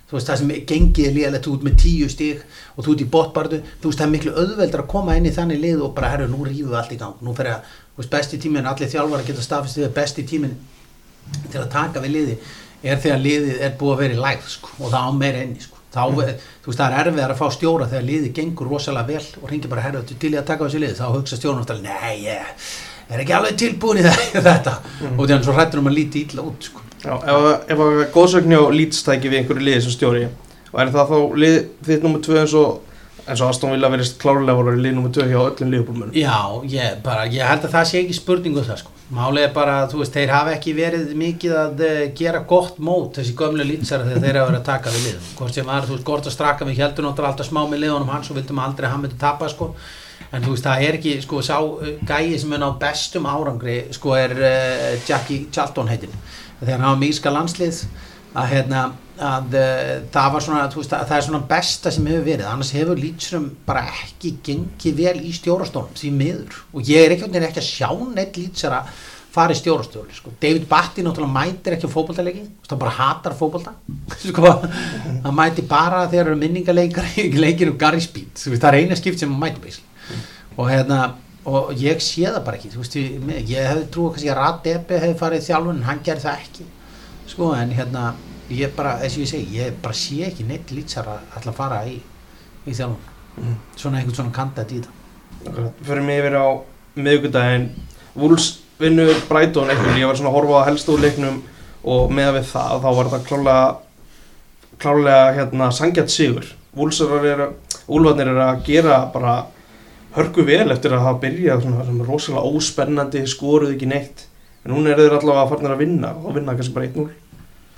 þú 0.09 0.17
veist 0.17 0.29
það 0.29 0.39
sem 0.41 0.51
gengið 0.69 1.07
er 1.07 1.13
liðalegt 1.13 1.47
út 1.51 1.65
með 1.65 1.75
tíu 1.83 2.07
stík 2.09 2.41
og 2.73 2.85
þú 2.85 2.95
ert 2.95 3.03
í 3.03 3.09
botbardu 3.13 3.59
þú 3.81 3.91
veist 3.91 3.99
það 4.01 4.07
er 4.07 4.13
miklu 4.15 4.31
auðveldar 4.33 4.83
að 4.83 4.89
koma 4.89 5.17
inn 5.19 5.29
í 5.29 5.33
þannig 5.35 5.61
lið 5.61 5.83
og 5.85 5.93
bara 5.97 6.09
herru 6.15 6.25
nú 6.31 6.41
rífum 6.47 6.71
við 6.71 6.79
allt 6.79 6.95
í 6.95 6.97
gang. 6.97 7.21
Nú 7.21 7.35
fer 7.37 7.51
að, 7.51 7.75
besti 8.09 8.39
tíminn, 8.41 8.65
allir 8.65 8.89
þjálfar 8.89 9.21
að 9.21 9.29
geta 9.29 9.45
stafist 9.45 9.77
við 9.77 9.93
besti 9.93 10.25
tíminn 10.25 10.55
til 11.51 11.61
að 11.61 11.69
taka 11.73 12.03
við 12.03 12.15
liði 12.15 12.37
er 12.83 13.01
þegar 13.03 13.21
liðið 13.25 13.61
er 13.65 13.75
búið 13.79 13.93
að 13.93 14.01
vera 14.03 14.15
í 14.15 14.21
lægð 14.23 14.49
sko, 14.53 14.73
og 14.79 14.93
það 14.93 15.07
á 15.07 15.11
meira 15.19 15.41
enni 15.43 15.63
sko. 15.63 15.79
þá, 15.93 16.03
þú 16.63 16.71
veist 16.71 16.79
það 16.79 16.85
er 16.99 16.99
erfið 17.01 17.23
að 17.25 17.39
fá 17.39 17.47
stjóra 17.55 17.87
þegar 17.91 18.05
liðið 18.09 18.35
gengur 18.39 18.69
rosalega 18.71 19.07
vel 19.09 19.41
og 19.41 19.49
ringir 19.51 19.71
bara 19.71 19.85
herru 19.87 20.03
til 20.09 20.31
í 20.31 20.37
að 20.39 20.47
taka 20.47 20.67
þessi 20.67 20.83
lið 20.83 20.99
þá 20.99 21.05
hugsa 21.15 21.39
stjórnum 21.39 21.63
alltaf, 21.65 21.81
nei 21.83 22.23
ég 22.23 22.67
er 23.09 23.23
ekki 23.23 23.35
alveg 23.35 23.57
tilbúin 23.59 23.99
í 23.99 24.05
þetta 24.49 24.75
og 25.15 25.23
þannig 25.25 25.47
svo 25.47 25.57
hrættur 25.57 25.81
um 25.81 25.89
að 25.91 25.97
líti 25.97 26.27
illa 26.27 26.45
út 26.45 26.69
sko. 26.69 26.85
Já, 26.99 27.15
ef, 27.15 27.47
ef 27.71 27.81
að 27.83 28.03
góðsögni 28.13 28.59
á 28.59 28.63
lítstæki 28.75 29.31
við 29.31 29.41
einhverju 29.41 29.65
liði 29.65 29.81
sem 29.85 29.95
stjóri 29.95 30.27
og 30.69 30.79
er 30.83 30.93
það 30.93 31.11
þá 31.11 31.17
lið 31.43 31.57
þitt 31.87 32.05
nummer 32.05 32.23
2 32.23 32.39
eins 32.43 32.55
og 32.59 33.25
eins 33.29 33.41
og 33.41 33.51
Aston 33.51 33.73
Villa 33.73 33.89
verist 33.93 34.17
klárlega 34.21 34.57
voru 34.57 34.75
lið 34.77 34.95
nummer 34.97 35.13
2 35.13 35.27
hjá 35.29 35.39
öllum 35.41 35.73
liðbúlmönum 35.73 36.15
Já, 36.17 36.37
ég, 36.69 36.99
bara, 37.05 37.25
ég 37.29 37.45
held 37.45 37.65
að 37.67 37.75
það 37.75 37.89
sé 37.89 38.01
ekki 38.01 38.17
spurningu 38.17 38.61
um 38.61 38.67
það 38.67 38.81
sko. 38.83 38.95
Málið 39.09 39.41
er 39.47 39.53
bara, 39.55 39.75
veist, 39.89 40.13
þeir 40.13 40.29
hafa 40.29 40.51
ekki 40.53 40.75
verið 40.77 41.13
mikið 41.17 41.53
að 41.57 41.79
uh, 41.81 42.01
gera 42.17 42.43
gott 42.45 42.75
mót 42.77 43.15
þessi 43.17 43.31
gömlu 43.39 43.65
lýtsara 43.65 44.05
þegar 44.05 44.21
þeir 44.21 44.37
hafa 44.37 44.49
verið 44.51 44.59
að 44.59 44.67
taka 44.67 44.93
við 44.93 45.07
liðum. 45.07 45.31
Hvort 45.39 45.55
sem 45.57 45.65
var, 45.65 45.87
þú 45.87 45.95
veist, 45.95 46.05
Gorta 46.05 46.33
Straka 46.33 46.67
við 46.67 46.81
heldum 46.83 47.07
náttúrulega 47.07 47.33
alltaf 47.33 47.49
smá 47.49 47.63
með 47.71 47.81
liðunum 47.87 48.11
hans 48.13 48.29
og 48.29 48.37
vildum 48.37 48.61
aldrei 48.61 48.85
að 48.85 48.93
hann 48.93 49.01
myndi 49.07 49.17
tapa, 49.23 49.49
sko. 49.49 49.71
En 50.29 50.45
þú 50.45 50.53
veist, 50.53 50.67
það 50.67 50.85
er 50.85 50.99
ekki, 50.99 51.15
sko, 51.25 51.41
sá 51.41 51.57
uh, 51.57 51.89
gæi 52.05 52.37
sem 52.37 52.53
er 52.53 52.61
ná 52.61 52.67
bestum 52.83 53.25
árangri, 53.31 53.79
sko, 53.97 54.13
er 54.19 54.35
uh, 54.37 54.93
Jackie 55.09 55.47
Charlton 55.49 55.89
heitin. 55.89 56.13
Þegar 56.59 56.77
hann 56.77 56.91
var 56.91 57.01
míska 57.01 57.33
landslið, 57.33 57.81
að 58.37 58.49
hérna, 58.53 58.81
að 59.29 59.55
uh, 59.59 59.93
það 60.13 60.33
var 60.35 60.45
svona, 60.45 60.65
þú 60.71 60.81
veist, 60.81 60.97
að 60.97 61.07
það 61.11 61.19
er 61.19 61.27
svona 61.27 61.43
besta 61.53 61.93
sem 61.93 62.09
hefur 62.11 62.25
verið. 62.27 62.47
Annars 62.49 62.73
hefur 62.77 62.99
lýtsurum 63.01 63.47
bara 63.67 63.85
ekki 64.03 64.35
gengið 64.45 64.99
vel 65.03 65.15
í 65.25 65.31
stjórastólum, 65.35 65.95
því 65.97 66.11
miður. 66.17 66.59
Og 66.73 66.91
ég 66.91 67.07
er 67.07 67.15
ekki, 67.15 67.31
ekki 67.41 67.63
að 67.63 67.71
sjá 67.71 67.89
neitt 68.13 68.37
lýtsara 68.37 68.83
fara 69.33 69.53
í 69.53 69.59
stjórastölu 69.59 70.15
sko. 70.15 70.33
David 70.41 70.65
Batty 70.69 71.03
náttúrulega 71.05 71.33
mætir 71.35 71.75
ekki 71.75 71.89
á 71.89 71.91
fókbaltaleiki 71.93 72.43
hann 72.69 72.81
bara 72.81 72.93
hatar 72.97 73.35
fókbalta 73.37 73.75
sko, 74.29 74.53
hann 75.23 75.37
mæti 75.37 75.65
bara 75.69 76.07
þegar 76.07 76.25
það 76.25 76.33
eru 76.33 76.39
minningarleikar 76.41 77.09
í 77.21 77.29
leikinu 77.43 77.77
Gary 77.79 78.01
Speed 78.03 78.41
það 78.49 78.69
er 78.71 78.79
eina 78.81 78.97
skipt 78.97 79.21
sem 79.21 79.31
hann 79.31 79.43
mæti 79.43 79.61
basically. 79.61 80.23
og 80.57 80.71
hérna 80.71 80.99
og 81.49 81.71
ég 81.77 82.01
sé 82.03 82.25
það 82.25 82.41
bara 82.47 82.59
ekki 82.59 82.73
veist, 82.73 82.97
ég, 82.97 83.29
ég 83.53 83.69
hefði 83.69 83.85
trúið 83.93 84.15
kannski 84.15 84.33
að 84.33 84.41
Radebi 84.41 85.01
hefði 85.03 85.19
farið 85.21 85.47
þjálfun 85.47 85.77
en 85.77 85.87
hann 85.87 86.03
gerði 86.05 86.25
það 86.25 86.43
ekki 86.47 86.67
sko 87.39 87.53
en 87.55 87.71
hérna 87.71 88.09
ég 88.51 88.73
bara, 88.75 88.97
þess 88.99 89.15
að 89.15 89.21
ég 89.23 89.29
segi, 89.29 89.59
ég 89.61 89.75
bara 89.79 89.95
sé 89.95 90.23
ekki 90.27 90.43
neitt 90.43 90.71
lýtsar 90.75 91.07
að 91.07 91.35
alltaf 91.37 91.55
fara 91.55 91.83
í, 91.87 91.99
í 92.67 92.73
þjálfun. 92.73 93.05
Mm. 93.39 93.53
svona 93.79 93.99
einhvern 93.99 94.17
svona 94.17 94.33
kandat 94.35 94.71
í 94.75 94.81
það 94.83 95.69
Fyrir 95.87 96.01
mig 96.03 96.17
yfir 96.19 96.33
á 96.35 96.47
miðugudaginn 96.99 97.69
Wools 98.19 98.47
vinnur 98.81 99.13
Brighton 99.29 99.71
eitthvað, 99.71 99.99
ég 100.01 100.09
var 100.09 100.19
svona 100.19 100.33
að 100.33 100.35
horfa 100.35 100.57
á 100.59 100.67
helst 100.67 100.91
úr 100.91 100.99
leiknum 101.05 101.37
og 101.93 102.11
með 102.11 102.33
við 102.39 102.49
það 102.49 102.83
þá 102.83 102.89
var 102.97 103.11
það 103.13 103.23
klálega 103.29 103.61
klálega 104.79 105.31
hérna 105.37 105.69
sangjart 105.75 106.11
sigur. 106.11 106.49
Úlfarnir 106.75 108.33
er 108.33 108.41
að 108.43 108.65
gera 108.67 108.99
bara 109.13 109.37
hörku 110.17 110.43
vel 110.47 110.67
eftir 110.73 110.97
að 110.97 111.05
hafa 111.05 111.23
byrjað 111.23 111.63
svona, 111.63 111.87
svona 111.87 112.09
rosalega 112.09 112.51
óspennandi 112.59 113.23
skoruð 113.29 113.77
ekki 113.77 113.87
neitt. 113.93 114.27
En 114.65 114.75
núna 114.75 114.91
er 114.91 114.99
þeir 114.99 115.19
allavega 115.21 115.45
að 115.45 115.51
farnir 115.53 115.77
að 115.77 115.83
vinna 115.85 116.13
og 116.19 116.35
vinna 116.35 116.59
kannski 116.59 116.75
bara 116.75 116.91
1-0 116.91 117.28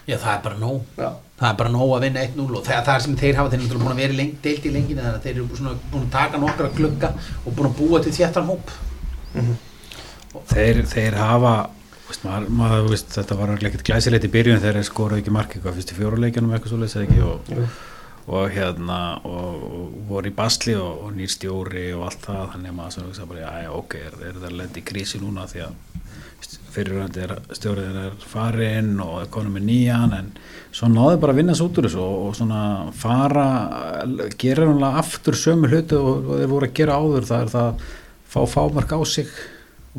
Já 0.08 0.16
það 0.18 0.32
er 0.34 0.46
bara 0.46 0.62
nóg. 0.62 0.86
Já. 0.98 1.10
það 1.42 1.50
er 1.50 1.58
bara 1.60 1.74
nóg 1.74 1.92
að 1.96 2.06
vinna 2.06 2.24
1-0 2.28 2.46
og 2.58 2.64
það, 2.66 2.86
það 2.86 2.96
er 2.96 3.04
sem 3.06 3.18
þeir 3.22 3.36
hafa 3.40 3.52
þeir 3.52 3.62
náttúrulega 3.62 3.84
búin 3.86 3.96
að 3.96 4.02
vera 4.04 4.20
lengt 4.22 4.40
deilt 4.46 4.66
í 4.66 4.72
lenginu 4.76 5.02
þannig 5.02 5.20
að 5.20 5.26
þeir 5.26 5.36
eru 5.36 5.50
búin 5.92 6.06
að 6.06 6.14
taka 6.14 6.42
nokkra 6.42 6.72
klukka 6.78 7.12
og 7.46 7.52
búin 7.58 7.70
að 7.70 7.78
búa 7.82 8.02
til 8.02 8.16
þéttan 8.18 8.50
hóp. 8.50 8.74
Mm 9.34 9.42
-hmm 9.42 9.60
þeir, 10.52 10.82
þeir 10.88 11.18
hafa 11.20 11.54
veist, 12.08 12.26
maður, 12.26 12.52
maður, 12.56 12.90
veist, 12.92 13.14
þetta 13.16 13.38
var 13.40 13.54
ekkert 13.56 13.86
glæsilegt 13.88 14.28
í 14.28 14.34
byrjun 14.34 14.62
þegar 14.62 14.80
þeir 14.80 14.90
skoruð 14.90 15.22
ekki 15.22 15.34
mark 15.36 15.56
eitthvað 15.56 15.80
fyrst 15.80 15.94
í 15.94 15.98
fjóruleikjanum 16.00 16.54
eitthvað 16.56 16.74
svo 16.74 16.82
leiðs 16.82 16.98
ekki 17.02 17.22
og, 17.28 17.52
og, 17.56 17.80
og 18.38 18.56
hérna 18.56 19.00
og, 19.28 19.66
og 19.68 19.96
voru 20.12 20.32
í 20.32 20.36
basli 20.36 20.76
og, 20.80 21.06
og 21.08 21.16
nýr 21.18 21.32
stjóri 21.32 21.90
og 21.98 22.08
allt 22.10 22.28
það 22.28 22.44
þannig 22.56 22.74
að 22.74 22.78
maður 22.80 22.98
svona 23.00 23.32
bara 23.34 23.56
já 23.66 23.72
ok, 23.82 23.98
er, 24.00 24.20
er 24.30 24.44
það 24.46 24.60
lendi 24.62 24.84
í 24.84 24.88
krísi 24.92 25.24
núna? 25.24 25.48
Því 25.52 25.66
að 25.68 25.91
fyrirhandi 26.72 27.24
er 27.26 27.34
stjórið 27.52 27.98
er 28.06 28.14
farin 28.32 28.94
og 29.04 29.26
konum 29.34 29.58
með 29.58 29.68
nýjan 29.68 30.16
en 30.16 30.30
svo 30.72 30.88
náðu 30.92 31.20
bara 31.20 31.36
að 31.36 31.42
vinna 31.42 31.56
svo 31.58 31.68
út 31.68 31.82
úr 31.82 31.88
þessu 31.90 32.06
og 32.06 32.38
svona 32.38 32.62
fara 32.96 33.48
gera 34.40 34.68
náttúrulega 34.70 35.04
aftur 35.04 35.38
sömu 35.40 35.72
hlutu 35.72 36.00
og 36.00 36.32
þeir 36.38 36.52
voru 36.54 36.70
að 36.70 36.78
gera 36.80 37.00
áður 37.02 37.28
það 37.28 37.46
er 37.46 37.54
það 37.56 37.86
fá 38.32 38.42
fámark 38.54 38.96
á 38.96 39.00
sig 39.04 39.32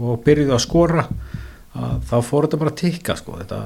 og 0.00 0.22
byrjuði 0.24 0.56
að 0.56 0.64
skora 0.64 1.06
að 1.76 2.02
þá 2.08 2.16
fór 2.24 2.46
þetta 2.46 2.60
bara 2.62 2.72
að 2.72 2.80
tikka 2.80 3.16
sko. 3.20 3.36
þetta 3.40 3.60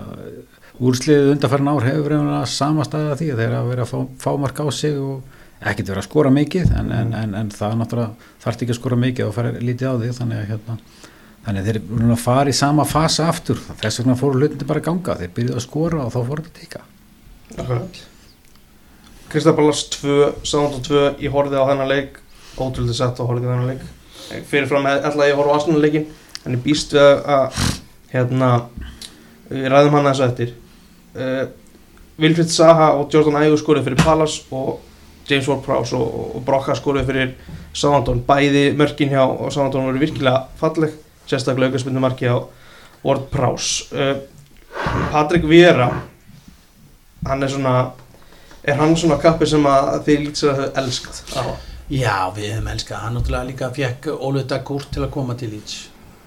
úrsliðið 0.76 1.32
undarfærin 1.32 1.70
ár 1.70 1.86
hefur 1.86 2.06
verið 2.08 2.34
að 2.36 2.50
samastæða 2.52 3.18
því 3.20 3.30
að 3.32 3.42
þeir 3.42 3.56
að 3.56 3.70
vera 3.70 3.86
að 3.86 3.92
fá, 3.92 3.98
fá 4.22 4.30
mark 4.42 4.60
á 4.60 4.66
sig 4.74 4.98
og 5.00 5.36
ekkert 5.62 5.92
vera 5.92 6.02
að 6.02 6.08
skora 6.10 6.32
mikið 6.34 6.72
en, 6.76 6.90
en, 6.92 7.14
en, 7.16 7.34
en 7.38 7.52
það 7.54 7.78
náttúrulega 7.80 8.32
þarf 8.42 8.60
ekki 8.60 8.74
að 8.74 8.80
skora 8.80 8.98
mikið 9.00 9.28
og 9.28 9.36
fara 9.36 9.54
lítið 9.56 9.88
á 9.88 9.94
því 10.02 10.10
þannig 10.18 10.42
að 10.42 10.50
hérna, 10.52 10.76
þannig 11.46 11.62
að 11.62 11.70
þeir 11.70 11.78
eru 11.78 12.12
að 12.12 12.20
fara 12.24 12.50
í 12.50 12.56
sama 12.58 12.84
fasa 12.88 13.30
aftur. 13.30 13.60
Þess 13.78 14.02
vegna 14.02 14.18
fóru 14.18 14.40
hlutindi 14.40 14.66
bara 14.66 14.82
að 14.82 14.88
ganga. 14.88 15.16
Þeir 15.20 15.32
byrjuði 15.36 15.58
að 15.60 15.64
skora 15.64 16.02
og 16.02 16.12
þá 16.14 16.18
fór 16.18 16.42
þetta 16.42 16.52
að 16.52 16.60
tikka 16.60 16.84
Akkurat. 17.56 18.00
Kristapallas 19.30 19.84
2, 19.94 20.16
Sándon 20.46 20.82
2 20.86 21.04
ég 21.22 21.34
horfið 21.34 21.62
á 21.62 21.68
þennan 21.70 21.90
leik. 21.90 22.18
Ótrúlega 22.58 22.96
sett 22.98 23.22
og 23.22 23.30
horfið 23.30 23.46
á 23.46 23.50
þennan 23.52 23.70
leik. 23.70 23.84
Fyrirfram 24.50 24.88
ætla 24.90 25.28
ég 25.28 25.36
að 25.36 25.40
horfa 25.40 25.54
á 25.54 25.56
Arsenal-leikin 25.60 26.08
en 26.46 26.56
ég 26.56 26.64
býst 26.64 26.94
við 26.94 27.22
að 27.36 27.60
hérna, 28.10 28.50
við 29.50 29.70
ræðum 29.70 29.96
hann 29.98 30.10
þessu 30.10 30.26
eftir. 30.26 30.52
Uh, 31.14 31.46
Vilfrid 32.18 32.50
Saha 32.50 32.92
og 32.98 33.12
Jordan 33.12 33.38
Ayew 33.38 33.58
skorið 33.60 33.86
fyrir 33.86 34.02
Palace 34.02 34.42
og 34.50 34.80
James 35.28 35.46
Ward-Prowse 35.50 35.98
og, 35.98 36.36
og 36.38 36.44
Brocka 36.46 36.74
skorið 36.78 37.10
fyrir 37.10 37.34
Southampton. 37.72 38.22
Bæði 38.26 38.70
mörkin 38.78 39.14
hjá 39.14 39.22
Southampton 39.46 39.90
voru 39.90 40.02
virkilega 40.02 40.46
falleg 40.58 40.94
sérstaklega 41.26 41.72
aukarspindu 41.72 42.02
marki 42.02 42.30
á 42.30 42.36
Ward-Prowse 43.04 43.94
uh, 43.94 44.16
Patrik 45.12 45.46
Viera 45.48 45.90
hann 47.26 47.42
er 47.42 47.52
svona 47.52 47.76
er 48.66 48.78
hann 48.80 48.96
svona 48.98 49.20
kappi 49.22 49.48
sem 49.48 49.66
að 49.70 49.96
þið 50.06 50.22
lítið 50.26 50.52
að 50.52 50.60
hafa 50.60 50.84
elskat 50.84 51.24
á 51.38 51.44
Já, 51.86 52.32
við 52.34 52.50
hefum 52.50 52.72
elskað, 52.72 53.02
hann 53.04 53.14
náttúrulega 53.14 53.46
líka 53.46 53.66
fekk 53.70 54.08
Ólöfda 54.10 54.56
Gúrt 54.66 54.88
til 54.90 55.04
að 55.04 55.12
koma 55.14 55.36
til 55.38 55.52
Leeds. 55.52 55.74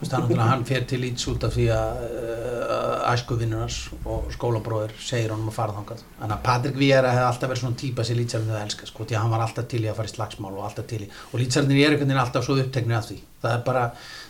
Hann 0.08 0.40
hann 0.40 0.62
fer 0.64 0.86
til 0.88 1.02
Leeds 1.04 1.28
út 1.28 1.44
af 1.44 1.52
því 1.52 1.66
að 1.76 1.98
uh, 2.06 2.94
æskuvinnunars 3.10 3.80
og 4.08 4.30
skólabróður 4.32 4.94
segir 5.04 5.34
honum 5.34 5.50
að 5.52 5.58
fara 5.58 5.76
þangað. 5.76 6.06
Þannig 6.22 6.36
að 6.38 6.46
Patrik 6.46 6.80
Víera 6.80 7.12
hefði 7.12 7.26
alltaf 7.26 7.52
verið 7.52 7.64
svona 7.66 7.80
típa 7.82 8.06
sem 8.08 8.20
Leedsarinn 8.22 8.54
hefði 8.54 8.64
elskað, 8.70 8.92
sko, 8.94 9.10
því 9.10 9.18
að 9.18 9.26
hann 9.26 9.34
var 9.36 9.44
alltaf 9.50 9.68
til 9.74 9.82
í 9.84 9.90
að 9.92 10.00
fara 10.00 10.12
í 10.12 10.14
slagsmál 10.14 10.54
og 10.54 10.64
alltaf 10.70 10.88
til 10.94 11.02
í, 11.04 11.10
og 11.34 11.44
Leedsarinn 11.44 11.76
er 11.76 11.82
einhvern 11.90 12.08
veginn 12.08 12.24
alltaf 12.24 12.48
svo 12.48 12.56
uppteknið 12.64 13.00
af 13.02 13.10
því. 13.10 13.20
Það 13.44 13.58
er 13.58 13.66
bara, 13.68 13.84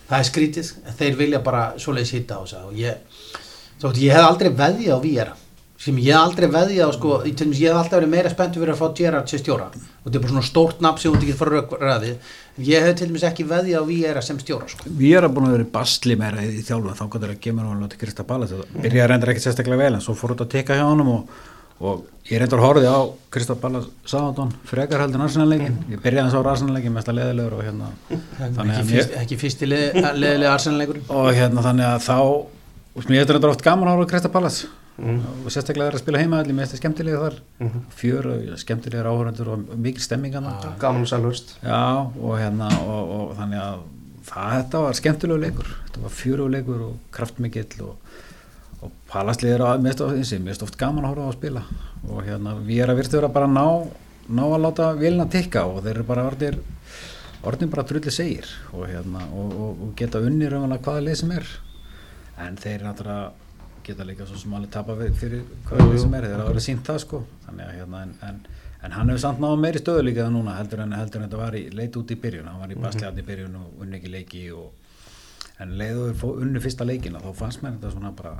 það 0.09 0.17
er 0.19 0.29
skrítið 0.31 0.71
þeir 0.99 1.19
vilja 1.19 1.43
bara 1.45 1.67
svoleiðis 1.77 2.15
hitta 2.17 2.39
á 2.39 2.41
þess 2.43 2.57
að 2.59 2.81
ég, 2.81 4.11
hef 4.15 4.25
aldrei 4.25 4.49
veðið 4.49 4.91
á 4.91 4.99
Víera 5.03 5.37
sem 5.79 5.95
ég 6.03 6.11
hef 6.11 6.25
aldrei 6.25 6.49
veðið 6.51 6.81
á 6.83 6.89
sko, 6.91 7.13
ég 7.23 7.39
hef 7.39 7.77
alltaf 7.79 7.95
verið 8.01 8.11
meira 8.11 8.31
spenntu 8.33 8.59
fyrir 8.59 8.73
að 8.73 8.81
fá 8.81 8.97
Gerard 8.97 9.31
sem 9.31 9.39
stjóra. 9.39 9.69
Og 9.71 10.09
þetta 10.09 10.17
er 10.17 10.23
bara 10.25 10.33
svona 10.33 10.47
stórt 10.49 10.81
nafn 10.83 10.99
sem 10.99 11.13
þú 11.13 11.21
ekki 11.21 11.35
fara 11.39 11.61
röðið 11.85 12.33
ég 12.67 12.83
hef 12.83 12.97
til 12.99 13.07
dæmis 13.07 13.23
ekki 13.27 13.45
veðið 13.47 13.79
á 13.79 13.83
Víera 13.87 14.23
sem 14.25 14.39
stjóra 14.41 14.67
sko. 14.67 14.89
Víera 14.99 15.29
búin 15.31 15.47
að 15.47 15.55
vera 15.55 15.69
bastli 15.77 16.17
meira 16.19 16.43
í 16.43 16.59
þjálfum 16.67 16.97
þá 16.97 17.05
gott 17.13 17.23
er 17.23 17.33
að 17.35 17.39
gemur 17.45 17.69
hann 17.69 17.87
til 17.93 18.01
Krista 18.01 18.25
Ballet 18.27 18.51
það 18.51 18.75
byrjaði 18.75 19.05
að 19.05 19.09
reynda 19.13 19.31
ekki 19.31 19.45
sérstaklega 19.45 19.83
vel 19.85 19.95
en 19.95 20.03
svo 20.03 20.15
fór 20.19 20.33
þetta 20.33 20.47
að 20.47 20.53
teka 20.57 20.79
hjá 20.79 20.83
hann 20.83 21.05
og, 21.05 21.39
og 21.79 22.05
ég 22.29 22.41
reyndar 22.41 22.63
horfið 22.63 22.89
á 22.91 22.99
Krista 23.31 23.55
Ballet 23.59 23.87
sáðan 24.09 24.51
frekar 24.67 25.05
heldur 25.05 25.23
arsenalleikin 25.25 25.77
ég 25.93 26.03
byrjaði 26.03 26.27
að 26.27 26.35
sá 26.35 26.51
arsenalleikin 26.53 26.95
mest 26.95 27.11
að 27.11 27.19
leðilegur 27.21 27.57
og 27.57 27.63
hérna 27.67 27.91
ekki, 28.65 28.83
fyrst, 28.91 29.15
ekki 29.23 29.39
fyrsti 29.39 29.71
leðilega 29.71 30.53
arsenalleikur 30.53 31.01
og 31.07 31.31
hérna 31.37 31.65
þannig 31.65 31.89
að 31.93 32.05
þá 32.09 32.19
mér 33.07 33.23
er 33.23 33.33
þetta 33.37 33.53
oft 33.53 33.63
gaman 33.63 33.87
að 33.87 33.99
horfa 33.99 34.11
Krista 34.13 34.31
Ballet 34.33 34.63
mm. 34.99 35.19
og 35.45 35.53
sérstaklega 35.53 35.91
er 35.91 35.97
að 35.97 36.03
spila 36.03 36.21
heima 36.21 36.39
allir 36.41 36.55
með 36.55 36.67
þetta 36.67 36.81
skemmtilega 36.81 37.21
þar. 37.23 37.37
Mm 37.59 37.69
-hmm. 37.69 37.85
fjör 37.99 38.27
og 38.31 38.59
skemmtilegar 38.63 39.09
áhöröndur 39.11 39.47
og 39.53 39.77
mikil 39.77 40.01
stemming 40.01 40.35
ah, 40.35 40.75
gaman 40.79 41.01
og 41.01 41.33
já 41.63 42.11
og 42.21 42.39
hérna 42.39 42.67
og, 42.83 43.03
og 43.17 43.37
þannig 43.37 43.59
að 43.59 43.79
það, 44.23 44.51
þetta 44.57 44.79
var 44.79 44.93
skemmtilegu 44.93 45.39
leikur. 45.39 45.69
Þetta 45.85 46.01
var 46.01 46.09
fjörulegu 46.09 46.51
leikur 46.51 46.81
og 46.81 46.95
kraftmikill 47.11 47.81
og, 47.81 47.95
og 49.09 49.15
palastlið 49.15 49.55
er 49.55 49.65
að 49.65 49.81
mest 49.81 50.03
oft, 50.05 50.63
oft 50.67 50.77
gaman 50.77 51.05
að 51.05 51.15
horfa 51.15 51.25
á 51.25 51.29
að 51.31 51.37
spila. 51.39 51.63
Og 52.09 52.21
hérna 52.27 52.53
við 52.61 52.83
erum 52.83 52.93
að 52.93 53.01
virtu 53.01 53.21
að 53.23 53.33
bara 53.33 53.49
ná 53.49 53.65
ná 54.29 54.43
að 54.45 54.61
láta 54.61 54.91
vilna 54.97 55.25
tikka 55.25 55.65
og 55.65 55.81
þeir 55.81 55.95
eru 55.95 56.05
bara 56.05 56.27
orðir 56.29 56.59
orðin 57.49 57.71
bara 57.73 57.85
trulli 57.87 58.13
segir. 58.13 58.47
Og, 58.73 58.85
hérna, 58.89 59.25
og, 59.33 59.53
og, 59.53 59.83
og 59.85 59.93
geta 59.97 60.21
unnir 60.21 60.53
um 60.57 60.69
hvaða 60.69 61.05
lið 61.07 61.21
sem 61.23 61.31
er. 61.33 61.47
En 62.39 62.57
þeir 62.59 62.85
náttúrulega 62.85 63.31
geta 63.87 64.05
líka 64.05 64.27
svo 64.29 64.37
sem 64.37 64.53
alveg 64.53 64.71
tapa 64.73 64.95
fyrir 65.17 65.41
hvað 65.65 65.95
sem 65.97 66.13
er, 66.13 66.27
þeir 66.27 66.43
hafa 66.43 66.51
verið 66.53 66.67
sínt 66.67 66.85
það 66.85 67.01
sko. 67.05 67.23
Þannig 67.47 67.65
að 67.65 67.79
hérna 67.79 68.03
en, 68.05 68.13
en, 68.27 68.39
en 68.85 68.95
hann 68.97 69.09
hefur 69.09 69.23
samt 69.23 69.41
náðu 69.41 69.61
meiri 69.63 69.81
stöðu 69.81 70.05
líka 70.05 70.27
það 70.27 70.35
núna 70.35 70.59
heldur 70.59 70.83
en 70.85 70.93
heldur 70.99 71.23
en 71.23 71.27
þetta 71.27 71.41
var 71.41 71.57
í 71.57 71.63
leit 71.73 71.97
út 71.97 72.13
í 72.13 72.19
byrjun. 72.21 72.51
Hann 72.51 72.61
var 72.61 72.69
í 72.69 72.77
mhm. 72.77 72.85
basliðan 72.85 73.23
í 73.23 73.27
byrjun 73.31 73.57
og 73.63 73.81
unni 73.81 73.97
ekki 73.97 74.13
leiki 74.13 74.45
og, 74.53 74.69
en 75.63 75.73
leiður 75.79 76.29
unni 76.35 76.61
fyrsta 76.61 76.85
leikina. 76.85 77.23
Þá 77.23 77.33
fannst 77.41 77.65
mér 77.65 77.79
þetta 77.79 77.95
svona 77.95 78.13
bara 78.15 78.37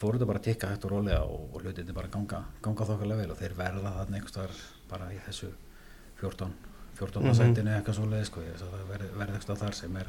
fóruð 0.00 0.18
þetta 0.18 0.30
bara 0.30 0.42
að 0.42 0.46
tikka 0.48 0.70
hægt 0.70 0.84
og 0.84 0.92
rólega 0.92 1.20
og, 1.24 1.44
og 1.52 1.62
hlutið 1.62 1.82
þetta 1.84 1.96
bara 1.96 2.12
ganga, 2.12 2.40
ganga 2.62 2.88
þokkarlega 2.90 3.22
vel 3.22 3.34
og 3.34 3.38
þeir 3.40 3.54
verða 3.56 3.92
þarna 3.98 4.18
einhverstaðar 4.18 4.56
bara 4.90 5.12
í 5.12 5.20
þessu 5.26 5.52
14 6.20 6.52
14. 6.96 7.22
Mm 7.22 7.28
-hmm. 7.28 7.36
sætinu 7.36 7.70
eitthvað 7.76 7.94
svo 7.94 8.06
leið 8.10 8.24
sko, 8.24 8.40
verði 8.88 9.32
eitthvað 9.36 9.62
þar 9.62 9.74
sem 9.74 9.96
er 9.96 10.06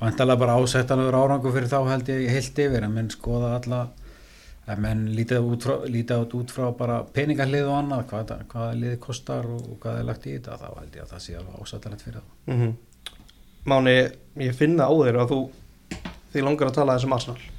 vantalega 0.00 0.38
bara 0.38 0.56
ásettanur 0.60 1.14
árangu 1.14 1.52
fyrir 1.52 1.68
þá 1.68 1.78
held 1.90 2.08
ég 2.08 2.30
heilt 2.30 2.58
yfir 2.58 2.84
en 2.84 2.92
menn 2.94 3.10
skoða 3.10 3.54
alla 3.56 3.88
en 4.66 4.80
menn 4.80 5.02
lítið 5.16 5.46
út 5.46 5.62
frá, 5.62 5.74
lítið 5.86 6.34
út 6.34 6.50
frá 6.50 6.70
bara 6.78 7.02
peningarlið 7.04 7.68
og 7.70 7.78
annað 7.78 8.06
hvað, 8.10 8.32
hvað 8.50 8.74
liðið 8.80 8.98
kostar 9.00 9.46
og, 9.46 9.62
og 9.70 9.78
hvað 9.82 9.98
er 9.98 10.08
lagt 10.10 10.26
í 10.26 10.34
þetta 10.34 10.58
þá 10.62 10.68
held 10.80 10.96
ég 10.96 11.02
að 11.02 11.12
það 11.12 11.22
sé 11.26 11.36
alveg 11.38 11.60
ásættanlegt 11.62 12.02
fyrir 12.02 12.20
það 12.20 12.54
mm 12.54 12.62
-hmm. 12.62 12.74
Máni, 13.66 14.10
ég 14.46 14.54
finna 14.54 14.86
á 14.86 14.92
þér 14.94 15.16
að 15.22 15.30
þú 15.30 15.40
því 16.32 16.42
langar 16.42 16.68
að 16.68 16.74
tala 16.74 16.96
þessum 16.96 17.12
Arsenal 17.12 17.55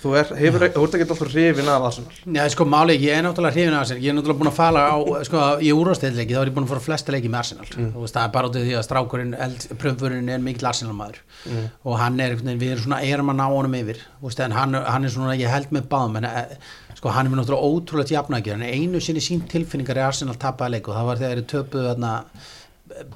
þú 0.00 0.12
er, 0.16 0.30
ert 0.48 0.64
ekki 0.96 1.04
alltaf 1.04 1.20
hrifin 1.28 1.68
af 1.68 1.84
Arsenal? 1.90 2.14
Já, 2.36 2.42
sko, 2.54 2.64
máli, 2.64 2.94
ég 3.02 3.12
er 3.18 3.24
náttúrulega 3.26 3.52
hrifin 3.56 3.74
af 3.76 3.82
Arsenal. 3.84 4.02
Ég 4.02 4.12
er 4.12 4.16
náttúrulega 4.16 4.40
búin 4.40 4.50
að 4.50 4.56
fala 4.56 4.84
á, 4.88 4.96
sko, 5.28 5.42
í 5.60 5.72
úrvasteðleiki 5.76 6.36
þá 6.36 6.40
er 6.40 6.50
ég 6.50 6.56
búin 6.56 6.66
að 6.68 6.72
fara 6.72 6.84
flesta 6.86 7.14
leiki 7.14 7.30
með 7.32 7.40
Arsenal. 7.42 7.68
Mm. 7.76 7.90
veist, 8.00 8.16
það 8.16 8.26
er 8.28 8.32
bara 8.36 8.50
út 8.50 8.56
af 8.60 8.64
því 8.64 8.76
að 8.78 8.86
strákurinn 8.88 9.34
pröfurinn 9.82 10.30
er 10.34 10.44
mikill 10.44 10.70
Arsenal 10.72 10.96
maður 10.96 11.20
Mm. 11.40 11.70
og 11.88 11.94
hann 11.96 12.18
er, 12.20 12.34
við 12.36 12.74
erum 12.74 12.82
svona 12.84 12.98
erum 13.00 13.30
að 13.32 13.36
ná 13.38 13.46
honum 13.48 13.74
yfir, 13.78 14.00
veist, 14.20 14.40
hann, 14.52 14.74
hann 14.76 15.04
er 15.08 15.12
svona 15.14 15.36
ég 15.40 15.48
held 15.48 15.70
með 15.72 15.86
báðum, 15.88 16.18
en 16.20 16.26
eh, 16.28 16.56
sko, 16.98 17.08
hann 17.16 17.30
er 17.30 17.32
náttúrulega 17.38 17.64
ótrúlega 17.64 18.12
jafnækjur, 18.12 18.58
en 18.60 18.66
einu 18.68 19.00
sinni 19.00 19.22
sín 19.24 19.40
tilfinningar 19.48 19.96
í 19.96 20.04
Arsenal 20.04 20.36
tapaði 20.36 20.74
leik 20.76 20.90
og 20.92 20.98
það 20.98 21.08
var 21.08 21.22
þegar 21.22 21.40
þeir 21.40 21.48
töpuðu 21.54 21.86
þarna 21.88 22.12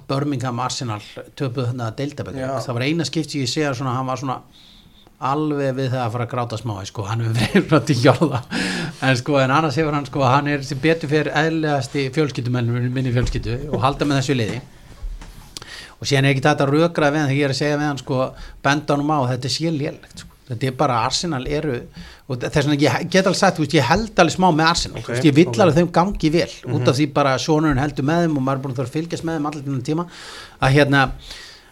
Birmingham 0.08 0.60
Arsenal 0.64 1.00
töpuðu 1.36 1.66
þarna 1.72 1.90
deildabæk 1.98 2.38
Já. 2.38 2.48
það 2.64 2.76
var 2.78 2.86
eina 2.88 3.06
skipt 3.08 3.32
sem 3.34 3.42
ég 3.44 3.50
segja 3.52 3.74
svona, 3.76 3.94
hann 3.98 4.08
var 4.08 4.20
svona 4.20 4.38
alveg 5.22 5.76
við 5.76 5.90
það 5.92 6.02
að 6.02 6.12
fara 6.14 6.26
að 6.26 6.32
gráta 6.32 6.58
smá 6.58 6.74
sko, 6.88 7.04
hann 7.06 7.22
hefur 7.24 7.36
verið 7.38 7.66
frá 7.70 7.80
til 7.86 7.96
jörða 8.02 8.40
en 9.04 9.16
sko, 9.20 9.38
en 9.40 9.54
annars 9.54 9.78
hefur 9.78 9.94
hann 9.96 10.08
sko, 10.08 10.24
hann 10.26 10.50
er 10.50 10.64
sem 10.66 10.80
betur 10.82 11.10
fyrir 11.12 11.30
eðlegasti 11.38 12.08
fjölskyldumennur 12.14 12.88
minni 12.90 13.12
fjölskyldu 13.14 13.58
og 13.70 13.80
halda 13.84 14.08
með 14.08 14.20
þessu 14.20 14.38
liði 14.38 14.60
og 16.00 16.08
síðan 16.08 16.26
er 16.26 16.34
ekki 16.34 16.44
þetta 16.48 16.68
rökra 16.68 17.12
við 17.14 17.22
hann 17.22 17.30
þegar 17.30 17.38
ég 17.40 17.48
er 17.48 17.54
að 17.54 17.60
segja 17.62 17.78
við 17.80 17.90
hann 17.92 18.02
sko, 18.02 18.20
benda 18.66 18.96
honum 18.96 19.14
á 19.14 19.18
þetta 19.30 19.52
sé 19.54 19.72
lélegt 19.72 20.24
sko. 20.24 20.30
þetta 20.50 20.68
er 20.68 20.76
bara 20.82 21.00
Arsenal 21.06 21.44
eru 21.46 21.78
og 22.24 22.40
þess 22.40 22.66
vegna 22.66 22.80
ég 22.80 23.08
get 23.12 23.24
alveg 23.24 23.38
sagt, 23.38 23.62
veist, 23.62 23.76
ég 23.76 23.84
held 23.88 24.20
alveg 24.20 24.34
smá 24.34 24.48
með 24.50 24.68
Arsenal, 24.70 24.98
Ok, 25.00 25.06
þú 25.06 25.14
veist, 25.14 25.30
ég 25.30 25.38
vill 25.38 25.48
ok. 25.48 25.58
alveg 25.60 25.78
þeim 25.78 25.90
gangi 25.94 26.30
vel, 26.34 26.52
út 26.74 26.90
af 26.90 26.98
því 26.98 27.06
bara 27.16 27.38
sonurinn 27.40 27.80
heldur 27.80 28.06
með 28.08 28.26
þeim 28.26 28.38
og 28.40 28.46
maður 28.46 28.60
er 28.60 28.62
búin 28.64 28.74
að 28.74 28.78
þurfa 28.80 28.90
að 28.90 28.96
fylgjast 28.98 29.26
með 29.28 29.38
þeim 29.38 29.48
allir 29.50 29.64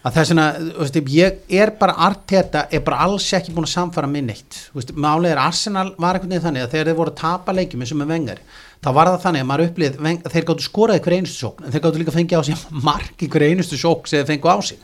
að 0.02 0.10
að 0.10 0.16
þess 0.16 0.32
vegna, 0.32 0.44
þú 0.58 0.82
veist, 0.82 0.96
ég 1.14 1.54
er 1.62 1.72
bara 1.78 1.94
Arteta 2.08 2.64
er 2.74 2.82
bara 2.82 3.04
alls 3.06 3.28
ekki 3.36 3.54
búin 3.54 3.68
að 3.68 3.74
samfara 3.76 4.10
minn 4.10 4.32
veist, 4.32 4.92
málega 4.98 5.36
er 5.36 5.42
Arsenal 5.44 5.92
var 5.94 6.18
einhvern 6.18 6.34
veginn 6.34 6.46
þannig 6.48 6.66
að 6.66 6.74
þegar 6.74 6.90
þeir 6.90 6.98
voru 6.98 7.12
að 7.12 7.20
tapa 7.22 7.54
leikjum 7.54 7.84
eins 7.84 7.94
og 7.94 8.00
með 8.00 8.12
vengar, 8.16 8.42
þá 8.82 8.90
var 8.98 9.12
það 9.12 9.22
þannig 9.26 9.44
að 9.44 9.48
maður 9.52 9.64
upplið, 9.68 10.00
veng, 10.02 10.26
þeir 10.34 10.48
gáttu 10.50 10.66
skoraði 10.66 11.04
hver 11.06 11.16
einustu 11.20 11.46
sókn 11.46 11.66
en 11.66 11.74
þeir 11.74 11.84
gáttu 11.86 12.02
líka 12.02 12.16
fengið 12.16 12.42
á 12.42 12.48
sig 12.50 12.66
mark 12.88 13.22
í 13.22 13.30
hver 13.30 13.46
einustu 13.46 13.78
sókn 13.78 14.10
sem 14.10 14.22
þeir 14.22 14.30
fengu 14.32 14.50
á 14.50 14.58
sig. 14.66 14.82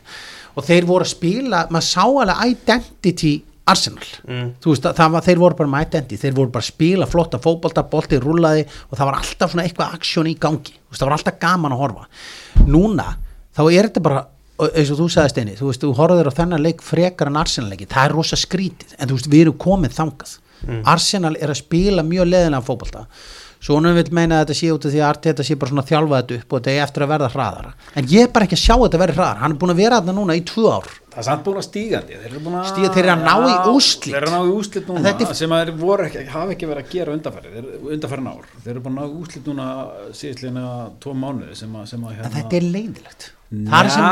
Og 0.54 0.66
þeir 0.66 0.86
voru 0.86 1.06
að 1.06 1.12
spila, 1.16 1.66
maður 1.74 1.88
sá 1.90 2.04
alveg 2.06 2.54
identity 2.54 3.34
Arsenal. 3.68 4.06
Mm. 4.24 4.46
þú 4.62 4.72
veist, 4.72 4.86
það 4.96 5.10
var, 5.12 5.24
þeir 5.26 5.40
voru 5.42 5.56
bara 5.58 5.70
með 5.74 5.82
identity 5.90 6.18
þeir 6.22 6.36
voru 6.38 6.52
bara 6.54 6.64
að 6.64 6.70
spila 6.70 7.08
flotta 7.10 7.40
fótbolta, 7.42 7.84
bolti 7.90 8.16
rúlaði 8.22 8.62
og 8.64 8.94
það 8.96 9.10
var 9.10 9.18
alltaf 9.18 9.52
svona 9.52 9.66
eitthvað 9.66 9.98
aksjón 9.98 10.30
í 10.30 10.38
gangi. 10.40 10.72
Veist, 10.88 11.02
það 11.02 11.10
var 11.10 11.16
alltaf 11.18 11.36
gaman 11.42 11.74
að 11.76 11.82
horfa. 11.82 12.06
Núna, 12.64 13.10
þá 13.52 13.62
er 13.66 13.90
þetta 13.90 14.04
bara 14.06 14.22
og 14.58 14.70
eins 14.74 14.90
og 14.94 14.98
þú 15.00 15.08
sagði 15.14 15.32
Steini, 15.34 15.56
þú 15.58 15.70
veist, 15.70 15.82
þú 15.84 15.92
horfður 15.98 16.30
á 16.30 16.38
þennan 16.40 16.64
leik 16.64 16.82
frekar 16.82 17.30
en 17.30 17.40
Arsenal 17.40 17.70
leiki, 17.72 17.86
það 17.90 18.04
er 18.10 18.16
rosa 18.18 18.36
skrítið. 18.36 18.94
En 18.98 19.08
þú 19.08 19.18
veist, 19.18 19.30
við 19.32 19.44
erum 19.46 19.58
komið 19.58 19.98
þangað. 19.98 20.38
Arsenal 20.90 21.36
er 21.38 21.52
að 21.52 21.60
spila 21.62 22.02
mjög 22.02 22.26
leðilega 22.32 22.64
fótbolta. 22.66 23.04
Svo 23.58 23.74
hún 23.74 23.88
vil 23.90 24.04
meina 24.14 24.36
að 24.38 24.44
þetta 24.52 24.54
sé 24.54 24.68
út 24.70 24.84
af 24.86 24.92
því 24.92 24.98
að 25.02 25.08
Arteta 25.08 25.42
sé 25.46 25.54
bara 25.58 25.70
svona 25.72 25.82
þjálfa 25.82 26.18
þetta 26.20 26.36
upp 26.38 26.52
og 26.54 26.60
þetta 26.60 26.70
er 26.70 26.82
eftir 26.84 27.02
að 27.02 27.08
verða 27.10 27.28
hraðara. 27.32 27.70
En 27.98 28.06
ég 28.06 28.22
er 28.22 28.28
bara 28.34 28.46
ekki 28.46 28.54
að 28.54 28.60
sjá 28.62 28.74
þetta 28.84 29.00
verði 29.02 29.16
hraðara. 29.18 29.40
Hann 29.42 29.54
er 29.54 29.58
búin 29.58 29.72
að 29.74 29.80
vera 29.82 29.98
þarna 29.98 30.14
núna 30.14 30.36
í 30.38 30.42
tvö 30.46 30.66
ár. 30.76 30.86
Það 31.08 31.18
er 31.18 31.26
samt 31.26 31.42
búin 31.48 31.58
að 31.58 31.66
stígandi 31.66 32.18
Þeir 32.20 32.28
eru 32.30 32.42
búin 32.44 32.58
að 32.60 32.68
Stíga- 32.70 32.90
þeir 32.94 33.02
eru 33.08 33.14
að 33.16 33.24
ná 33.26 33.34
í 33.34 33.50
Já, 33.50 33.72
úrslit. 33.72 34.12
Þeir 34.14 34.20
eru 34.20 34.28
að 34.30 34.36
ná 34.36 34.42
í 34.46 34.52
úslit 34.60 34.86
núna 34.92 35.02
þetta 35.08 35.26
er- 35.26 35.34
sem 35.40 35.50
að 35.56 35.72
þeir 35.72 36.04
ekki, 36.06 36.22
hafa 36.30 36.54
ekki 36.54 36.68
verið 36.70 36.84
að 36.84 36.92
gera 36.94 37.16
undanfæri 37.18 37.64
undanfærin 37.96 38.30
ár. 38.30 38.44
Þeir 38.62 38.70
eru 38.76 38.80
búin 38.86 38.94
að 38.94 39.02
ná 39.02 39.10
í 39.10 39.18
úslit 39.24 39.50
núna 39.50 39.66
síðislega 40.14 40.90
tvo 41.02 41.14
mánuði 41.18 41.56
sem 41.58 41.74
að, 41.74 41.86
sem 41.90 42.00
að 42.06 42.14
hérna, 42.14 42.30
þetta 42.38 42.56
er 42.60 42.68
leiðilegt 42.78 43.30
það 43.48 43.84
er 43.84 43.90
sem 43.94 44.04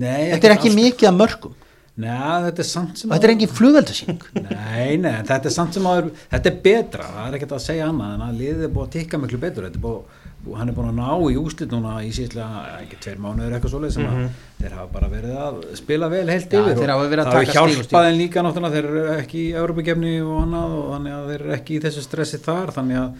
nei, 0.00 0.30
þetta 0.34 0.48
er 0.50 0.54
ekki 0.56 0.70
mikið 0.74 1.10
að 1.10 1.18
mörgum. 1.20 1.56
Nei, 2.00 2.08
þetta 2.46 2.62
er 2.62 2.68
samt 2.70 2.96
sem 3.00 3.10
og 3.10 3.16
þetta 3.16 3.26
er 3.28 3.32
engin 3.34 3.50
flugveldasýning 3.52 4.22
Nei, 4.46 4.96
nei, 5.02 5.16
þetta 5.28 5.50
er 5.50 5.52
samt 5.52 5.74
sem 5.76 5.84
að 5.90 6.06
þetta 6.32 6.48
er 6.52 6.56
betra, 6.64 7.08
það 7.16 7.26
er 7.28 7.36
ekkert 7.36 7.52
að 7.58 7.64
segja 7.66 7.88
annað 7.90 8.14
en 8.16 8.22
að 8.24 8.38
liðið 8.40 8.62
er 8.68 8.72
búið 8.76 8.86
að 8.86 8.94
tikka 8.94 9.20
miklu 9.20 9.40
betur. 9.42 9.66
Þetta 9.66 9.80
er 9.80 9.84
búið, 9.84 10.22
búið, 10.46 10.54
hann 10.60 10.70
er 10.72 10.76
búin 10.78 10.88
að 10.88 11.00
ná 11.02 11.10
í 11.28 11.36
úslit 11.42 11.74
núna 11.74 11.96
í 12.06 12.12
síðlega, 12.16 12.62
ekki 12.78 13.00
tveir 13.04 13.18
mánuður 13.20 13.56
eitthvað 13.58 13.74
svoleið 13.74 13.92
sem 13.98 14.06
að 14.08 14.22
þeir 14.62 14.76
hafa 14.78 14.88
bara 14.94 15.10
verið 15.12 15.34
að 15.44 15.58
spila 15.82 16.08
vel 16.14 16.22
heilt 16.32 16.48
Mhm. 16.48 16.56
Já, 16.56 16.62
yfir 16.70 16.80
þeir 16.80 16.94
og 16.94 16.94
hafa 16.94 17.10
verið 17.10 17.20
að 17.20 17.28
það 17.28 17.36
taka 17.36 17.52
hefur 17.66 17.76
hjálpað 17.82 18.08
en 18.08 18.18
líka 18.22 18.46
náttúrulega 18.46 18.74
þeir 18.78 18.88
eru 18.94 19.04
ekki 19.18 19.42
í 19.42 19.52
Európa-gefni 19.60 20.14
og 20.24 20.38
annað 20.46 20.78
og 20.80 20.88
þannig 20.94 21.18
að 21.18 21.28
þeir 21.34 21.40
eru 21.44 21.54
ekki 21.58 21.76
í 21.76 21.82
þessu 21.84 22.06
stressi 22.06 22.40
þar 22.48 22.72
þannig 22.78 23.02
að 23.02 23.10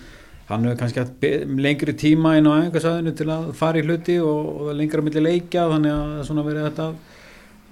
hann 0.50 0.66
hefur 0.68 0.80
kannski 0.82 1.02
haft 1.02 1.28
lengri 1.66 1.94
tíma 1.98 2.36
inn 2.38 2.50
á 2.50 2.52
einhversæðinu 2.58 3.14
til 3.18 3.30
að 3.30 3.48
fara 3.58 3.80
í 3.80 3.86
hluti 3.86 4.18
og, 4.22 4.50
og 4.50 4.66
það 4.66 4.74
er 4.74 4.80
lengra 4.82 5.06
milli 5.06 5.24
leikja 5.28 5.68
þannig 5.70 5.94
að 5.94 6.04
það 6.10 6.20
er 6.20 6.28
svona 6.30 6.46
verið 6.50 6.68
þetta 6.68 6.90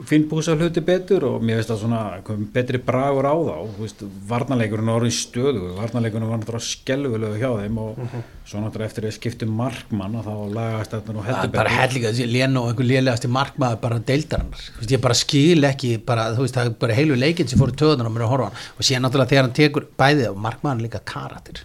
finnbúsa 0.07 0.55
hluti 0.55 0.83
betur 0.87 1.25
og 1.27 1.43
mér 1.43 1.59
veist 1.59 1.73
að 1.75 1.81
svona 1.83 2.01
kom 2.27 2.45
betri 2.55 2.79
bragur 2.79 3.27
á 3.27 3.35
þá. 3.35 3.55
Þú 3.75 3.83
veist, 3.83 4.05
varnarleikurinn 4.31 4.91
er 4.91 4.99
orðin 5.01 5.15
stöðu 5.17 5.73
varnarleikurinn 5.75 6.31
var 6.31 6.39
náttúrulega 6.39 6.67
skelvilegu 6.69 7.41
hjá 7.41 7.49
þeim 7.57 7.81
og 7.83 7.99
svo 8.47 8.63
náttúrulega 8.63 8.93
eftir 8.93 9.09
að 9.09 9.17
skiptum 9.17 9.57
markmann 9.59 10.15
og 10.21 10.29
þá 10.29 10.55
lagast 10.55 10.95
þetta 10.95 11.17
nú 11.17 11.25
það 11.25 11.31
heldur 11.33 11.51
er 11.51 11.57
bara 11.57 11.75
hellinga, 11.75 12.13
þessi 12.13 12.29
Leno 12.31 12.63
og 12.63 12.71
einhver 12.71 12.89
lélegasti 12.93 13.33
markmaður 13.39 13.83
bara 13.89 13.99
deildarannar, 14.13 14.63
þú 14.69 14.85
veist, 14.85 14.95
ég 14.95 15.05
bara 15.09 15.19
skil 15.19 15.69
ekki 15.73 15.93
bara, 16.13 16.31
þú 16.37 16.47
veist, 16.47 16.61
það 16.61 16.71
er 16.71 16.79
bara 16.87 17.01
heilu 17.01 17.19
leikinn 17.19 17.51
sem 17.51 17.59
fóru 17.61 17.75
töðunar 17.83 18.07
á 18.07 18.15
mér 18.15 18.29
að 18.29 18.33
horfa 18.37 18.53
hann. 18.53 18.65
Og 18.79 18.87
síðan 18.87 19.07
náttúrulega 19.09 19.35
þegar 19.35 19.49
hann 19.49 19.59
tekur 19.59 19.91
bæðið 19.99 20.31
og 20.31 20.41
markmaður 20.47 20.87
líka 20.87 21.03
karatir 21.11 21.65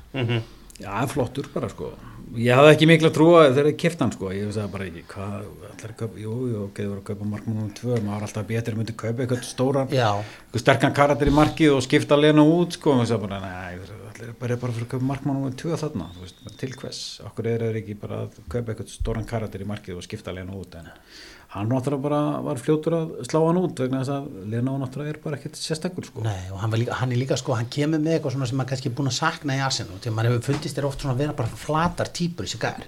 Já, 0.82 0.94
flottur 1.12 1.48
bara 1.54 1.70
sko. 1.70 1.92
Ég 2.34 2.58
hafði 2.58 2.72
ekki 2.74 2.88
mikla 2.90 3.12
trúa 3.14 3.44
þegar 3.52 3.68
ég 3.70 3.76
kipta 3.78 4.06
hann 4.06 4.14
sko. 4.16 4.32
Ég 4.34 4.54
það 4.56 4.72
bara 4.74 4.88
ekki, 4.88 5.04
hvað, 5.12 5.34
allir 5.70 5.92
að 5.92 5.98
kaupa 6.00 6.22
jú, 6.24 6.38
jú, 6.50 6.62
ok, 6.70 6.80
það 6.80 6.90
var 6.90 7.02
að 7.02 7.10
kaupa 7.10 7.28
markmann 7.30 7.60
um 7.62 7.74
tvö. 7.78 7.98
Maður 8.00 8.14
var 8.16 8.26
alltaf 8.28 8.48
betur, 8.50 8.78
myndi 8.80 8.96
kaupa 8.98 9.26
eitthvað 9.26 9.44
stóran 9.46 9.92
eitthvað 9.94 10.64
sterkan 10.64 10.96
karakter 10.98 11.30
í 11.30 11.36
markið 11.36 11.76
og 11.76 11.84
skipta 11.86 12.18
lena 12.18 12.46
út 12.48 12.80
sko, 12.80 12.96
og 12.98 13.06
það 13.12 13.22
bara, 13.28 13.42
nei, 13.44 13.78
allir 14.14 14.32
er 14.32 14.40
bara 14.40 14.58
bara 14.64 14.74
fyrir 14.74 14.88
að 14.88 14.92
kaupa 14.96 15.10
markmann 15.12 15.44
um 15.44 15.56
tvö 15.62 15.78
þarna, 15.84 16.10
þú 16.16 16.26
veist, 16.26 16.42
bara 16.48 16.60
til 16.64 16.72
hvers? 16.80 17.04
Okkur 17.30 17.50
er 17.52 17.68
þeir 17.68 17.80
ekki 17.84 18.00
bara 18.02 18.24
að 18.24 18.42
kaupa 18.48 18.74
eitthvað 18.74 18.92
stóran 18.94 19.30
karakter 19.30 19.64
í 19.64 19.70
markið 19.70 20.00
og 20.00 20.08
skipta 20.08 20.34
lena 20.34 20.58
út 20.58 20.78
en 20.80 20.90
hann 21.54 21.70
náttúrulega 21.70 22.02
bara 22.02 22.20
var 22.42 22.60
fljótur 22.62 22.96
að 22.98 23.12
slá 23.28 23.40
hann 23.46 23.60
út 23.62 23.82
vegna 23.84 24.00
þess 24.02 24.14
að 24.16 24.48
lena 24.50 24.74
náttúrulega 24.82 25.14
er 25.14 25.20
bara 25.22 25.38
ekkert 25.38 25.60
sérstakur 25.60 26.08
sko. 26.08 26.24
Nei, 26.26 26.50
og 26.50 26.58
hann, 26.64 26.74
líka, 26.82 26.98
hann 26.98 27.14
er 27.14 27.22
líka 27.22 27.38
sko, 27.38 27.54
hann 27.58 27.70
kemur 27.74 28.02
með 28.02 28.16
eitthvað 28.18 28.36
svona 28.38 28.50
sem 28.50 28.58
maður 28.58 28.72
kannski 28.72 28.90
er 28.90 28.96
búin 28.98 29.12
að 29.12 29.18
sakna 29.20 29.58
í 29.60 29.62
Arsenal, 29.62 30.00
þegar 30.02 30.16
maður 30.18 30.32
hefur 30.32 30.48
fundist 30.50 30.80
þér 30.80 30.88
oft 30.90 31.06
svona 31.06 31.14
að 31.14 31.22
vera 31.22 31.38
bara 31.44 31.60
flatar 31.64 32.10
típur 32.18 32.48
í 32.48 32.54
sig 32.54 32.64
gær 32.64 32.88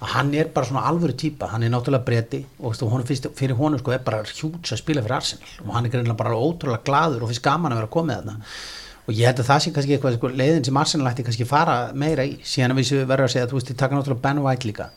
að 0.00 0.14
hann 0.14 0.32
er 0.40 0.48
bara 0.56 0.70
svona 0.70 0.86
alvöru 0.88 1.18
típa, 1.20 1.50
hann 1.52 1.66
er 1.66 1.74
náttúrulega 1.74 2.08
breyti 2.08 2.42
og 2.56 2.78
þú, 2.78 2.90
honum 2.94 3.10
finnst, 3.10 3.28
fyrir 3.36 3.60
honum 3.60 3.82
sko 3.82 3.92
er 3.92 4.02
bara 4.06 4.24
hjúts 4.24 4.72
að 4.72 4.80
spila 4.80 5.04
fyrir 5.04 5.18
Arsenal. 5.20 5.54
Og 5.66 5.76
hann 5.76 5.86
er 5.86 5.92
greinlega 5.92 6.18
bara 6.18 6.40
ótrúlega 6.40 6.84
gladur 6.86 7.24
og 7.24 7.32
finnst 7.32 7.44
gaman 7.44 7.74
að 7.74 7.82
vera 7.82 7.94
komið 7.96 8.20
þarna. 8.20 8.36
Og 9.06 9.14
ég 9.14 9.28
held 9.28 9.38
að 9.38 9.48
það 9.52 9.60
sé 9.62 9.72
kannski 9.74 9.94
eitthvað 9.94 10.16
sko, 10.16 10.30
leiðin 10.34 10.64
sem 10.66 10.78
Arsenal 10.80 11.10
ætti 11.12 11.24
kannski 11.26 11.46
fara 11.46 11.76
meira 11.94 12.24
í. 12.26 12.38
Síðan 12.42 12.74
að 12.74 12.80
við 12.80 13.02
verðum 13.06 13.28
að 13.28 13.34
segja 13.36 13.46
að 13.46 13.52
þú 13.52 13.58
veist, 13.60 13.68
þið 13.70 13.80
taka 13.82 13.98
náttúrulega 13.98 14.24
Ben 14.24 14.40
White 14.42 14.66
líka. 14.66 14.88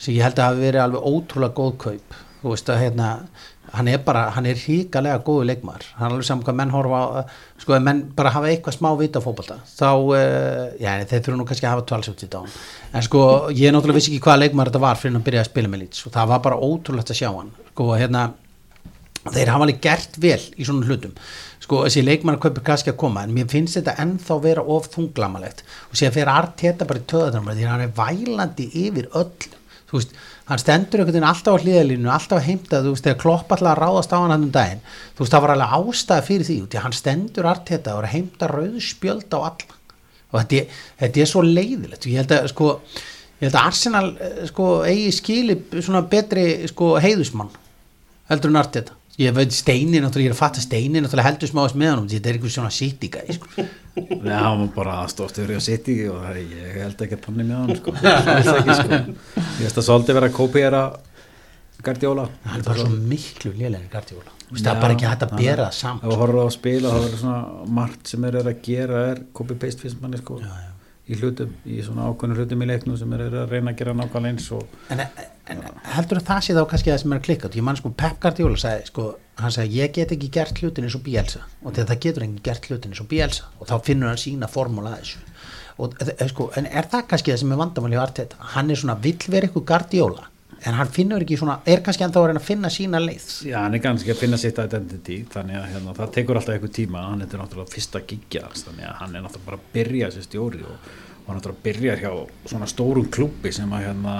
Sem 0.00 0.14
ég 0.16 0.24
held 0.24 0.40
að 0.40 0.48
hafi 0.48 0.64
verið 0.64 0.84
alveg 0.86 1.10
ótrúlega 1.12 1.58
góð 1.58 1.74
kaup 1.84 2.20
þú 2.42 2.52
veist 2.52 2.70
að 2.72 2.80
hérna 2.82 3.08
hann 3.72 3.88
er 3.88 4.00
bara, 4.04 4.26
hann 4.34 4.46
er 4.48 4.58
híkalega 4.58 5.22
góðu 5.24 5.46
leikmaður. 5.48 5.86
Hann 5.96 6.08
er 6.08 6.14
alveg 6.16 6.26
saman 6.26 6.44
hvað 6.44 6.58
menn 6.58 6.72
horfa 6.74 6.98
á 7.00 7.06
sko 7.62 7.76
að 7.76 7.86
menn 7.86 8.02
bara 8.16 8.32
hafa 8.34 8.50
eitthvað 8.50 8.76
smá 8.76 8.90
vita 8.98 9.22
á 9.22 9.24
fótbolta 9.24 9.58
þá, 9.68 9.88
uh, 9.92 10.66
já, 10.82 10.90
þeir 11.08 11.22
þurfa 11.22 11.38
nú 11.38 11.46
kannski 11.48 11.68
að 11.68 11.74
hafa 11.76 11.86
tvalsjótt 11.88 12.24
í 12.26 12.30
dán 12.32 12.50
en 12.92 13.06
sko, 13.06 13.22
ég 13.54 13.72
náttúrulega 13.72 14.00
vissi 14.00 14.12
ekki 14.12 14.24
hvaða 14.26 14.42
leikmaður 14.42 14.72
þetta 14.72 14.82
var 14.82 15.00
fyrir 15.00 15.12
hann 15.12 15.22
að 15.22 15.28
byrja 15.28 15.44
að 15.44 15.48
spila 15.52 15.72
með 15.72 15.84
lít 15.84 16.02
og 16.02 16.16
það 16.16 16.32
var 16.32 16.42
bara 16.48 16.60
ótrúlegt 16.68 17.14
að 17.14 17.20
sjá 17.22 17.28
hann. 17.30 17.54
Sko, 17.70 17.88
hérna 17.94 18.26
þeir 19.22 19.54
hafa 19.54 19.66
alveg 19.68 19.80
gert 19.86 20.20
vel 20.20 20.42
í 20.58 20.66
svona 20.66 20.90
hlutum. 20.90 21.16
Sko 21.62 21.84
þessi 21.86 22.02
leikmann 22.02 22.40
kaupir 22.42 22.66
kannski 22.66 22.90
að 22.90 23.00
koma 23.04 23.22
en 23.22 23.32
mér 23.36 23.48
finnst 23.48 23.78
þetta 23.78 23.94
ennþá 24.02 24.38
vera 24.42 24.66
of 24.74 24.90
þunglamalegt. 24.92 25.62
Og 25.92 25.96
sé 25.96 26.10
að 26.10 26.18
fyrir 26.18 26.34
Arteta 26.34 26.88
bara 26.90 26.98
í 26.98 27.06
töðunar 27.06 27.54
því 27.54 27.68
hann 27.70 27.84
er 27.86 27.94
vælandi 27.96 28.66
yfir 28.82 29.06
öll 29.14 29.30
þú 29.92 30.00
veist, 30.00 30.14
hann 30.48 30.60
stendur 30.60 31.02
einhvern 31.02 31.14
veginn 31.14 31.28
alltaf 31.28 31.54
á 31.54 31.62
hliðalínu 31.62 32.10
alltaf 32.10 32.40
að 32.40 32.48
heimta, 32.48 32.80
þú 32.82 32.94
veist, 32.94 33.06
þegar 33.06 33.20
klopp 33.22 33.52
alltaf 33.54 33.78
ráðast 33.78 34.14
á 34.14 34.18
hann 34.18 34.34
hann 34.34 34.46
um 34.48 34.54
daginn, 34.54 34.82
þú 35.14 35.24
veist, 35.24 35.34
það 35.34 35.44
var 35.44 35.54
alveg 35.54 35.76
ástæða 35.78 36.26
fyrir 36.26 36.48
því, 36.48 36.56
því 36.72 36.82
hann 36.82 36.96
stendur 36.98 37.48
Arteta 37.50 37.94
og 37.94 38.02
er 38.02 38.08
að 38.08 38.14
heimta 38.16 38.50
rauðspjöld 38.50 39.36
á 39.36 39.38
alla 39.38 39.78
og 40.32 40.38
þetta, 40.40 40.78
þetta 41.02 41.22
er 41.22 41.28
svo 41.28 41.42
leiðilegt. 41.44 42.08
Ég 42.08 42.22
held 42.22 42.34
að 42.34 42.48
sko 42.52 42.72
ég 43.42 43.46
held 43.46 43.58
að 43.58 43.68
Arsenal 43.68 44.06
eh, 44.16 44.42
sko 44.48 44.66
eigi 44.88 45.12
skili 45.14 45.58
svona 45.78 46.02
betri 46.08 46.46
sko 46.70 46.94
heiðusmann 47.02 47.52
heldur 48.30 48.52
en 48.52 48.60
Arteta. 48.62 48.98
Ég 49.20 49.34
veit 49.36 49.52
Steini 49.52 50.00
náttúrulega, 50.00 50.30
ég 50.30 50.32
er 50.32 50.36
að 50.36 50.40
fatta 50.40 50.62
Steini 50.64 51.02
náttúrulega 51.02 51.28
heldur 51.28 51.50
smáðast 51.50 51.76
með 51.76 51.90
hann 51.92 52.06
þetta 52.08 52.30
er 52.30 52.38
einhver 52.38 52.54
svona 52.54 52.72
gæði 53.12 53.36
sko. 53.36 53.66
Nei, 53.92 54.32
hann 54.32 54.60
var 54.62 54.68
bara 54.76 54.98
stórt 55.12 55.36
yfir 55.36 55.58
að 55.58 55.64
sitja 55.66 55.92
í 55.92 56.04
og 56.08 56.20
það, 56.24 56.38
ég 56.56 56.76
held 56.80 57.02
ekki 57.04 57.18
að 57.18 57.24
tanni 57.26 57.44
með 57.48 57.58
hann 57.60 57.80
sko. 57.80 57.92
Ekki, 58.32 58.76
sko. 58.78 59.00
ég 59.58 59.64
veist 59.66 59.80
að 59.82 59.88
svolítið 59.88 60.18
vera 60.18 60.30
að 60.30 60.36
kópiera 60.38 60.82
Guardiola 61.82 62.28
hann 62.46 62.60
er 62.60 62.66
bara 62.66 62.84
svo 62.86 63.00
miklu 63.10 63.52
Þú 63.52 64.56
veist, 64.56 64.66
það 64.66 64.72
er 64.74 64.82
bara 64.84 64.94
ekki 64.96 65.08
hægt 65.08 65.24
að 65.26 65.34
bera 65.38 65.68
það 65.74 66.02
ef 66.02 66.12
þú 66.12 66.18
horfður 66.22 66.48
á 66.48 66.50
spila 66.56 66.92
þá 66.92 67.06
er 67.08 67.16
svona 67.22 67.70
margt 67.80 68.12
sem 68.12 68.26
eru 68.28 68.42
að 68.44 68.60
gera 68.68 69.02
er 69.12 69.22
copy-paste 69.36 69.84
finnst 69.84 70.02
manni 70.02 70.20
sko 70.20 70.38
Já, 70.42 70.50
já. 70.52 70.71
Í 71.12 71.18
hlutum, 71.20 71.52
í 71.64 71.78
svona 71.84 72.08
ákveðnum 72.10 72.40
hlutum 72.40 72.64
í 72.64 72.68
leiknum 72.70 72.96
sem 73.00 73.12
er 73.16 73.26
að 73.28 73.52
reyna 73.52 73.72
að 73.72 73.78
gera 73.80 73.94
nákvæmlega 73.98 74.32
eins 74.32 74.48
og 74.56 74.76
En, 74.92 75.02
en 75.52 75.62
heldur 75.94 76.22
það 76.24 76.40
sé 76.46 76.56
þá 76.56 76.62
kannski 76.70 76.92
það 76.92 77.00
sem 77.02 77.14
er 77.14 77.20
að 77.20 77.28
klikka? 77.28 77.52
Ég 77.58 77.66
man 77.66 77.78
sko 77.78 77.92
Pep 78.02 78.18
Guardiola 78.22 78.60
sagði 78.60 78.88
sko, 78.90 79.06
hann 79.42 79.54
sagði 79.54 79.80
ég 79.80 79.94
get 79.98 80.16
ekki 80.16 80.32
gert 80.38 80.62
hlutin 80.62 80.88
eins 80.88 80.98
og 80.98 81.04
Bielsa. 81.06 81.44
Og 81.62 81.76
þegar 81.76 81.92
það 81.92 82.02
getur 82.06 82.26
enginn 82.26 82.46
gert 82.48 82.68
hlutin 82.70 82.94
eins 82.94 83.04
og 83.04 83.10
Bielsa 83.12 83.48
og 83.58 83.70
þá 83.70 83.76
finnur 83.86 84.12
hann 84.12 84.22
sína 84.22 84.50
formúla 84.50 84.96
að 84.96 85.04
þessu. 85.04 85.24
Og 85.82 85.96
e, 86.04 86.28
sko, 86.30 86.50
en 86.58 86.68
er 86.68 86.90
það 86.92 87.08
kannski 87.12 87.32
það 87.32 87.42
sem 87.42 87.54
er 87.54 87.62
vandamáli 87.62 87.98
Arteta, 88.00 88.52
hann 88.54 88.70
er 88.70 88.78
svona 88.78 88.98
vill 89.02 89.18
vera 89.28 89.48
eitthvað 89.48 89.68
Guardiola 89.72 90.28
en 90.66 90.76
hann 90.78 90.90
finnur 90.94 91.24
ekki 91.24 91.38
svona, 91.40 91.58
er 91.66 91.82
kannski 91.84 92.04
ennþá 92.06 92.20
að 92.20 92.28
reyna 92.30 92.42
að 92.42 92.48
finna 92.48 92.70
sína 92.72 93.00
leið. 93.02 93.28
Já, 93.48 93.56
hann 93.64 93.76
er 93.76 93.82
kannski 93.82 94.12
að 94.14 94.20
finna 94.22 94.38
sitt 94.40 94.60
identity 94.62 95.18
þannig 95.32 95.58
að 95.58 95.68
hérna, 95.72 95.94
það 95.98 96.12
tekur 96.16 96.38
alltaf 96.38 96.56
eitthvað 96.56 96.74
tíma. 96.78 97.04
Hann 97.08 97.24
er 97.24 97.30
náttúrulega 97.40 97.74
fyrsta 97.74 98.02
gigja 98.06 98.48
þannig 98.54 98.88
að 98.88 98.98
hann 99.00 99.16
er 99.16 99.24
náttúrulega 99.26 99.48
bara 99.50 99.60
að 99.60 99.70
byrja 99.76 100.10
sér 100.14 100.26
stjóri 100.28 100.64
og, 100.66 100.90
og 101.18 101.28
hann 101.28 101.36
er 101.36 101.40
náttúrulega 101.40 101.58
að 101.58 101.68
byrja 101.68 101.96
hjá 102.02 102.12
svona 102.52 102.68
stórum 102.70 103.08
klubbi 103.16 103.54
sem 103.54 103.74
að 103.74 103.86
hérna, 103.88 104.16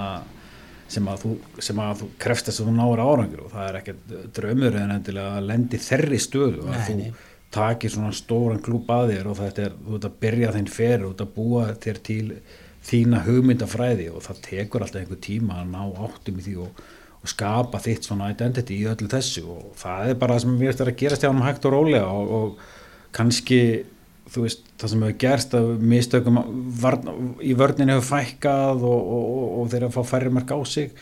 sem 0.92 1.12
að 1.12 1.26
þú, 1.26 1.34
sem 1.68 1.82
að 1.84 2.00
þú 2.02 2.08
krefst 2.26 2.50
þess 2.50 2.62
að 2.64 2.70
þú 2.70 2.78
náir 2.80 3.04
árangur 3.06 3.44
og 3.46 3.52
það 3.54 3.68
er 3.68 3.78
ekkert 3.82 4.16
draumur 4.38 4.80
en 4.82 4.96
endilega 4.96 5.36
að 5.38 5.52
lendi 5.52 5.80
þerri 5.82 6.20
stöðu 6.20 6.66
að 6.66 6.88
þú 6.90 7.12
takir 7.52 7.92
svona 7.92 8.12
stóran 8.16 8.60
klúb 8.64 8.90
að 8.92 9.10
þér 9.12 9.26
og 9.28 9.38
þetta 9.38 9.64
er, 9.66 9.72
þú 9.86 9.96
ert 9.98 10.06
að 10.08 10.20
byrja 10.24 10.52
þinn 10.54 10.68
fer 10.72 11.02
og 11.04 11.10
þú 11.10 11.12
ert 11.12 11.24
að 11.24 11.32
búa 11.36 11.64
þér 11.84 11.98
til 12.08 12.26
þína 12.86 13.22
hugmyndafræði 13.26 14.08
og 14.12 14.24
það 14.26 14.42
tekur 14.48 14.84
alltaf 14.84 15.02
einhver 15.02 15.22
tíma 15.22 15.62
að 15.62 15.72
ná 15.72 15.82
áttum 16.06 16.40
í 16.40 16.46
því 16.46 16.54
og, 16.64 16.82
og 17.22 17.30
skapa 17.30 17.80
þitt 17.82 18.08
svona 18.08 18.30
identity 18.34 18.80
í 18.82 18.88
öllu 18.90 19.10
þessu 19.12 19.44
og 19.46 19.72
það 19.78 20.10
er 20.10 20.20
bara 20.20 20.36
það 20.36 20.44
sem 20.46 20.60
við 20.60 20.72
erum 20.72 20.92
að 20.92 21.00
gerast 21.04 21.24
hjá 21.24 21.30
hann 21.30 21.44
hægt 21.46 21.68
og 21.68 21.76
rólega 21.76 22.10
og, 22.10 22.32
og 22.38 23.12
kannski 23.14 23.60
þú 24.32 24.44
veist, 24.46 24.62
það 24.80 24.92
sem 24.92 25.02
hefur 25.04 25.18
gerst 25.22 25.56
að 25.58 25.70
mistökum 25.92 26.38
varn, 26.82 27.10
í 27.42 27.54
vörninu 27.58 27.96
hefur 27.96 28.08
fækkað 28.16 28.86
og, 28.88 29.10
og, 29.16 29.66
þeir 29.72 29.88
að 29.88 29.96
fá 29.96 30.02
færri 30.14 30.32
mark 30.32 30.54
á 30.54 30.58
sig 30.68 30.92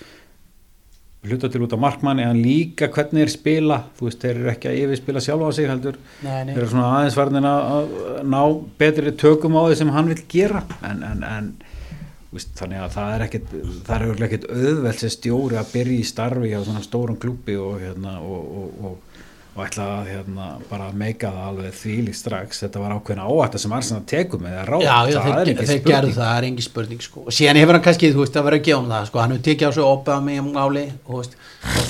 hluta 1.26 1.50
til 1.52 1.64
út 1.66 1.74
á 1.76 1.78
markmanni 1.80 2.24
en 2.24 2.38
líka 2.40 2.88
hvernig 2.92 3.26
þeir 3.26 3.32
spila. 3.34 3.80
Þú 3.98 4.06
veist, 4.08 4.22
þeir 4.22 4.38
eru 4.38 4.52
ekki 4.54 4.70
að 4.70 4.78
yfirspila 4.84 5.24
sjálfa 5.24 5.50
á 5.50 5.52
sig 5.56 5.68
heldur. 5.68 5.98
Nei, 6.24 6.38
nei. 6.46 6.54
þeir 6.54 6.62
eru 6.62 6.70
svona 6.72 6.92
aðeins 6.98 7.18
varðin 7.18 7.50
að 7.50 7.90
ná 8.24 8.40
betri 8.80 9.12
tökum 9.20 9.58
á 9.60 9.62
því 9.66 9.80
sem 9.82 9.92
hann 9.96 10.12
vil 10.14 10.22
gera. 10.32 10.62
En, 10.86 11.04
en, 11.10 11.26
en 11.28 11.50
veist, 12.32 12.54
þannig 12.58 12.84
að 12.84 12.94
það 12.96 13.14
er 13.14 13.24
ekkit 13.26 13.54
það 13.88 14.06
er 14.06 14.24
ekkit 14.28 14.48
auðvelt 14.54 15.02
sem 15.02 15.14
stjóri 15.16 15.60
að 15.60 15.72
byrja 15.74 15.98
í 15.98 16.08
starfi 16.08 16.52
á 16.54 16.60
svona 16.62 16.84
stórum 16.84 17.18
klúpi 17.20 17.56
og 17.60 17.80
hérna 17.82 18.16
og, 18.22 18.52
og, 18.62 18.84
og, 18.86 19.22
og 19.56 19.64
ætla 19.64 19.86
að 19.98 20.08
hérna 20.12 20.46
bara 20.70 20.86
meika 20.94 21.30
það 21.34 21.46
alveg 21.48 21.74
þvílík 21.80 22.16
strax. 22.16 22.60
Þetta 22.62 22.82
var 22.84 22.94
ákveðna 22.94 23.26
áætta 23.26 23.58
sem 23.60 23.72
Arsenal 23.74 24.04
tekum 24.08 24.44
með 24.44 24.54
að 24.60 24.68
ráða, 24.70 24.84
Já, 24.84 24.94
já, 24.94 24.94
það 25.16 25.24
þeir, 25.26 25.50
er 25.50 25.68
þeir, 25.70 25.82
gerðu 25.86 26.12
það, 26.16 26.32
er 26.36 26.44
engi 26.48 26.62
spurning 26.66 27.02
sko. 27.02 27.24
og 27.26 27.32
síðan 27.34 27.60
hefur 27.60 27.74
hann 27.76 27.84
kannski, 27.86 28.12
þú 28.14 28.22
veist, 28.22 28.38
að 28.38 28.46
vera 28.46 28.60
að 28.60 28.66
gefa 28.68 28.80
um 28.80 28.90
það 28.94 29.04
sko. 29.10 29.16
hann 29.24 29.34
hefur 29.34 29.46
tekið 29.48 29.66
á 29.66 29.84
opið 29.90 30.12
á 30.14 30.20
mig 30.28 30.36
um 30.40 30.50
áli 30.54 30.86
og, 31.10 31.34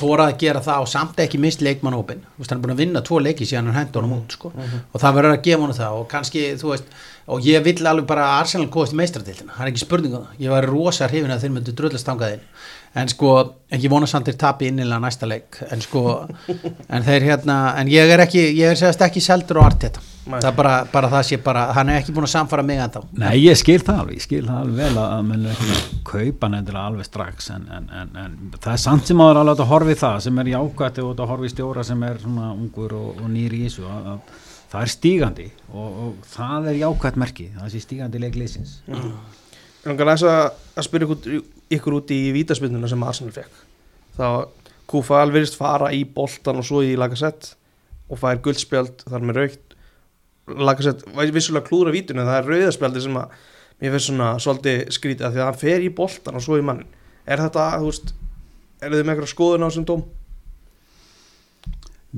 þórað 0.00 0.26
að 0.26 0.38
gera 0.40 0.60
það 0.64 0.78
og 0.80 0.88
samt 0.90 1.16
ekki 1.22 1.38
mist 1.38 1.60
leikmann 1.62 1.98
opinn, 2.00 2.22
hann 2.40 2.56
er 2.56 2.62
búin 2.64 2.74
að 2.74 2.80
vinna 2.80 3.00
tvo 3.06 3.16
leiki 3.20 3.44
síðan 3.46 3.68
hann 3.70 3.78
hendur 3.84 4.02
honum 4.02 4.18
út 4.22 4.32
sko. 4.34 4.48
og 4.56 4.98
það 4.98 5.16
verður 5.20 5.36
að 5.36 5.44
gefa 5.46 5.62
hann 5.66 5.76
það 5.76 5.92
og 6.00 6.06
kannski, 6.10 6.42
þú 6.58 6.72
veist 6.72 6.88
og 7.30 7.38
ég 7.46 7.62
vill 7.62 7.86
alveg 7.86 8.06
bara 8.08 8.24
að 8.26 8.38
Arsenal 8.40 8.66
í 8.66 8.98
meistratildina 8.98 9.54
það 9.54 9.62
er 9.62 9.70
ekki 9.70 9.84
spurning 9.84 10.14
en 12.94 13.10
sko, 13.10 13.34
en 13.70 13.80
ég 13.80 13.90
vona 13.92 14.08
samt 14.10 14.30
þeir 14.30 14.38
tapi 14.40 14.70
innilega 14.70 15.02
næsta 15.02 15.28
leik. 15.30 15.60
En 15.70 15.82
sko, 15.84 16.04
en 16.88 17.06
þeir 17.06 17.28
hérna 17.30 17.58
en 17.80 17.90
ég 17.92 18.10
er 18.10 18.24
ekki, 18.26 18.48
ég 18.58 18.72
er 18.72 18.80
segast 18.80 19.04
ekki 19.06 19.22
seldur 19.24 19.62
á 19.62 19.68
Arteta. 19.68 20.02
Nei. 20.30 20.36
það 20.36 20.50
er 20.50 20.56
bara, 20.58 20.72
bara 20.92 21.08
það 21.10 21.22
sé 21.26 21.36
bara 21.42 21.62
hann 21.74 21.88
er 21.90 22.02
ekki 22.02 22.12
búin 22.14 22.26
að 22.26 22.32
samfara 22.34 22.62
mig 22.66 22.78
ennþá. 22.84 23.00
Nei, 23.22 23.32
ég 23.40 23.56
skil 23.58 23.78
það 23.80 24.02
alveg, 24.02 24.18
ég 24.18 24.26
skil 24.26 24.42
það 24.44 24.58
alveg 24.60 24.76
vel 24.82 25.00
að, 25.00 25.14
menn 25.30 25.46
er 25.46 25.54
ekki 25.54 25.70
að 25.72 25.86
kaupa 26.10 26.50
nefnilega 26.52 26.90
alveg 26.90 27.08
strax 27.08 27.50
en, 27.54 27.64
en, 27.78 27.88
en, 28.02 28.12
en 28.20 28.36
það 28.58 28.70
er 28.74 28.82
samt 28.84 29.10
sem 29.10 29.24
áður 29.24 29.40
alveg 29.42 29.64
að 29.64 29.72
horfa 29.72 29.96
í 29.96 29.98
það 30.02 30.20
sem 30.26 30.42
er 30.42 30.52
jákvætt 30.52 31.02
og 31.02 31.10
að 31.16 31.32
horfa 31.32 31.48
í 31.48 31.52
stjóra 31.54 31.86
sem 31.88 32.06
er 32.10 32.22
svona 32.22 32.52
ungur 32.52 32.96
og, 33.00 33.10
og 33.16 33.32
nýri 33.32 33.64
í 33.64 33.66
þessu 33.70 33.88
að, 33.88 34.12
að 34.12 34.46
það 34.74 34.84
er 34.84 34.94
stígandi 34.94 35.50
og, 35.72 35.88
og 35.88 36.30
það 36.36 36.70
er 36.70 36.80
jákvætt 36.84 37.20
merki, 37.24 37.50
það 37.56 37.72
sé 37.72 37.84
stígandi 37.88 38.24
leikleysins 38.26 38.76
Ég 38.92 39.00
langar 39.86 40.12
að, 40.14 40.38
að 40.76 40.86
spyrja 40.86 41.08
ykkur, 41.08 41.44
ykkur 41.76 41.98
út 42.00 42.14
í 42.14 42.20
vítaspinduna 42.36 42.90
sem 42.90 43.06
Arsenal 43.06 43.34
fekk. 43.34 43.62
Þá 44.18 44.26
Kúfa 44.90 45.20
alverist 45.22 45.54
fara 45.54 45.92
í 45.94 46.02
boltan 46.02 46.58
og 46.58 46.66
svo 46.66 46.80
í 46.82 46.96
Lagasett 46.98 47.52
og 48.10 48.18
fær 48.18 48.40
guldspjald 48.42 49.04
þar 49.06 49.26
með 49.26 49.36
raukt. 49.38 49.76
Lagasett 50.50 51.04
vissulega 51.30 51.68
klúra 51.68 51.92
vítinu 51.94 52.24
það 52.26 52.38
er 52.40 52.48
rauðaspjaldi 52.50 53.02
sem 53.04 53.18
að 53.20 53.36
mér 53.80 53.94
finnst 53.94 54.10
svona 54.10 54.30
svolítið 54.42 54.80
skrítið 54.96 55.28
að 55.28 55.36
því 55.36 55.42
að 55.42 55.46
hann 55.46 55.60
fer 55.60 55.84
í 55.84 55.92
boltan 56.00 56.40
og 56.40 56.44
svo 56.44 56.58
í 56.58 56.64
mannin. 56.66 56.90
Er 57.22 57.38
þetta, 57.44 57.68
þú 57.78 57.92
veist, 57.92 58.10
er 58.80 58.90
þið 58.90 59.04
með 59.04 59.14
eitthvað 59.14 59.32
skoðun 59.34 59.62
á 59.62 59.68
þessum 59.68 59.86
dóm? 59.92 60.02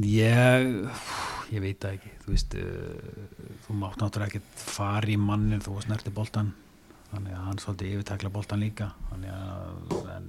Ég, 0.08 0.72
ég 1.52 1.60
veit 1.66 1.84
það 1.84 1.98
ekki, 1.98 2.14
þú 2.24 2.32
veist, 2.32 2.56
uh, 2.56 3.48
þú 3.66 3.80
mátt 3.82 4.00
náttúrulega 4.00 4.32
ekkert 4.32 4.64
fara 4.72 5.12
í 5.12 5.18
mannin 5.20 5.60
þú 5.60 5.76
snerti 5.84 6.14
boltan, 6.14 6.54
þannig 7.12 7.36
að 7.36 7.46
hann 7.46 7.62
svolítið 7.62 7.94
yfirtakla 7.94 8.32
boltan 8.32 8.64
líka, 8.64 8.88
þannig 9.10 9.32
að, 9.36 9.96
en, 10.16 10.28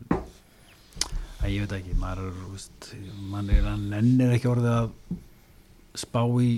að 1.39 1.53
ég 1.53 1.63
veit 1.63 1.75
ekki, 1.79 1.95
maður 1.99 2.38
veist, 2.51 2.89
maður 3.31 3.57
er 3.57 3.69
að 3.71 3.88
nennir 3.93 4.36
ekki 4.36 4.51
orðið 4.51 4.75
að 4.77 4.91
spá 6.03 6.21
í 6.43 6.51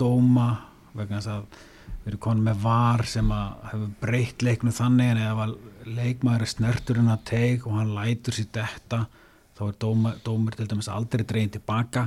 dóma 0.00 0.48
vegna 0.96 1.20
þess 1.20 1.32
að 1.34 1.58
við 2.00 2.10
erum 2.10 2.22
konum 2.24 2.46
með 2.48 2.62
var 2.64 3.04
sem 3.08 3.32
að 3.34 3.48
hefur 3.70 3.90
breytt 4.00 4.44
leiknu 4.44 4.72
þannig 4.74 5.12
en 5.12 5.22
ef 5.24 5.42
að 5.44 5.56
leikmaður 5.90 6.44
er 6.46 6.52
snerturinn 6.54 7.12
að 7.12 7.26
teik 7.30 7.66
og 7.68 7.76
hann 7.76 7.92
lætur 7.96 8.36
sér 8.36 8.48
detta 8.56 9.02
þá 9.58 9.62
er 9.66 9.76
dóma, 9.84 10.14
dómur 10.24 10.56
til 10.56 10.68
dæmis 10.70 10.88
aldrei 10.88 11.26
dregin 11.28 11.52
tilbaka 11.56 12.06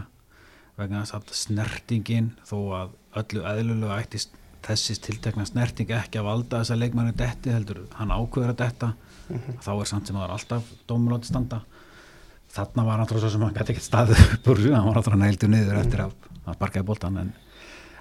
vegna 0.79 1.03
þess 1.03 1.17
að 1.19 1.36
snertingin 1.38 2.31
þó 2.47 2.57
að 2.79 2.95
öllu 3.21 3.43
eðlulegu 3.51 3.93
ætti 3.93 4.23
þessi 4.64 4.95
tiltekna 5.03 5.45
snerting 5.47 5.91
ekki 5.97 6.20
að 6.22 6.28
valda 6.30 6.61
þess 6.61 6.74
að 6.74 6.82
leikmaður 6.84 7.18
detti 7.20 7.53
heldur 7.53 7.82
hann 7.97 8.14
ákveður 8.14 8.53
að 8.53 8.59
detta. 8.64 8.91
Þá 9.64 9.72
er 9.74 9.89
samt 9.89 10.09
sem 10.09 10.18
það 10.18 10.26
er 10.26 10.36
alltaf 10.38 10.74
dómur 10.89 11.18
átti 11.18 11.32
standa. 11.32 11.61
Þarna 12.53 12.86
var 12.86 13.01
náttúrulega 13.01 13.26
svo 13.26 13.34
sem 13.34 13.45
hann 13.47 13.55
gæti 13.55 13.74
ekkert 13.74 13.88
staðið 13.88 14.24
upp 14.28 14.51
úr 14.53 14.64
hann 14.68 14.88
var 14.88 14.99
náttúrulega 14.99 15.24
neildur 15.24 15.51
niður 15.53 15.80
eftir 15.82 16.03
að, 16.05 16.16
að 16.45 16.57
sparkaði 16.59 16.88
boltan 16.89 17.22
en 17.24 17.32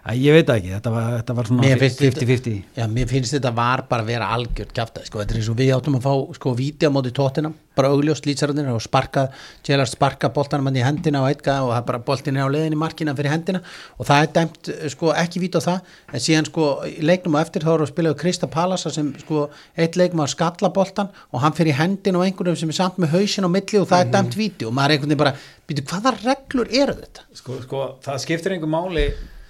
að, 0.02 0.18
ég 0.18 0.34
veit 0.34 0.48
ekki, 0.50 0.70
þetta 0.74 0.90
var, 0.90 1.08
þetta 1.20 1.34
var 1.38 1.48
svona 1.48 1.62
Mér 1.66 1.78
finnst 1.82 2.00
þetta- 2.02 2.26
50-50 2.26 2.62
Já, 2.80 2.86
mér 2.90 3.10
finnst 3.10 3.34
þetta 3.36 3.52
var 3.54 3.82
bara 3.88 4.02
að 4.02 4.10
vera 4.10 4.30
algjört 4.34 4.72
kjafta, 4.74 5.04
sko, 5.06 5.20
þetta 5.22 5.34
er 5.36 5.38
eins 5.42 5.50
og 5.52 5.58
við 5.60 5.74
áttum 5.76 5.98
að 5.98 6.06
fá 6.08 6.14
sko 6.38 6.54
vídeo 6.58 6.90
á 6.90 6.94
móti 6.96 7.12
tóttina, 7.14 7.52
bara 7.78 7.88
augljóst 7.94 8.26
lýtsarðin 8.26 8.68
og 8.74 8.82
sparka, 8.82 9.28
Gerard 9.64 9.88
sparka 9.88 10.28
boltanum 10.34 10.66
hann 10.68 10.76
í 10.76 10.82
hendina 10.84 11.22
og 11.22 11.30
eitthvað 11.30 11.62
og 11.64 11.70
það 11.72 11.78
er 11.78 11.86
bara 11.88 12.00
boltin 12.10 12.36
er 12.36 12.44
á 12.44 12.52
leiðin 12.52 12.74
í 12.76 12.80
markina 12.82 13.14
fyrir 13.16 13.32
hendina 13.32 13.62
og 13.96 14.06
það 14.10 14.26
er 14.26 14.32
dæmt 14.36 14.70
sko 14.92 15.12
ekki 15.22 15.40
vídeo 15.40 15.62
á 15.62 15.66
það, 15.70 15.80
en 16.12 16.20
síðan 16.26 16.50
sko 16.50 16.66
í 16.84 17.00
leiknum 17.06 17.38
og 17.38 17.40
eftir 17.46 17.62
þá 17.64 17.72
eru 17.76 17.86
að 17.86 17.92
spila 17.94 18.14
Krista 18.18 18.50
Palasa 18.50 18.90
sem 18.92 19.14
sko 19.22 19.46
eitt 19.78 19.96
leikum 19.96 20.18
var 20.20 20.28
skalla 20.34 20.68
boltan 20.74 21.08
og 21.32 21.40
hann 21.40 21.56
fyrir 21.56 21.78
hendina 21.78 22.20
á 22.20 22.26
einhverjum 22.26 22.58
sem 22.58 22.68
er 22.74 22.80
samt 22.82 22.98
með 22.98 23.14
hausin 23.16 23.46
á 23.46 23.50
milli 23.54 23.78
og 23.80 23.88
það 23.88 24.04
er 24.04 24.12
dæmt 24.18 24.36
vídeo. 24.36 24.68
Og 24.68 24.74
maður 24.76 24.90
er 24.90 24.98
einhvern 24.98 25.08
veginn 25.14 25.24
bara, 25.24 25.36
býtu 25.68 25.86
hvaða 25.88 26.12
reglur 26.26 26.68
eru 26.68 26.98
þetta? 26.98 27.24
sko, 27.32 27.56
sko, 27.64 27.86
það 28.04 28.20
skiptir 28.26 28.52
einhver 28.58 28.68
máli 28.68 29.06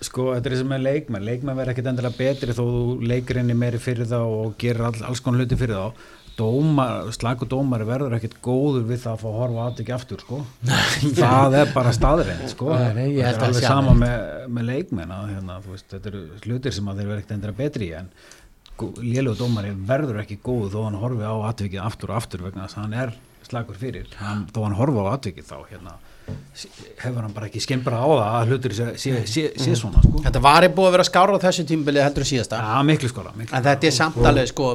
sko, 0.07 0.33
þetta 0.37 0.51
er 0.51 0.59
sem 0.61 0.75
er 0.77 0.83
leikmenn 0.83 1.27
leikmenn 1.27 1.59
verður 1.59 1.75
ekkit 1.75 1.93
endilega 1.93 2.19
betri 2.19 2.57
þó 2.57 2.67
henni 3.37 3.57
meiri 3.59 3.81
fyrir 3.83 4.09
þá 4.11 4.19
og 4.23 4.59
gerir 4.61 4.89
all, 4.89 4.99
alls 5.09 5.23
konar 5.25 5.43
hluti 5.43 5.59
fyrir 5.61 5.79
þá 5.79 6.11
dómar, 6.37 7.11
slagu 7.13 7.47
dómari 7.49 7.87
verður 7.87 8.17
ekkit 8.17 8.39
góður 8.45 8.87
við 8.89 9.03
það 9.03 9.13
að 9.13 9.23
fá 9.23 9.27
að 9.29 9.39
horfa 9.39 9.65
aðt 9.67 9.83
ekki 9.83 9.95
aftur 9.97 10.23
sko. 10.23 10.39
það 11.19 11.57
er 11.59 11.73
bara 11.75 11.93
staðreind 11.97 12.47
sko. 12.53 12.71
Nei, 12.73 12.93
nei, 12.97 13.09
ég 13.19 13.27
held 13.27 13.37
þetta 13.37 13.43
er 13.43 13.43
að 13.43 13.49
alveg 13.51 13.67
sama 13.67 13.97
með, 13.99 14.23
með 14.57 14.71
leikmenn 14.71 15.13
að, 15.17 15.27
hérna, 15.35 15.59
veist, 15.67 15.89
þetta 15.93 16.13
eru 16.13 16.23
hlutir 16.47 16.77
sem 16.77 16.89
að 16.89 17.03
þeir 17.03 17.11
verður 17.11 17.23
ekkit 17.23 17.35
endilega 17.37 17.61
betri 17.61 17.91
en 17.99 18.09
lélegu 19.03 19.37
dómari 19.39 19.75
verður 19.93 20.23
ekki 20.23 20.41
góð 20.43 20.73
þó 20.73 20.79
hann 20.87 20.99
horfi 21.03 21.29
á 21.29 21.37
atvikið 21.51 21.85
aftur 21.85 22.15
og 22.15 22.23
aftur 22.23 22.47
vegna 22.47 22.65
þess 22.65 22.79
að 22.79 22.87
hann 22.87 22.97
er 23.05 23.13
slagur 23.47 23.79
fyrir 23.79 24.17
hann, 24.19 24.47
þó 24.55 24.65
hann 24.65 24.79
horfi 24.79 25.05
á 25.05 25.07
atvikið 25.13 25.49
þá 25.51 25.57
hérna, 25.69 25.95
hefur 27.03 27.21
hann 27.23 27.35
bara 27.35 27.49
ekki 27.49 27.63
skemmra 27.65 27.99
á 27.99 28.07
það 28.07 28.25
að 28.39 28.53
hlutur 28.53 28.77
sé, 28.77 28.89
sé, 29.01 29.13
sé, 29.27 29.45
sé 29.59 29.77
svona 29.79 30.03
sko. 30.05 30.23
Þetta 30.25 30.43
var 30.45 30.69
búið 30.71 30.91
að 30.91 30.97
vera 30.97 31.07
skára 31.09 31.37
á 31.37 31.45
þessu 31.45 31.67
tímbili 31.69 32.03
heldur 32.03 32.25
en 32.25 32.31
síðasta. 32.33 32.61
Ja, 32.63 32.83
miklu 32.87 33.11
skóla 33.11 33.35
miklu 33.37 33.57
en 33.57 33.65
þetta 33.67 33.89
er 33.89 33.97
samt 33.97 34.21
alveg 34.23 34.51
sko 34.53 34.73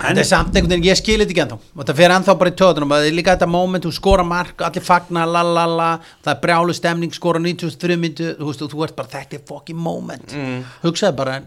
þetta 0.00 0.22
er 0.22 0.28
samt 0.28 0.56
einhvern 0.56 0.72
veginn, 0.72 0.88
ég 0.88 0.98
skil 0.98 1.18
þetta 1.20 1.34
ekki 1.34 1.44
ennþá. 1.44 1.58
Og 1.74 1.80
þetta 1.82 1.96
fer 2.00 2.14
ennþá 2.16 2.34
bara 2.40 2.52
í 2.52 2.56
töðunum 2.56 2.94
það 2.94 3.06
er 3.06 3.16
líka 3.18 3.34
þetta 3.36 3.48
moment, 3.52 3.86
þú 3.86 3.92
skora 3.94 4.24
mark, 4.26 4.64
allir 4.64 4.86
fagna 4.86 5.26
lalala, 5.28 5.90
það 6.24 6.32
er 6.32 6.42
brjálu 6.44 6.76
stemning 6.76 7.16
skora 7.16 7.42
93 7.44 7.98
myndu, 8.00 8.30
þú 8.38 8.48
veist 8.48 8.64
og 8.64 8.72
þú 8.72 8.84
ert 8.86 8.96
bara 8.96 9.12
þetta 9.12 9.36
er 9.36 9.46
fucking 9.50 9.80
moment. 9.80 10.32
Mm. 10.32 10.62
hugsaði 10.86 11.18
bara 11.20 11.40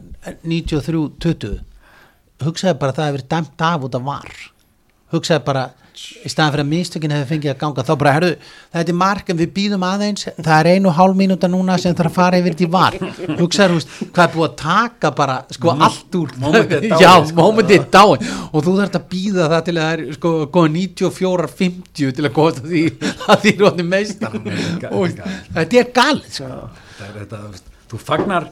93-20 0.45 1.56
hugsaði 2.43 2.80
bara 2.80 2.93
að 2.93 2.99
það 2.99 3.08
hefur 3.08 3.18
verið 3.18 3.32
dæmt 3.34 3.66
af 3.70 3.88
út 3.88 3.97
af 3.97 4.06
var. 4.08 4.36
Hugsaði 5.14 5.45
bara 5.47 5.64
í 5.94 6.30
staðan 6.32 6.54
fyrir 6.54 6.64
að 6.64 6.70
mistökin 6.72 7.14
hefur 7.14 7.30
fengið 7.34 7.52
að 7.54 7.60
ganga 7.64 7.86
þá 7.88 7.91
bara, 8.02 8.14
herru, 8.18 8.30
þetta 8.74 8.94
er 8.94 8.98
mark 9.00 9.30
en 9.34 9.39
við 9.39 9.52
býðum 9.58 9.86
aðeins. 9.88 10.28
Það 10.38 10.54
er 10.60 10.70
einu 10.74 10.94
hálf 10.98 11.18
mínúta 11.20 11.50
núna 11.52 11.78
sem 11.82 11.96
þarf 11.98 12.12
að 12.12 12.18
fara 12.18 12.39
yfir 12.41 12.56
í 12.66 12.70
var. 12.74 12.98
Hugsaður, 13.39 13.86
hvað 14.14 14.24
er 14.26 14.34
búið 14.36 14.48
að 14.48 14.56
taka 14.64 15.12
bara 15.18 15.38
sko 15.54 15.76
allt 15.76 16.18
úr 16.20 16.34
Momentið 16.44 16.78
er 16.80 16.88
dáið, 16.94 17.04
já, 17.06 17.12
sko. 17.30 17.38
momentið 17.41 17.78
er 17.80 17.86
dáin. 17.98 18.32
Og 18.52 18.66
þú 18.66 18.76
þarf 18.80 18.98
að 19.00 19.08
býða 19.14 19.50
það 19.54 19.66
til 19.70 19.76
að 19.78 19.84
það 19.84 19.94
er 19.94 20.18
sko 20.18 20.34
góða 20.58 20.74
94-50 20.78 22.18
til 22.18 22.26
að 22.28 22.34
góða 22.39 22.66
því 22.68 22.84
að 23.28 23.46
því 23.46 23.54
rótni 23.62 23.86
meistar 23.88 24.39
og 24.91 25.14
þetta 25.54 25.80
er 25.84 25.94
galið 25.96 26.34
sko. 26.39 26.50
þetta 26.98 27.10
er 27.12 27.22
þetta, 27.24 27.72
þú 27.94 28.02
fagnar 28.08 28.50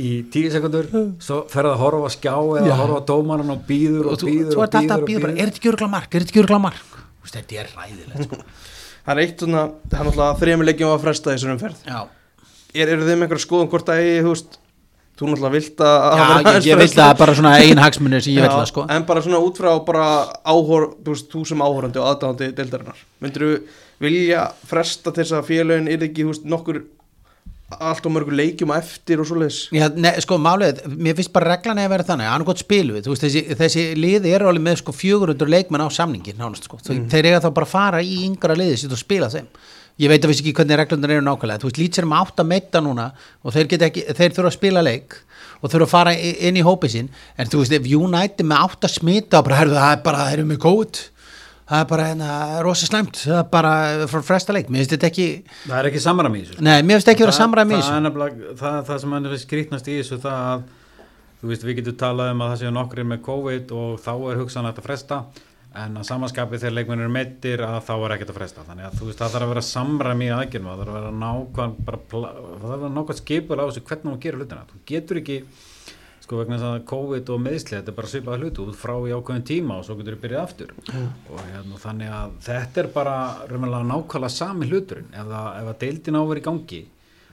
í 0.00 0.10
tíu 0.32 0.50
sekundur 0.52 0.88
svo 1.22 1.42
ferða 1.52 1.74
að 1.76 1.82
horfa 1.84 2.08
á 2.08 2.12
skjá 2.16 2.32
eða 2.34 2.70
að 2.74 2.80
horfa 2.82 3.00
á 3.00 3.08
dómaran 3.10 3.52
og 3.54 3.60
býður 3.68 4.10
og 4.14 4.24
býður 4.24 4.62
og 4.64 4.72
býður 5.06 5.26
að 5.28 5.34
er 5.34 5.50
þetta 5.50 5.60
ekki 5.60 5.72
örgla 5.74 5.90
mark, 5.92 6.08
er 6.14 6.24
þetta 6.24 6.32
ekki 6.34 6.42
örgla 6.44 6.60
mark? 6.68 6.96
Þetta 7.30 7.60
er 7.62 7.68
ræðilegt 7.76 8.24
sko. 8.26 8.40
Það 9.04 9.12
er 9.16 9.20
eitt 9.24 9.42
svona, 9.44 9.60
það 9.90 10.00
er 10.00 10.06
náttúrulega 10.08 10.40
þrejum 10.40 10.62
leikjum 10.68 10.90
að 10.92 11.04
fresta 11.04 11.30
í 11.30 11.36
þessum 11.36 11.52
umferð. 11.54 11.78
Já, 11.88 12.00
Er, 12.70 12.90
eru 12.94 13.06
þeim 13.08 13.22
einhver 13.24 13.40
skoðum 13.42 13.70
hvort 13.72 13.88
að 13.90 14.00
eigi, 14.04 14.18
þú 14.22 14.32
veist 14.34 14.58
Þú 15.20 15.26
náttúrulega 15.28 15.52
vilt 15.56 15.80
að 15.84 15.94
að 16.00 16.14
já 16.16 16.22
hafa 16.24 16.52
ég, 16.54 16.58
ég 16.64 16.78
vil 16.78 16.84
frestað. 16.86 17.00
það 17.10 17.18
bara 17.20 17.32
svona 17.36 17.50
ein 17.60 17.80
hagsmunir 17.82 18.22
sem 18.24 18.32
ég 18.32 18.40
vil 18.40 18.46
Já, 18.48 18.54
það 18.54 18.68
sko. 18.70 18.84
En 18.94 19.02
bara 19.08 19.22
svona 19.24 19.40
út 19.44 19.58
frá 19.60 19.70
bara 19.84 20.04
áhor, 20.48 20.86
þú 21.04 21.12
veist, 21.16 21.26
þú 21.34 21.42
sem 21.50 21.64
áhorandi 21.66 22.00
og 22.00 22.06
aðdáðandi 22.12 22.48
deildarinnar. 22.56 23.02
Myndir 23.20 23.44
þú 23.44 23.50
vilja 24.06 24.44
fresta 24.70 25.12
þess 25.18 25.34
að 25.36 25.50
félögin 25.50 25.90
er 25.92 26.06
ekki, 26.06 26.24
þú 26.24 26.32
veist, 26.32 26.46
nokkur 26.54 26.78
allt 27.78 28.06
og 28.06 28.14
mörgur 28.14 28.34
leikjum 28.34 28.72
á 28.74 28.80
eftir 28.80 29.20
og 29.22 29.28
svoleiðis. 29.28 29.58
Já, 29.74 29.86
ne, 29.94 30.12
sko 30.24 30.38
málið, 30.42 30.82
mér 30.90 31.16
finnst 31.18 31.32
bara 31.34 31.52
reglan 31.54 31.80
að 31.80 31.92
vera 31.92 32.06
þannig, 32.08 32.30
hann 32.30 32.42
er 32.42 32.48
gott 32.48 32.62
spilu 32.62 32.96
við, 32.96 33.10
veist, 33.10 33.26
þessi, 33.26 33.42
þessi 33.58 33.84
liði 33.98 34.32
eru 34.34 34.50
alveg 34.50 34.64
með 34.66 34.80
sko 34.82 34.94
400 34.96 35.50
leikmenn 35.54 35.84
á 35.86 35.88
samningin, 35.94 36.38
nánast 36.40 36.66
sko, 36.66 36.80
mm. 36.82 37.06
þeir 37.12 37.30
eiga 37.30 37.42
þá 37.44 37.50
bara 37.60 37.68
að 37.68 37.74
fara 37.74 38.02
í 38.02 38.24
yngra 38.26 38.58
liði 38.58 38.80
sitt 38.82 38.96
og 38.96 39.00
spila 39.00 39.30
þeim, 39.32 39.46
ég 40.00 40.10
veit 40.10 40.24
að 40.24 40.32
vissi 40.32 40.44
ekki 40.44 40.56
hvernig 40.58 40.80
reglunar 40.80 41.14
eru 41.16 41.26
nákvæmlega, 41.28 41.62
þú 41.62 41.70
veist, 41.70 41.80
lít 41.82 41.98
sér 42.00 42.08
um 42.08 42.16
átt 42.18 42.42
að 42.42 42.50
meita 42.50 42.82
núna 42.82 43.10
og 43.44 43.54
þeir 43.54 43.76
ekki, 43.78 44.06
þeir 44.10 44.36
þurfa 44.36 44.50
að 44.50 44.58
spila 44.58 44.84
leik 44.86 45.18
og 45.60 45.70
þurfa 45.70 45.86
að 45.86 45.94
fara 45.94 46.14
inn 46.16 46.56
í 46.56 46.64
hópið 46.64 46.94
sín, 46.94 47.10
en 47.36 47.50
þú 47.52 47.62
veist, 47.62 47.74
ef 47.76 47.88
United 48.00 48.46
með 48.48 48.66
átt 48.66 48.86
að 48.88 48.94
smita 48.96 49.40
og 49.40 49.48
bara, 49.48 49.60
herðu, 49.60 49.76
það 49.76 49.96
er 49.96 50.04
bara, 50.06 50.28
þeir 50.30 50.40
eru 50.40 50.50
með 50.50 50.62
kóð, 50.64 51.02
það 51.70 51.80
er 51.84 51.88
bara, 51.92 52.06
hérna, 52.10 52.30
rosa 52.66 52.86
slæmt, 52.90 53.20
það 53.22 53.38
er 53.38 53.48
bara 53.52 53.72
frá 54.10 54.22
fresta 54.26 54.52
leik, 54.56 54.68
mér 54.72 54.82
finnst 54.82 54.94
þetta 54.96 55.10
ekki, 55.10 55.26
það 55.68 55.76
er 55.80 55.88
ekki 55.92 56.02
samræmi 56.02 56.40
í 56.40 56.42
þessu 56.44 56.56
sko. 56.58 56.64
nei, 56.66 56.78
mér 56.82 56.98
finnst 56.98 57.12
ekki 57.14 57.24
vera 57.24 57.34
Það- 57.36 57.42
samræmi 57.44 57.70
í 57.70 57.76
það 57.76 57.84
þessu. 57.84 57.96
er 57.96 58.04
nefnilega 58.08 58.56
það, 58.62 58.80
það 58.90 58.98
sem 59.04 59.12
er 59.20 59.36
skrýtnast 59.44 59.88
í 59.92 59.98
þessu 60.00 60.18
það 60.24 60.40
að 60.50 60.64
þú 61.40 61.48
veist 61.54 61.62
við 61.64 61.76
getum 61.80 61.96
talað 62.02 62.32
um 62.34 62.42
að 62.44 62.50
það 62.52 62.60
séu 62.64 62.74
nokkur 62.74 63.04
með 63.14 63.22
COVID 63.30 63.70
og 63.72 63.94
þá 64.04 64.10
er 64.32 64.40
hugsanlegt 64.42 64.78
að 64.82 64.88
fresta 64.90 65.20
en 65.80 65.94
að 66.00 66.04
samanskapi 66.10 66.58
þegar 66.58 66.74
leikmennir 66.74 67.06
eru 67.06 67.12
meittir 67.14 67.60
að 67.62 67.76
þá 67.86 67.92
er 67.94 68.12
ekkert 68.16 68.32
að 68.34 68.38
fresta 68.40 68.64
þannig 68.66 68.86
að 68.90 68.96
þú 68.98 69.06
veist 69.06 69.20
það 69.22 69.30
þarf 69.36 69.46
að 69.46 69.52
vera 69.54 69.62
samræmi 69.70 70.26
í 70.26 70.32
aðgjörnum 70.34 70.70
það 70.70 70.80
þarf 70.80 70.90
að 70.90 70.98
vera 70.98 71.12
nákvæm 71.22 73.10
það 73.14 73.20
skipur 73.20 73.62
á 73.62 73.64
þessu 73.70 73.84
hvernig 73.86 74.10
hún 74.10 74.20
gerir 74.24 74.40
hlutina 74.42 74.66
þú 74.66 74.80
getur 74.90 75.20
ekki 75.22 75.36
sko 76.30 76.38
vegna 76.38 76.60
þess 76.60 76.66
að 76.68 76.84
COVID 76.86 77.30
og 77.34 77.40
meðsli 77.42 77.74
þetta 77.74 77.90
er 77.90 77.94
bara 77.96 78.08
svipaða 78.10 78.36
hlutu 78.38 78.62
út 78.62 78.76
frá 78.78 78.92
í 79.02 79.10
ákveðin 79.10 79.46
tíma 79.48 79.78
og 79.80 79.86
svo 79.86 79.96
getur 79.98 80.14
þú 80.14 80.22
byrjað 80.22 80.42
aftur. 80.44 80.74
Og 80.94 81.38
hérna, 81.42 81.78
þannig 81.82 82.12
að 82.14 82.34
þetta 82.44 82.82
er 82.82 82.88
bara 82.94 83.14
nákvæmlega 83.50 84.30
sami 84.30 84.68
hluturinn. 84.70 85.08
Ef, 85.10 85.24
það, 85.26 85.48
ef 85.58 85.70
að 85.72 85.80
deildin 85.80 86.18
á 86.18 86.20
að 86.20 86.28
vera 86.30 86.42
í 86.42 86.44
gangi 86.46 86.80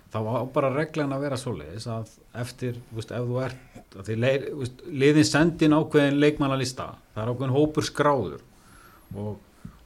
þá 0.07 0.17
á 0.17 0.37
bara 0.55 0.71
reglan 0.73 1.13
að 1.13 1.25
vera 1.27 1.37
svoleiðis 1.37 1.85
að 1.93 2.15
eftir, 2.41 2.79
veist, 2.95 3.11
ef 3.13 3.27
þú 3.27 3.41
ert 3.43 3.97
því 4.07 4.15
leið, 4.23 4.47
þú 4.47 4.61
veist, 4.63 4.81
liðin 5.03 5.27
sendin 5.27 5.75
ákveðin 5.77 6.21
leikmannalista, 6.23 6.87
það 7.13 7.21
er 7.21 7.31
ákveðin 7.33 7.53
hópur 7.53 7.85
skráður 7.85 8.41
og, 9.13 9.35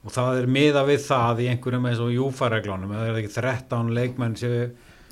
og 0.06 0.14
það 0.14 0.40
er 0.44 0.48
miða 0.56 0.86
við 0.88 1.02
það 1.08 1.42
í 1.42 1.50
einhverjum 1.52 1.90
eins 1.90 2.04
og 2.06 2.14
júfareglunum, 2.16 2.94
eða 2.94 3.10
er 3.10 3.18
það 3.18 3.20
ekki 3.24 3.36
13 3.40 3.92
leikmenn 3.98 4.38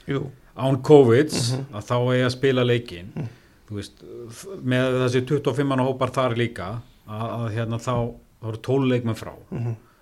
Jú, 0.09 0.23
án 0.57 0.79
COVID 0.85 1.35
að 1.73 1.83
þá 1.89 1.97
eigi 1.97 2.23
að 2.27 2.33
spila 2.37 2.65
leikin 2.65 3.11
þú 3.17 3.38
veist, 3.77 4.01
með 4.65 4.97
þessi 5.03 5.23
25 5.29 5.69
manna 5.69 5.85
hópar 5.85 6.13
þar 6.15 6.37
líka 6.39 6.69
að, 7.05 7.27
að 7.27 7.47
hérna 7.57 7.79
þá, 7.83 7.93
eru 8.49 8.61
12 8.65 8.89
leikmenn 8.93 9.19
frá. 9.19 9.33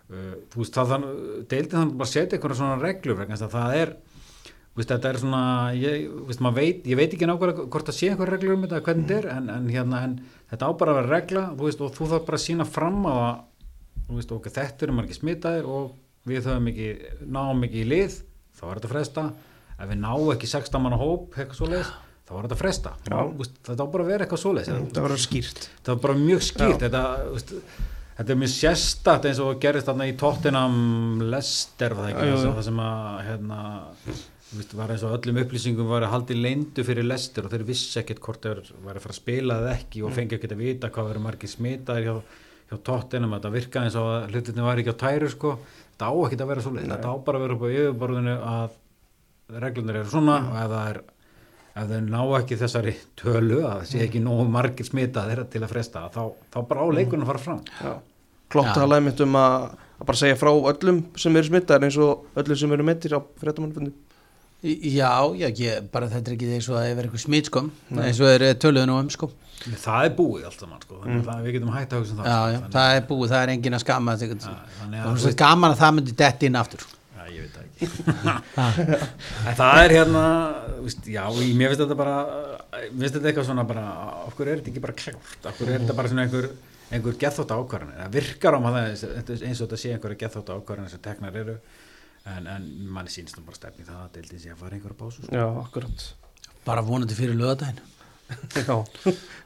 Uh, 0.08 0.36
þú 0.54 0.62
veist, 0.62 0.76
það 0.78 0.94
þann 0.94 1.08
deildin 1.52 1.80
þannig 1.82 1.98
bara 2.00 2.08
að 2.08 2.14
setja 2.14 2.38
einhverja 2.38 2.60
svona 2.62 2.80
reglur 2.80 3.26
að 3.28 3.50
það 3.52 3.80
er 3.82 3.98
þú 4.78 4.84
veist, 4.84 4.92
þetta 4.94 5.10
er 5.10 5.18
svona 5.18 5.44
ég, 5.74 6.08
veist, 6.30 6.42
veit, 6.54 6.84
ég 6.86 7.00
veit 7.00 7.10
ekki 7.10 7.28
nákvæmlega 7.28 7.64
hvort 7.74 7.88
það 7.90 7.96
sé 7.98 8.10
einhverja 8.12 8.36
reglur 8.36 8.54
um 8.54 8.66
þetta, 8.68 8.82
hvernig 8.86 9.08
þetta 9.10 9.18
er 9.18 9.30
en, 9.34 9.48
en, 9.50 9.70
hérna, 9.74 10.02
en 10.06 10.14
þetta 10.52 10.70
á 10.70 10.72
bara 10.78 10.94
að 10.94 11.00
vera 11.00 11.12
regla 11.16 11.46
þú 11.58 11.66
veist, 11.66 11.82
og 11.82 11.96
þú 11.96 12.10
þarf 12.12 12.28
bara 12.28 12.38
að 12.38 12.44
sína 12.46 12.68
fram 12.70 13.00
á 13.10 13.14
það 13.18 13.40
þú 14.08 14.20
veist, 14.20 14.34
ok, 14.38 14.50
þetta 14.60 14.86
eru 14.86 14.98
margir 15.00 15.18
smitaðir 15.18 15.72
og 15.74 15.96
við 16.30 16.50
höfum 16.52 16.70
ekki, 16.72 16.90
náum 17.26 17.66
ekki 17.66 17.82
í 17.82 17.88
lið 17.90 18.20
þá 18.54 18.64
er 18.68 18.76
þetta 18.78 18.88
að 18.88 18.94
fresta 18.94 19.26
ef 19.78 19.90
við 19.90 20.00
náum 20.04 20.30
ekki 20.36 20.52
16 20.54 20.86
manna 20.86 21.02
hóp, 21.02 21.34
eitthvað 21.34 21.58
svoleiðis 21.58 21.92
þá 22.28 22.32
er 22.36 22.48
þetta 22.48 22.56
að 22.58 22.62
fresta, 22.62 22.94
þetta 23.08 23.86
á 23.88 23.88
bara 23.92 24.04
að 24.04 24.10
vera 24.12 24.26
eitthvað 24.26 24.42
svoleiðis. 24.42 24.72
Það 24.94 25.06
verður 25.06 25.22
skýrt. 25.24 25.68
þetta 25.78 25.94
var 25.94 26.02
bara 26.06 26.16
mjög 26.22 26.42
skýrt. 26.48 26.82
Þetta, 26.84 27.04
veist, 27.34 27.54
þetta 28.18 28.34
er 28.34 28.40
mjög 28.42 28.52
sérstakt 28.54 29.28
eins 29.30 29.40
og 29.44 29.62
gerist 29.64 29.88
þarna 29.88 30.08
í 30.10 30.16
Tottenham 30.20 30.82
Lester 31.32 31.96
var 31.96 32.10
það 32.10 32.12
ekki? 32.16 32.34
Það, 32.34 32.50
það 32.58 32.66
sem 32.68 32.82
að 32.88 33.22
hérna, 33.30 33.60
veist, 34.52 34.76
var 34.82 34.94
eins 34.96 35.06
og 35.08 35.16
öllum 35.18 35.40
upplýsingum 35.44 35.94
var 35.94 36.08
haldið 36.12 36.44
leindu 36.44 36.86
fyrir 36.88 37.08
Lester 37.08 37.48
og 37.48 37.56
þeir 37.56 37.66
vissi 37.70 38.02
ekkert 38.02 38.24
hvort 38.28 38.44
þeir 38.44 38.64
var 38.84 39.00
að 39.00 39.08
fara 39.08 39.16
að 39.16 39.22
spila 39.22 39.60
eða 39.62 39.76
ekki 39.78 40.04
og 40.04 40.16
fengi 40.18 40.36
ekkert 40.38 40.58
að 40.58 40.64
vita 40.66 40.92
hvað 40.92 41.12
verið 41.14 41.26
margir 41.30 41.54
smitaðir 41.54 42.10
hjá, 42.10 42.16
hjá 42.72 42.78
Tottenham. 42.92 43.38
Þetta 43.38 43.54
virkaði 43.56 43.88
eins 43.88 44.00
og 44.02 44.10
að 44.12 44.34
hlutinni 44.34 44.68
var 44.68 44.84
ekki 44.84 44.96
á 44.98 45.04
tæru 45.06 45.32
sko. 45.32 45.56
þetta 45.94 46.12
á 46.12 46.14
ekkert 46.28 46.44
að 46.44 46.52
vera 46.52 46.66
svoleið 46.66 46.92
þetta 46.92 47.14
á 47.14 47.16
bara 47.24 47.40
að 47.40 47.46
vera 47.46 47.56
upp 47.56 47.64
á 47.64 47.70
yfirborðinu 47.78 48.36
að 48.52 48.76
reglunar 49.64 50.02
eru 50.02 50.12
svona 50.12 50.42
og 50.44 50.58
ef 50.60 50.74
það 50.74 50.90
er 50.92 51.00
ef 51.82 51.90
þau 51.92 52.00
ná 52.08 52.22
ekki 52.40 52.58
þessari 52.62 52.94
tölu 53.20 53.60
að 53.64 53.74
það 53.82 53.90
sé 53.92 54.02
ekki 54.08 54.22
nógu 54.24 54.48
margir 54.54 54.88
smitaðir 54.88 55.44
til 55.52 55.62
að 55.64 55.72
fresta 55.74 56.06
þá, 56.14 56.24
þá 56.54 56.58
bara 56.70 56.86
á 56.86 56.88
leikunum 56.98 57.26
að 57.28 57.32
fara 57.34 57.44
fram 57.46 57.62
Já. 57.82 57.94
Klopp 58.54 58.70
Já. 58.72 58.74
talaði 58.80 59.06
mitt 59.10 59.24
um 59.26 59.40
að, 59.40 59.56
að 60.00 60.10
bara 60.12 60.22
segja 60.24 60.40
frá 60.40 60.52
öllum 60.74 61.02
sem 61.20 61.40
eru 61.40 61.50
smittar 61.52 61.88
eins 61.88 61.98
og 62.02 62.28
öllum 62.40 62.60
sem 62.62 62.76
eru 62.78 62.88
mittir 62.88 63.18
á 63.18 63.20
fréttamannfundi 63.42 63.94
Já, 64.68 65.22
já, 65.38 65.48
ég, 65.54 65.84
bara 65.94 66.08
þetta 66.10 66.32
er 66.32 66.34
ekki 66.34 66.48
eins 66.56 66.68
og 66.72 66.80
að 66.80 66.88
það 66.88 66.92
er 66.98 67.06
eitthvað 67.06 67.22
smít 67.22 67.50
sko, 67.52 67.62
eins 67.94 68.22
og 68.24 68.32
er 68.32 68.46
töluðu 68.58 68.88
nú 68.90 68.96
um 68.98 69.12
sko. 69.14 69.28
það 69.84 70.08
er 70.08 70.16
búið 70.18 70.48
allt 70.50 70.64
saman 70.64 70.82
sko. 70.82 70.98
að 71.04 71.20
það, 71.28 71.44
við 71.46 71.58
getum 71.60 71.74
hægt 71.76 71.94
að 71.94 72.02
hugsa 72.02 72.16
um 72.16 72.22
það 72.24 72.26
Já, 72.32 72.38
sko. 72.40 72.48
já, 72.50 72.58
þannig, 72.58 72.74
það 72.78 72.96
er 72.96 73.06
búið, 73.12 73.30
það 73.36 73.44
er 73.44 73.52
engin 73.54 73.78
að 73.78 73.86
þannig 73.86 74.98
Það 74.98 75.04
að, 75.04 75.12
er 75.14 75.22
svo 75.22 75.34
gaman 75.44 75.76
að 75.76 75.84
það 75.84 75.94
myndi 75.98 76.16
detti 76.24 76.50
inn 76.50 76.58
aftur. 76.58 76.88
Það 79.58 79.82
er 79.84 79.94
hérna 79.98 80.24
víst, 80.86 81.06
já, 81.10 81.24
í- 81.42 81.54
mér 81.58 81.74
finnst 81.74 81.84
þetta 81.84 81.98
bara 82.00 82.16
mér 82.92 83.04
finnst 83.04 83.18
þetta 83.18 83.30
eitthvað 83.32 83.48
svona 83.50 83.66
bara 83.70 83.84
okkur 84.30 84.48
er 84.52 84.62
þetta 84.62 84.72
ekki 84.74 84.84
bara 84.86 84.96
klárt, 84.98 85.50
okkur 85.52 85.72
er 85.74 85.82
þetta 85.84 85.98
bara 85.98 86.12
svona 86.12 86.26
einhver 86.28 86.50
einhver 86.88 87.18
gethótt 87.20 87.52
ákvarðanir, 87.52 87.98
það 88.00 88.14
virkar 88.16 88.56
á 88.56 88.60
maður 88.64 88.86
eins 88.88 89.60
og 89.62 89.68
þetta 89.68 89.80
sé 89.82 89.92
einhverja 89.96 90.22
gethótt 90.24 90.52
ákvarðanir 90.56 90.94
sem 90.94 91.02
teknar 91.04 91.36
eru 91.42 91.58
en, 92.28 92.48
en 92.48 92.64
manni 92.96 93.12
sínst 93.12 93.38
nú 93.40 93.44
bara 93.48 93.60
stefni 93.60 93.84
í 93.84 93.88
það 93.90 94.02
að 94.06 94.14
deildin 94.18 94.42
sé 94.46 94.54
að 94.54 94.62
fara 94.64 94.78
einhverja 94.78 95.00
pásu 95.02 95.26
sko. 95.26 95.36
Já, 95.36 95.46
akkurat 95.66 96.08
Bara 96.68 96.82
vonandi 96.84 97.16
fyrir 97.16 97.36
lögadaginn. 97.40 97.78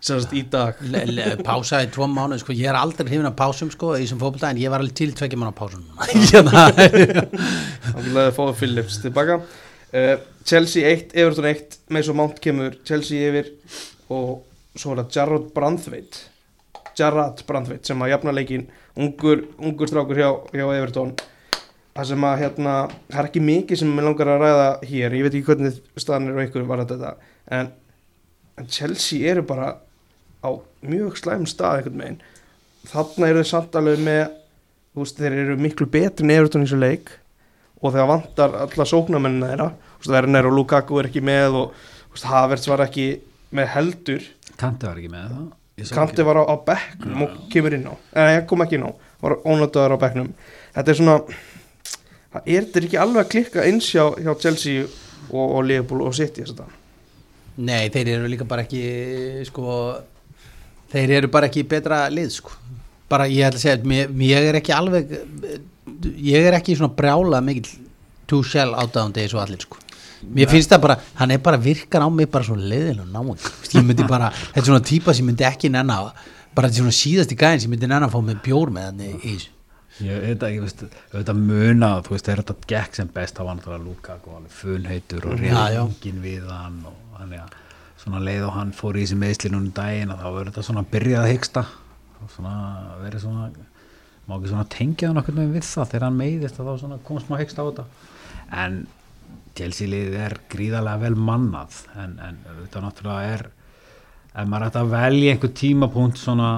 Semst 0.02 0.32
í 0.34 0.42
dag. 0.50 0.80
Le- 0.82 1.04
le- 1.12 1.36
Pása 1.46 1.82
í 1.86 1.90
tvo 1.94 2.08
mánu, 2.10 2.38
sko, 2.42 2.54
ég 2.58 2.70
er 2.72 2.78
aldrei 2.80 3.06
hrifin 3.10 3.28
að 3.30 3.36
pásum 3.38 3.70
sko, 3.74 3.94
í 4.02 4.08
sem 4.10 4.20
fókbaldaginn, 4.22 4.62
ég 4.64 4.72
var 4.74 4.82
alveg 4.82 4.96
til 4.98 5.12
tvekja 5.18 5.38
mánu 5.40 5.54
pásum. 5.58 5.84
Hérna. 6.32 6.68
Hann 6.72 8.08
vil 8.08 8.18
að 8.24 8.32
fá 8.38 8.44
Phillips 8.58 8.98
tilbaka. 9.04 9.40
Uh, 9.92 10.16
Chelsea 10.48 10.88
1, 10.88 11.12
Everton 11.20 11.46
1 11.52 11.80
með 11.92 12.06
svo 12.08 12.14
Mount 12.18 12.38
kemur 12.42 12.78
Chelsea 12.88 13.28
yfir 13.28 13.50
og 14.12 14.46
svo 14.80 14.94
er 14.94 15.02
það 15.02 15.18
Jarrod 15.18 15.50
Brandtveit 15.52 16.20
Jarrod 16.96 17.42
Brandtveit 17.48 17.84
sem 17.90 18.00
að 18.00 18.14
jafna 18.14 18.32
leikin 18.38 18.64
ungur, 18.96 19.44
ungur 19.60 19.92
strákur 19.92 20.16
hjá, 20.22 20.30
hjá 20.56 20.64
Everton. 20.78 21.12
Það 21.92 22.08
sem 22.08 22.24
að 22.24 22.38
hérna 22.46 22.76
það 23.12 23.20
er 23.20 23.28
ekki 23.28 23.44
mikið 23.44 23.82
sem 23.82 23.92
mér 23.92 24.08
langar 24.08 24.32
að 24.32 24.42
ræða 24.46 24.68
hér. 24.94 25.18
Ég 25.20 25.26
veit 25.28 25.36
ekki 25.36 25.48
hvernig 25.52 25.78
staðan 26.00 26.30
er 26.32 26.40
og 26.40 26.48
ykkur 26.48 26.66
var 26.72 26.86
þetta 26.86 27.12
en, 27.52 27.72
en 28.62 28.70
Chelsea 28.70 29.30
eru 29.32 29.44
bara 29.46 29.74
á 30.46 30.50
mjög 30.86 31.18
slæm 31.18 31.48
stað 31.50 31.82
einhvern 31.82 32.02
veginn. 32.02 32.20
Þarna 32.92 33.30
eru 33.30 33.42
þeir 33.42 33.50
samt 33.50 33.78
alveg 33.78 34.04
með 34.06 34.22
þú 34.92 35.06
veist, 35.06 35.22
þeir 35.22 35.38
eru 35.44 35.58
miklu 35.62 35.88
betri 35.90 36.36
Everton 36.36 36.66
í 36.66 36.68
þessu 36.68 36.82
leik. 36.82 37.14
Og 37.82 37.96
þegar 37.96 38.12
vantar 38.12 38.58
alla 38.66 38.86
sóknamennina 38.86 39.50
þeirra 39.52 39.70
þú 39.72 40.04
veist, 40.04 40.14
Werner 40.16 40.50
og 40.50 40.58
Lukaku 40.58 41.00
er 41.02 41.10
ekki 41.10 41.24
með 41.26 41.58
og 41.62 41.80
veist, 42.14 42.28
Havertz 42.30 42.70
var 42.70 42.86
ekki 42.86 43.08
með 43.58 43.72
heldur. 43.76 44.28
Kanti 44.62 44.90
var 44.90 45.02
ekki 45.02 45.14
með 45.14 45.32
það. 45.34 45.48
Ekki. 45.82 46.24
var 46.28 46.38
á, 46.38 46.44
á 46.46 46.56
bekknum 46.68 47.24
og 47.26 47.38
kemur 47.50 47.74
inn 47.74 47.88
á. 47.90 47.94
En 48.14 48.36
ég 48.36 48.44
kom 48.50 48.62
ekki 48.62 48.78
inn 48.78 48.86
á, 48.86 48.92
var 49.24 49.40
ónótaður 49.42 49.96
á 49.98 50.04
bekknum. 50.04 50.30
Þetta 50.76 50.94
er 50.94 51.00
svona 51.00 51.16
það 52.32 52.52
er 52.54 52.68
þetta 52.68 52.84
ekki 52.86 53.00
alveg 53.02 53.24
að 53.24 53.32
klikka 53.34 53.66
eins 53.66 53.88
hjá, 53.90 54.04
hjá 54.22 54.36
Chelsea 54.44 54.86
og, 54.86 55.48
og 55.48 55.66
Liverpool 55.66 56.06
og 56.06 56.14
City 56.16 56.44
þess 56.44 56.54
að 56.54 56.81
Nei, 57.62 57.90
þeir 57.94 58.16
eru 58.16 58.32
líka 58.32 58.48
bara 58.50 58.66
ekki, 58.66 58.82
sko, 59.50 59.76
þeir 60.92 61.16
eru 61.20 61.30
bara 61.34 61.50
ekki 61.52 61.66
betra 61.70 62.06
lið, 62.14 62.34
sko. 62.40 62.58
bara 63.12 63.28
ég 63.28 63.44
ætla 63.44 63.60
að 63.60 63.64
segja 63.66 63.92
mér, 63.92 64.12
mér 64.16 64.50
er 64.50 64.58
ekki 64.62 64.72
alveg 64.72 65.10
ég 66.24 66.48
er 66.48 66.56
ekki 66.56 66.78
svona 66.80 66.96
brjálað 66.96 67.44
mikil 67.44 67.72
to 68.30 68.42
shell 68.48 68.72
átáðandi 68.72 69.26
eins 69.26 69.34
og 69.36 69.42
allir 69.44 69.60
sko. 69.66 69.80
Mér 70.22 70.48
finnst 70.52 70.72
það 70.72 70.84
bara, 70.86 70.96
hann 71.18 71.34
er 71.34 71.42
bara 71.44 71.58
virkar 71.60 72.06
á 72.06 72.10
mig 72.14 72.30
bara 72.32 72.46
svo 72.46 72.56
leiðilega 72.56 73.08
náinn 73.10 73.42
ég 73.74 73.88
myndi 73.88 74.06
bara, 74.08 74.30
þetta 74.32 74.62
er 74.62 74.70
svona 74.70 74.86
típa 74.86 75.16
sem 75.18 75.28
myndi 75.28 75.48
ekki 75.48 75.72
nenn 75.74 75.92
að 75.92 76.12
bara 76.54 76.70
þetta 76.70 76.78
er 76.78 76.84
svona 76.86 77.00
síðasti 77.00 77.38
gæðin 77.40 77.64
sem 77.64 77.74
myndi 77.74 77.90
nenn 77.90 78.06
að 78.06 78.14
fá 78.14 78.22
með 78.28 78.44
bjór 78.46 78.72
með 78.76 78.88
hann 78.90 79.04
í 79.08 79.12
þessu 79.26 79.58
Ég 80.02 80.22
veit 80.24 80.44
að, 80.46 80.54
ég 80.56 80.64
veist, 80.64 80.84
auðvitað 81.12 81.40
muna, 81.46 81.90
þú 82.06 82.14
veist, 82.16 82.26
þegar 82.26 82.40
þetta 82.42 82.70
gekk 82.72 82.98
sem 82.98 83.10
best, 83.14 83.36
þá 83.38 83.42
var 83.44 83.58
náttúrulega 83.58 83.84
Lukaku 83.86 84.36
alveg 84.38 84.54
funheitur 84.56 85.28
og 85.28 85.42
reyngin 85.42 86.22
við 86.24 86.48
hann 86.50 86.80
og 86.90 87.11
hann, 87.22 87.36
já, 87.38 87.44
svona 88.02 88.24
leið 88.26 88.48
og 88.48 88.56
hann 88.58 88.74
fór 88.76 88.98
í 89.00 89.06
þessi 89.06 89.20
meðsli 89.22 89.52
núna 89.54 89.68
um 89.68 89.76
daginn 89.78 90.14
og 90.14 90.22
þá 90.22 90.28
verður 90.30 90.52
þetta 90.52 90.66
svona 90.70 90.86
byrjað 90.96 91.26
að 91.26 91.34
hyggsta. 91.36 91.66
Og 92.22 92.34
svona 92.36 92.56
verið 93.02 93.24
svona, 93.26 93.52
má 94.28 94.36
ekki 94.38 94.52
svona 94.54 94.72
tengja 94.76 95.12
hann 95.12 95.22
okkur 95.22 95.38
með 95.38 95.56
við 95.58 95.70
það 95.70 95.94
þegar 95.94 96.08
hann 96.08 96.20
meiðist 96.20 96.60
að 96.60 96.72
þá 96.72 96.84
svona 96.84 97.00
kom 97.08 97.22
smá 97.22 97.38
hyggsta 97.42 97.66
á 97.66 97.68
þetta. 97.70 97.88
En 98.62 98.82
Chelsea 99.58 99.90
liðið 99.92 100.20
er 100.26 100.38
gríðarlega 100.52 101.04
vel 101.06 101.18
mannað 101.20 101.82
en, 102.00 102.14
en 102.24 102.38
þetta 102.62 102.84
náttúrulega 102.86 103.34
er 103.36 103.50
ef 104.32 104.48
maður 104.48 104.68
ætti 104.70 104.80
að 104.82 104.94
velja 104.94 105.34
einhver 105.34 105.52
tímapunkt 105.60 106.22
svona 106.22 106.52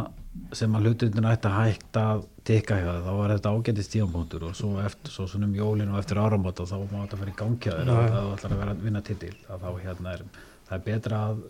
sem 0.53 0.78
að 0.78 0.88
hlutin 0.88 1.30
ætti 1.30 1.49
að 1.49 1.57
hætta 1.57 2.03
að 2.14 2.24
tikka 2.47 2.78
hjá 2.78 2.88
það, 2.89 3.03
þá 3.05 3.14
var 3.18 3.34
þetta 3.34 3.51
ágætist 3.55 3.93
tímapunktur 3.93 4.45
og 4.49 4.55
svo 4.57 4.72
eftir, 4.84 5.14
svo 5.14 5.28
svona 5.32 5.47
um 5.47 5.53
jólin 5.55 5.93
og 5.93 5.99
eftir 6.01 6.20
áramóta 6.20 6.66
þá 6.68 6.76
má 6.91 6.97
þetta 7.03 7.20
fyrir 7.22 7.38
gangja 7.39 7.76
þér 7.78 7.91
að 7.93 8.09
það 8.16 8.32
ætlar 8.34 8.55
að 8.55 8.61
vera 8.64 8.74
að 8.74 8.84
vinna 8.88 9.03
titil 9.09 9.34
að 9.47 9.64
þá 9.64 9.70
hérna 9.86 10.16
er, 10.18 10.26
það 10.74 10.80
er 10.82 10.88
betra 10.92 11.26
að 11.30 11.44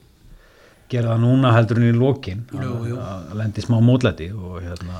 gera 0.93 1.13
það 1.15 1.21
núna 1.23 1.51
heldur 1.55 1.79
en 1.79 1.85
í 1.87 1.93
lokin 1.97 2.41
að, 2.53 3.29
lendi 3.39 3.63
smá 3.63 3.77
mótlæti 3.81 4.27
og 4.35 4.59
hérna, 4.61 4.99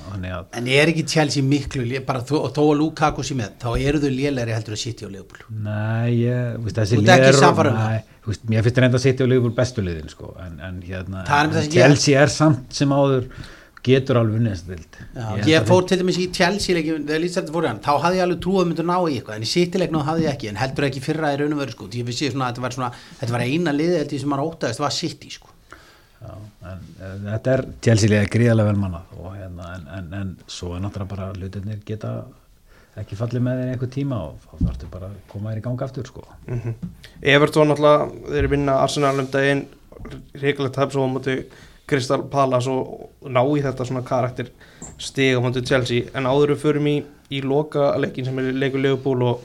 en 0.58 0.70
er 0.72 0.90
ekki 0.90 1.04
Chelsea 1.12 1.46
miklu 1.46 1.84
bara 2.08 2.24
þó, 2.26 2.48
þó 2.56 2.62
að 2.64 2.80
Lukaku 2.80 3.26
sé 3.28 3.36
með, 3.38 3.52
þá 3.62 3.68
eru 3.78 4.02
þau 4.02 4.10
lélæri 4.16 4.56
heldur 4.56 4.78
að 4.78 4.82
sitja 4.82 5.10
á 5.12 5.14
leifbúl 5.14 5.44
Nei, 5.68 6.24
ég, 6.24 6.56
veist, 6.64 6.80
þessi 6.80 7.02
veist, 8.24 8.48
mér 8.50 8.66
finnst 8.66 8.82
reynda 8.82 8.98
að 9.02 9.06
sitja 9.06 9.28
á 9.28 9.32
liðbúl 9.34 9.54
bestu 9.60 9.84
liðin, 9.86 10.10
sko, 10.10 10.32
en, 10.42 10.58
en 10.64 10.82
hérna, 10.88 11.26
en 11.28 11.54
ég- 11.60 11.70
Chelsea 11.76 12.24
er 12.24 12.32
samt 12.32 12.74
sem 12.74 12.90
áður 12.96 13.28
getur 13.84 14.20
alveg. 14.20 14.44
Já, 15.14 15.24
held 15.30 15.50
ég 15.50 15.60
að 15.60 15.70
fór 15.70 15.88
til 15.90 16.00
dæmis 16.02 16.20
í 16.22 16.28
hann, 17.68 17.82
þá 17.84 17.94
hafði 18.04 18.20
ég 18.20 18.26
alveg 18.28 18.44
trúið 18.44 18.62
að 18.62 18.70
myndu 18.70 18.86
ná 18.88 18.98
í 18.98 19.18
eitthvað, 19.18 19.36
en 19.38 19.48
í 19.48 19.50
sittileiknum 19.54 20.06
hafði 20.08 20.28
ég 20.28 20.36
ekki 20.36 20.52
en 20.52 20.62
heldur 20.62 20.88
ekki 20.90 21.04
fyrra 21.04 21.34
í 21.34 21.40
raun 21.42 21.56
og 21.56 21.64
veru 21.64 21.76
sko 21.76 21.90
ég 21.92 22.08
vissi 22.08 22.30
svona 22.32 22.48
að 22.48 22.54
þetta 22.54 22.66
var 22.66 22.78
svona, 22.78 22.92
þetta 23.20 23.36
var 23.36 23.46
eina 23.48 23.74
ég 23.74 24.22
sem 24.22 24.32
maður 24.32 24.52
óttaðist 24.52 24.84
var 24.84 24.96
sitt 24.96 25.28
í 25.28 25.34
sko 25.34 25.52
Já, 26.24 26.36
en 26.70 26.86
uh, 27.02 27.18
þetta 27.34 27.56
er 27.58 27.66
Chelsea 27.84 28.12
liðið 28.12 28.30
gríðarlega 28.38 28.70
vel 28.70 28.80
mannað 28.80 29.18
og 29.20 29.34
hérna, 29.36 29.74
en, 29.76 29.90
en, 29.98 30.08
en 30.20 30.30
svo 30.48 30.72
er 30.78 30.84
náttúrulega 30.86 31.12
bara 31.16 31.26
hlutinir 31.36 31.82
geta 31.88 32.14
ekki 33.02 33.18
fallið 33.18 33.44
með 33.44 33.60
þeir 33.60 33.68
í 33.68 33.74
einhver 33.74 33.92
tíma 33.92 34.20
og 34.30 34.46
þá 34.46 34.54
þarftu 34.62 34.90
bara 34.94 35.10
að 35.10 35.18
koma 35.32 35.52
þér 35.52 35.60
í 35.60 35.66
gang 35.66 35.84
aftur, 35.84 36.06
sko. 36.08 36.24
Mhm. 36.46 36.76
Everton 37.34 37.72
náttúrulega 37.74 38.02
þeir 38.30 38.48
Crystal 41.90 42.24
Palace 42.32 42.72
og, 42.72 43.10
ná 43.28 43.42
í 43.44 43.62
þetta 43.64 43.86
svona 43.88 44.04
karakter 44.08 44.50
stiga 45.02 45.42
móti 45.44 45.64
Chelsea. 45.68 46.06
En 46.16 46.28
áður 46.30 46.54
við 46.56 46.62
förum 46.64 46.88
í, 46.88 46.98
í 47.34 47.42
loka 47.44 47.92
leikin 48.00 48.26
sem 48.28 48.40
er 48.40 48.52
leikur 48.56 48.84
Leopold 48.84 49.26
og, 49.28 49.42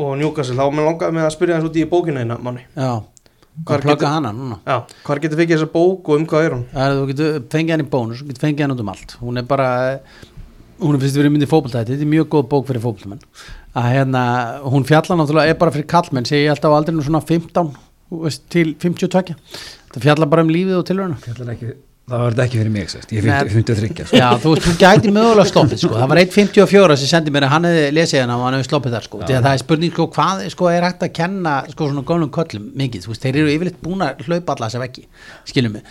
og 0.00 0.14
Newcastle 0.20 0.56
þá 0.56 0.70
með 0.72 0.88
langaði 0.88 1.18
með 1.18 1.26
að 1.28 1.34
spyrja 1.36 1.58
þess 1.60 1.68
út 1.70 1.80
í 1.80 1.84
bókina 1.90 2.24
eina 2.24 2.38
manni. 2.40 2.64
Já, 2.74 2.94
hvað 3.68 3.84
getur- 3.90 4.08
hana 4.10 4.32
núna. 4.34 4.60
Já, 4.66 4.78
hvar 5.06 5.20
getur 5.24 5.42
fikið 5.42 5.58
þessa 5.58 5.72
bók 5.74 6.08
og 6.08 6.16
um 6.22 6.26
hvað 6.32 6.48
er 6.48 6.56
hún? 6.56 6.64
Það 6.72 6.86
er, 6.88 6.96
þú 7.00 7.08
getur 7.12 7.36
fengið 7.56 7.76
hann 7.76 7.84
í 7.84 7.90
bónus, 7.92 8.24
getur 8.30 8.46
fengið 8.48 8.64
hann 8.66 8.76
út 8.78 8.84
um 8.86 8.94
allt. 8.94 9.16
Hún 9.20 9.38
er 9.42 9.48
bara, 9.52 9.68
hún 10.80 10.96
er 10.96 11.04
fyrst 11.04 11.20
verið 11.20 11.36
myndið 11.36 11.52
fótboltæti, 11.52 11.92
þetta 11.92 12.08
er 12.08 12.12
mjög 12.16 12.30
góð 12.34 12.48
bók 12.56 12.66
fyrir 12.72 12.82
fótboltamenn. 12.88 13.22
Að 13.74 13.90
hérna, 13.90 14.22
hún 14.70 14.84
fjallar 14.88 15.18
náttúrulega 15.20 15.52
er 15.52 15.58
bara 15.60 15.74
fyrir 15.74 15.86
kallmenn, 15.90 16.26
segi 16.28 16.46
ég 16.46 16.54
alltaf 16.54 16.72
á 16.72 16.78
aldrinu 16.80 17.02
svona 17.04 17.20
15 17.20 17.52
þú 17.74 17.83
veist, 18.10 18.44
til 18.52 18.74
52 18.74 19.34
það 19.94 20.02
fjallar 20.04 20.28
bara 20.30 20.42
um 20.44 20.48
lífið 20.52 20.78
og 20.78 20.86
tilhöruna 20.88 21.16
Ekki, 21.54 21.74
það 22.10 22.20
var 22.20 22.34
ekki 22.44 22.58
fyrir 22.60 22.72
mig, 22.74 22.88
sérst. 22.92 23.12
Ég 23.16 23.24
er 23.24 23.48
53, 23.48 24.04
sko. 24.10 24.16
Já, 24.18 24.26
þú 24.42 24.50
þú 24.60 24.72
gæti 24.76 25.12
mögulega 25.14 25.46
sloppið 25.48 25.78
sko. 25.80 25.94
það 25.96 26.10
var 26.12 26.20
1.54 26.20 26.96
sem 27.00 27.08
sendi 27.14 27.32
mér 27.32 27.46
að 27.46 27.52
hann 27.54 27.64
hefði 27.70 27.86
lesið 27.96 28.20
hann 28.20 28.32
og 28.34 28.42
hann 28.44 28.56
hefði 28.58 28.68
sloppið 28.68 28.92
þar 28.96 29.06
sko. 29.06 29.20
að 29.24 29.30
það 29.38 29.48
er 29.54 29.62
spurning 29.62 29.94
sko, 29.94 30.06
hvað 30.18 30.42
sko, 30.52 30.68
er 30.68 30.84
hægt 30.84 31.06
að 31.06 31.12
kenna 31.16 31.54
sko, 31.72 31.88
svona 31.88 32.04
góðlum 32.10 32.32
köllum 32.36 32.66
mikið, 32.76 33.06
veist, 33.08 33.24
þeir 33.24 33.40
eru 33.40 33.54
yfirleitt 33.54 33.80
búin 33.80 34.04
að 34.04 34.20
hlaupa 34.28 34.52
alla 34.58 34.68
þess 34.68 34.78
að 34.80 34.84
vekki, 34.84 35.06
skiljum 35.48 35.78
mig 35.78 35.88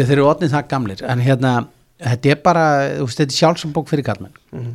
þeir 0.00 0.12
eru 0.18 0.26
otnið 0.32 0.56
það 0.56 0.68
gamlir 0.74 1.04
en 1.14 1.22
hérna, 1.22 1.54
þetta 2.02 2.34
er 2.34 2.42
bara, 2.50 2.64
veist, 3.04 3.20
þetta 3.22 3.30
er 3.36 3.38
sjálfsambók 3.38 3.88
fyrir 3.94 4.08
kallmenn 4.10 4.34
Mhm. 4.50 4.74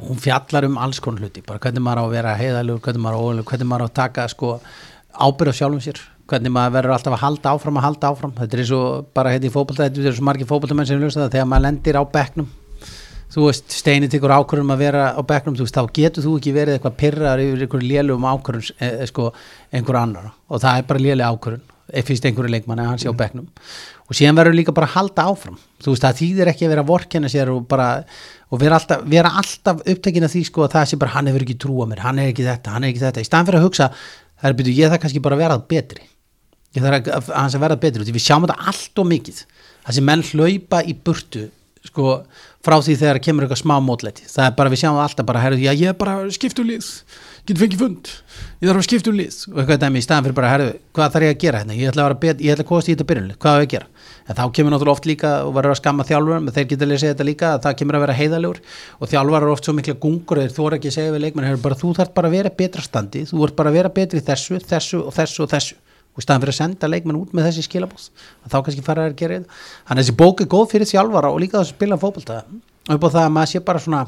og 0.00 0.08
hún 0.10 0.18
fjallar 0.22 0.64
um 0.64 0.78
alls 0.80 0.98
konar 1.04 1.20
hluti 1.20 1.42
bara 1.46 1.58
hvernig 1.62 1.82
maður 1.84 2.00
á 2.00 2.04
að 2.08 2.14
vera 2.16 2.34
heiðalegur, 2.40 2.80
hvernig 2.80 3.02
maður 3.04 3.20
á 3.20 3.22
að 3.22 3.44
hvernig 3.50 3.68
maður 3.70 3.84
á 3.84 3.88
að 3.90 3.94
taka 4.02 4.28
sko 4.32 4.52
ábyrð 5.16 5.54
á 5.54 5.58
sjálfum 5.60 5.84
sér, 5.84 6.00
hvernig 6.30 6.54
maður 6.54 6.76
verður 6.78 6.96
alltaf 6.96 7.16
að 7.16 7.24
halda 7.24 7.54
áfram 7.54 7.80
að 7.80 7.86
halda 7.88 8.10
áfram, 8.10 8.34
þetta 8.38 8.56
er 8.56 8.64
eins 8.64 8.72
og 8.76 9.12
bara 9.16 9.34
heiti 9.34 9.50
í 9.50 9.54
fótbolta, 9.54 9.88
þetta 9.88 10.10
er 10.10 10.18
svo 10.18 10.26
margir 10.28 10.50
fótboltamenn 10.50 10.88
sem 10.88 11.00
ljósa 11.00 11.24
það, 11.24 11.36
þegar 11.36 11.48
maður 11.50 11.66
lendir 11.66 11.98
á 11.98 12.04
bekknum 12.14 12.50
þú 13.30 13.46
veist, 13.46 13.70
steini 13.74 14.10
tekur 14.10 14.32
ákvörðum 14.34 14.72
að 14.74 14.82
vera 14.84 15.04
á 15.14 15.20
bekknum, 15.22 15.56
veist, 15.58 15.76
þá 15.76 15.94
getur 15.94 16.26
þú 16.26 16.36
ekki 16.40 16.54
verið 16.54 16.76
eitthvað 16.76 16.96
pyrrar 16.98 17.42
yfir 17.42 17.64
einhverju 17.66 17.90
lélugum 17.90 18.26
ákvörðun 18.26 18.70
e, 18.72 18.88
e, 18.90 19.08
sko, 19.10 19.28
einhver 19.70 19.98
annar. 20.00 20.32
Og 20.50 20.62
það 20.62 20.80
er 20.80 20.88
bara 20.88 21.04
léleg 21.04 21.36
ákvörðun, 21.36 21.62
e, 21.92 22.04
fyrst 22.08 22.26
einhverju 22.26 22.54
leikmann 22.56 22.82
að 22.82 22.90
hann 22.90 23.02
sé 23.02 23.12
á 23.12 23.14
bekknum. 23.20 23.46
Og 24.10 24.18
síðan 24.18 24.40
verður 24.40 24.58
líka 24.58 24.74
bara 24.74 24.88
að 24.90 24.96
halda 24.96 25.28
áfram. 25.30 25.60
Þú 25.78 25.94
veist, 25.94 26.06
það 26.06 26.18
þýðir 26.20 26.50
ekki 26.50 26.66
að 26.66 26.72
vera 26.74 26.82
að 26.82 26.90
vorkenna 26.90 27.30
sér 27.30 27.52
og 27.54 27.68
bara, 27.70 27.88
og 28.50 28.62
vera 28.64 28.80
alltaf, 28.80 29.04
vera 29.14 29.30
alltaf 29.38 29.84
upptekin 29.86 30.26
af 30.26 30.34
því 30.34 30.42
sko 30.48 30.66
að 30.66 30.74
það 30.74 30.88
sé 30.90 30.98
bara 30.98 31.14
hann 31.14 31.30
hefur 31.30 31.46
ekki 31.46 31.58
trú 31.62 31.78
á 31.78 31.86
mér, 31.86 32.02
hann 32.02 32.18
er 32.18 32.32
ekki 32.32 32.48
þetta, 32.48 32.74
hann 32.74 32.88
er 32.88 32.90
ekki 32.90 33.04
þetta. 33.04 33.22
Í 33.22 33.30
staðan 33.30 33.50
fyrir 33.52 33.60
að 33.60 33.68
hugsa, 33.68 33.88
það 34.40 34.50
er 34.50 34.58
byrju, 34.58 34.76
ég 34.76 34.92
það 34.92 35.02
kannski 35.04 35.22
bara 35.24 35.38
að 35.38 35.44
vera 35.44 35.60
betri. 35.70 36.04
Ég 36.74 36.84
þarf 36.84 37.00
að, 37.00 37.30
að 37.34 37.56
að 37.56 37.64
verða 37.64 37.80
betri 37.82 38.12
við 38.14 38.24
sjáum 38.24 38.46
þetta 38.46 38.68
allt 38.70 39.02
og 39.02 39.08
mikið. 39.10 39.40
Það 39.86 39.96
sem 39.96 40.06
menn 40.06 40.26
hlaupa 40.30 40.82
í 40.86 40.94
burtu 41.06 41.48
sko, 41.86 42.20
frá 42.64 42.76
því 42.84 42.96
þegar 43.00 43.20
kemur 43.24 43.46
eitthvað 43.46 43.62
smá 43.62 43.78
mótleiti 43.80 44.26
það 44.28 44.50
er 44.50 44.56
bara, 44.58 44.72
við 44.72 44.82
sjáum 44.82 44.98
alltaf 45.00 45.26
bara 45.28 45.40
herru, 45.40 45.56
já, 45.62 45.70
ég 45.72 45.94
er 45.94 45.96
bara 45.96 46.18
skiptu 46.34 46.64
lið, 46.66 46.88
getur 47.48 47.62
fengið 47.64 47.80
fund. 47.80 48.10
Ég 48.60 48.68
þarf 48.68 48.82
að 48.82 48.86
skiptu 48.86 49.14
lið. 49.16 49.38
Og 49.48 49.62
eitthvað 49.62 49.80
dæmi 49.86 50.02
í 50.02 50.04
staðan 50.04 50.28
fyrir 50.28 50.36
bara, 50.36 50.52
herru, 50.52 50.68
hvað 50.96 51.14
þarf 51.16 51.26
ég 51.26 51.36
að 51.36 51.40
gera 51.46 51.62
hérna? 51.62 51.78
Ég 51.80 51.94
ætla 51.94 52.10
að, 52.10 52.28
að 52.52 52.64
komast 52.68 52.90
í 52.90 52.94
þetta 52.94 53.08
byrjunlið, 53.08 53.38
hvað 53.40 53.56
á 53.56 53.60
ég 53.60 53.68
að 53.68 53.74
gera 53.78 53.99
en 54.30 54.38
þá 54.38 54.44
kemur 54.54 54.74
náttúrulega 54.74 54.94
oft 54.94 55.08
líka 55.08 55.30
og 55.42 55.52
verður 55.56 55.74
að 55.74 55.80
skamma 55.80 56.06
þjálfur 56.06 56.38
menn 56.38 56.54
þeir 56.54 56.66
geta 56.70 56.86
að 56.86 56.92
lesa 56.92 57.10
þetta 57.10 57.26
líka 57.26 57.52
að 57.56 57.62
það 57.66 57.76
kemur 57.80 57.98
að 57.98 58.04
vera 58.04 58.16
heiðalegur 58.20 58.60
og 59.00 59.10
þjálfar 59.10 59.46
eru 59.46 59.54
oft 59.56 59.66
svo 59.66 59.74
mikla 59.74 59.96
gungur 60.04 60.42
þeir 60.44 60.54
þóra 60.54 60.78
ekki 60.78 60.90
að 60.92 60.96
segja 60.96 61.14
við 61.16 61.24
leikmenn 61.26 61.62
bara, 61.64 61.78
þú 61.80 61.92
þarf 61.98 62.14
bara 62.14 62.30
að 62.30 62.36
vera 62.38 62.52
betra 62.62 62.84
standi 62.86 63.24
þú 63.26 63.42
ert 63.48 63.56
bara 63.58 63.72
að 63.72 63.78
vera 63.80 63.92
betri 63.98 64.22
þessu, 64.22 64.60
þessu 64.62 65.02
og 65.02 65.16
þessu 65.16 65.46
og 65.46 65.50
þessu. 65.54 65.78
Og 66.10 66.18
í 66.18 66.24
staðan 66.24 66.42
fyrir 66.42 66.54
að 66.56 66.58
senda 66.58 66.88
leikmenn 66.90 67.18
út 67.20 67.34
með 67.38 67.44
þessi 67.46 67.62
skilabóð 67.68 68.08
að 68.42 68.50
þá 68.50 68.56
kannski 68.66 68.82
fara 68.82 69.04
að 69.06 69.12
gera 69.20 69.36
þetta. 69.36 69.58
Þannig 69.86 70.00
að 70.00 70.00
þessi 70.00 70.14
bók 70.18 70.40
er 70.42 70.48
góð 70.50 70.64
fyrir 70.72 70.90
þjálfara 70.90 71.30
og 71.30 71.38
líka 71.38 71.58
það 71.60 71.68
sem 71.68 71.76
spila 71.76 71.98
fótbolta 72.02 72.38
og 72.40 72.96
upp 72.96 73.06
á 73.06 73.08
það 73.14 73.22
að 73.22 73.34
maður 73.36 73.52
sé 73.52 73.62
bara 73.68 73.82
svona 73.84 74.00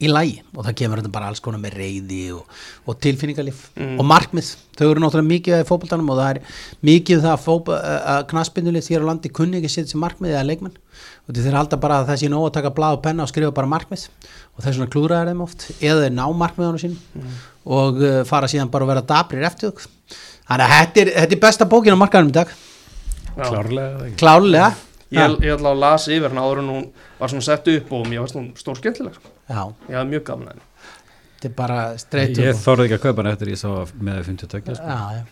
í 0.00 0.08
lægi 0.08 0.36
og 0.56 0.64
það 0.64 0.74
kemur 0.80 1.00
þetta 1.02 1.12
bara 1.12 1.28
alls 1.28 1.42
konar 1.44 1.60
með 1.60 1.74
reyði 1.76 2.20
og, 2.32 2.46
og 2.88 2.96
tilfinningalif 3.04 3.58
og 4.00 4.06
markmið, 4.08 4.46
þau 4.78 4.86
eru 4.90 5.02
náttúrulega 5.04 5.28
mikið 5.30 5.56
í 5.60 5.66
fótboltanum 5.68 6.08
og 6.14 6.20
það 6.20 6.30
er 6.30 6.40
mikið 6.88 7.20
það 7.26 7.34
að, 7.34 7.42
fótbo- 7.44 7.76
að 8.14 8.22
knaspindulið 8.32 8.88
hér 8.94 9.04
á 9.04 9.08
landi 9.10 9.32
kunni 9.36 9.60
ekki 9.60 9.72
setja 9.74 9.92
sem 9.92 10.00
markmið 10.00 10.32
eða 10.38 10.46
leikmenn. 10.48 10.76
Og 11.28 11.36
þeir 11.36 11.54
halda 11.60 11.76
bara 11.80 12.00
að 12.00 12.08
það 12.10 12.18
sé 12.22 12.30
nóg 12.32 12.46
að 12.48 12.54
taka 12.56 12.72
blað 12.74 12.96
og 12.96 13.02
penna 13.04 13.22
og 13.26 13.30
skrifa 13.30 13.52
bara 13.54 13.68
markmið. 13.70 14.06
Og 14.56 14.64
það 14.64 14.70
er 14.72 14.76
svona 14.80 14.90
klúraðar 14.92 15.30
þeim 15.30 15.44
oft. 15.44 15.66
Eða 15.78 16.02
þeir 16.06 16.14
ná 16.16 16.24
markmiðunum 16.42 16.80
sín 16.82 16.96
og 17.70 18.00
uh, 18.02 18.20
fara 18.28 18.48
síðan 18.50 18.72
bara 18.72 18.86
að 18.88 18.92
vera 18.94 19.04
dabrir 19.12 19.44
eftir 19.46 19.70
þau 19.70 19.86
þannig 20.50 20.64
að 20.64 20.72
þetta 20.74 21.00
er, 21.04 21.10
þetta 21.20 21.36
er 21.36 21.42
besta 21.44 21.68
bókin 21.70 21.94
á 21.94 22.02
markaðanum 22.02 22.32
í 22.32 22.36
dag. 22.40 22.54
Klárlega, 23.36 23.90
það 24.00 24.06
ekki. 24.08 24.16
klálega 24.24 24.70
Ég, 25.10 25.32
ég 25.42 25.54
ætla 25.56 25.72
að 25.74 25.80
lasa 25.82 26.12
yfir 26.14 26.30
hann 26.30 26.38
áður 26.42 26.60
en 26.62 26.68
hún 26.70 26.82
var 27.18 27.30
svona 27.32 27.42
sett 27.46 27.66
upp 27.72 27.88
og 27.96 28.04
mér 28.06 28.20
varst 28.22 28.36
hún 28.38 28.50
stór 28.58 28.78
skemmtileg 28.78 29.16
sko. 29.18 29.32
Já, 29.50 29.62
Ég 29.90 29.98
hafði 29.98 30.10
mjög 30.14 30.26
gafna 30.30 30.54
henni 30.54 30.68
þetta 31.40 31.48
er 31.48 31.54
bara 31.56 31.96
to 31.96 32.20
Ég 32.44 32.52
þorði 32.60 32.84
ekki 32.86 32.96
að 32.98 33.04
kaupa 33.06 33.22
hann 33.22 33.32
eftir 33.32 33.48
ég 33.50 33.58
sá 33.60 33.70
með 33.96 34.18
52, 34.28 34.74
sko. 34.76 34.84
Já, 34.84 35.00
já. 35.16 35.22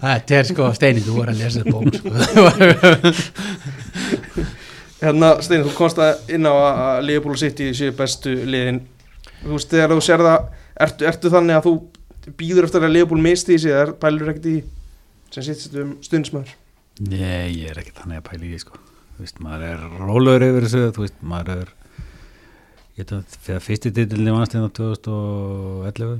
Þetta 0.00 0.32
er 0.38 0.44
sko 0.48 0.64
Steini, 0.76 1.00
þú 1.04 1.12
voru 1.18 1.30
að 1.34 1.40
lesa 1.42 1.58
þetta 1.60 1.76
bók 1.76 1.92
sko. 2.00 2.10
Hérna, 5.02 5.28
Steini, 5.44 5.66
þú 5.66 5.72
komst 5.76 5.98
að 6.00 6.12
inn 6.32 6.48
á 6.48 6.54
að 6.56 7.04
Liverpool 7.04 7.36
City 7.40 7.66
séu 7.76 7.92
bestu 7.96 8.32
liðin 8.48 8.80
Þú 9.42 9.50
veist, 9.52 9.70
þegar 9.74 9.90
þú 9.92 10.00
sér 10.06 10.20
það 10.24 10.38
ertu, 10.86 11.02
ertu 11.12 11.26
þannig 11.36 11.54
að 11.58 11.64
þú 11.68 11.72
býður 12.40 12.66
eftir 12.70 12.86
að 12.88 12.94
Liverpool 12.96 13.22
misti 13.22 13.50
í 13.54 13.60
sig 13.60 13.72
eða 13.76 13.92
pælur 14.00 14.30
ekkert 14.32 14.48
í 14.50 14.52
sem 15.34 15.42
sittst 15.44 15.74
um 15.76 15.90
stundsmöður 16.04 16.52
Nei, 17.04 17.48
ég 17.52 17.68
er 17.74 17.78
ekki 17.82 17.92
þannig 17.98 18.16
að 18.22 18.28
pæla 18.30 18.44
í 18.46 18.48
því 18.54 18.60
sko. 18.62 18.74
Þú 19.16 19.20
veist, 19.26 19.38
maður 19.44 19.62
er 19.68 19.78
rólegur 20.00 20.44
yfir 20.46 20.64
þessu 20.64 20.80
þú 20.96 21.00
veist, 21.04 21.18
maður 21.28 21.48
er 21.60 21.68
ég 22.96 23.02
veit 23.04 23.12
að 23.12 23.60
fyrsti 23.66 23.92
titilni 23.96 24.32
vannst 24.34 24.54
hérna 24.56 24.70
2011 24.76 26.12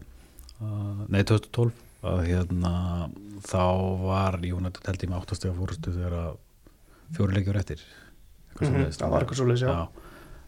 uh, 0.60 1.04
nei 1.12 1.22
2012 1.24 1.72
að 2.06 2.24
hérna 2.28 2.72
þá 3.46 3.62
var 4.04 4.36
Jónat 4.46 4.80
held 4.86 5.04
ég 5.06 5.10
með 5.12 5.22
8 5.24 5.38
stega 5.40 5.56
fórustu 5.56 5.94
þegar 5.96 6.16
að 6.20 6.34
fjóri 7.16 7.38
leikjur 7.38 7.60
eftir 7.62 7.80
eitthvað 7.82 8.66
Mhm, 8.66 8.72
svoleiðis. 8.72 8.98
það 9.00 9.10
var 9.12 9.24
eitthvað 9.26 9.60
já. 9.60 9.88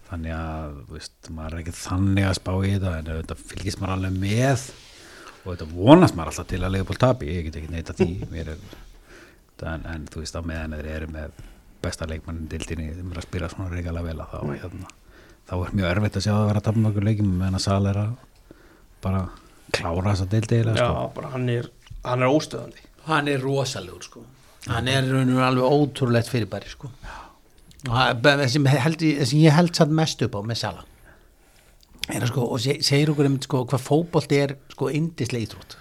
þannig 0.08 0.32
að 0.32 0.76
veist, 0.94 1.16
maður 1.36 1.54
er 1.56 1.62
ekki 1.64 1.74
þannig 1.76 2.24
að 2.28 2.36
spá 2.38 2.52
í 2.64 2.70
þetta 2.74 2.92
en 2.98 3.10
þetta 3.10 3.36
fylgist 3.42 3.80
maður 3.82 3.96
alveg 3.98 4.14
með 4.22 4.62
og 5.44 5.48
þetta 5.50 5.66
vonast 5.74 6.16
maður 6.16 6.30
alltaf 6.32 6.48
til 6.48 6.62
að 6.64 6.72
Leopold 6.76 7.02
tapi, 7.02 7.28
ég 7.28 7.44
get 7.48 7.58
ekki 7.60 7.72
neita 7.74 7.96
því 7.98 8.08
er, 8.42 8.52
en, 9.68 9.84
en 9.92 10.06
þú 10.08 10.22
veist 10.24 10.38
á 10.38 10.42
meðan 10.44 10.76
þeir 10.78 10.88
eru 10.94 11.10
með 11.12 11.42
besta 11.84 12.08
leikmannin 12.10 12.48
dildinni, 12.50 12.88
þeim 12.96 13.12
er 13.12 13.20
að 13.20 13.28
spila 13.28 13.50
svona 13.52 13.70
regalega 13.74 14.08
vel 14.08 14.22
að 14.24 14.32
þá, 14.32 14.40
hérna, 14.64 14.88
þá 15.48 15.52
er 15.64 15.74
mjög 15.78 15.90
erfitt 15.90 16.16
að 16.20 16.24
sjá 16.26 16.32
að 16.36 16.46
vera 16.50 16.60
að 16.62 16.66
tapa 16.68 16.82
nokkur 16.84 17.06
leikjum 17.08 17.30
meðan 17.40 17.58
að 17.58 17.64
Sal 17.64 17.86
er 17.92 18.00
að 18.02 18.10
bara 19.04 19.22
klára 19.72 20.12
þessa 20.12 20.26
dildi 20.32 20.56
eiginlega, 20.58 20.76
Já, 20.82 20.88
sko. 20.90 21.12
bara 21.16 21.30
hann 21.34 21.48
er, 21.52 21.70
hann 22.04 22.22
er 22.22 22.34
óstöðandi. 22.34 22.84
Hann 23.08 23.28
er 23.32 23.40
rosalegur 23.40 24.02
sko. 24.04 24.22
Hann 24.68 24.88
er 24.92 25.06
raun 25.08 25.30
og 25.32 25.38
veru 25.38 25.46
alveg 25.46 25.72
ótrúlegt 25.78 26.28
fyrirbæri 26.32 26.68
sko. 26.72 26.90
Og 27.88 27.94
það- 27.94 28.48
sem, 28.48 28.66
sem 29.24 29.38
ég 29.40 29.52
held 29.54 29.74
satt 29.76 29.88
mest 29.90 30.22
upp 30.22 30.34
á 30.34 30.40
með 30.42 30.56
Sala. 30.56 30.84
Er 32.08 32.20
að 32.24 32.28
sko 32.32 32.46
og 32.52 32.60
se- 32.60 32.80
segir 32.82 33.10
okkur 33.12 33.26
um 33.26 33.38
sko 33.40 33.64
hvað 33.68 33.84
fótbolti 33.84 34.40
er 34.42 34.56
sko 34.72 34.88
indislega 34.88 35.46
íþrótt. 35.46 35.76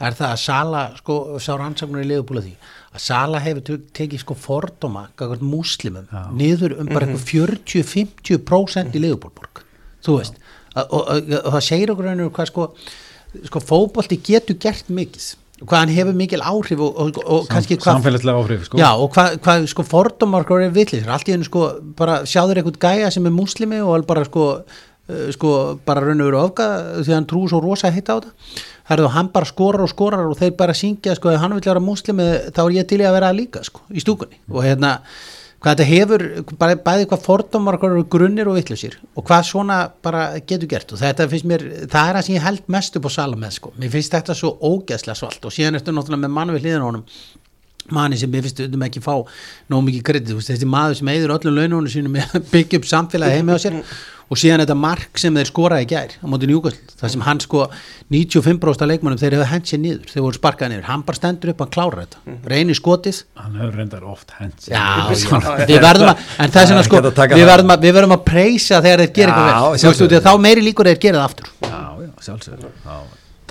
Er 0.00 0.12
það 0.12 0.32
að 0.32 0.38
Sala 0.38 0.82
sko 0.96 1.38
sá 1.38 1.52
rannsóknur 1.58 2.04
í 2.04 2.08
liðbúla 2.12 2.42
því 2.44 2.54
að 2.92 3.04
Sala 3.06 3.40
hefur 3.40 3.64
tek- 3.66 3.86
tekið 3.96 4.24
sko 4.24 4.36
fordóma 4.36 5.06
múslimum 5.40 6.08
Já. 6.12 6.24
niður 6.36 6.78
um 6.82 6.90
bara 6.92 7.06
eitthvað 7.08 7.28
40-50% 7.32 8.98
í 8.98 9.04
liðbúlborg 9.06 9.62
þú 10.04 10.18
veist 10.18 10.36
og, 10.74 10.84
og, 10.84 11.00
og, 11.00 11.32
og 11.42 11.54
það 11.56 11.64
segir 11.68 11.92
okkur 11.94 12.10
veru 12.10 12.30
hvað 12.32 12.52
sko 12.52 12.68
sko 13.48 13.62
fótbolti 13.64 14.18
getur 14.24 14.58
gert 14.60 14.90
mikið 14.92 15.30
hvað 15.62 15.78
hann 15.78 15.94
hefur 15.94 16.16
mikil 16.18 16.42
áhrif 16.42 16.80
og, 16.82 16.96
og, 16.98 17.18
og 17.22 17.44
kannski 17.50 17.76
hvað 17.78 17.98
samfélagslega 18.00 18.40
áhrif 18.42 18.64
sko. 18.66 18.80
Já, 18.80 18.88
og 18.98 19.12
hvað, 19.14 19.36
hvað 19.44 19.66
sko 19.70 19.84
fordómar 19.86 20.46
hvað 20.48 20.64
er 20.66 20.72
villis, 20.74 21.06
allt 21.06 21.28
í 21.30 21.34
hennu 21.36 21.46
sko 21.46 21.66
bara 21.98 22.22
sjáður 22.28 22.60
eitthvað 22.62 22.80
gæja 22.82 23.12
sem 23.14 23.28
er 23.28 23.34
múslimi 23.36 23.78
og 23.84 24.06
bara 24.08 24.24
sko, 24.26 24.46
uh, 24.66 25.24
sko 25.36 25.52
bara 25.86 26.02
raun 26.02 26.22
og 26.24 26.30
veru 26.32 26.40
ofga 26.42 26.68
því 26.98 27.06
að 27.06 27.16
hann 27.20 27.28
trúi 27.30 27.52
svo 27.52 27.62
rosa 27.62 27.92
hitt 27.94 28.10
á 28.10 28.18
það 28.18 28.32
er 28.88 29.02
þá 29.02 29.12
hann 29.16 29.30
bara 29.34 29.48
skorar 29.48 29.84
og 29.84 29.92
skorar 29.92 30.24
og 30.26 30.38
þeir 30.38 30.56
bara 30.58 30.74
syngja 30.76 31.14
sko, 31.18 31.30
ef 31.32 31.42
hann 31.42 31.54
vil 31.56 31.64
vera 31.66 31.82
múslimi 31.82 32.26
þá 32.54 32.64
er 32.64 32.74
ég 32.80 32.88
til 32.90 33.02
í 33.02 33.06
að 33.06 33.16
vera 33.18 33.30
það 33.30 33.38
líka 33.38 33.62
sko, 33.66 33.84
í 33.92 34.02
stúkunni. 34.02 34.40
Og 34.50 34.66
hérna, 34.66 34.94
hvað 35.62 35.76
þetta 35.76 35.88
hefur 35.90 36.24
bara, 36.58 36.78
bæði 36.88 37.08
hvað 37.12 37.26
fordómar 37.26 37.78
eru 37.78 38.06
grunnir 38.10 38.50
og 38.50 38.58
villisir 38.58 38.98
og 39.14 39.26
hvað 39.28 39.46
svona 39.52 39.78
bara 40.02 40.24
getur 40.40 40.70
gert. 40.70 40.94
Og 40.94 41.02
þetta 41.02 41.28
finnst 41.30 41.48
mér, 41.48 41.68
það 41.86 42.08
er 42.08 42.18
það 42.18 42.26
sem 42.26 42.36
ég 42.38 42.48
held 42.48 42.66
mest 42.74 42.98
upp 42.98 43.06
á 43.06 43.10
sala 43.18 43.38
með 43.38 43.56
sko, 43.60 43.76
mér 43.78 43.94
finnst 43.94 44.18
þetta 44.18 44.38
svo 44.38 44.56
ógeðslega 44.58 45.18
svalt 45.20 45.46
og 45.46 45.54
síðan 45.54 45.78
ertu 45.78 45.94
náttúrulega 45.94 46.26
með 46.26 46.36
mann 46.40 46.56
við 46.56 46.66
hliðin 46.66 46.84
á 46.84 46.88
honum 46.90 47.06
manni 47.90 48.18
sem 48.20 48.32
ég 48.32 48.46
finnst 48.46 48.64
um 48.68 48.86
ekki 48.86 49.02
fá 49.02 49.14
nóg 49.72 49.84
mikið 49.88 50.08
kredit, 50.08 50.34
þessi 50.46 50.68
maður 50.68 51.00
sem 51.00 51.12
eigður 51.12 51.36
öllum 51.38 51.58
laununum 51.58 51.92
sínum 51.92 52.16
með 52.16 52.36
að 52.38 52.50
byggja 52.52 52.80
upp 52.80 52.90
samfélagi 52.90 53.40
heimi 53.40 53.56
á 53.56 53.58
sér 53.62 53.78
og 54.32 54.38
síðan 54.40 54.62
þetta 54.62 54.76
mark 54.78 55.20
sem 55.20 55.34
þeir 55.36 55.48
skoraði 55.50 55.84
í 55.84 55.88
gær 55.90 56.14
á 56.16 56.26
móti 56.30 56.48
njúkvæsl, 56.48 56.94
það 57.00 57.12
sem 57.12 57.24
hann 57.26 57.40
sko 57.42 57.66
95% 58.14 58.84
af 58.86 58.88
leikmannum 58.88 59.20
þeir 59.20 59.36
hefur 59.36 59.50
hent 59.50 59.68
sér 59.68 59.82
niður 59.82 60.08
þeir 60.08 60.24
voru 60.24 60.38
sparkaði 60.38 60.72
niður, 60.72 60.86
hann 60.88 61.04
bara 61.08 61.20
stendur 61.20 61.52
upp 61.52 61.60
hann 61.64 61.72
klárar 61.74 62.06
þetta, 62.06 62.36
reynir 62.48 62.78
skotið. 62.78 63.20
Hann 63.42 63.60
hefur 63.60 63.78
reyndar 63.82 64.08
oft 64.08 64.32
hent 64.38 64.56
sér. 64.64 64.72
Já, 64.72 65.12
já, 65.12 65.68
við 65.68 65.84
verðum 65.84 66.12
að 66.14 66.26
en 66.46 66.56
það 66.56 66.74
sko, 66.88 67.00
hægt 67.02 67.10
að 67.10 67.16
taka 67.20 67.40
við 67.40 67.48
verðum 67.50 67.76
að, 67.76 67.86
við 67.88 67.96
verðum 67.98 68.16
að 68.16 68.26
preysa 68.30 68.80
þegar 68.80 69.04
þeir 69.04 69.14
gera 69.20 69.38
eitthvað 69.76 70.14
vel, 70.16 70.24
þá 70.24 70.32
meiri 70.46 70.68
líkur 70.70 70.92
þeir 70.92 71.02
gera 71.04 71.20
það 71.20 71.28
aftur. 71.28 71.52
Já, 71.68 71.82
já, 72.32 73.00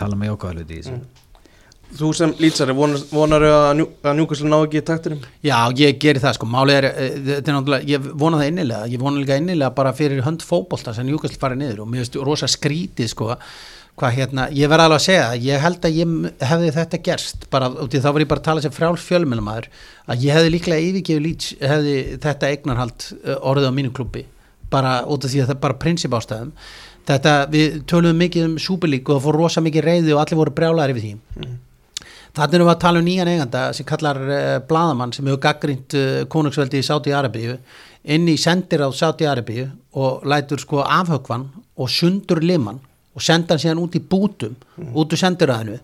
tala 0.01 0.17
með 0.17 0.37
hluti 0.39 0.79
í 0.79 0.81
þessu 0.81 1.20
Þú 1.91 2.09
sem 2.15 2.31
lýtsari, 2.39 2.73
vonar, 2.75 3.01
vonar 3.11 3.43
að, 3.43 3.81
að 4.07 4.15
njúkvæslu 4.15 4.47
ná 4.47 4.55
ekki 4.61 4.79
í 4.79 4.85
taktinum? 4.87 5.25
Já, 5.43 5.57
ég 5.75 5.97
geri 5.99 6.21
það 6.23 6.37
sko, 6.37 6.47
málið 6.47 6.77
er, 6.77 6.87
eh, 6.87 7.17
þetta 7.27 7.51
er 7.51 7.55
náttúrulega, 7.57 7.87
ég 7.89 8.05
vona 8.21 8.39
það 8.39 8.51
innilega, 8.51 8.87
ég 8.93 9.01
vona 9.01 9.19
líka 9.19 9.37
innilega 9.41 9.75
bara 9.75 9.91
fyrir 9.97 10.23
hönd 10.23 10.45
fótbolta 10.47 10.93
sem 10.95 11.09
Júkast 11.11 11.35
farið 11.41 11.59
niður 11.59 11.81
og 11.83 11.89
mér 11.91 12.05
finnst 12.05 12.15
rosa 12.23 12.47
skrítið 12.51 13.09
sko, 13.11 13.35
hvað 13.99 14.15
hérna, 14.15 14.45
ég 14.55 14.71
verð 14.71 14.85
alveg 14.85 15.01
að 15.01 15.07
segja 15.09 15.25
ég 15.43 15.65
held 15.65 15.87
að 15.89 15.97
ég 15.99 16.13
hefði 16.51 16.69
þetta 16.77 16.99
gerst, 17.09 17.43
bara, 17.51 17.67
út 17.83 17.97
í 17.97 18.01
þá 18.03 18.07
var 18.07 18.23
ég 18.23 18.29
bara 18.31 18.41
að 18.41 18.47
tala 18.47 18.63
sem 18.63 18.75
frjáls 18.75 19.07
fjölmjölumæður, 19.09 19.67
að 20.07 20.23
ég 20.25 20.37
hefði 20.37 20.53
líklega 20.53 20.85
yfirgefið 20.85 21.25
lýts, 21.25 21.49
hefði 21.59 21.97
þetta 22.23 22.53
eignarhald 22.53 23.09
eh, 23.19 23.35
orðið 23.51 23.67
á 23.67 23.77
mínu 23.81 23.91
klubbi, 23.97 24.23
bara 24.71 25.01
út 25.03 25.27
af 25.27 25.33
því 25.33 25.43
að 25.43 25.51
það 25.51 25.57
er 25.57 25.65
bara 25.67 25.81
prinsip 25.83 26.15
ástæðum, 26.15 26.55
þetta, 27.11 27.35
við 27.51 27.81
töluðum 27.91 28.23
mikið 28.23 28.47
um 28.47 28.55
súperlík 28.63 29.11
og 29.11 29.19
það 29.19 29.27
fór 29.27 29.39
rosa 29.43 29.65
mikið 29.65 29.85
reyði 29.89 30.15
og 30.15 30.23
allir 30.23 30.39
voru 30.39 30.55
brjálæri 30.55 30.95
við 30.95 31.09
því 31.09 31.51
Þannig 32.31 32.57
erum 32.57 32.69
við 32.69 32.73
að 32.73 32.83
tala 32.85 33.01
um 33.01 33.07
nýjan 33.07 33.31
eiganda 33.31 33.63
sem 33.75 33.87
kallar 33.87 34.19
uh, 34.23 34.59
Bladamann 34.67 35.11
sem 35.15 35.27
hefur 35.27 35.41
gaggrínt 35.43 35.95
uh, 35.99 36.21
konungsveldi 36.31 36.79
í 36.79 36.85
Sáti 36.87 37.15
Arabíu 37.15 37.57
inn 38.15 38.29
í 38.31 38.37
sendir 38.39 38.85
á 38.85 38.89
Sáti 38.95 39.27
Arabíu 39.27 39.67
og 39.99 40.23
lætur 40.25 40.61
sko 40.63 40.79
afhögvan 40.85 41.49
og 41.75 41.91
sundur 41.91 42.39
liman 42.39 42.79
og 43.11 43.23
senda 43.25 43.55
hann 43.55 43.63
síðan 43.63 43.83
út 43.83 43.97
í 43.99 44.03
bútum 44.13 44.55
út 44.95 45.11
úr 45.11 45.19
sendiræðinu 45.19 45.79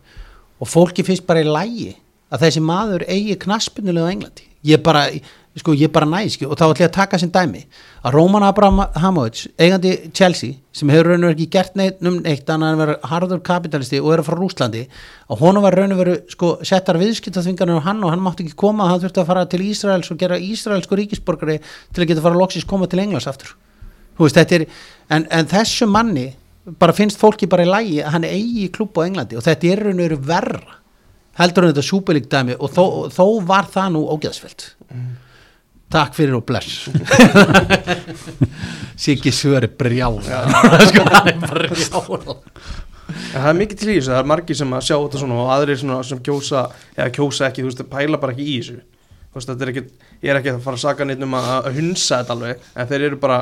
og 0.57 0.71
fólki 0.71 1.03
finnst 1.05 1.27
bara 1.27 1.43
í 1.43 1.49
lægi 1.49 1.91
að 2.31 2.45
þessi 2.45 2.63
maður 2.63 3.05
eigi 3.07 3.35
knaspinulega 3.39 4.07
á 4.07 4.13
Englandi. 4.13 4.47
Ég 4.67 4.81
bara, 4.83 5.05
sko, 5.57 5.73
ég 5.77 5.91
bara 5.93 6.07
næsk 6.09 6.43
og 6.47 6.55
þá 6.57 6.63
ætlum 6.67 6.81
ég 6.81 6.87
að 6.89 6.95
taka 6.95 7.19
sem 7.21 7.31
dæmi 7.33 7.63
að 8.05 8.15
Róman 8.15 8.45
Abrahamovic, 8.47 9.43
eigandi 9.59 9.93
Chelsea 10.15 10.57
sem 10.75 10.89
hefur 10.93 11.11
raun 11.11 11.23
og 11.23 11.31
veru 11.31 11.35
ekki 11.35 11.49
gert 11.57 11.77
neitt 11.79 12.01
um 12.05 12.19
neitt 12.23 12.49
annað 12.53 12.73
en 12.73 12.81
vera 12.81 12.97
harður 13.11 13.43
kapitalisti 13.45 14.01
og 14.01 14.13
er 14.13 14.23
fara 14.27 14.39
Rúslandi 14.41 14.85
og 15.27 15.41
honum 15.41 15.65
var 15.65 15.77
raun 15.77 15.95
og 15.95 16.01
veru 16.01 16.15
sko, 16.31 16.55
settar 16.67 16.99
viðskiptaþvingarnir 17.01 17.81
á 17.81 17.87
hann 17.89 18.03
og 18.03 18.13
hann 18.13 18.23
mátti 18.23 18.45
ekki 18.45 18.57
koma 18.63 18.89
hann 18.91 19.01
þurfti 19.03 19.23
að 19.23 19.29
fara 19.31 19.45
til 19.49 19.63
Ísraels 19.65 20.11
og 20.13 20.19
gera 20.21 20.39
Ísraelsku 20.39 20.99
ríkisborgari 20.99 21.59
til 21.59 22.03
að 22.03 22.11
geta 22.11 22.25
fara 22.25 22.37
loksins 22.37 22.67
koma 22.67 22.87
til 22.87 23.03
Englands 23.03 23.29
aftur. 23.29 23.55
Veist, 24.17 24.37
er, 24.37 24.65
en, 25.13 25.27
en 25.29 25.49
þessu 25.49 25.85
manni 25.89 26.31
bara 26.79 26.95
finnst 26.95 27.19
fólki 27.21 27.47
bara 27.49 27.63
í 27.63 27.69
lægi 27.69 28.01
að 28.01 28.13
hann 28.15 28.27
eigi 28.27 28.67
klúb 28.73 28.97
á 28.99 29.05
Englandi 29.05 29.37
og 29.39 29.45
þetta 29.45 29.71
er 29.71 29.85
raun 29.85 30.01
og 30.01 30.03
veru 30.03 30.19
verra 30.27 30.77
heldur 31.37 31.67
en 31.67 31.73
þetta 31.73 31.85
súpilíkdæmi 31.85 32.57
og 32.57 32.73
þó, 32.73 32.83
þó 33.13 33.25
var 33.47 33.69
það 33.71 33.93
nú 33.95 34.03
ógeðsfelt 34.15 34.71
takk 35.93 36.15
fyrir 36.17 36.37
og 36.37 36.45
bless. 36.47 36.87
Siggi 38.97 39.31
Svöri 39.35 39.69
brjál 39.69 40.19
sko, 40.23 41.03
hann 41.13 41.31
er 41.31 41.41
brjál 41.43 42.25
En 43.07 43.39
það 43.39 43.49
er 43.49 43.57
mikið 43.61 43.79
til 43.79 43.89
í 43.89 43.95
þessu, 43.95 44.11
það 44.11 44.19
er 44.19 44.29
margir 44.33 44.57
sem 44.59 44.73
að 44.75 44.85
sjá 44.87 44.95
þetta 44.97 45.19
svona 45.21 45.37
og 45.39 45.51
aðrir 45.53 45.79
svona 45.79 45.97
sem 46.03 46.19
kjósa, 46.25 46.63
eða 46.97 47.07
kjósa 47.15 47.47
ekki, 47.47 47.63
þú 47.63 47.69
veist, 47.69 47.83
pæla 47.91 48.19
bara 48.19 48.35
ekki 48.35 48.47
í 48.47 48.55
þessu. 48.57 48.79
Þú 49.27 49.39
veist, 49.39 49.51
þetta 49.51 49.65
er 49.65 49.71
ekki, 49.71 49.83
ég 50.25 50.31
er 50.33 50.39
ekki 50.41 50.51
að 50.51 50.59
fara 50.65 50.79
að 50.79 50.83
saka 50.83 51.07
neitt 51.07 51.23
um 51.23 51.37
að, 51.37 51.47
að 51.55 51.79
hunsa 51.79 52.19
þetta 52.19 52.35
alveg, 52.35 52.65
en 52.75 52.89
þeir 52.91 53.05
eru 53.07 53.19
bara, 53.23 53.37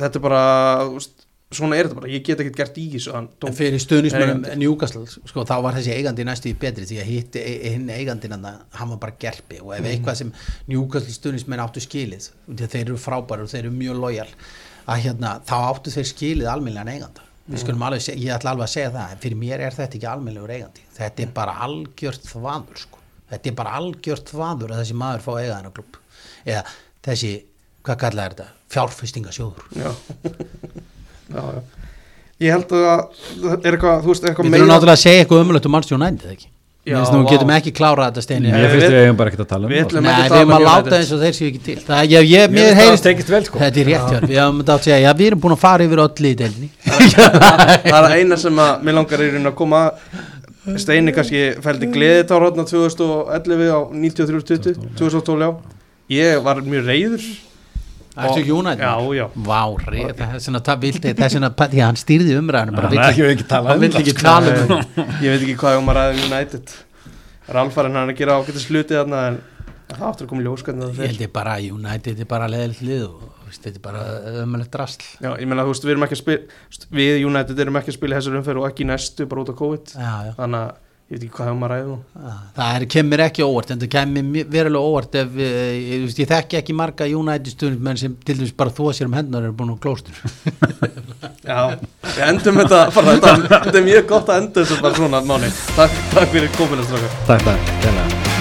þetta 0.00 0.20
er 0.20 0.24
bara, 0.24 0.42
þú 0.86 0.94
veist, 0.96 1.17
svona 1.54 1.76
er 1.78 1.86
þetta 1.88 1.96
bara, 2.00 2.10
ég 2.12 2.24
get 2.26 2.40
ekkert 2.42 2.56
gert 2.60 2.78
í 2.80 2.86
þessu. 2.92 3.12
En 3.16 3.54
fyrir 3.56 3.80
stuðnismennum 3.80 4.42
Eigandi. 4.44 4.56
Newcastle 4.60 5.04
sko, 5.08 5.44
þá 5.48 5.54
var 5.64 5.78
þessi 5.78 5.94
eigandi 5.96 6.26
næstu 6.28 6.50
í 6.50 6.56
betri 6.60 6.84
því 6.90 6.98
að 7.00 7.08
hitt 7.12 7.38
hinn 7.40 7.86
eigandinn 7.94 8.34
hann 8.36 8.44
hann 8.76 8.90
var 8.92 8.98
bara 9.06 9.16
gerpi. 9.22 9.60
Og 9.64 9.72
ef 9.78 9.86
eitthvað 9.88 10.18
sem 10.20 10.32
Newcastle 10.68 11.14
stuðnismenn 11.16 11.62
áttu 11.64 11.80
skilið 11.84 12.26
því 12.50 12.58
að 12.66 12.74
þeir 12.74 12.84
eru 12.90 12.98
frábæri 13.00 13.46
og 13.46 13.52
þeir 13.54 13.62
eru 13.64 13.72
mjög 13.78 13.96
lojal 14.02 14.28
að 14.88 15.02
hérna, 15.06 15.32
þá 15.48 15.56
áttu 15.70 15.94
þeir 15.94 16.10
skilið 16.12 16.50
almennlegan 16.52 16.92
eiganda. 16.92 17.24
Við 17.48 17.62
skulum 17.62 17.82
alveg, 17.88 18.02
seg- 18.04 18.18
ég 18.20 18.34
ætla 18.36 18.50
alveg 18.52 18.66
að 18.66 18.72
segja 18.74 18.90
það 18.92 19.16
fyrir 19.24 19.38
mér 19.40 19.62
er 19.64 19.72
þetta 19.78 19.96
ekki 19.96 20.08
almennlegur 20.12 20.52
eigandi. 20.52 20.82
Þetta 20.98 21.22
er 21.24 21.30
bara 21.38 21.54
algjört 21.64 22.28
þvaður 22.28 22.82
sko. 22.82 22.98
þetta 23.30 23.48
er 23.50 23.56
bara 23.56 23.72
algjört 23.80 24.30
þvaður 24.34 24.72
að 24.74 24.82
þessi 24.82 24.96
maður 25.00 25.24
fá 25.24 25.30
eiga 25.40 25.56
þennan 25.56 25.74
klub 25.78 25.96
Já. 31.28 31.40
já, 31.40 31.48
já. 31.58 31.62
Ég 32.38 32.54
held 32.54 32.70
að 32.70 32.84
það 33.42 33.66
er 33.66 33.74
eitthvað, 33.74 34.04
þú 34.04 34.12
veist, 34.12 34.24
eitthvað 34.28 34.46
Við 34.46 34.54
þurfum 34.54 34.70
náttúrulega 34.70 34.94
að 34.98 35.02
segja 35.02 35.24
eitthvað 35.24 35.42
umlötu 35.44 35.66
um 35.68 35.72
Manchester 35.74 35.98
United 35.98 36.30
ekki? 36.36 36.46
Já, 36.88 36.94
Mér 36.94 37.00
finnst 37.02 37.12
nú 37.12 37.24
vá. 37.26 37.30
getum 37.34 37.50
ekki 37.52 37.70
klárað 37.76 38.06
þetta 38.08 38.22
steini. 38.24 38.48
Nei, 38.52 38.60
ég 38.62 38.70
finnst 38.72 38.86
við- 38.86 38.92
við 38.94 39.02
eigum 39.04 39.16
bara 39.18 39.30
ekki 39.32 39.40
að 39.42 39.48
tala 39.50 39.66
um 39.66 39.72
við 39.72 39.80
ætlum- 39.82 40.02
Nei, 40.06 40.12
ekki 40.12 40.22
við 40.22 40.28
tala 40.28 40.40
erum 40.40 40.48
um 40.48 40.56
að 40.56 40.68
láta 40.68 40.94
eins 40.98 41.10
og 41.12 41.20
þeir 41.24 41.34
séu 41.38 41.48
ekki 41.50 41.60
til. 41.66 41.74
Það, 41.88 42.04
ég, 42.14 42.28
ég, 42.30 42.50
Mér 42.54 42.74
heyrist 42.78 43.08
sko. 43.48 43.58
Þetta 43.58 43.80
er 43.82 43.88
rétt 43.90 44.06
hjá, 44.08 44.20
við 44.22 44.38
hefum 44.38 44.62
að 44.62 44.80
segja. 44.86 44.98
Já, 45.02 45.12
við 45.18 45.26
erum 45.26 45.40
búin 45.42 45.52
að 45.52 45.58
fara 45.58 45.84
yfir 45.84 45.98
öll 45.98 46.24
í 46.30 46.34
deilni 46.38 46.68
það 47.92 48.04
er 48.08 48.16
eina 48.22 48.36
sem 48.40 48.56
að 48.62 48.82
mér 48.86 48.94
langar 48.94 49.20
í 49.20 49.28
raun 49.34 49.50
að 49.50 49.54
koma 49.58 49.82
Steini 50.78 51.12
kannski 51.16 51.42
fældi 51.64 51.88
gleðitár 51.92 52.44
hérna 52.46 52.64
2011 52.68 53.68
á 53.72 53.80
93-20 53.92 54.96
2012 54.96 55.40
já. 55.44 55.50
Ég 56.08 56.42
var 56.44 56.60
mjög 56.64 56.86
reyður 56.88 57.28
Ekki 58.26 58.42
United? 58.52 58.82
Já, 58.82 58.94
já. 59.18 59.26
Vá, 59.48 59.60
reyð, 59.86 60.10
þess 60.18 60.48
vegna 60.48 60.60
það 60.68 60.80
vildi 60.84 61.12
Þess 61.18 61.36
vegna, 61.38 61.50
því 61.58 61.78
að 61.78 61.86
hann 61.86 62.00
stýrði 62.02 62.36
umræðinu 62.40 62.74
bara. 62.76 62.90
Er 62.90 63.04
ekki- 63.12 63.28
ekki 63.34 63.46
tala 63.52 63.68
Hann 63.70 63.78
um 63.84 63.90
það, 63.92 64.00
ekki 64.02 64.14
sko. 64.16 64.24
tala 64.26 64.54
um 64.54 64.72
það. 64.72 64.82
Ég 65.24 65.30
veit 65.34 65.42
ekki 65.46 65.56
hvað 65.62 65.78
um 65.82 65.92
að 65.92 65.98
ræða 66.00 66.14
um 66.16 66.24
United. 66.32 66.74
Ralfarinn 67.58 67.96
hann 67.96 68.08
er 68.10 68.14
að 68.14 68.18
gera 68.22 68.36
ágættis 68.42 68.66
hluti 68.68 68.96
þarna 68.98 69.20
en 69.30 69.38
það 69.88 70.02
áttur 70.10 70.26
að 70.26 70.30
koma 70.34 70.42
í 70.42 70.46
ljós 70.48 70.64
hvernig 70.66 70.84
það 70.84 70.98
Ég 71.04 71.12
held 71.14 71.22
ég 71.24 71.32
bara 71.38 71.54
að 71.56 71.68
United 71.72 72.18
er 72.24 72.28
bara 72.28 72.48
leðilt 72.52 72.82
lið 72.84 73.04
og 73.08 73.54
þetta 73.54 73.70
er 73.78 73.84
bara 73.86 74.02
ömulegt 74.42 74.74
drasl. 74.74 75.06
Já, 75.24 75.30
ég 75.40 75.48
meina 75.48 75.64
þú 75.64 75.72
veist 75.72 75.86
við 75.88 75.94
erum 75.94 76.04
ekki 76.04 76.18
að 76.18 76.20
spila 76.20 76.90
við 76.98 77.22
United 77.24 77.62
erum 77.64 77.78
ekki 77.80 77.94
að 77.94 77.96
spila 77.96 78.12
í 78.12 78.18
þessar 78.20 78.36
umferð 78.42 78.60
og 78.60 78.68
ekki 78.68 78.84
næstu 78.90 79.24
bara 79.30 79.44
út 79.46 79.48
á 79.48 79.56
COVID. 79.62 79.94
Já, 79.96 80.12
já. 80.28 80.32
Þannig 80.36 80.66
að 80.66 80.76
ég 81.08 81.16
veit 81.16 81.22
ekki 81.24 81.38
hvað 81.38 81.50
að 81.54 81.70
ræða 81.72 81.84
nú 81.88 81.98
Það 82.58 82.74
er, 82.78 82.84
kemur 82.94 83.22
ekki 83.24 83.44
óvart 83.46 83.70
en 83.72 83.80
það 83.80 83.90
kemur 83.94 84.26
mjög- 84.28 84.50
verulega 84.52 84.90
óvart 84.90 85.14
ef 85.22 85.38
eh, 85.40 85.52
ég, 85.78 85.86
ég, 86.04 86.16
ég 86.20 86.28
þekki 86.32 86.58
ekki 86.60 86.76
marga 86.76 87.08
United 87.08 87.52
stundum 87.54 87.86
menn 87.88 87.96
sem 88.00 88.16
til 88.28 88.36
dæmis 88.36 88.52
bara 88.58 88.74
þó 88.76 88.90
sér 88.92 89.08
um 89.08 89.16
hendunar 89.16 89.48
er 89.48 89.54
búin 89.56 89.72
á 89.72 89.76
klóstur. 89.80 90.12
Já, 91.48 91.78
við 92.04 92.24
endum 92.28 92.60
þetta 92.60 92.82
bara, 92.92 93.14
þetta, 93.16 93.36
þetta 93.54 93.78
er 93.80 93.86
mjög 93.88 94.10
gott 94.12 94.28
að 94.34 94.42
enda 94.42 94.60
þessu 94.60 94.82
bara 94.84 95.00
svona 95.00 95.22
mánu 95.24 95.48
Takk, 95.78 95.96
takk 96.12 96.34
fyrir 96.36 96.52
kominu 96.60 96.84
strákar. 96.84 97.16
Takk, 97.30 97.48
takk, 97.48 97.72
kærlega. 97.86 98.37